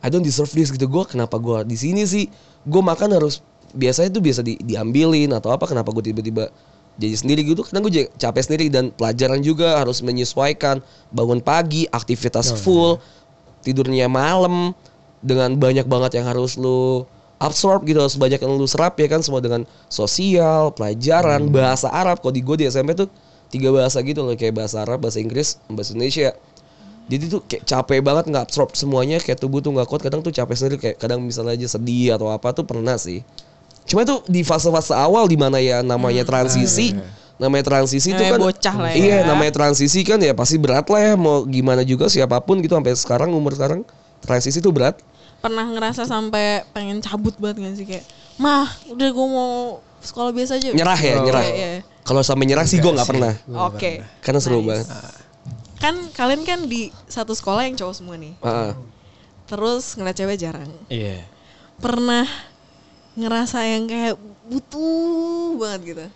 I 0.00 0.08
don't 0.08 0.24
deserve 0.24 0.48
this 0.48 0.72
gitu. 0.72 0.88
Gue 0.88 1.04
kenapa 1.04 1.36
gue 1.36 1.60
di 1.68 1.76
sini 1.76 2.08
sih? 2.08 2.24
Gue 2.64 2.80
makan 2.80 3.20
harus 3.20 3.44
biasanya 3.76 4.08
tuh 4.08 4.24
biasa 4.24 4.40
di, 4.40 4.56
diambilin 4.64 5.28
atau 5.36 5.52
apa 5.52 5.68
kenapa 5.68 5.92
gue 5.92 6.08
tiba-tiba 6.08 6.48
jadi 6.94 7.14
sendiri 7.18 7.40
gitu. 7.42 7.66
Karena 7.66 7.82
gue 7.82 8.06
capek 8.14 8.42
sendiri 8.42 8.66
dan 8.70 8.94
pelajaran 8.94 9.42
juga 9.42 9.82
harus 9.82 9.98
menyesuaikan. 10.00 10.78
Bangun 11.10 11.42
pagi 11.42 11.90
aktivitas 11.90 12.54
full 12.62 13.02
tidurnya 13.66 14.06
malam 14.06 14.76
dengan 15.24 15.56
banyak 15.56 15.88
banget 15.88 16.20
yang 16.20 16.26
harus 16.28 16.54
lu 16.60 17.08
absorb 17.42 17.82
gitu 17.88 17.98
harus 17.98 18.14
banyak 18.14 18.38
yang 18.38 18.54
lu 18.54 18.68
serap 18.70 18.94
ya 19.00 19.10
kan? 19.10 19.20
Semua 19.26 19.42
dengan 19.42 19.66
sosial 19.90 20.70
pelajaran 20.74 21.50
bahasa 21.50 21.90
Arab. 21.90 22.22
Kalau 22.22 22.34
di 22.34 22.42
gue 22.42 22.56
di 22.62 22.64
SMP 22.70 22.94
tuh 22.94 23.10
tiga 23.50 23.70
bahasa 23.74 24.02
gitu 24.02 24.22
loh 24.22 24.34
kayak 24.34 24.54
bahasa 24.54 24.82
Arab 24.82 25.02
bahasa 25.02 25.18
Inggris 25.18 25.58
bahasa 25.66 25.94
Indonesia. 25.98 26.30
Jadi 27.04 27.24
tuh 27.28 27.44
kayak 27.44 27.68
capek 27.68 28.00
banget 28.00 28.32
nggak 28.32 28.48
absorb 28.48 28.72
semuanya 28.72 29.20
kayak 29.20 29.36
tubuh 29.36 29.60
tuh 29.60 29.74
nggak 29.74 29.90
kuat. 29.90 30.00
Kadang 30.06 30.22
tuh 30.22 30.30
capek 30.30 30.54
sendiri 30.56 30.76
kayak 30.78 30.96
kadang 31.02 31.20
misalnya 31.20 31.58
aja 31.58 31.68
sedih 31.74 32.14
atau 32.14 32.30
apa 32.30 32.54
tuh 32.54 32.64
pernah 32.64 32.94
sih 32.96 33.26
cuma 33.84 34.00
itu 34.02 34.16
di 34.26 34.40
fase-fase 34.40 34.92
awal 34.92 35.24
di 35.24 35.36
mana 35.36 35.56
ya 35.56 35.80
namanya 35.80 36.22
transisi 36.22 36.96
namanya 37.34 37.66
transisi 37.66 38.10
itu 38.10 38.22
kan 38.22 38.38
bocah 38.38 38.76
lah 38.78 38.90
ya. 38.90 38.96
iya 38.96 39.16
namanya 39.22 39.52
transisi 39.52 40.00
kan 40.00 40.16
ya 40.18 40.32
pasti 40.32 40.56
berat 40.56 40.86
lah 40.86 41.00
ya 41.02 41.14
mau 41.14 41.42
gimana 41.42 41.82
juga 41.82 42.06
siapa 42.06 42.38
pun 42.38 42.58
gitu 42.58 42.72
sampai 42.72 42.94
sekarang 42.94 43.28
umur 43.30 43.52
sekarang 43.52 43.82
transisi 44.20 44.58
itu 44.58 44.70
berat 44.70 44.96
pernah 45.38 45.66
ngerasa 45.66 46.04
sampai 46.04 46.64
pengen 46.70 47.02
cabut 47.02 47.36
banget 47.36 47.60
gak 47.60 47.74
sih 47.76 47.86
kayak 47.86 48.04
mah 48.34 48.64
udah 48.86 49.08
gue 49.10 49.26
mau 49.28 49.52
sekolah 50.00 50.30
biasa 50.30 50.56
aja 50.56 50.68
Nyerah 50.70 50.96
ya, 50.96 51.14
Oh, 51.14 51.24
nyerah. 51.24 51.44
iya, 51.44 51.54
iya. 51.54 51.80
Kalau 52.00 52.20
sampai 52.20 52.44
nyerah 52.44 52.64
sih 52.64 52.76
gue 52.76 52.88
nggak 52.88 53.08
pernah. 53.08 53.32
oke 53.50 54.04
Karena 54.20 54.36
seru 54.38 54.60
Nice. 54.60 54.66
banget. 54.66 54.86
kan 55.74 55.94
kalian 56.10 56.42
kan 56.42 56.60
di 56.64 56.88
satu 57.04 57.32
sekolah 57.32 57.64
yang 57.64 57.74
cowok 57.74 57.92
semua 57.92 58.16
nih 58.16 58.32
Heeh. 58.38 58.72
terus 59.44 59.92
ngeliat 59.94 60.12
cewek 60.14 60.36
jarang 60.38 60.70
Iya. 60.86 61.28
pernah 61.76 62.24
ngerasa 63.14 63.62
yang 63.62 63.86
kayak 63.86 64.14
butuh 64.50 65.54
banget 65.58 65.80
gitu 65.86 66.06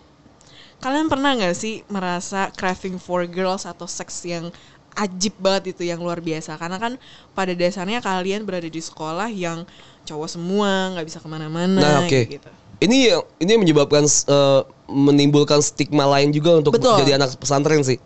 kalian 0.79 1.11
pernah 1.11 1.35
nggak 1.35 1.55
sih 1.55 1.83
merasa 1.91 2.51
craving 2.55 2.99
for 2.99 3.27
girls 3.27 3.67
atau 3.67 3.83
seks 3.83 4.23
yang 4.23 4.47
ajib 4.95 5.35
banget 5.39 5.75
itu 5.75 5.87
yang 5.87 5.99
luar 5.99 6.19
biasa 6.19 6.55
karena 6.59 6.75
kan 6.79 6.93
pada 7.35 7.55
dasarnya 7.55 7.99
kalian 8.03 8.43
berada 8.43 8.67
di 8.67 8.79
sekolah 8.79 9.31
yang 9.31 9.63
cowok 10.03 10.27
semua 10.27 10.91
nggak 10.95 11.05
bisa 11.07 11.19
ke 11.23 11.27
mana-mana 11.29 11.79
Nah, 11.79 11.97
oke. 12.03 12.19
gitu 12.25 12.49
Ini 12.79 13.11
yang 13.11 13.23
ini 13.43 13.49
yang 13.59 13.61
menyebabkan 13.67 14.07
eh, 14.07 14.61
menimbulkan 14.87 15.59
stigma 15.59 16.07
lain 16.07 16.31
juga 16.31 16.63
untuk 16.63 16.79
Betul. 16.79 17.03
jadi 17.03 17.19
anak 17.19 17.35
pesantren 17.35 17.83
sih. 17.83 17.99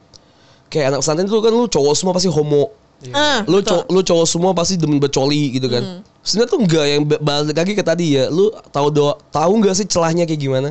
Kayak 0.73 0.97
anak 0.97 0.99
pesantren 1.05 1.29
itu 1.29 1.37
kan 1.37 1.53
lu 1.53 1.69
cowok 1.69 1.93
semua 1.93 2.13
pasti 2.17 2.25
homo. 2.33 2.73
Ah, 3.11 3.43
lu 3.43 3.59
betul. 3.59 3.83
cowok 3.83 3.85
lu 3.89 3.99
cowok 3.99 4.25
semua 4.25 4.51
pasti 4.53 4.79
demen 4.79 4.95
bercoli 4.97 5.51
gitu 5.51 5.67
kan. 5.67 5.99
Sebenarnya 6.21 6.49
tuh 6.49 6.59
enggak 6.61 6.85
yang 6.87 7.01
ba- 7.03 7.19
balik 7.19 7.57
lagi 7.57 7.73
ke 7.73 7.83
tadi 7.83 8.15
ya. 8.15 8.29
Lu 8.29 8.47
tahu 8.69 8.87
do 8.87 9.11
tahu 9.27 9.51
enggak 9.59 9.75
sih 9.75 9.83
celahnya 9.83 10.23
kayak 10.23 10.39
gimana? 10.39 10.69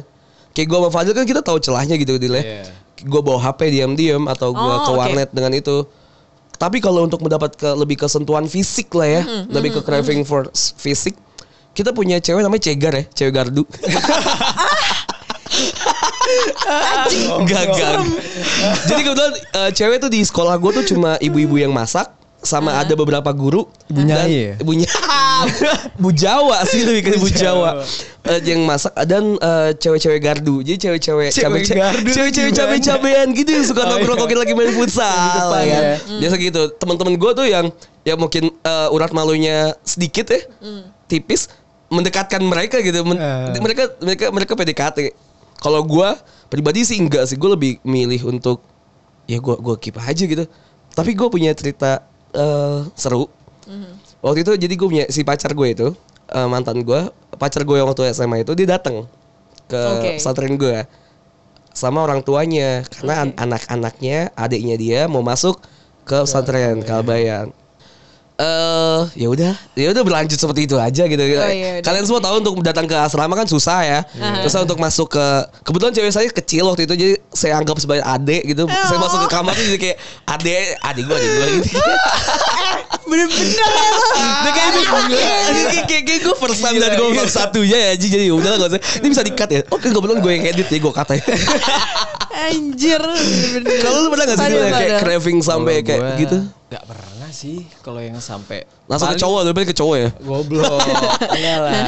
Kayak 0.52 0.66
gua 0.68 0.78
sama 0.80 0.90
Fadil 0.90 1.12
kan 1.12 1.24
kita 1.24 1.40
tahu 1.40 1.58
celahnya 1.58 1.94
gitu 1.94 2.16
Dil 2.16 2.32
ya. 2.32 2.42
Iya. 2.42 2.64
Gua 3.04 3.20
bawa 3.20 3.42
HP 3.42 3.68
diam-diam 3.70 4.24
atau 4.26 4.50
gua 4.50 4.80
Oh, 4.80 4.84
ke 4.86 4.90
warnet 4.94 5.28
dengan 5.30 5.52
itu. 5.52 5.84
Tapi 6.54 6.78
kalau 6.78 7.02
untuk 7.02 7.18
mendapat 7.18 7.52
ke 7.52 7.68
lebih 7.74 7.98
kesentuhan 7.98 8.46
fisik 8.46 8.92
lah 8.92 9.08
ya, 9.10 9.22
lebih 9.50 9.74
ke 9.74 9.80
craving 9.82 10.22
for 10.22 10.46
s- 10.50 10.70
fisik, 10.72 11.18
kita 11.72 11.90
punya 11.90 12.16
cewek 12.16 12.38
namanya 12.40 12.62
Cegar 12.62 12.94
ya, 12.94 13.04
cewek 13.10 13.32
gardu. 13.34 13.64
Enggak, 17.34 17.62
enggak. 17.68 17.94
Jadi 18.86 19.00
kebetulan 19.02 19.32
eh, 19.34 19.70
cewek 19.70 19.96
tuh 19.98 20.08
di 20.08 20.20
sekolah 20.22 20.54
gue 20.56 20.70
tuh 20.72 20.86
cuma 20.86 21.18
ibu-ibu 21.18 21.58
yang 21.58 21.70
masak 21.70 22.08
sama 22.42 22.74
ada 22.74 22.92
beberapa 22.92 23.30
guru 23.30 23.70
Ibu 23.86 24.02
dan- 24.02 24.26
Nyai 24.26 24.34
ya? 24.34 24.54
ibu 24.62 24.72
Nyai 24.74 24.90
Bu 25.94 26.10
Jawa 26.10 26.66
sih 26.66 26.82
lebih 26.82 27.02
ke 27.02 27.10
ibu 27.14 27.28
Jawa. 27.28 27.86
Eh, 28.22 28.38
yang 28.44 28.62
masak 28.62 28.90
dan 29.02 29.34
eh, 29.34 29.70
cewek-cewek 29.74 30.18
gardu. 30.18 30.58
Jadi 30.60 30.78
cewek-cewek 30.80 31.30
Cewek 31.30 31.42
cabe 31.42 31.58
gardu. 31.64 32.08
cewek-cewek 32.08 32.52
cabe-cabean 32.52 33.26
gitu 33.30 33.50
yang 33.52 33.64
suka 33.64 33.82
Oh, 33.82 33.88
nongkrong 33.92 34.18
iya. 34.20 34.36
lagi 34.36 34.52
main 34.52 34.70
futsal 34.70 35.06
depan 35.06 35.60
ya 35.60 35.66
kan? 35.68 35.82
ya. 35.82 35.96
biasa 36.18 36.34
gitu. 36.36 36.62
Teman-teman 36.76 37.14
gue 37.14 37.30
tuh 37.32 37.46
yang 37.46 37.66
ya 38.02 38.14
mungkin 38.14 38.50
eh, 38.52 38.88
urat 38.90 39.10
malunya 39.10 39.74
sedikit 39.82 40.26
ya 40.28 40.42
tipis 41.06 41.46
mendekatkan 41.88 42.40
mereka 42.40 42.78
gitu. 42.78 43.02
Men- 43.02 43.18
Eh. 43.18 43.58
mereka 43.58 43.90
mereka 43.98 44.24
mereka 44.30 44.52
PDKT 44.54 44.98
kalau 45.58 45.82
gue 45.82 46.08
pribadi 46.48 46.82
sih 46.82 46.98
enggak 46.98 47.26
sih. 47.26 47.34
Gue 47.34 47.54
lebih 47.54 47.72
milih 47.82 48.22
untuk 48.28 48.62
ya 49.24 49.38
gue 49.38 49.54
gue 49.56 49.74
keep 49.78 49.94
aja 49.96 50.22
gitu. 50.22 50.46
Tapi 50.92 51.10
gue 51.12 51.26
punya 51.26 51.50
cerita 51.52 52.04
eh, 52.34 52.80
seru. 52.96 53.28
Waktu 54.22 54.46
itu 54.46 54.52
jadi 54.58 54.74
gue 54.74 54.88
punya 54.88 55.06
si 55.10 55.22
pacar 55.22 55.54
gue 55.54 55.68
itu 55.70 55.88
eh, 56.32 56.48
mantan 56.50 56.82
gue 56.82 57.00
pacar 57.38 57.62
gue 57.62 57.76
yang 57.78 57.88
waktu 57.88 58.12
SMA 58.12 58.42
itu 58.46 58.52
dia 58.58 58.78
datang 58.78 59.06
ke 59.70 59.80
Oke. 59.80 60.10
pesantren 60.20 60.54
gue 60.58 60.84
sama 61.72 62.04
orang 62.04 62.20
tuanya. 62.20 62.84
Karena 62.88 63.28
an- 63.28 63.36
anak-anaknya 63.38 64.34
adiknya 64.36 64.76
dia 64.76 65.00
mau 65.08 65.24
masuk 65.24 65.62
ke 66.04 66.18
pesantren 66.26 66.82
Kalbayan 66.82 67.54
eh 68.42 69.00
ya 69.14 69.28
udah. 69.30 69.52
Ya 69.78 69.88
udah 69.94 70.02
berlanjut 70.02 70.34
seperti 70.34 70.66
itu 70.66 70.74
aja 70.74 71.06
gitu. 71.06 71.22
Oh, 71.22 71.46
iya, 71.46 71.78
kalian 71.78 72.04
semua 72.04 72.18
tahu 72.18 72.42
untuk 72.42 72.54
datang 72.66 72.90
ke 72.90 72.96
asrama 72.98 73.38
kan 73.38 73.46
susah 73.46 73.80
ya. 73.86 74.00
Terus 74.42 74.54
untuk 74.58 74.82
masuk 74.82 75.14
ke 75.14 75.26
kebetulan 75.62 75.92
cewek 75.94 76.12
saya 76.12 76.26
kecil 76.26 76.66
waktu 76.66 76.90
itu 76.90 76.94
jadi 76.98 77.14
saya 77.30 77.62
anggap 77.62 77.78
sebagai 77.78 78.02
adik 78.02 78.42
gitu. 78.50 78.66
Saya 78.66 78.98
masuk 78.98 79.26
ke 79.26 79.28
kamar 79.30 79.54
tuh 79.54 79.64
jadi 79.70 79.78
kayak 79.78 79.96
adik 80.26 80.58
adik 80.82 81.02
gue 81.06 81.16
adik 81.16 81.30
gue 81.30 81.46
gitu 81.70 81.80
bener-bener 83.02 83.70
ya 83.70 83.90
Nah, 84.42 84.52
kayak 84.54 84.70
ini 85.52 85.80
kayak, 85.86 86.20
gue 86.24 86.34
first 86.38 86.60
time 86.62 86.78
dan 86.80 86.96
gue 86.96 87.08
baru 87.14 87.30
satunya 87.30 87.78
ya. 87.78 87.92
Jadi 87.94 88.30
udah 88.32 88.48
lah 88.54 88.58
gak 88.66 88.70
usah. 88.74 88.82
Ini 89.02 89.06
bisa 89.12 89.22
di 89.22 89.32
cut 89.34 89.50
ya. 89.50 89.60
Oke 89.70 89.90
kebetulan 89.92 90.18
gue 90.18 90.32
yang 90.34 90.44
edit 90.50 90.66
ya 90.66 90.78
gue 90.82 90.92
kata 90.92 91.12
ya 91.18 91.24
anjir. 92.32 93.02
Kalau 93.82 93.98
lu 94.02 94.08
pernah 94.10 94.24
gak 94.34 94.38
sih 94.40 94.50
kayak 94.50 95.00
craving 95.04 95.38
sampai 95.44 95.74
kayak 95.84 96.00
gua 96.00 96.18
gitu 96.18 96.38
Gak 96.72 96.88
pernah 96.88 97.28
sih 97.30 97.68
kalau 97.78 98.00
yang 98.00 98.16
sampai 98.16 98.64
Langsung 98.88 99.06
ke 99.06 99.14
Paling- 99.14 99.22
cowok 99.22 99.40
Lebih 99.44 99.64
ke 99.66 99.74
cowok 99.74 99.96
ya 99.98 100.08
Goblok. 100.18 100.80
Enggak 101.36 101.58
lah. 101.60 101.82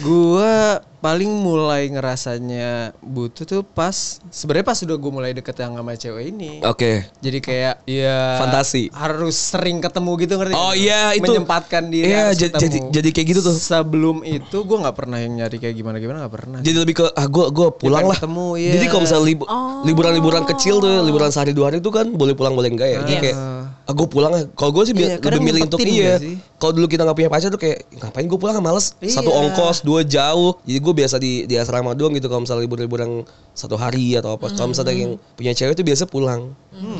Gua 0.00 0.54
paling 0.98 1.28
mulai 1.28 1.92
ngerasanya 1.92 2.96
butuh 2.98 3.44
tuh 3.44 3.60
pas 3.60 3.92
sebenarnya 4.26 4.64
pas 4.64 4.78
udah 4.78 4.96
gue 4.96 5.12
mulai 5.12 5.30
deket 5.30 5.52
yang 5.54 5.76
sama 5.76 5.92
cewek 5.94 6.24
ini. 6.26 6.64
Oke 6.64 7.04
Jadi 7.18 7.38
kayak 7.38 7.84
ya 7.84 8.40
Fantasi. 8.40 8.88
harus 8.90 9.36
sering 9.36 9.78
ketemu 9.78 10.10
gitu 10.18 10.34
ngerti? 10.34 10.54
Oh 10.54 10.72
iya, 10.72 11.12
itu. 11.12 11.28
menyempatkan 11.28 11.86
diri 11.86 12.08
Iya, 12.08 12.32
jadi- 12.32 12.48
ketemu. 12.50 12.64
jadi- 12.64 12.82
jadi 12.90 13.08
kayak 13.10 13.26
gitu 13.28 13.40
tuh. 13.42 13.52
Sebelum 13.54 14.24
itu 14.24 14.56
gue 14.58 14.78
nggak 14.80 14.96
pernah 14.96 15.20
yang 15.20 15.36
nyari 15.36 15.56
kayak 15.58 15.76
gimana 15.76 15.96
gimana 15.98 16.24
nggak 16.24 16.34
pernah. 16.34 16.58
Jadi 16.58 16.76
lebih 16.78 16.94
ke 16.96 17.06
ah 17.06 17.26
gue 17.26 17.46
gue 17.50 17.68
pulang 17.74 18.04
lah. 18.06 18.16
ketemu, 18.16 18.46
iya. 18.56 18.72
Jadi 18.72 18.86
kalau 18.88 19.02
misalnya 19.04 19.26
libu- 19.26 19.44
Oh. 19.46 19.84
liburan-liburan 19.84 20.44
kecil 20.46 20.80
tuh, 20.80 21.04
liburan 21.04 21.28
sehari 21.28 21.52
dua 21.52 21.68
hari 21.68 21.78
itu 21.78 21.90
kan 21.90 22.08
boleh 22.10 22.32
pulang 22.32 22.56
boleh 22.56 22.72
enggak 22.72 22.88
ya. 22.88 22.98
Jadi 23.02 23.12
Yes. 23.12 23.22
kayak 23.22 23.36
ah 23.84 23.92
gue 23.92 24.08
pulang. 24.08 24.32
Kalau 24.56 24.70
gue 24.72 24.84
sih 24.84 24.94
Iya, 24.94 25.20
lebih 25.20 25.40
milih 25.40 25.60
untuk 25.64 25.80
iya. 25.80 26.16
Kalau 26.56 26.72
dulu 26.72 26.86
kita 26.86 27.04
nggak 27.04 27.14
punya 27.14 27.28
pacar 27.28 27.48
tuh 27.48 27.60
kayak 27.60 27.84
ngapain 27.94 28.24
gue 28.24 28.38
pulang 28.38 28.56
males. 28.58 28.96
Satu 28.98 29.28
Iya. 29.28 29.38
ongkos, 29.44 29.84
dua 29.84 30.00
jauh. 30.02 30.56
Jadi 30.64 30.78
gue 30.78 30.94
biasa 30.94 31.16
di 31.16 31.44
di 31.44 31.54
asrama 31.54 31.92
doang 31.92 32.12
gitu 32.12 32.26
kalau 32.26 32.42
misalnya 32.42 32.64
libur-liburan 32.64 33.22
satu 33.52 33.76
hari 33.76 34.16
atau 34.16 34.34
apa. 34.34 34.48
Kalau 34.50 34.72
misalnya 34.72 34.94
yang 34.94 35.12
punya 35.34 35.52
cewek 35.52 35.74
tuh 35.74 35.84
biasa 35.84 36.04
pulang. 36.04 36.56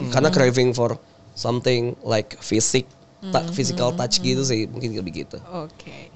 Karena 0.08 0.28
craving 0.28 0.70
for 0.70 1.00
something 1.32 1.96
like 2.02 2.36
fisik, 2.38 2.84
ta- 3.26 3.48
physical 3.50 3.90
touch 3.90 4.20
gitu 4.20 4.44
sih 4.44 4.68
mungkin 4.68 4.92
lebih 4.92 5.24
gitu. 5.24 5.40
oke 5.42 6.13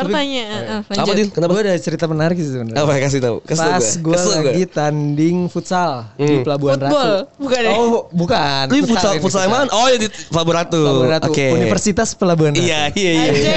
pertanyaan 0.00 0.62
ah, 0.62 0.80
Apa 0.80 0.92
lanjut 0.94 1.14
Din? 1.14 1.28
Kenapa? 1.28 1.50
Gue 1.50 1.62
ada 1.62 1.74
cerita 1.76 2.04
menarik 2.04 2.36
sih 2.36 2.48
sebenarnya. 2.48 2.78
Apa 2.78 2.92
kasih 2.98 3.18
tahu? 3.18 3.36
Kasih 3.42 3.64
tahu 3.64 3.74
Pas 3.74 3.88
gue. 3.96 4.18
lagi 4.30 4.64
tanding 4.66 5.36
futsal 5.46 5.92
di 6.14 6.24
Hmm. 6.28 6.42
Pelabuhan 6.42 6.76
Football, 6.76 7.10
Ratu. 7.18 7.38
bukan 7.38 7.60
ya? 7.60 7.70
Oh, 7.72 7.86
bukan. 8.08 8.64
Lu 8.68 8.76
futsal 8.84 9.12
ini, 9.12 9.20
futsal 9.20 9.40
yang 9.44 9.52
mana? 9.52 9.70
Oh, 9.70 9.86
yang 9.86 10.00
di 10.00 10.08
Pelabuhan 10.28 10.56
Ratu. 10.58 10.80
Pelabuhan 10.80 11.10
Ratu. 11.10 11.30
Universitas 11.34 12.08
Pelabuhan 12.12 12.52
Ratu. 12.52 12.62
Iya, 12.62 12.80
iya, 12.92 13.10
iya. 13.12 13.56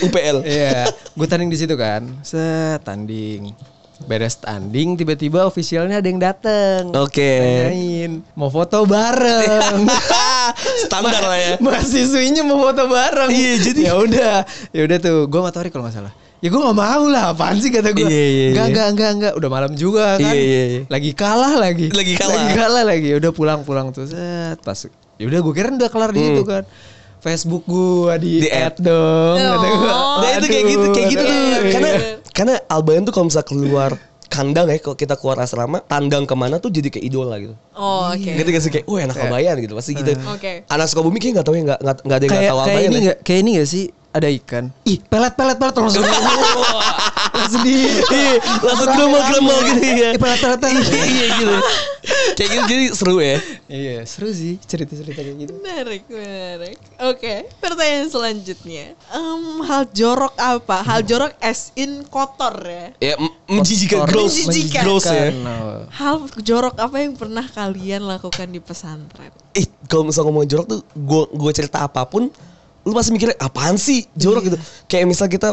UPL. 0.00 0.36
Iya, 0.48 0.88
gue 0.90 1.26
tanding 1.26 1.48
di 1.48 1.58
situ 1.58 1.74
kan. 1.74 2.02
Set 2.22 2.80
tanding. 2.82 3.52
Beres 3.98 4.38
tanding 4.38 4.94
tiba-tiba 4.94 5.42
officialnya 5.42 5.98
ada 5.98 6.06
yang 6.06 6.22
dateng. 6.22 6.94
Oke. 6.94 7.34
Nanyain, 7.66 8.12
mau 8.32 8.46
foto 8.46 8.84
bareng. 8.84 9.84
Standar 10.86 11.18
lah 11.20 11.36
ya. 11.36 11.54
Mahasiswinya 11.58 12.40
mau 12.40 12.62
foto 12.62 12.86
bareng. 12.86 13.28
Iya, 13.28 13.52
jadi- 13.60 13.84
ya 13.84 13.94
udah, 13.94 14.34
ya 14.70 14.80
udah 14.84 14.98
tuh. 14.98 15.18
Gue 15.26 15.40
matahari 15.40 15.68
kalau 15.68 15.84
nggak 15.84 15.96
salah. 15.96 16.12
Ya 16.38 16.48
gue 16.48 16.60
gak 16.62 16.70
mau 16.72 17.02
lah, 17.10 17.34
apaan 17.34 17.58
sih 17.58 17.66
kata 17.66 17.90
gue 17.90 18.06
Iya, 18.06 18.06
iya, 18.06 18.46
Enggak, 18.46 18.54
iya. 18.54 18.70
enggak, 18.70 18.86
enggak, 18.94 19.10
enggak 19.10 19.32
Udah 19.34 19.50
malam 19.50 19.72
juga 19.74 20.14
kan 20.14 20.30
Iya, 20.30 20.38
iya, 20.38 20.62
iya. 20.70 20.80
Lagi 20.86 21.10
kalah 21.10 21.58
lagi 21.58 21.90
Lagi 21.90 22.14
kalah. 22.14 22.30
Lagi 22.30 22.50
kalah 22.54 22.84
lagi 22.86 23.08
Udah 23.10 23.30
pulang-pulang 23.34 23.90
tuh 23.90 24.06
Set, 24.06 24.54
pas 24.62 24.78
Ya 25.18 25.26
udah 25.26 25.40
gue 25.42 25.50
kira 25.50 25.74
udah 25.74 25.90
kelar 25.90 26.14
di 26.14 26.22
situ 26.22 26.46
kan 26.46 26.62
Facebook 27.18 27.66
gue 27.66 28.14
di, 28.22 28.32
Hmm. 28.38 28.42
Di 28.46 28.50
add 28.54 28.76
dong 28.78 29.34
kata 29.34 29.66
gua. 29.74 29.90
Nah, 30.22 30.30
itu 30.38 30.46
kayak 30.46 30.64
gitu, 30.70 30.86
kayak 30.94 31.06
gitu 31.10 31.22
tuh. 31.26 31.38
Karena 31.74 31.90
karena 32.38 32.54
Albayan 32.70 33.02
tuh 33.02 33.10
kalau 33.10 33.26
misalnya 33.26 33.50
keluar 33.50 33.90
kandang 34.28 34.68
ya, 34.70 34.78
kalau 34.78 34.94
kita 34.94 35.16
keluar 35.18 35.40
asrama, 35.42 35.82
tandang 35.88 36.22
ke 36.28 36.34
mana 36.38 36.60
tuh 36.62 36.68
jadi 36.70 36.92
kayak 36.92 37.04
idola 37.10 37.40
gitu. 37.42 37.56
oh 37.74 38.12
oke 38.12 38.22
Gitu 38.22 38.48
gak 38.54 38.62
sih 38.62 38.70
kayak, 38.70 38.86
wah 38.86 39.00
enak 39.02 39.16
Albayan 39.18 39.56
gitu, 39.58 39.72
pasti 39.74 39.96
gitu. 39.96 40.12
Oke. 40.30 40.62
Anak 40.68 40.86
Sukabumi 40.92 41.18
kayak 41.18 41.40
nggak 41.40 41.46
tahu 41.48 41.56
ya, 41.58 41.62
nggak 41.64 41.80
nggak 41.82 41.96
ada 41.96 41.98
yang 41.98 42.06
nggak 42.06 42.28
kayak 42.30 42.30
tahu 42.30 42.38
kayak 42.38 42.52
Albayan. 42.54 42.78
ini 42.78 42.94
ya. 42.94 43.02
nggak 43.02 43.18
kayak 43.26 43.40
ini 43.42 43.50
gak 43.58 43.68
sih 43.68 43.84
ada 44.18 44.28
ikan 44.28 44.64
ih 44.84 44.98
pelet 45.00 45.32
pelet 45.32 45.56
pelet 45.56 45.74
langsung 45.74 46.02
langsung 47.28 47.62
di 47.62 47.74
Iya, 48.08 48.34
langsung 48.60 48.88
gremel-gremel 48.90 49.58
gitu 49.72 49.86
ya. 49.86 50.10
Ih, 50.12 50.20
pelet 50.20 50.38
pelet 50.38 50.58
pelet. 50.58 50.84
Iya 50.84 51.26
gitu. 51.38 51.54
Kayak 52.34 52.48
gitu 52.50 52.62
jadi 52.66 52.84
seru 52.94 53.16
ya. 53.20 53.36
iya 53.68 53.96
seru 54.04 54.30
sih 54.32 54.56
cerita 54.64 54.96
cerita 54.96 55.20
kayak 55.20 55.36
gitu 55.44 55.52
Menarik, 55.60 56.02
menarik. 56.08 56.76
Oke, 57.04 57.46
pertanyaan 57.60 58.08
selanjutnya. 58.08 58.96
Em, 59.12 59.42
hal 59.62 59.82
jorok 59.92 60.34
apa? 60.36 60.80
Hal 60.82 61.04
jorok 61.04 61.36
as 61.38 61.70
in 61.76 62.02
kotor 62.08 62.54
ya. 62.64 62.86
Ya 62.98 63.14
menjijikan 63.46 64.04
Kotor, 64.04 64.12
gross, 64.12 64.34
Menjijikan. 64.46 64.82
gross 64.84 65.06
ya. 65.06 65.28
Oh. 65.32 65.82
Hal 65.90 66.14
jorok 66.40 66.74
apa 66.76 66.96
yang 66.98 67.12
pernah 67.14 67.44
kalian 67.44 68.02
lakukan 68.04 68.48
di 68.48 68.60
pesantren? 68.60 69.30
Ih, 69.52 69.66
kalau 69.86 70.08
misalnya 70.08 70.26
ngomong 70.32 70.46
jorok 70.48 70.66
tuh, 70.68 70.80
gue 70.92 71.22
gue 71.34 71.52
cerita 71.52 71.82
apa 71.82 72.04
pun, 72.04 72.30
lu 72.88 72.96
pasti 72.96 73.12
mikirnya 73.12 73.36
apaan 73.36 73.76
sih? 73.76 74.08
Jorok 74.16 74.48
gitu. 74.48 74.56
Kayak 74.88 75.04
misal 75.06 75.28
kita 75.28 75.52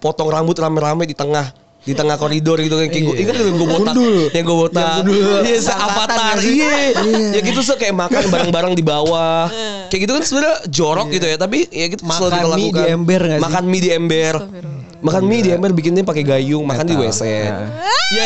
potong 0.00 0.32
rambut 0.32 0.56
rame-rame 0.56 1.04
di 1.04 1.12
tengah 1.12 1.52
di 1.82 1.92
tengah 1.92 2.14
koridor 2.14 2.62
gitu 2.62 2.78
kan 2.78 2.86
kayak 2.86 3.04
gue 3.04 3.16
ingat 3.18 3.34
yang 3.36 3.58
gue 3.58 3.68
botak? 3.68 3.94
Yang 4.30 4.44
gue 4.46 4.56
botak. 4.56 5.02
Iya 5.42 5.58
se- 5.60 5.74
avatar 5.74 6.36
iya. 6.40 6.72
Ya 7.34 7.40
gitu 7.42 7.60
so 7.60 7.74
kayak 7.74 7.92
makan 7.92 8.22
bareng-bareng 8.30 8.72
di 8.72 8.82
bawah 8.82 9.50
kayak 9.92 10.08
gitu 10.08 10.12
kan 10.16 10.22
sebenarnya 10.24 10.56
jorok 10.66 11.06
gitu 11.12 11.26
ya 11.26 11.36
tapi 11.36 11.68
ya 11.68 11.86
gitu 11.86 12.00
Makan 12.00 12.16
selalu 12.16 12.32
kita 12.32 12.56
mie 12.56 12.72
di 12.72 12.82
ember 12.88 13.20
nggak 13.20 13.36
sih? 13.36 13.44
makan 13.44 13.64
mie 13.68 13.82
di 13.82 13.90
ember 13.92 14.34
makan 15.02 15.22
mie 15.22 15.42
di 15.42 15.50
ember 15.52 15.70
bikinnya 15.70 16.00
pakai 16.02 16.24
gayung 16.24 16.64
makan 16.64 16.86
di 16.88 16.94
Nggak 16.94 17.12
wc 17.12 17.20
tahu. 17.20 17.28
ya 18.10 18.24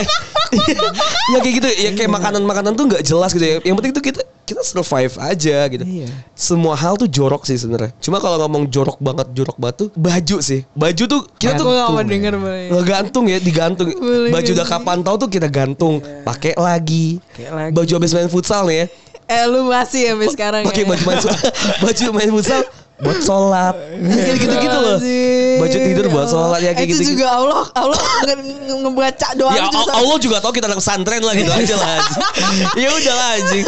ya 1.26 1.38
kayak 1.40 1.54
gitu 1.54 1.68
ya 1.76 1.90
kayak 1.92 2.10
makanan-makanan 2.12 2.72
tuh 2.72 2.84
nggak 2.86 3.02
jelas 3.02 3.30
gitu 3.32 3.42
ya 3.44 3.56
yang 3.62 3.74
penting 3.74 3.90
tuh 3.90 4.00
kita 4.00 4.22
kita 4.46 4.62
survive 4.62 5.10
aja 5.18 5.66
gitu 5.66 5.82
Iya. 5.82 6.06
semua 6.32 6.74
hal 6.74 6.94
tuh 6.94 7.10
jorok 7.10 7.42
sih 7.42 7.58
sebenarnya 7.58 7.90
cuma 7.98 8.18
kalau 8.18 8.38
ngomong 8.40 8.70
jorok 8.70 8.94
banget 8.96 9.26
jorok 9.32 9.58
banget 9.58 9.76
tuh 9.76 9.88
baju 9.92 10.36
sih 10.38 10.62
baju 10.72 11.02
tuh 11.04 11.20
kita 11.34 11.56
tuh 11.56 11.64
Gue 11.66 11.74
gak 11.74 11.88
mau 11.88 11.98
denger 12.00 12.34
boleh. 12.36 12.70
Ngegantung 12.70 13.24
ya, 13.26 13.38
digantung. 13.38 13.90
Baju 13.90 14.30
nggak 14.30 14.54
udah 14.54 14.66
kapan 14.68 14.98
tahu 15.02 15.16
tuh 15.18 15.28
kita 15.28 15.48
gantung, 15.48 15.98
pakai 16.22 16.54
lagi. 16.54 17.18
Pakai 17.26 17.46
lagi. 17.50 17.72
Baju 17.74 17.92
habis 17.92 18.12
main 18.12 18.30
futsal 18.30 18.62
nih 18.64 18.76
ya. 18.76 18.86
Eh 19.26 19.44
lu 19.44 19.66
masih 19.66 20.14
sampai 20.14 20.28
sekarang 20.30 20.62
Pakai 20.64 20.82
ya? 20.82 20.88
baju 20.88 21.02
main 21.02 21.18
baju 21.82 22.04
main 22.14 22.30
futsal 22.30 22.62
buat 22.96 23.20
sholat. 23.20 23.74
Kayak 23.92 24.36
gitu-gitu 24.40 24.72
loh. 24.72 24.98
Baju 25.60 25.76
tidur 25.76 26.06
buat 26.08 26.26
sholat 26.26 26.60
ya 26.62 26.72
kayak 26.72 26.88
Itu 26.88 26.96
gitu. 26.96 27.10
juga 27.12 27.28
Allah 27.28 27.62
Allah 27.76 27.98
nge- 28.24 28.40
nge- 28.40 28.80
ngebaca 28.80 29.28
doa 29.36 29.52
Ya 29.52 29.68
Allah 29.68 30.16
juga 30.16 30.36
tahu 30.40 30.52
kita 30.54 30.64
anak 30.64 30.78
pesantren 30.80 31.20
lah 31.20 31.34
gitu 31.34 31.50
aja 31.50 31.74
lah. 31.76 31.96
ya 32.80 32.88
udah 32.88 33.14
lah 33.14 33.28
anjing. 33.36 33.64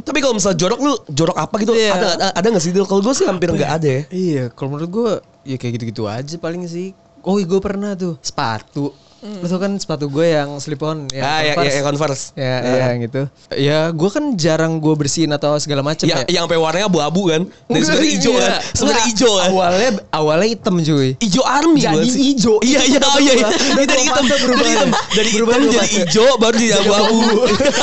Tapi 0.00 0.18
kalau 0.18 0.32
misal 0.32 0.54
jorok 0.54 0.80
lu 0.80 0.92
jorok 1.10 1.36
apa 1.36 1.54
gitu? 1.60 1.76
Iya. 1.76 1.92
Ada 1.92 2.06
ada, 2.16 2.26
ada 2.32 2.46
nggak 2.46 2.62
sih? 2.62 2.70
Kalau 2.72 3.02
gue 3.02 3.12
sih 3.12 3.26
hampir 3.28 3.48
nggak 3.52 3.72
ada 3.76 3.88
ya. 3.90 4.02
Iya, 4.08 4.42
kalau 4.54 4.68
menurut 4.72 4.88
gue 4.88 5.10
ya 5.44 5.56
kayak 5.58 5.72
gitu-gitu 5.76 6.02
aja 6.06 6.34
paling 6.38 6.64
sih. 6.64 6.94
Oh, 7.20 7.36
gue 7.36 7.60
pernah 7.60 7.92
tuh 7.92 8.16
sepatu. 8.24 8.96
Lu 9.20 9.44
tau 9.44 9.58
kan 9.58 9.76
sepatu 9.76 10.08
gue 10.08 10.32
yang 10.32 10.56
slip 10.56 10.80
on 10.80 11.04
yang 11.08 11.20
ah, 11.20 11.40
ya, 11.40 11.52
Converse. 11.52 11.68
ya, 11.68 11.76
yang 11.76 11.84
converse. 11.84 12.22
Ya, 12.32 12.54
Ah. 12.56 12.72
ya 12.72 12.88
gitu. 12.98 13.20
Ya, 13.52 13.78
gue 13.90 14.08
kan 14.08 14.24
jarang 14.34 14.72
gue 14.76 14.94
bersihin 14.94 15.28
atau 15.30 15.54
segala 15.56 15.80
macam 15.80 16.04
Ya, 16.04 16.24
ya. 16.24 16.40
yang 16.40 16.44
sampai 16.44 16.56
warnanya 16.56 16.88
abu-abu 16.88 17.28
kan. 17.28 17.44
Dan 17.66 17.80
sebenarnya 17.80 18.10
hijau 18.10 18.32
iya. 18.32 18.40
kan. 18.40 18.52
Sebenarnya 18.72 19.04
hijau 19.06 19.32
kan. 19.34 19.48
Awalnya 19.50 19.90
awalnya 20.10 20.48
hitam 20.48 20.74
cuy. 20.78 21.08
Ijo 21.18 21.42
army 21.42 21.80
Jadi 21.80 22.08
ijo. 22.32 22.54
Iya 22.60 22.80
iya 22.86 23.00
oh 23.02 23.18
iya. 23.18 23.32
iya. 23.36 23.48
Dari 23.76 24.02
hitam 24.02 24.24
Berubah. 24.24 24.88
dari 25.12 25.28
hitam 25.28 25.60
jadi 25.68 25.88
ijo 26.00 26.24
baru 26.38 26.56
jadi 26.56 26.72
abu-abu. 26.80 27.18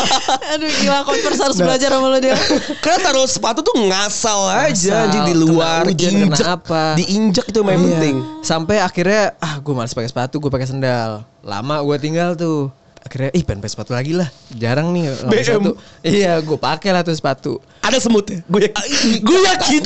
Aduh 0.58 0.70
gila 0.74 0.98
Converse 1.04 1.42
harus 1.44 1.58
belajar 1.58 1.90
sama 1.90 2.08
lu 2.10 2.18
dia 2.18 2.34
Karena 2.84 2.98
taruh 3.04 3.28
sepatu 3.28 3.62
tuh 3.62 3.76
ngasal 3.78 4.42
aja 4.66 5.06
anjing 5.06 5.24
di 5.28 5.36
luar, 5.36 5.86
injek, 5.86 6.42
apa. 6.42 6.96
diinjek 6.96 7.46
itu 7.46 7.60
yang 7.60 7.70
Iya. 7.70 7.78
penting. 7.78 8.16
Sampai 8.42 8.80
akhirnya 8.80 9.38
ah 9.38 9.60
gue 9.60 9.70
males 9.70 9.92
pakai 9.92 10.08
sepatu, 10.08 10.40
gue 10.40 10.50
pakai 10.50 10.66
sendal. 10.66 11.27
Lama 11.46 11.80
gue 11.84 11.98
tinggal 11.98 12.36
tuh. 12.36 12.70
Akhirnya 13.08 13.32
ih 13.32 13.44
pengen 13.48 13.64
sepatu 13.72 13.96
lagi 13.96 14.12
lah. 14.12 14.28
Jarang 14.52 14.92
nih 14.92 15.08
BM. 15.32 15.44
sepatu. 15.48 15.72
Iya, 16.04 16.44
gue 16.44 16.58
pakai 16.60 16.92
lah 16.92 17.08
tuh 17.08 17.16
sepatu. 17.16 17.64
Ada 17.80 18.04
semutnya. 18.04 18.44
Gue 18.52 18.68
yakin. 18.68 19.24
Gue 19.24 19.40
yakin. 19.48 19.82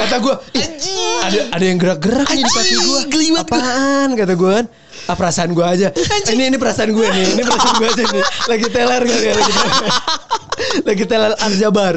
Kata 0.00 0.16
gue, 0.24 0.34
ada 1.20 1.40
ada 1.52 1.64
yang 1.64 1.76
gerak-gerak 1.76 2.24
nih 2.32 2.40
di 2.40 2.48
kaki 2.48 2.74
Anjing, 2.80 2.80
gue. 3.28 3.40
Apaan 3.44 4.08
kata 4.16 4.32
gue 4.32 4.50
kan? 4.56 4.66
Ah 5.04 5.16
perasaan 5.20 5.52
gue 5.52 5.66
aja. 5.66 5.88
Ini 6.32 6.48
ini 6.48 6.56
perasaan 6.56 6.96
gue 6.96 7.06
nih. 7.12 7.26
Ini 7.36 7.42
perasaan 7.44 7.74
gue 7.76 7.88
aja 7.92 8.04
nih. 8.08 8.24
Lagi 8.48 8.66
teler 8.72 9.02
kali 9.04 9.20
ya. 9.20 9.32
Lagi 9.36 9.52
teler, 9.52 9.76
lagi 10.88 11.04
teler 11.04 11.32
Aljabar. 11.44 11.94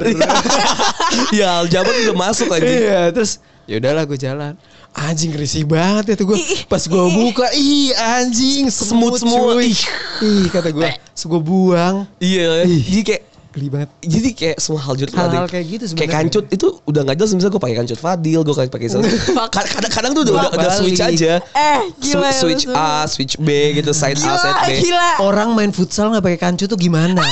ya 1.39 1.49
Aljabar 1.63 1.93
udah 1.95 2.17
masuk 2.19 2.51
aja. 2.51 2.67
Iya, 2.67 3.01
terus 3.15 3.39
ya 3.63 3.79
udahlah 3.79 4.03
gue 4.03 4.19
jalan. 4.19 4.59
Anjing 4.95 5.35
risih 5.35 5.67
banget 5.67 6.11
ya 6.11 6.15
tuh 6.15 6.31
gue. 6.31 6.39
Pas 6.71 6.79
gue 6.79 7.05
buka, 7.11 7.51
ih 7.51 7.91
anjing 7.91 8.71
semut 8.71 9.19
semua. 9.19 9.59
Ih. 9.59 9.75
Ih 10.23 10.47
kata 10.47 10.71
gue, 10.71 10.87
terus 10.87 11.23
gue 11.27 11.41
buang. 11.43 12.07
Iya. 12.23 12.63
Jadi 12.63 13.03
kayak 13.03 13.23
Geli 13.55 13.71
banget. 13.71 13.89
jadi 14.03 14.29
kayak 14.35 14.57
semua 14.59 14.83
hal 14.83 14.99
Hal-hal 14.99 15.47
ada. 15.47 15.47
kayak 15.47 15.65
gitu 15.71 15.83
Kayak 15.95 16.11
kancut 16.11 16.45
itu 16.51 16.75
udah 16.91 17.07
nggak 17.07 17.15
jelas 17.23 17.31
misalnya 17.39 17.53
gue 17.55 17.63
pakai 17.63 17.77
kancut 17.79 17.99
Fadil, 18.03 18.39
gue 18.43 18.51
pakai 18.67 18.89
kadang-kadang 18.91 20.11
tuh 20.19 20.21
udah, 20.27 20.51
udah, 20.51 20.71
switch 20.75 20.99
aja. 20.99 21.39
Eh 21.55 21.79
gila 22.03 22.35
switch 22.35 22.67
A, 22.75 23.07
switch 23.07 23.39
B 23.39 23.79
gitu, 23.79 23.95
side 23.95 24.19
A, 24.19 24.35
side 24.35 24.59
B. 24.59 24.91
gila 24.91 25.23
Orang 25.23 25.55
main 25.55 25.71
futsal 25.71 26.11
nggak 26.11 26.23
pakai 26.27 26.39
kancu 26.51 26.67
tuh 26.67 26.75
gimana? 26.75 27.15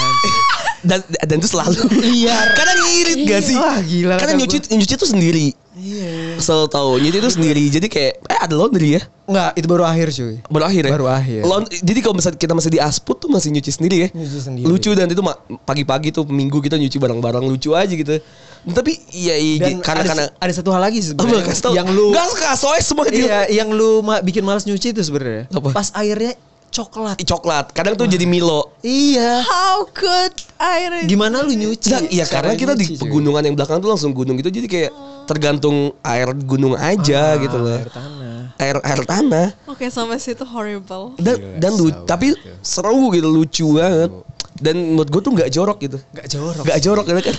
Dan 0.83 0.99
dan 1.07 1.39
itu 1.39 1.47
selalu. 1.47 1.79
Liar. 1.95 2.59
Kadang 2.59 2.75
ngirit 2.83 3.23
gak 3.23 3.41
sih? 3.47 3.55
Wah, 3.55 3.79
gila 3.79 4.19
Kadang 4.19 4.35
kata 4.35 4.43
nyuci 4.43 4.57
nyuci 4.75 4.95
tuh 4.99 5.07
sendiri. 5.07 5.55
Iya. 5.83 6.39
Selalu 6.39 6.67
tahu 6.71 6.91
nyuci 6.95 7.17
itu 7.19 7.29
sendiri. 7.29 7.63
Jadi 7.67 7.87
kayak 7.91 8.13
eh 8.23 8.39
ada 8.39 8.55
laundry 8.55 8.95
ya. 8.95 9.01
Enggak, 9.23 9.51
itu 9.55 9.67
baru 9.67 9.83
akhir 9.83 10.07
cuy. 10.15 10.35
Baru 10.47 10.63
akhir 10.63 10.83
ya. 10.87 10.91
Baru 10.95 11.07
akhir. 11.07 11.41
Jadi 11.83 11.99
kalau 11.99 12.15
misalnya 12.15 12.39
kita 12.39 12.53
masih 12.55 12.71
di 12.71 12.79
asput 12.79 13.19
tuh 13.19 13.27
masih 13.27 13.51
nyuci 13.51 13.71
sendiri 13.71 13.95
ya. 13.99 14.07
Nyuci 14.15 14.39
sendiri. 14.39 14.65
Lucu 14.65 14.91
dan 14.95 15.11
itu 15.11 15.19
pagi-pagi 15.61 16.09
tuh 16.09 16.23
minggu 16.23 16.59
kita 16.59 16.79
nyuci 16.79 16.95
barang-barang 16.95 17.43
lucu 17.43 17.75
aja 17.75 17.91
gitu. 17.91 18.23
Tapi 18.63 18.95
iya 19.11 19.35
iya 19.35 19.59
Dan 19.59 19.83
karena 19.83 20.07
ada, 20.07 20.09
karena 20.09 20.25
ada 20.39 20.53
satu 20.55 20.71
hal 20.71 20.79
lagi 20.79 21.03
sebenarnya. 21.03 21.51
tau. 21.59 21.75
yang 21.75 21.87
lu 21.91 22.15
Gak 22.15 22.31
kasoy 22.31 22.79
semua 22.79 23.03
dia. 23.11 23.19
Iya, 23.19 23.39
yang 23.59 23.75
lu 23.75 23.99
ma- 23.99 24.23
bikin 24.23 24.39
malas 24.39 24.63
nyuci 24.63 24.95
itu 24.95 25.03
sebenarnya. 25.03 25.51
Pas 25.75 25.91
airnya 25.93 26.31
coklat. 26.73 27.17
Coklat. 27.21 27.65
Kadang 27.69 27.93
tuh 27.93 28.09
jadi 28.09 28.25
Milo. 28.25 28.73
Iya. 28.81 29.45
How 29.45 29.85
could 29.85 30.33
air 30.57 31.05
Gimana 31.05 31.45
lu 31.45 31.53
nyuci? 31.53 31.93
Nah, 31.93 32.01
iya 32.09 32.25
karena 32.25 32.57
kita 32.57 32.73
di 32.73 32.97
pegunungan 32.97 33.45
yang 33.45 33.53
belakang 33.53 33.77
tuh 33.77 33.93
langsung 33.93 34.11
gunung 34.11 34.41
gitu 34.41 34.49
jadi 34.49 34.65
kayak 34.65 34.91
tergantung 35.29 35.93
air 36.01 36.33
gunung 36.33 36.73
aja 36.73 37.37
Ah, 37.37 37.39
gitu 37.39 37.57
loh. 37.61 37.77
Air 37.77 37.93
tanah. 37.93 38.32
Air 38.55 38.77
air 38.79 39.01
tanah. 39.01 39.47
Oke 39.65 39.87
sampai 39.87 40.17
situ 40.17 40.43
horrible 40.43 41.17
dan 41.17 41.35
Gila, 41.35 41.57
dan 41.57 41.71
lu, 41.73 41.85
tapi 42.03 42.31
itu. 42.31 42.37
seru 42.59 43.09
gitu 43.09 43.27
lucu 43.27 43.67
banget 43.73 44.13
dan 44.55 44.75
menurut 44.77 45.09
gue 45.09 45.19
tuh 45.19 45.33
nggak 45.33 45.49
jorok 45.49 45.77
gitu 45.79 45.97
Gak 46.11 46.27
jorok. 46.27 46.61
nggak 46.61 46.79
jorok 46.79 47.05
gitu 47.05 47.21
kan 47.23 47.35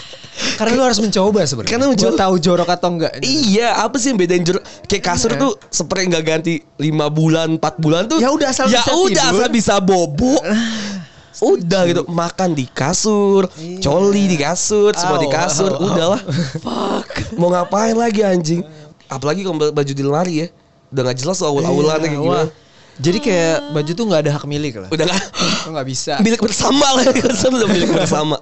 Karena 0.54 0.72
lu 0.72 0.82
harus 0.82 0.98
mencoba 0.98 1.40
sebenarnya. 1.42 1.70
Karena 1.70 1.86
mencoba. 1.88 2.14
tahu 2.18 2.34
jorok 2.36 2.68
atau 2.68 2.88
enggak. 2.90 3.12
iya 3.20 3.68
apa 3.76 3.94
sih 3.96 4.10
yang 4.10 4.18
bedain 4.18 4.42
jorok 4.42 4.60
kayak 4.84 5.02
kasur 5.04 5.30
Iya. 5.30 5.40
tuh 5.40 5.52
spray 5.68 6.04
nggak 6.04 6.24
ganti 6.24 6.54
lima 6.76 7.06
bulan 7.06 7.54
4 7.54 7.62
bulan 7.78 8.02
tuh 8.06 8.18
Ya 8.18 8.28
udah, 8.28 8.50
asal 8.50 8.66
ya 8.66 8.82
bisa 8.82 8.92
udah 8.92 9.06
tidur. 9.24 9.40
asal 9.40 9.48
bisa 9.48 9.74
bobo 9.78 10.34
udah 11.36 11.82
gitu 11.84 12.02
makan 12.06 12.50
di 12.52 12.64
kasur 12.64 13.50
coli 13.78 14.24
di 14.26 14.36
kasur 14.36 14.90
semua 14.92 15.18
di 15.18 15.26
Au, 15.26 15.34
kasur 15.34 15.70
au, 15.70 15.76
au. 15.76 15.86
udahlah 15.88 16.20
mau 17.34 17.50
ngapain 17.50 17.92
lagi 17.92 18.22
anjing 18.22 18.62
apalagi 19.06 19.42
kalau 19.42 19.70
baju 19.70 19.92
di 19.92 20.02
lemari 20.02 20.34
ya 20.36 20.48
udah 20.94 21.02
nggak 21.02 21.18
jelas 21.18 21.38
kayak 22.00 22.14
Iya, 22.14 22.22
wah. 22.22 22.46
gimana 22.46 22.62
Jadi 22.94 23.18
kayak 23.18 23.56
baju 23.74 23.90
tuh 23.90 24.04
nggak 24.06 24.20
ada 24.22 24.30
hak 24.32 24.44
milik 24.46 24.74
lah. 24.78 24.88
udah 24.88 25.04
nggak 25.04 25.22
nggak 25.66 25.86
bisa. 25.86 26.12
milik 26.22 26.38
bersama 26.38 26.86
lah 26.94 27.02
udah 27.52 27.68
milik 27.68 27.90
bersama 27.90 28.38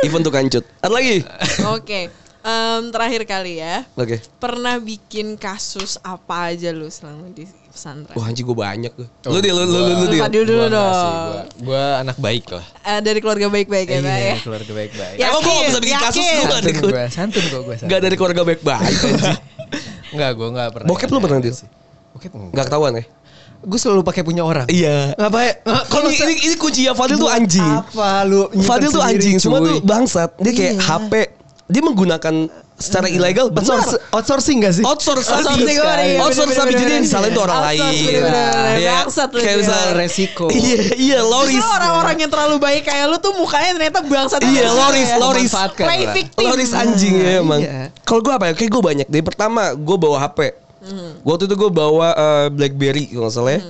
even 0.00 0.24
tuh 0.24 0.32
kancut 0.32 0.64
ada 0.80 0.88
lagi 0.88 1.20
Oke 1.68 2.08
em, 2.40 2.82
Terakhir 2.88 3.22
kali 3.22 3.60
ya 3.60 3.84
oke 3.92 4.16
Pernah 4.40 4.80
bikin 4.80 5.36
kasus 5.36 6.00
apa 6.00 6.48
aja 6.48 6.72
lu 6.72 6.88
selama 6.88 7.28
di 7.28 7.44
pesantren? 7.70 8.16
Wah 8.16 8.26
anjing 8.26 8.42
gue 8.42 8.56
banyak 8.58 8.90
tuh. 8.90 9.06
Lu 9.28 9.38
dia, 9.38 9.52
lu, 9.52 9.62
lu, 9.62 9.70
lu, 9.70 9.78
lu, 9.78 9.94
Lu 9.94 10.06
dia. 10.08 10.26
Dulu 10.26 10.42
sih, 10.58 10.72
dong 10.72 10.90
gua, 10.90 11.42
gua 11.62 11.84
anak 12.00 12.16
baik 12.16 12.48
lah. 12.50 12.64
Eh, 12.82 12.98
Dari 12.98 13.20
keluarga 13.20 13.46
baik-baik 13.46 13.86
ya 13.86 14.00
Pak 14.00 14.10
ya 14.10 14.16
Iya, 14.18 14.34
keluarga 14.40 14.72
baik-baik. 14.74 15.14
Ya. 15.14 15.26
Emang 15.28 15.40
gue 15.40 15.52
gak 15.52 15.66
bisa 15.68 15.78
bikin 15.78 15.98
kasus 16.00 16.18
yakin. 16.18 16.34
lu 16.34 16.44
gak 16.48 16.62
dari, 16.64 17.12
Santun 17.12 17.44
kok 17.44 17.60
gua. 17.62 17.76
gak 17.78 18.00
dari 18.00 18.16
keluarga 18.16 18.42
baik-baik. 18.42 18.96
Enggak, 20.10 20.30
gua 20.34 20.46
enggak 20.50 20.68
pernah. 20.72 20.88
Bokep 20.88 21.08
lu 21.08 21.18
pernah, 21.20 21.38
Dil? 21.38 21.54
Bokep 22.20 22.32
enggak. 22.36 22.52
Gak 22.52 22.64
ketahuan 22.68 22.92
ya? 22.92 23.04
Gue 23.60 23.76
selalu 23.76 24.00
pakai 24.04 24.20
punya 24.20 24.44
orang. 24.44 24.68
Iya. 24.68 25.16
Ngapain? 25.16 25.52
Kalau 25.88 26.08
ini, 26.08 26.16
ini, 26.18 26.34
ini 26.46 26.54
kuncinya 26.56 26.92
Fadil 26.92 27.16
tuh 27.16 27.28
anjing. 27.28 27.64
Apa 27.64 28.24
lu? 28.24 28.48
Fadil 28.60 28.88
tuh 28.88 29.00
anjing, 29.00 29.36
cuma 29.36 29.56
tuh 29.58 29.80
bangsat. 29.80 30.36
Dia 30.36 30.52
kayak 30.52 30.74
Iya. 30.76 30.80
HP, 30.82 31.12
dia 31.64 31.80
menggunakan 31.80 32.34
secara 32.76 33.04
ilegal 33.06 33.52
benar. 33.52 33.76
Outsource- 33.76 34.00
outsourcing 34.08 34.64
gak 34.64 34.72
sih? 34.72 34.84
Outsource. 34.84 35.28
Outsourcing, 35.28 35.76
iya, 35.76 36.16
Outsource 36.18 36.48
sapi 36.48 36.72
bener-bener. 36.72 36.80
jadi 36.80 36.92
yang 36.96 37.04
disalahin 37.04 37.32
tuh 37.36 37.44
orang 37.44 37.60
lain. 37.62 37.80
Iya. 37.84 38.20
Lu 39.20 39.36
Kayak 39.36 39.44
dia. 39.44 39.60
misalnya 39.60 39.90
resiko. 39.92 40.46
Iya, 40.48 40.80
iya, 40.96 41.18
Loris. 41.20 41.52
Justru 41.52 41.68
orang-orang 41.68 42.16
yang 42.16 42.30
terlalu 42.32 42.56
baik 42.56 42.82
kayak 42.84 43.04
lu 43.08 43.16
tuh 43.20 43.36
mukanya 43.36 43.76
ternyata 43.76 44.00
bangsat 44.00 44.40
Iya, 44.40 44.72
Loris, 44.72 45.08
ya. 45.08 45.16
Loris. 45.20 45.50
Play 45.76 46.00
victim 46.16 46.44
Loris 46.48 46.72
anjing 46.72 47.12
ya 47.12 47.44
emang. 47.44 47.60
Iya. 47.60 47.92
Kalau 48.08 48.24
gue 48.24 48.32
apa 48.32 48.44
ya? 48.48 48.52
Kayak 48.56 48.70
gue 48.72 48.82
banyak. 48.82 49.06
Dari 49.12 49.20
pertama 49.20 49.76
gue 49.76 49.96
bawa 50.00 50.16
HP. 50.16 50.69
Waktu 51.22 51.44
itu 51.44 51.54
gue 51.56 51.70
bawa 51.70 52.08
eh, 52.12 52.46
BlackBerry 52.48 53.12
kalau 53.12 53.28
nggak 53.28 53.34
salah 53.34 53.52
ya. 53.54 53.62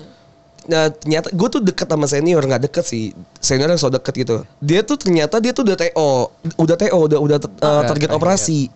Nah 0.61 0.85
ternyata 0.93 1.33
gue 1.33 1.49
tuh 1.51 1.61
deket 1.61 1.89
sama 1.89 2.07
senior 2.07 2.39
nggak 2.41 2.63
deket 2.67 2.85
sih 2.85 3.11
senior 3.39 3.67
yang 3.67 3.81
so 3.81 3.89
deket 3.89 4.15
gitu. 4.15 4.45
Dia 4.61 4.81
tuh 4.81 4.95
ternyata 4.95 5.39
dia 5.39 5.51
tuh 5.51 5.65
udah 5.65 5.75
TO, 5.75 6.11
udah 6.57 6.77
TO, 6.77 6.99
udah 7.01 7.19
udah 7.19 7.39
Udah, 7.41 7.83
target 7.85 8.11
operasi. 8.11 8.71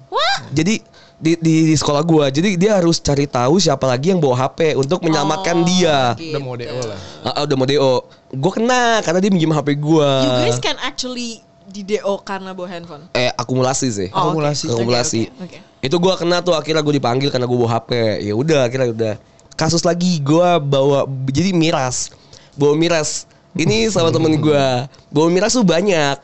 Jadi 0.50 0.82
di, 1.14 1.38
di, 1.38 1.70
di 1.70 1.74
sekolah 1.74 2.02
gue, 2.02 2.26
jadi 2.34 2.48
dia 2.58 2.72
harus 2.74 2.98
cari 2.98 3.24
tahu 3.24 3.56
siapa 3.56 3.86
lagi 3.86 4.10
yang 4.10 4.18
bawa 4.18 4.34
HP 4.34 4.74
untuk 4.74 4.98
menyelamatkan 5.00 5.56
Oh, 5.56 5.64
dia. 5.64 5.98
gitu. 6.18 6.34
Udah 6.34 6.42
mau 6.42 6.54
DO 6.58 6.80
lah. 6.84 6.98
Ah, 7.22 7.28
ah, 7.30 7.42
udah 7.46 7.56
mau 7.56 7.64
DO. 7.64 7.92
Gue 8.34 8.52
kena 8.52 8.98
karena 9.00 9.22
dia 9.22 9.30
minjem 9.30 9.54
HP 9.54 9.78
gue. 9.78 10.10
You 10.10 10.30
guys 10.42 10.58
can 10.58 10.74
actually 10.82 11.38
di 11.64 11.80
DO 11.80 12.18
karena 12.20 12.50
bawa 12.50 12.66
handphone. 12.66 13.06
Eh 13.12 13.30
akumulasi 13.30 13.88
sih. 13.88 14.08
Oh. 14.10 14.34
Akumulasi. 14.34 14.66
Oke, 14.66 14.74
Akumulasi. 14.74 15.20
oke, 15.30 15.44
oke. 15.46 15.58
Itu 15.84 16.00
gua 16.00 16.16
kena 16.16 16.40
tuh 16.40 16.56
akhirnya 16.56 16.80
gue 16.80 16.96
dipanggil 16.96 17.28
karena 17.28 17.44
gue 17.44 17.54
bawa 17.54 17.76
HP. 17.76 17.90
Ya 18.24 18.32
udah 18.32 18.64
akhirnya 18.64 18.88
udah. 18.88 19.14
Kasus 19.52 19.84
lagi 19.84 20.16
gua 20.18 20.56
bawa 20.56 21.04
jadi 21.28 21.52
miras. 21.52 22.08
Bawa 22.56 22.72
miras. 22.72 23.28
Ini 23.52 23.86
sama 23.86 24.08
temen 24.08 24.40
gua. 24.40 24.88
Bawa 25.12 25.28
miras 25.28 25.52
tuh 25.52 25.62
banyak. 25.62 26.16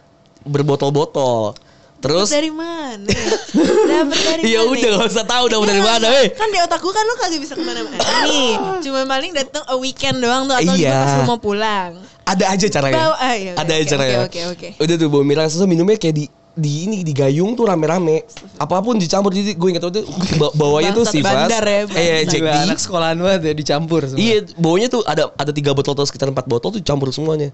Berbotol-botol. 0.42 1.54
Terus 2.00 2.32
dari 2.32 2.48
mana? 2.48 3.04
Dapat 3.04 4.18
dari 4.24 4.40
ya 4.56 4.64
mana? 4.64 4.72
udah 4.72 4.88
gak 4.96 5.08
usah 5.12 5.26
tahu 5.28 5.42
udah 5.46 5.58
dari 5.60 5.76
Iya, 5.76 5.84
mana, 5.84 6.06
kan- 6.08 6.16
eh. 6.16 6.28
Kan 6.32 6.48
di 6.48 6.58
otak 6.58 6.80
gue 6.80 6.90
kan 6.90 7.04
lu 7.04 7.14
kagak 7.14 7.40
bisa 7.44 7.52
ke 7.52 7.60
mana-mana 7.60 8.00
nih. 8.24 8.50
Cuma 8.80 9.00
paling 9.04 9.32
datang 9.36 9.64
a 9.68 9.76
weekend 9.76 10.16
doang 10.18 10.48
tuh 10.48 10.56
atau 10.56 10.74
Iya. 10.74 10.96
pas 10.96 11.12
lu 11.14 11.22
mau 11.28 11.36
pulang. 11.36 12.00
Ada 12.24 12.44
aja 12.48 12.66
caranya. 12.72 12.96
Bawa- 12.96 13.20
ah, 13.20 13.34
iya, 13.36 13.52
ada 13.52 13.68
oke, 13.68 13.76
aja 13.76 13.84
caranya. 13.86 14.16
oke, 14.24 14.40
oke, 14.48 14.68
oke. 14.72 14.80
Udah 14.80 14.94
tuh 14.96 15.08
bawa 15.12 15.24
miras 15.28 15.52
terus 15.52 15.68
minumnya 15.68 16.00
kayak 16.00 16.16
di 16.16 16.24
di 16.60 16.84
ini 16.84 16.96
di 17.00 17.10
gayung 17.10 17.56
tuh 17.56 17.64
rame-rame. 17.64 18.28
Apa 18.56 18.78
pun 18.78 18.94
dicampur 18.94 19.32
jadi 19.32 19.52
gue 19.52 19.68
ingat 19.68 19.82
waktu 19.82 20.04
itu 20.04 20.10
ba- 20.36 20.52
bawanya 20.52 20.92
tuh 20.92 21.02
sifat. 21.02 21.48
ya, 21.48 21.84
Eh. 21.88 22.22
Jack 22.22 22.38
Gila, 22.38 22.52
D. 22.52 22.56
anak 22.68 22.78
sekolahan 22.78 23.16
banget 23.16 23.40
ya 23.42 23.52
dicampur 23.56 24.04
semua. 24.04 24.20
Iya, 24.20 24.36
bawanya 24.54 24.88
tuh 24.88 25.02
ada 25.02 25.32
ada 25.32 25.50
tiga 25.50 25.72
botol 25.72 25.92
atau 25.92 26.04
sekitar 26.04 26.28
empat 26.28 26.44
botol 26.44 26.70
tuh 26.70 26.80
campur 26.80 27.08
semuanya. 27.08 27.50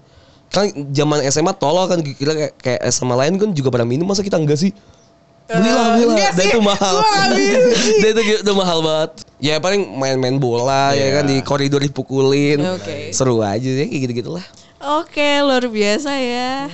Kan 0.47 0.67
zaman 0.91 1.23
SMA 1.25 1.51
tolol 1.53 1.87
kan 1.87 1.99
kira 1.99 2.31
kayak, 2.31 2.53
kayak 2.57 2.81
SMA 2.87 3.15
lain 3.15 3.35
kan 3.35 3.49
juga 3.51 3.67
pada 3.67 3.83
minum 3.83 4.03
masa 4.03 4.21
kita 4.21 4.35
enggak 4.35 4.55
sih? 4.57 4.71
Belilah, 5.47 5.95
belilah. 5.95 6.11
enggak 6.11 6.31
Dan 6.33 6.45
itu 6.45 6.59
mahal. 6.59 6.95
Dan 8.03 8.09
itu, 8.11 8.21
itu 8.43 8.51
mahal 8.51 8.79
banget. 8.83 9.11
Ya 9.39 9.55
paling 9.57 9.79
main-main 9.95 10.35
bola 10.35 10.91
ya 10.91 11.07
kan 11.13 11.23
di 11.23 11.39
koridor 11.39 11.79
dipukulin. 11.79 12.59
Oke. 12.75 13.11
Seru 13.11 13.39
aja 13.39 13.63
sih 13.63 13.87
kayak 13.87 14.01
gitu-gitulah. 14.03 14.43
Oke, 14.77 15.39
luar 15.41 15.63
biasa 15.65 16.11
ya. 16.15 16.67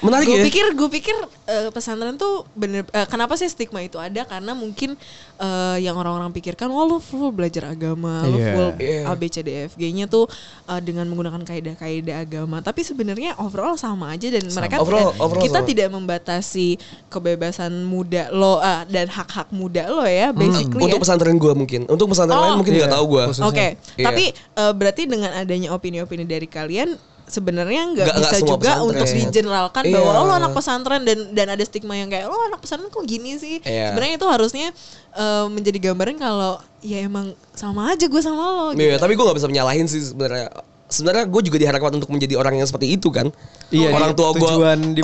Menarik 0.00 0.26
gue 0.26 0.36
ya? 0.36 0.44
pikir 0.44 0.66
gue 0.72 0.88
pikir 0.90 1.16
eh, 1.44 1.68
pesantren 1.68 2.14
tuh 2.14 2.48
bener 2.52 2.84
eh, 2.86 3.04
kenapa 3.04 3.34
sih 3.34 3.46
stigma 3.46 3.78
itu 3.78 3.96
ada 3.96 4.24
karena 4.24 4.52
mungkin 4.52 4.96
eh, 5.36 5.76
yang 5.78 5.94
orang-orang 5.94 6.30
pikirkan 6.30 6.66
wah 6.66 6.82
lu 6.82 6.98
full 6.98 7.30
belajar 7.30 7.68
agama 7.68 8.24
lu 8.24 8.36
Iya. 8.36 8.48
full 8.50 8.68
Iya. 8.76 9.00
A 9.04 9.12
B 9.12 9.22
C 9.26 9.36
D 9.40 9.48
F 9.64 9.74
G-nya 9.74 10.06
tuh 10.06 10.24
eh, 10.66 10.80
dengan 10.80 11.04
menggunakan 11.06 11.42
kaidah-kaidah 11.42 12.16
agama 12.18 12.60
tapi 12.60 12.80
sebenarnya 12.80 13.36
overall 13.36 13.76
sama 13.76 14.10
aja 14.10 14.28
dan 14.28 14.44
mereka 14.46 14.78
Overall- 14.78 15.12
tidak, 15.12 15.20
overall 15.20 15.44
kita 15.44 15.58
sama. 15.58 15.68
tidak 15.68 15.88
membatasi 15.90 16.68
kebebasan 17.08 17.72
muda 17.82 18.30
lo 18.30 18.56
ah, 18.58 18.86
dan 18.86 19.04
hak-hak 19.06 19.50
muda 19.50 19.84
lo 19.86 20.02
ya 20.02 20.30
basically 20.30 20.80
Untuk 20.82 20.96
ya. 20.96 21.02
pesantren 21.02 21.36
gua 21.36 21.52
mungkin. 21.52 21.84
Untuk 21.84 22.08
pesantren 22.08 22.32
Oh. 22.32 22.42
lain 22.46 22.56
mungkin 22.56 22.72
nggak 22.74 22.88
Iya, 22.88 22.96
tahu 22.96 23.04
gua. 23.06 23.24
khusus. 23.28 23.42
Oke, 23.42 23.76
Iya. 23.94 24.06
tapi 24.06 24.24
eh, 24.32 24.72
berarti 24.72 25.02
dengan 25.04 25.30
adanya 25.34 25.68
opini-opini 25.70 26.24
dari 26.24 26.46
kalian 26.46 26.94
sebenarnya 27.30 27.82
nggak 27.88 28.04
Nggak- 28.04 28.18
nggak 28.18 28.32
bisa 28.34 28.38
juga 28.42 28.58
pesantren. 28.58 28.90
untuk 28.90 29.08
digeneralkan 29.14 29.82
Iya. 29.86 29.94
bahwa 29.94 30.10
oh, 30.12 30.24
lo 30.26 30.32
anak 30.34 30.52
pesantren 30.52 31.02
dan 31.06 31.18
dan 31.30 31.46
ada 31.48 31.62
stigma 31.62 31.94
yang 31.94 32.10
kayak 32.10 32.26
lo 32.26 32.36
anak 32.44 32.60
pesantren 32.60 32.90
kok 32.90 33.06
gini 33.06 33.38
sih. 33.38 33.62
Iya. 33.62 33.94
Sebenarnya 33.94 34.14
itu 34.18 34.26
harusnya 34.26 34.68
eh, 35.10 35.46
menjadi 35.46 35.78
gambaran 35.90 36.18
kalau 36.18 36.58
ya 36.80 36.98
emang 37.00 37.32
sama 37.52 37.90
aja 37.90 38.04
gue 38.04 38.22
sama 38.22 38.42
lo. 38.42 38.66
Iya, 38.74 38.94
gitu. 38.94 39.00
tapi 39.00 39.12
gue 39.14 39.24
gak 39.24 39.38
bisa 39.38 39.48
menyalahin 39.48 39.86
sih 39.86 40.02
sebenarnya. 40.02 40.50
Sebenarnya 40.90 41.22
gue 41.30 41.42
juga 41.46 41.54
diharapkan 41.54 41.94
untuk 41.94 42.10
menjadi 42.10 42.34
orang 42.34 42.58
yang 42.58 42.66
seperti 42.66 42.98
itu 42.98 43.14
kan. 43.14 43.30
Iya, 43.70 43.94
orang 43.94 44.10
iya, 44.10 44.18
tua 44.18 44.30
gue, 44.34 44.50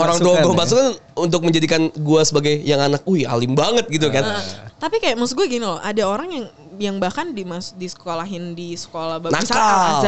orang 0.03 0.19
tua 0.19 0.35
gue 0.43 0.51
ya. 0.51 0.59
masukkan 0.59 0.87
untuk 1.15 1.47
menjadikan 1.47 1.95
gue 1.95 2.21
sebagai 2.27 2.59
yang 2.59 2.83
anak, 2.83 3.07
wih 3.07 3.23
alim 3.23 3.55
banget 3.55 3.87
gitu 3.87 4.11
kan. 4.11 4.27
Nah, 4.27 4.43
tapi 4.83 4.99
kayak 4.99 5.15
maksud 5.15 5.39
gue 5.39 5.47
gini 5.47 5.63
loh, 5.63 5.79
ada 5.79 6.03
orang 6.03 6.27
yang 6.35 6.45
yang 6.79 6.97
bahkan 6.97 7.33
di 7.33 7.43
mas 7.43 7.73
di 7.73 7.87
sekolahin 7.87 8.53
di 8.53 8.73
sekolah 8.73 9.19
bagus 9.19 9.49
Nakal. 9.49 10.05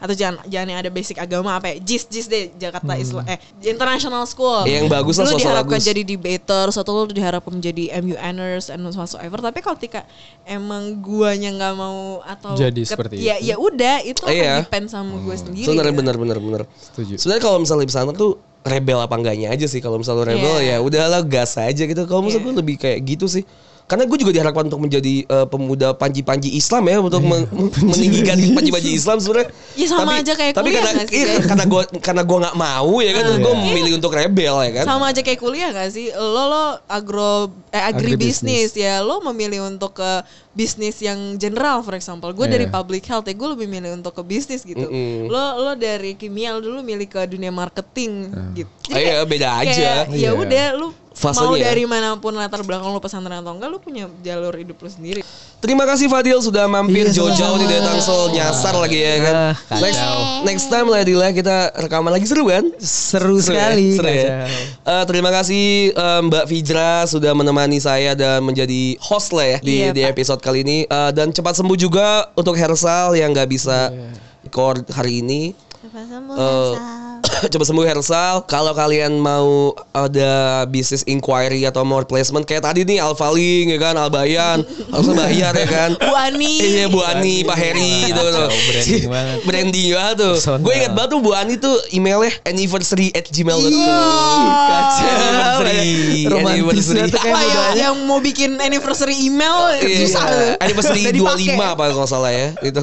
atau 0.00 0.14
jangan 0.14 0.40
jangan 0.46 0.68
yang 0.70 0.80
ada 0.80 0.90
basic 0.90 1.16
agama 1.16 1.56
apa 1.56 1.72
ya 1.72 1.76
JIS 1.80 2.04
JIS 2.06 2.26
deh 2.28 2.44
Jakarta 2.56 2.92
Islam 2.94 3.24
eh 3.26 3.38
International 3.64 4.24
School 4.24 4.64
yang 4.64 4.86
bagus 4.86 5.16
lah, 5.16 5.28
lu 5.28 5.36
diharapkan 5.36 5.76
bagus. 5.76 5.88
jadi 5.88 6.02
debaters 6.04 6.76
atau 6.76 6.92
lu 6.92 7.10
diharapkan 7.10 7.52
menjadi 7.52 7.96
MUNers 7.98 8.68
and 8.68 8.84
whatsoever 8.84 9.38
tapi 9.40 9.58
kalau 9.60 9.76
ketika 9.76 10.04
emang 10.44 11.00
guanya 11.00 11.50
nggak 11.50 11.74
mau 11.74 12.20
atau 12.22 12.54
Jadi 12.54 12.82
seperti 12.84 13.18
ya 13.18 13.36
itu. 13.38 13.50
ya 13.50 13.56
udah 13.56 13.96
itu 14.02 14.20
akan 14.22 14.34
Iya. 14.34 14.54
depend 14.62 14.86
sama 14.88 15.16
gue 15.20 15.36
sendiri 15.36 15.66
Sebenarnya 15.66 15.92
gitu. 15.92 16.00
bener 16.02 16.16
bener 16.16 16.38
bener. 16.38 16.62
Setuju. 16.76 17.14
Sebenarnya 17.16 17.42
kalau 17.42 17.58
misalnya 17.62 17.82
di 17.84 17.88
pesantren 17.88 18.16
tuh 18.16 18.32
rebel 18.60 18.98
apa 19.00 19.14
enggaknya 19.16 19.48
aja 19.48 19.66
sih. 19.66 19.80
Kalau 19.80 19.96
misalnya 19.96 20.24
rebel 20.28 20.60
Iya. 20.60 20.76
ya 20.76 20.84
udahlah 20.84 21.22
gas 21.24 21.56
aja 21.56 21.82
gitu. 21.84 22.02
Kalau 22.04 22.20
misalnya 22.20 22.44
Iya. 22.44 22.52
gue 22.52 22.60
lebih 22.60 22.76
kayak 22.76 22.98
gitu 23.06 23.26
sih. 23.26 23.44
Karena 23.90 24.06
gue 24.06 24.18
juga 24.22 24.30
diharapkan 24.30 24.70
untuk 24.70 24.78
menjadi 24.78 25.26
eh, 25.26 25.46
pemuda 25.50 25.90
panji-panji 25.92 26.54
Islam 26.54 26.86
ya 26.86 27.02
untuk 27.02 27.18
men- 27.20 27.50
meninggikan 27.82 28.38
panji-panji 28.56 28.94
Islam 28.94 29.18
sebenarnya. 29.18 29.50
Iya, 29.74 29.86
sama 29.90 30.22
aja 30.22 30.32
kayak 30.32 30.54
tapi 30.54 30.70
kuliah 30.70 30.78
karena 30.78 30.90
nggak 30.94 31.08
sih, 31.10 31.18
iya, 31.18 31.34
karena 31.42 31.64
gue 31.66 31.82
karena 31.98 32.22
gue 32.22 32.38
nggak 32.38 32.56
mau 32.56 32.92
ya 33.02 33.10
kan, 33.10 33.22
gue 33.34 33.54
memilih 33.58 33.92
untuk 33.98 34.14
rebel 34.14 34.54
ya 34.62 34.70
kan. 34.78 34.84
Sama 34.86 35.10
aja 35.10 35.20
kayak 35.20 35.40
kuliah 35.42 35.74
gak 35.74 35.90
sih? 35.90 36.14
Lo 36.14 36.42
lo 36.46 36.64
agro 36.86 37.50
eh 37.70 37.82
agribisnis 37.82 38.70
ya, 38.72 39.02
lo 39.02 39.18
memilih 39.24 39.66
untuk 39.66 39.98
ke 39.98 40.22
bisnis 40.50 40.98
yang 40.98 41.34
general 41.34 41.82
for 41.82 41.94
example. 41.94 42.30
Gue 42.30 42.46
dari 42.46 42.66
Iya. 42.66 42.72
public 42.72 43.02
health 43.06 43.26
ya, 43.26 43.34
gue 43.34 43.48
lebih 43.50 43.66
milih 43.66 43.90
untuk 43.92 44.14
ke 44.14 44.22
bisnis 44.22 44.62
gitu. 44.62 44.86
Mm-mm. 44.86 45.26
Lo 45.26 45.38
lo 45.60 45.72
dari 45.74 46.14
kimia 46.14 46.54
lo 46.54 46.60
dulu 46.60 46.78
milih 46.80 47.06
ke 47.06 47.26
dunia 47.26 47.50
marketing 47.50 48.30
gitu. 48.54 48.70
Ah, 48.90 48.98
iya, 48.98 49.16
beda 49.24 49.48
aja. 49.58 50.06
Ya 50.06 50.06
Iya. 50.06 50.30
udah 50.32 50.64
lu 50.74 50.88
mau 50.90 51.09
Fasenya. 51.20 51.60
dari 51.60 51.84
mana 51.84 52.16
pun 52.16 52.32
latar 52.32 52.64
belakang 52.64 52.88
lo 52.88 52.98
pesantren 52.98 53.38
atau 53.38 53.52
enggak, 53.52 53.68
lo 53.68 53.76
punya 53.76 54.08
jalur 54.20 54.56
hidup 54.56 54.80
lo 54.80 54.88
sendiri. 54.88 55.20
Terima 55.60 55.84
kasih 55.84 56.08
Fadil 56.08 56.40
sudah 56.40 56.64
mampir 56.64 57.04
Iya, 57.04 57.20
jauh-jauh 57.20 57.60
di 57.60 57.68
Tangsel 57.68 58.32
nyasar 58.32 58.74
lagi 58.74 58.96
ya 58.96 59.14
kan. 59.20 59.34
Kacau. 59.68 59.80
next, 59.84 60.00
next 60.48 60.66
time 60.66 60.88
lah 60.88 61.04
Dila 61.04 61.28
kita 61.30 61.56
rekaman 61.76 62.08
lagi 62.10 62.24
seru 62.24 62.48
kan? 62.48 62.64
Seru 62.80 63.36
ya? 63.36 63.44
sekali. 63.44 63.88
Seru 63.92 64.08
ya? 64.08 64.48
Eh, 64.80 65.04
terima 65.04 65.28
kasih 65.28 65.92
eh, 65.92 66.20
Mbak 66.24 66.44
Fijra 66.46 67.04
sudah 67.04 67.36
menemani 67.36 67.76
saya 67.76 68.16
dan 68.16 68.40
menjadi 68.40 68.96
host 68.98 69.36
lah 69.36 69.44
ya 69.46 69.58
di, 69.60 69.84
Iya, 69.84 69.92
di 69.92 70.02
Pak. 70.02 70.12
episode 70.16 70.40
kali 70.40 70.64
ini. 70.64 70.78
Eh, 70.82 71.10
dan 71.12 71.28
cepat 71.28 71.52
sembuh 71.52 71.76
juga 71.76 72.32
untuk 72.32 72.56
Hersal 72.56 73.12
yang 73.14 73.30
nggak 73.30 73.46
bisa 73.46 73.92
Iya. 73.92 74.16
record 74.42 74.88
hari 74.88 75.20
ini. 75.20 75.52
Eh, 75.90 76.72
coba 77.50 77.64
sembuh 77.66 77.82
Hersal. 77.82 78.46
Kalau 78.46 78.70
kalian 78.70 79.18
mau 79.18 79.74
ada 79.90 80.62
bisnis 80.64 81.02
inquiry 81.04 81.66
atau 81.66 81.82
more 81.82 82.06
placement 82.06 82.46
kayak 82.46 82.62
tadi 82.62 82.86
nih 82.86 83.02
Alfaling 83.02 83.74
ya 83.74 83.78
kan, 83.82 83.98
Albayan, 83.98 84.62
harusnya 84.94 85.14
bayar 85.18 85.52
ya 85.52 85.66
kan. 85.66 85.90
Bu 85.98 86.14
Ani. 86.14 86.54
Iya 86.62 86.86
Bu 86.86 87.02
Ani, 87.02 87.42
Pak 87.42 87.58
Heri 87.58 88.06
gitu 88.06 88.22
tuh. 88.22 88.46
branding 88.46 89.04
banget. 89.10 89.38
Branding 89.50 89.88
banget 89.90 90.16
tuh. 90.16 90.36
Gue 90.62 90.72
ingat 90.78 90.92
banget 90.94 91.10
tuh 91.10 91.20
Bu 91.20 91.30
Ani 91.34 91.54
tuh 91.58 91.76
emailnya 91.90 92.32
anniversary 92.46 93.10
at 93.10 93.26
gmail.com. 93.26 93.74
Kacau. 93.74 95.10
Anniversary. 95.10 96.30
Romantis 96.30 96.86
anniversary. 96.94 97.10
tuh 97.10 97.18
kayak 97.18 97.42
ya 97.42 97.90
yang 97.90 97.96
mau 98.06 98.22
bikin 98.22 98.62
anniversary 98.62 99.16
email 99.18 99.74
Iya, 99.74 100.06
susah. 100.06 100.22
Anniversary 100.62 101.02
Nggak 101.02 101.14
dipakai. 101.18 101.50
25 101.58 101.74
apa 101.74 101.82
kalau 101.82 101.98
nggak 101.98 102.10
salah 102.10 102.30
ya 102.30 102.48
itu. 102.62 102.82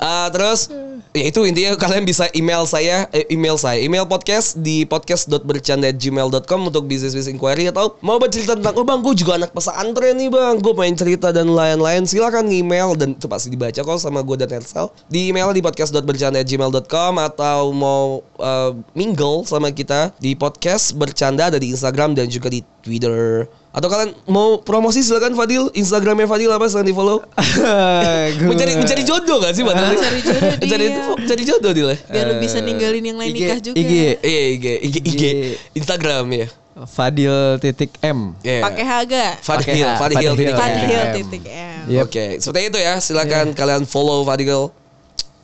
Ah, 0.00 0.32
terus 0.32 0.72
ya 1.12 1.24
itu 1.28 1.44
intinya 1.44 1.74
kalian 1.74 2.08
bisa 2.08 2.30
email 2.32 2.64
saya 2.64 3.10
eh, 3.12 3.26
email 3.28 3.60
saya 3.60 3.82
email 3.82 4.08
podcast 4.08 4.56
di 4.60 4.88
podcast.bercanda@gmail.com 4.88 6.60
untuk 6.72 6.86
business 6.86 7.08
business 7.18 7.34
inquiry 7.34 7.66
atau 7.72 7.96
mau 8.04 8.20
bercerita 8.20 8.54
tentang 8.54 8.76
oh 8.76 8.86
bang 8.86 9.00
gue 9.02 9.14
juga 9.16 9.40
anak 9.40 9.50
pesantren 9.56 10.14
nih 10.20 10.30
bang. 10.30 10.62
Gue 10.62 10.76
main 10.76 10.94
cerita 10.94 11.32
dan 11.34 11.50
lain-lain. 11.50 12.04
Silakan 12.04 12.52
email 12.52 12.94
dan 12.94 13.16
itu 13.16 13.26
pasti 13.26 13.48
dibaca 13.50 13.80
kok 13.80 13.98
sama 13.98 14.20
gue 14.22 14.36
dan 14.38 14.54
Hersal 14.54 14.92
di 15.08 15.32
email 15.32 15.50
di 15.50 15.64
podcast.bercanda@gmail.com 15.64 17.12
atau 17.18 17.74
mau 17.74 18.22
eh, 18.38 18.72
mingle 18.92 19.42
sama 19.48 19.74
kita 19.74 20.14
di 20.22 20.38
podcast 20.38 20.94
bercanda 20.94 21.48
ada 21.48 21.58
di 21.58 21.72
Instagram 21.74 22.14
dan 22.14 22.30
juga 22.30 22.52
di 22.52 22.60
Twitter 22.84 23.48
atau 23.68 23.88
kalian 23.92 24.10
mau 24.24 24.58
promosi 24.64 25.04
silakan 25.04 25.36
Fadil 25.36 25.68
Instagramnya 25.76 26.24
Fadil 26.24 26.48
apa 26.48 26.66
selain 26.72 26.88
di 26.88 26.96
follow 26.96 27.20
mencari 28.48 28.80
mencari 28.80 29.02
jodoh 29.04 29.38
gak 29.44 29.52
sih 29.52 29.62
Fadil 29.62 29.92
Mencari 29.96 30.20
jodoh 30.24 30.50
mencari 30.56 30.84
dia. 30.88 31.04
mencari 31.14 31.42
jodoh 31.44 31.72
dia 31.76 31.84
lah 31.84 31.98
Biar 32.08 32.24
lu 32.26 32.34
bisa 32.40 32.58
ninggalin 32.64 33.04
yang 33.04 33.18
lain 33.20 33.30
IG, 33.30 33.36
nikah 33.36 33.58
juga. 33.60 33.76
IG. 33.76 33.92
iya 34.24 34.42
IG 34.56 34.64
IG 34.64 34.94
IG 34.96 34.96
IG. 35.04 35.22
Instagram 35.76 36.24
ya 36.32 36.46
Fadil 36.86 37.58
titik 37.58 37.90
M. 38.06 38.38
Iya. 38.46 38.62
Pakai 38.62 38.84
haga. 38.86 39.26
Fadil 39.42 39.82
Fadil 39.98 40.30
Fadil. 40.30 40.32
titik 40.38 40.54
Fadil 40.54 40.86
M. 40.86 40.94
M. 40.94 41.10
titik 41.18 41.42
M. 41.50 41.78
Yep. 41.90 42.04
Oke, 42.06 42.24
seperti 42.38 42.70
itu 42.70 42.78
ya. 42.78 42.94
Silakan 43.02 43.50
kalian 43.50 43.82
follow 43.82 44.22
Fadil. 44.22 44.70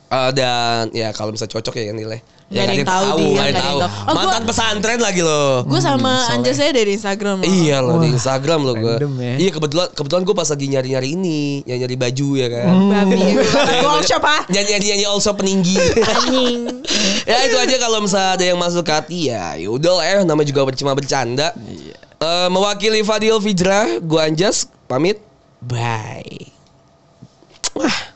Eh, 0.07 0.31
dan 0.31 0.95
ya 0.95 1.11
kalau 1.11 1.35
misalnya 1.35 1.59
cocok 1.59 1.75
ya 1.75 1.91
nilai. 1.91 2.23
Nggak 2.45 2.61
ada 2.61 2.71
yang 2.71 2.85
tahu 2.85 3.05
dia, 3.09 3.09
nggak 3.09 3.25
nggak 3.25 3.41
ada 3.41 3.49
yang 3.49 3.65
tahu. 3.65 3.79
tahu. 3.81 3.89
Oh, 4.05 4.13
Mantan 4.13 4.29
gua- 4.37 4.47
pesantren 4.47 4.99
lagi 5.01 5.21
loh. 5.21 5.53
Gue 5.65 5.81
sama 5.81 6.11
Anja 6.29 6.51
saya 6.53 6.71
dari 6.71 6.91
Instagram 6.93 7.35
loh. 7.41 7.47
Iya 7.49 7.77
loh 7.81 7.97
di 7.97 8.05
Wah, 8.05 8.15
Instagram 8.15 8.59
loh 8.61 8.75
gue. 8.75 8.95
ya. 9.17 9.35
Iya 9.39 9.49
kebetulan 9.51 9.87
kebetulan 9.91 10.21
gue 10.21 10.35
pas 10.35 10.45
lagi 10.45 10.65
nyari 10.67 10.89
nyari 10.93 11.09
ini, 11.11 11.39
nyari 11.63 11.79
nyari 11.81 11.95
baju 11.97 12.27
ya 12.37 12.47
kan. 12.47 12.65
Babi. 12.69 13.17
Gol 13.83 14.01
shop 14.03 14.23
ah. 14.23 14.41
Nyanyi 14.45 14.69
nyanyi 14.71 14.87
nyanyi 14.93 15.05
also 15.05 15.33
peninggi. 15.33 15.73
Anjing. 15.97 16.59
ya 17.29 17.37
itu 17.43 17.57
aja 17.57 17.75
kalau 17.77 17.97
misalnya 17.99 18.31
ada 18.33 18.45
yang 18.45 18.57
masuk 18.57 18.85
ke 18.85 18.93
hati 18.93 19.19
ya 19.27 19.57
yaudah 19.57 19.93
lah 19.97 20.05
ya 20.05 20.17
nama 20.21 20.41
juga 20.41 20.61
cuma 20.71 20.93
bercanda 20.93 21.49
Eh, 22.15 22.47
mewakili 22.47 23.01
Fadil 23.01 23.37
Fijra 23.37 23.99
gua 23.99 24.25
Anjas 24.25 24.69
pamit 24.85 25.19
bye 25.59 26.47
Wah 27.73 28.14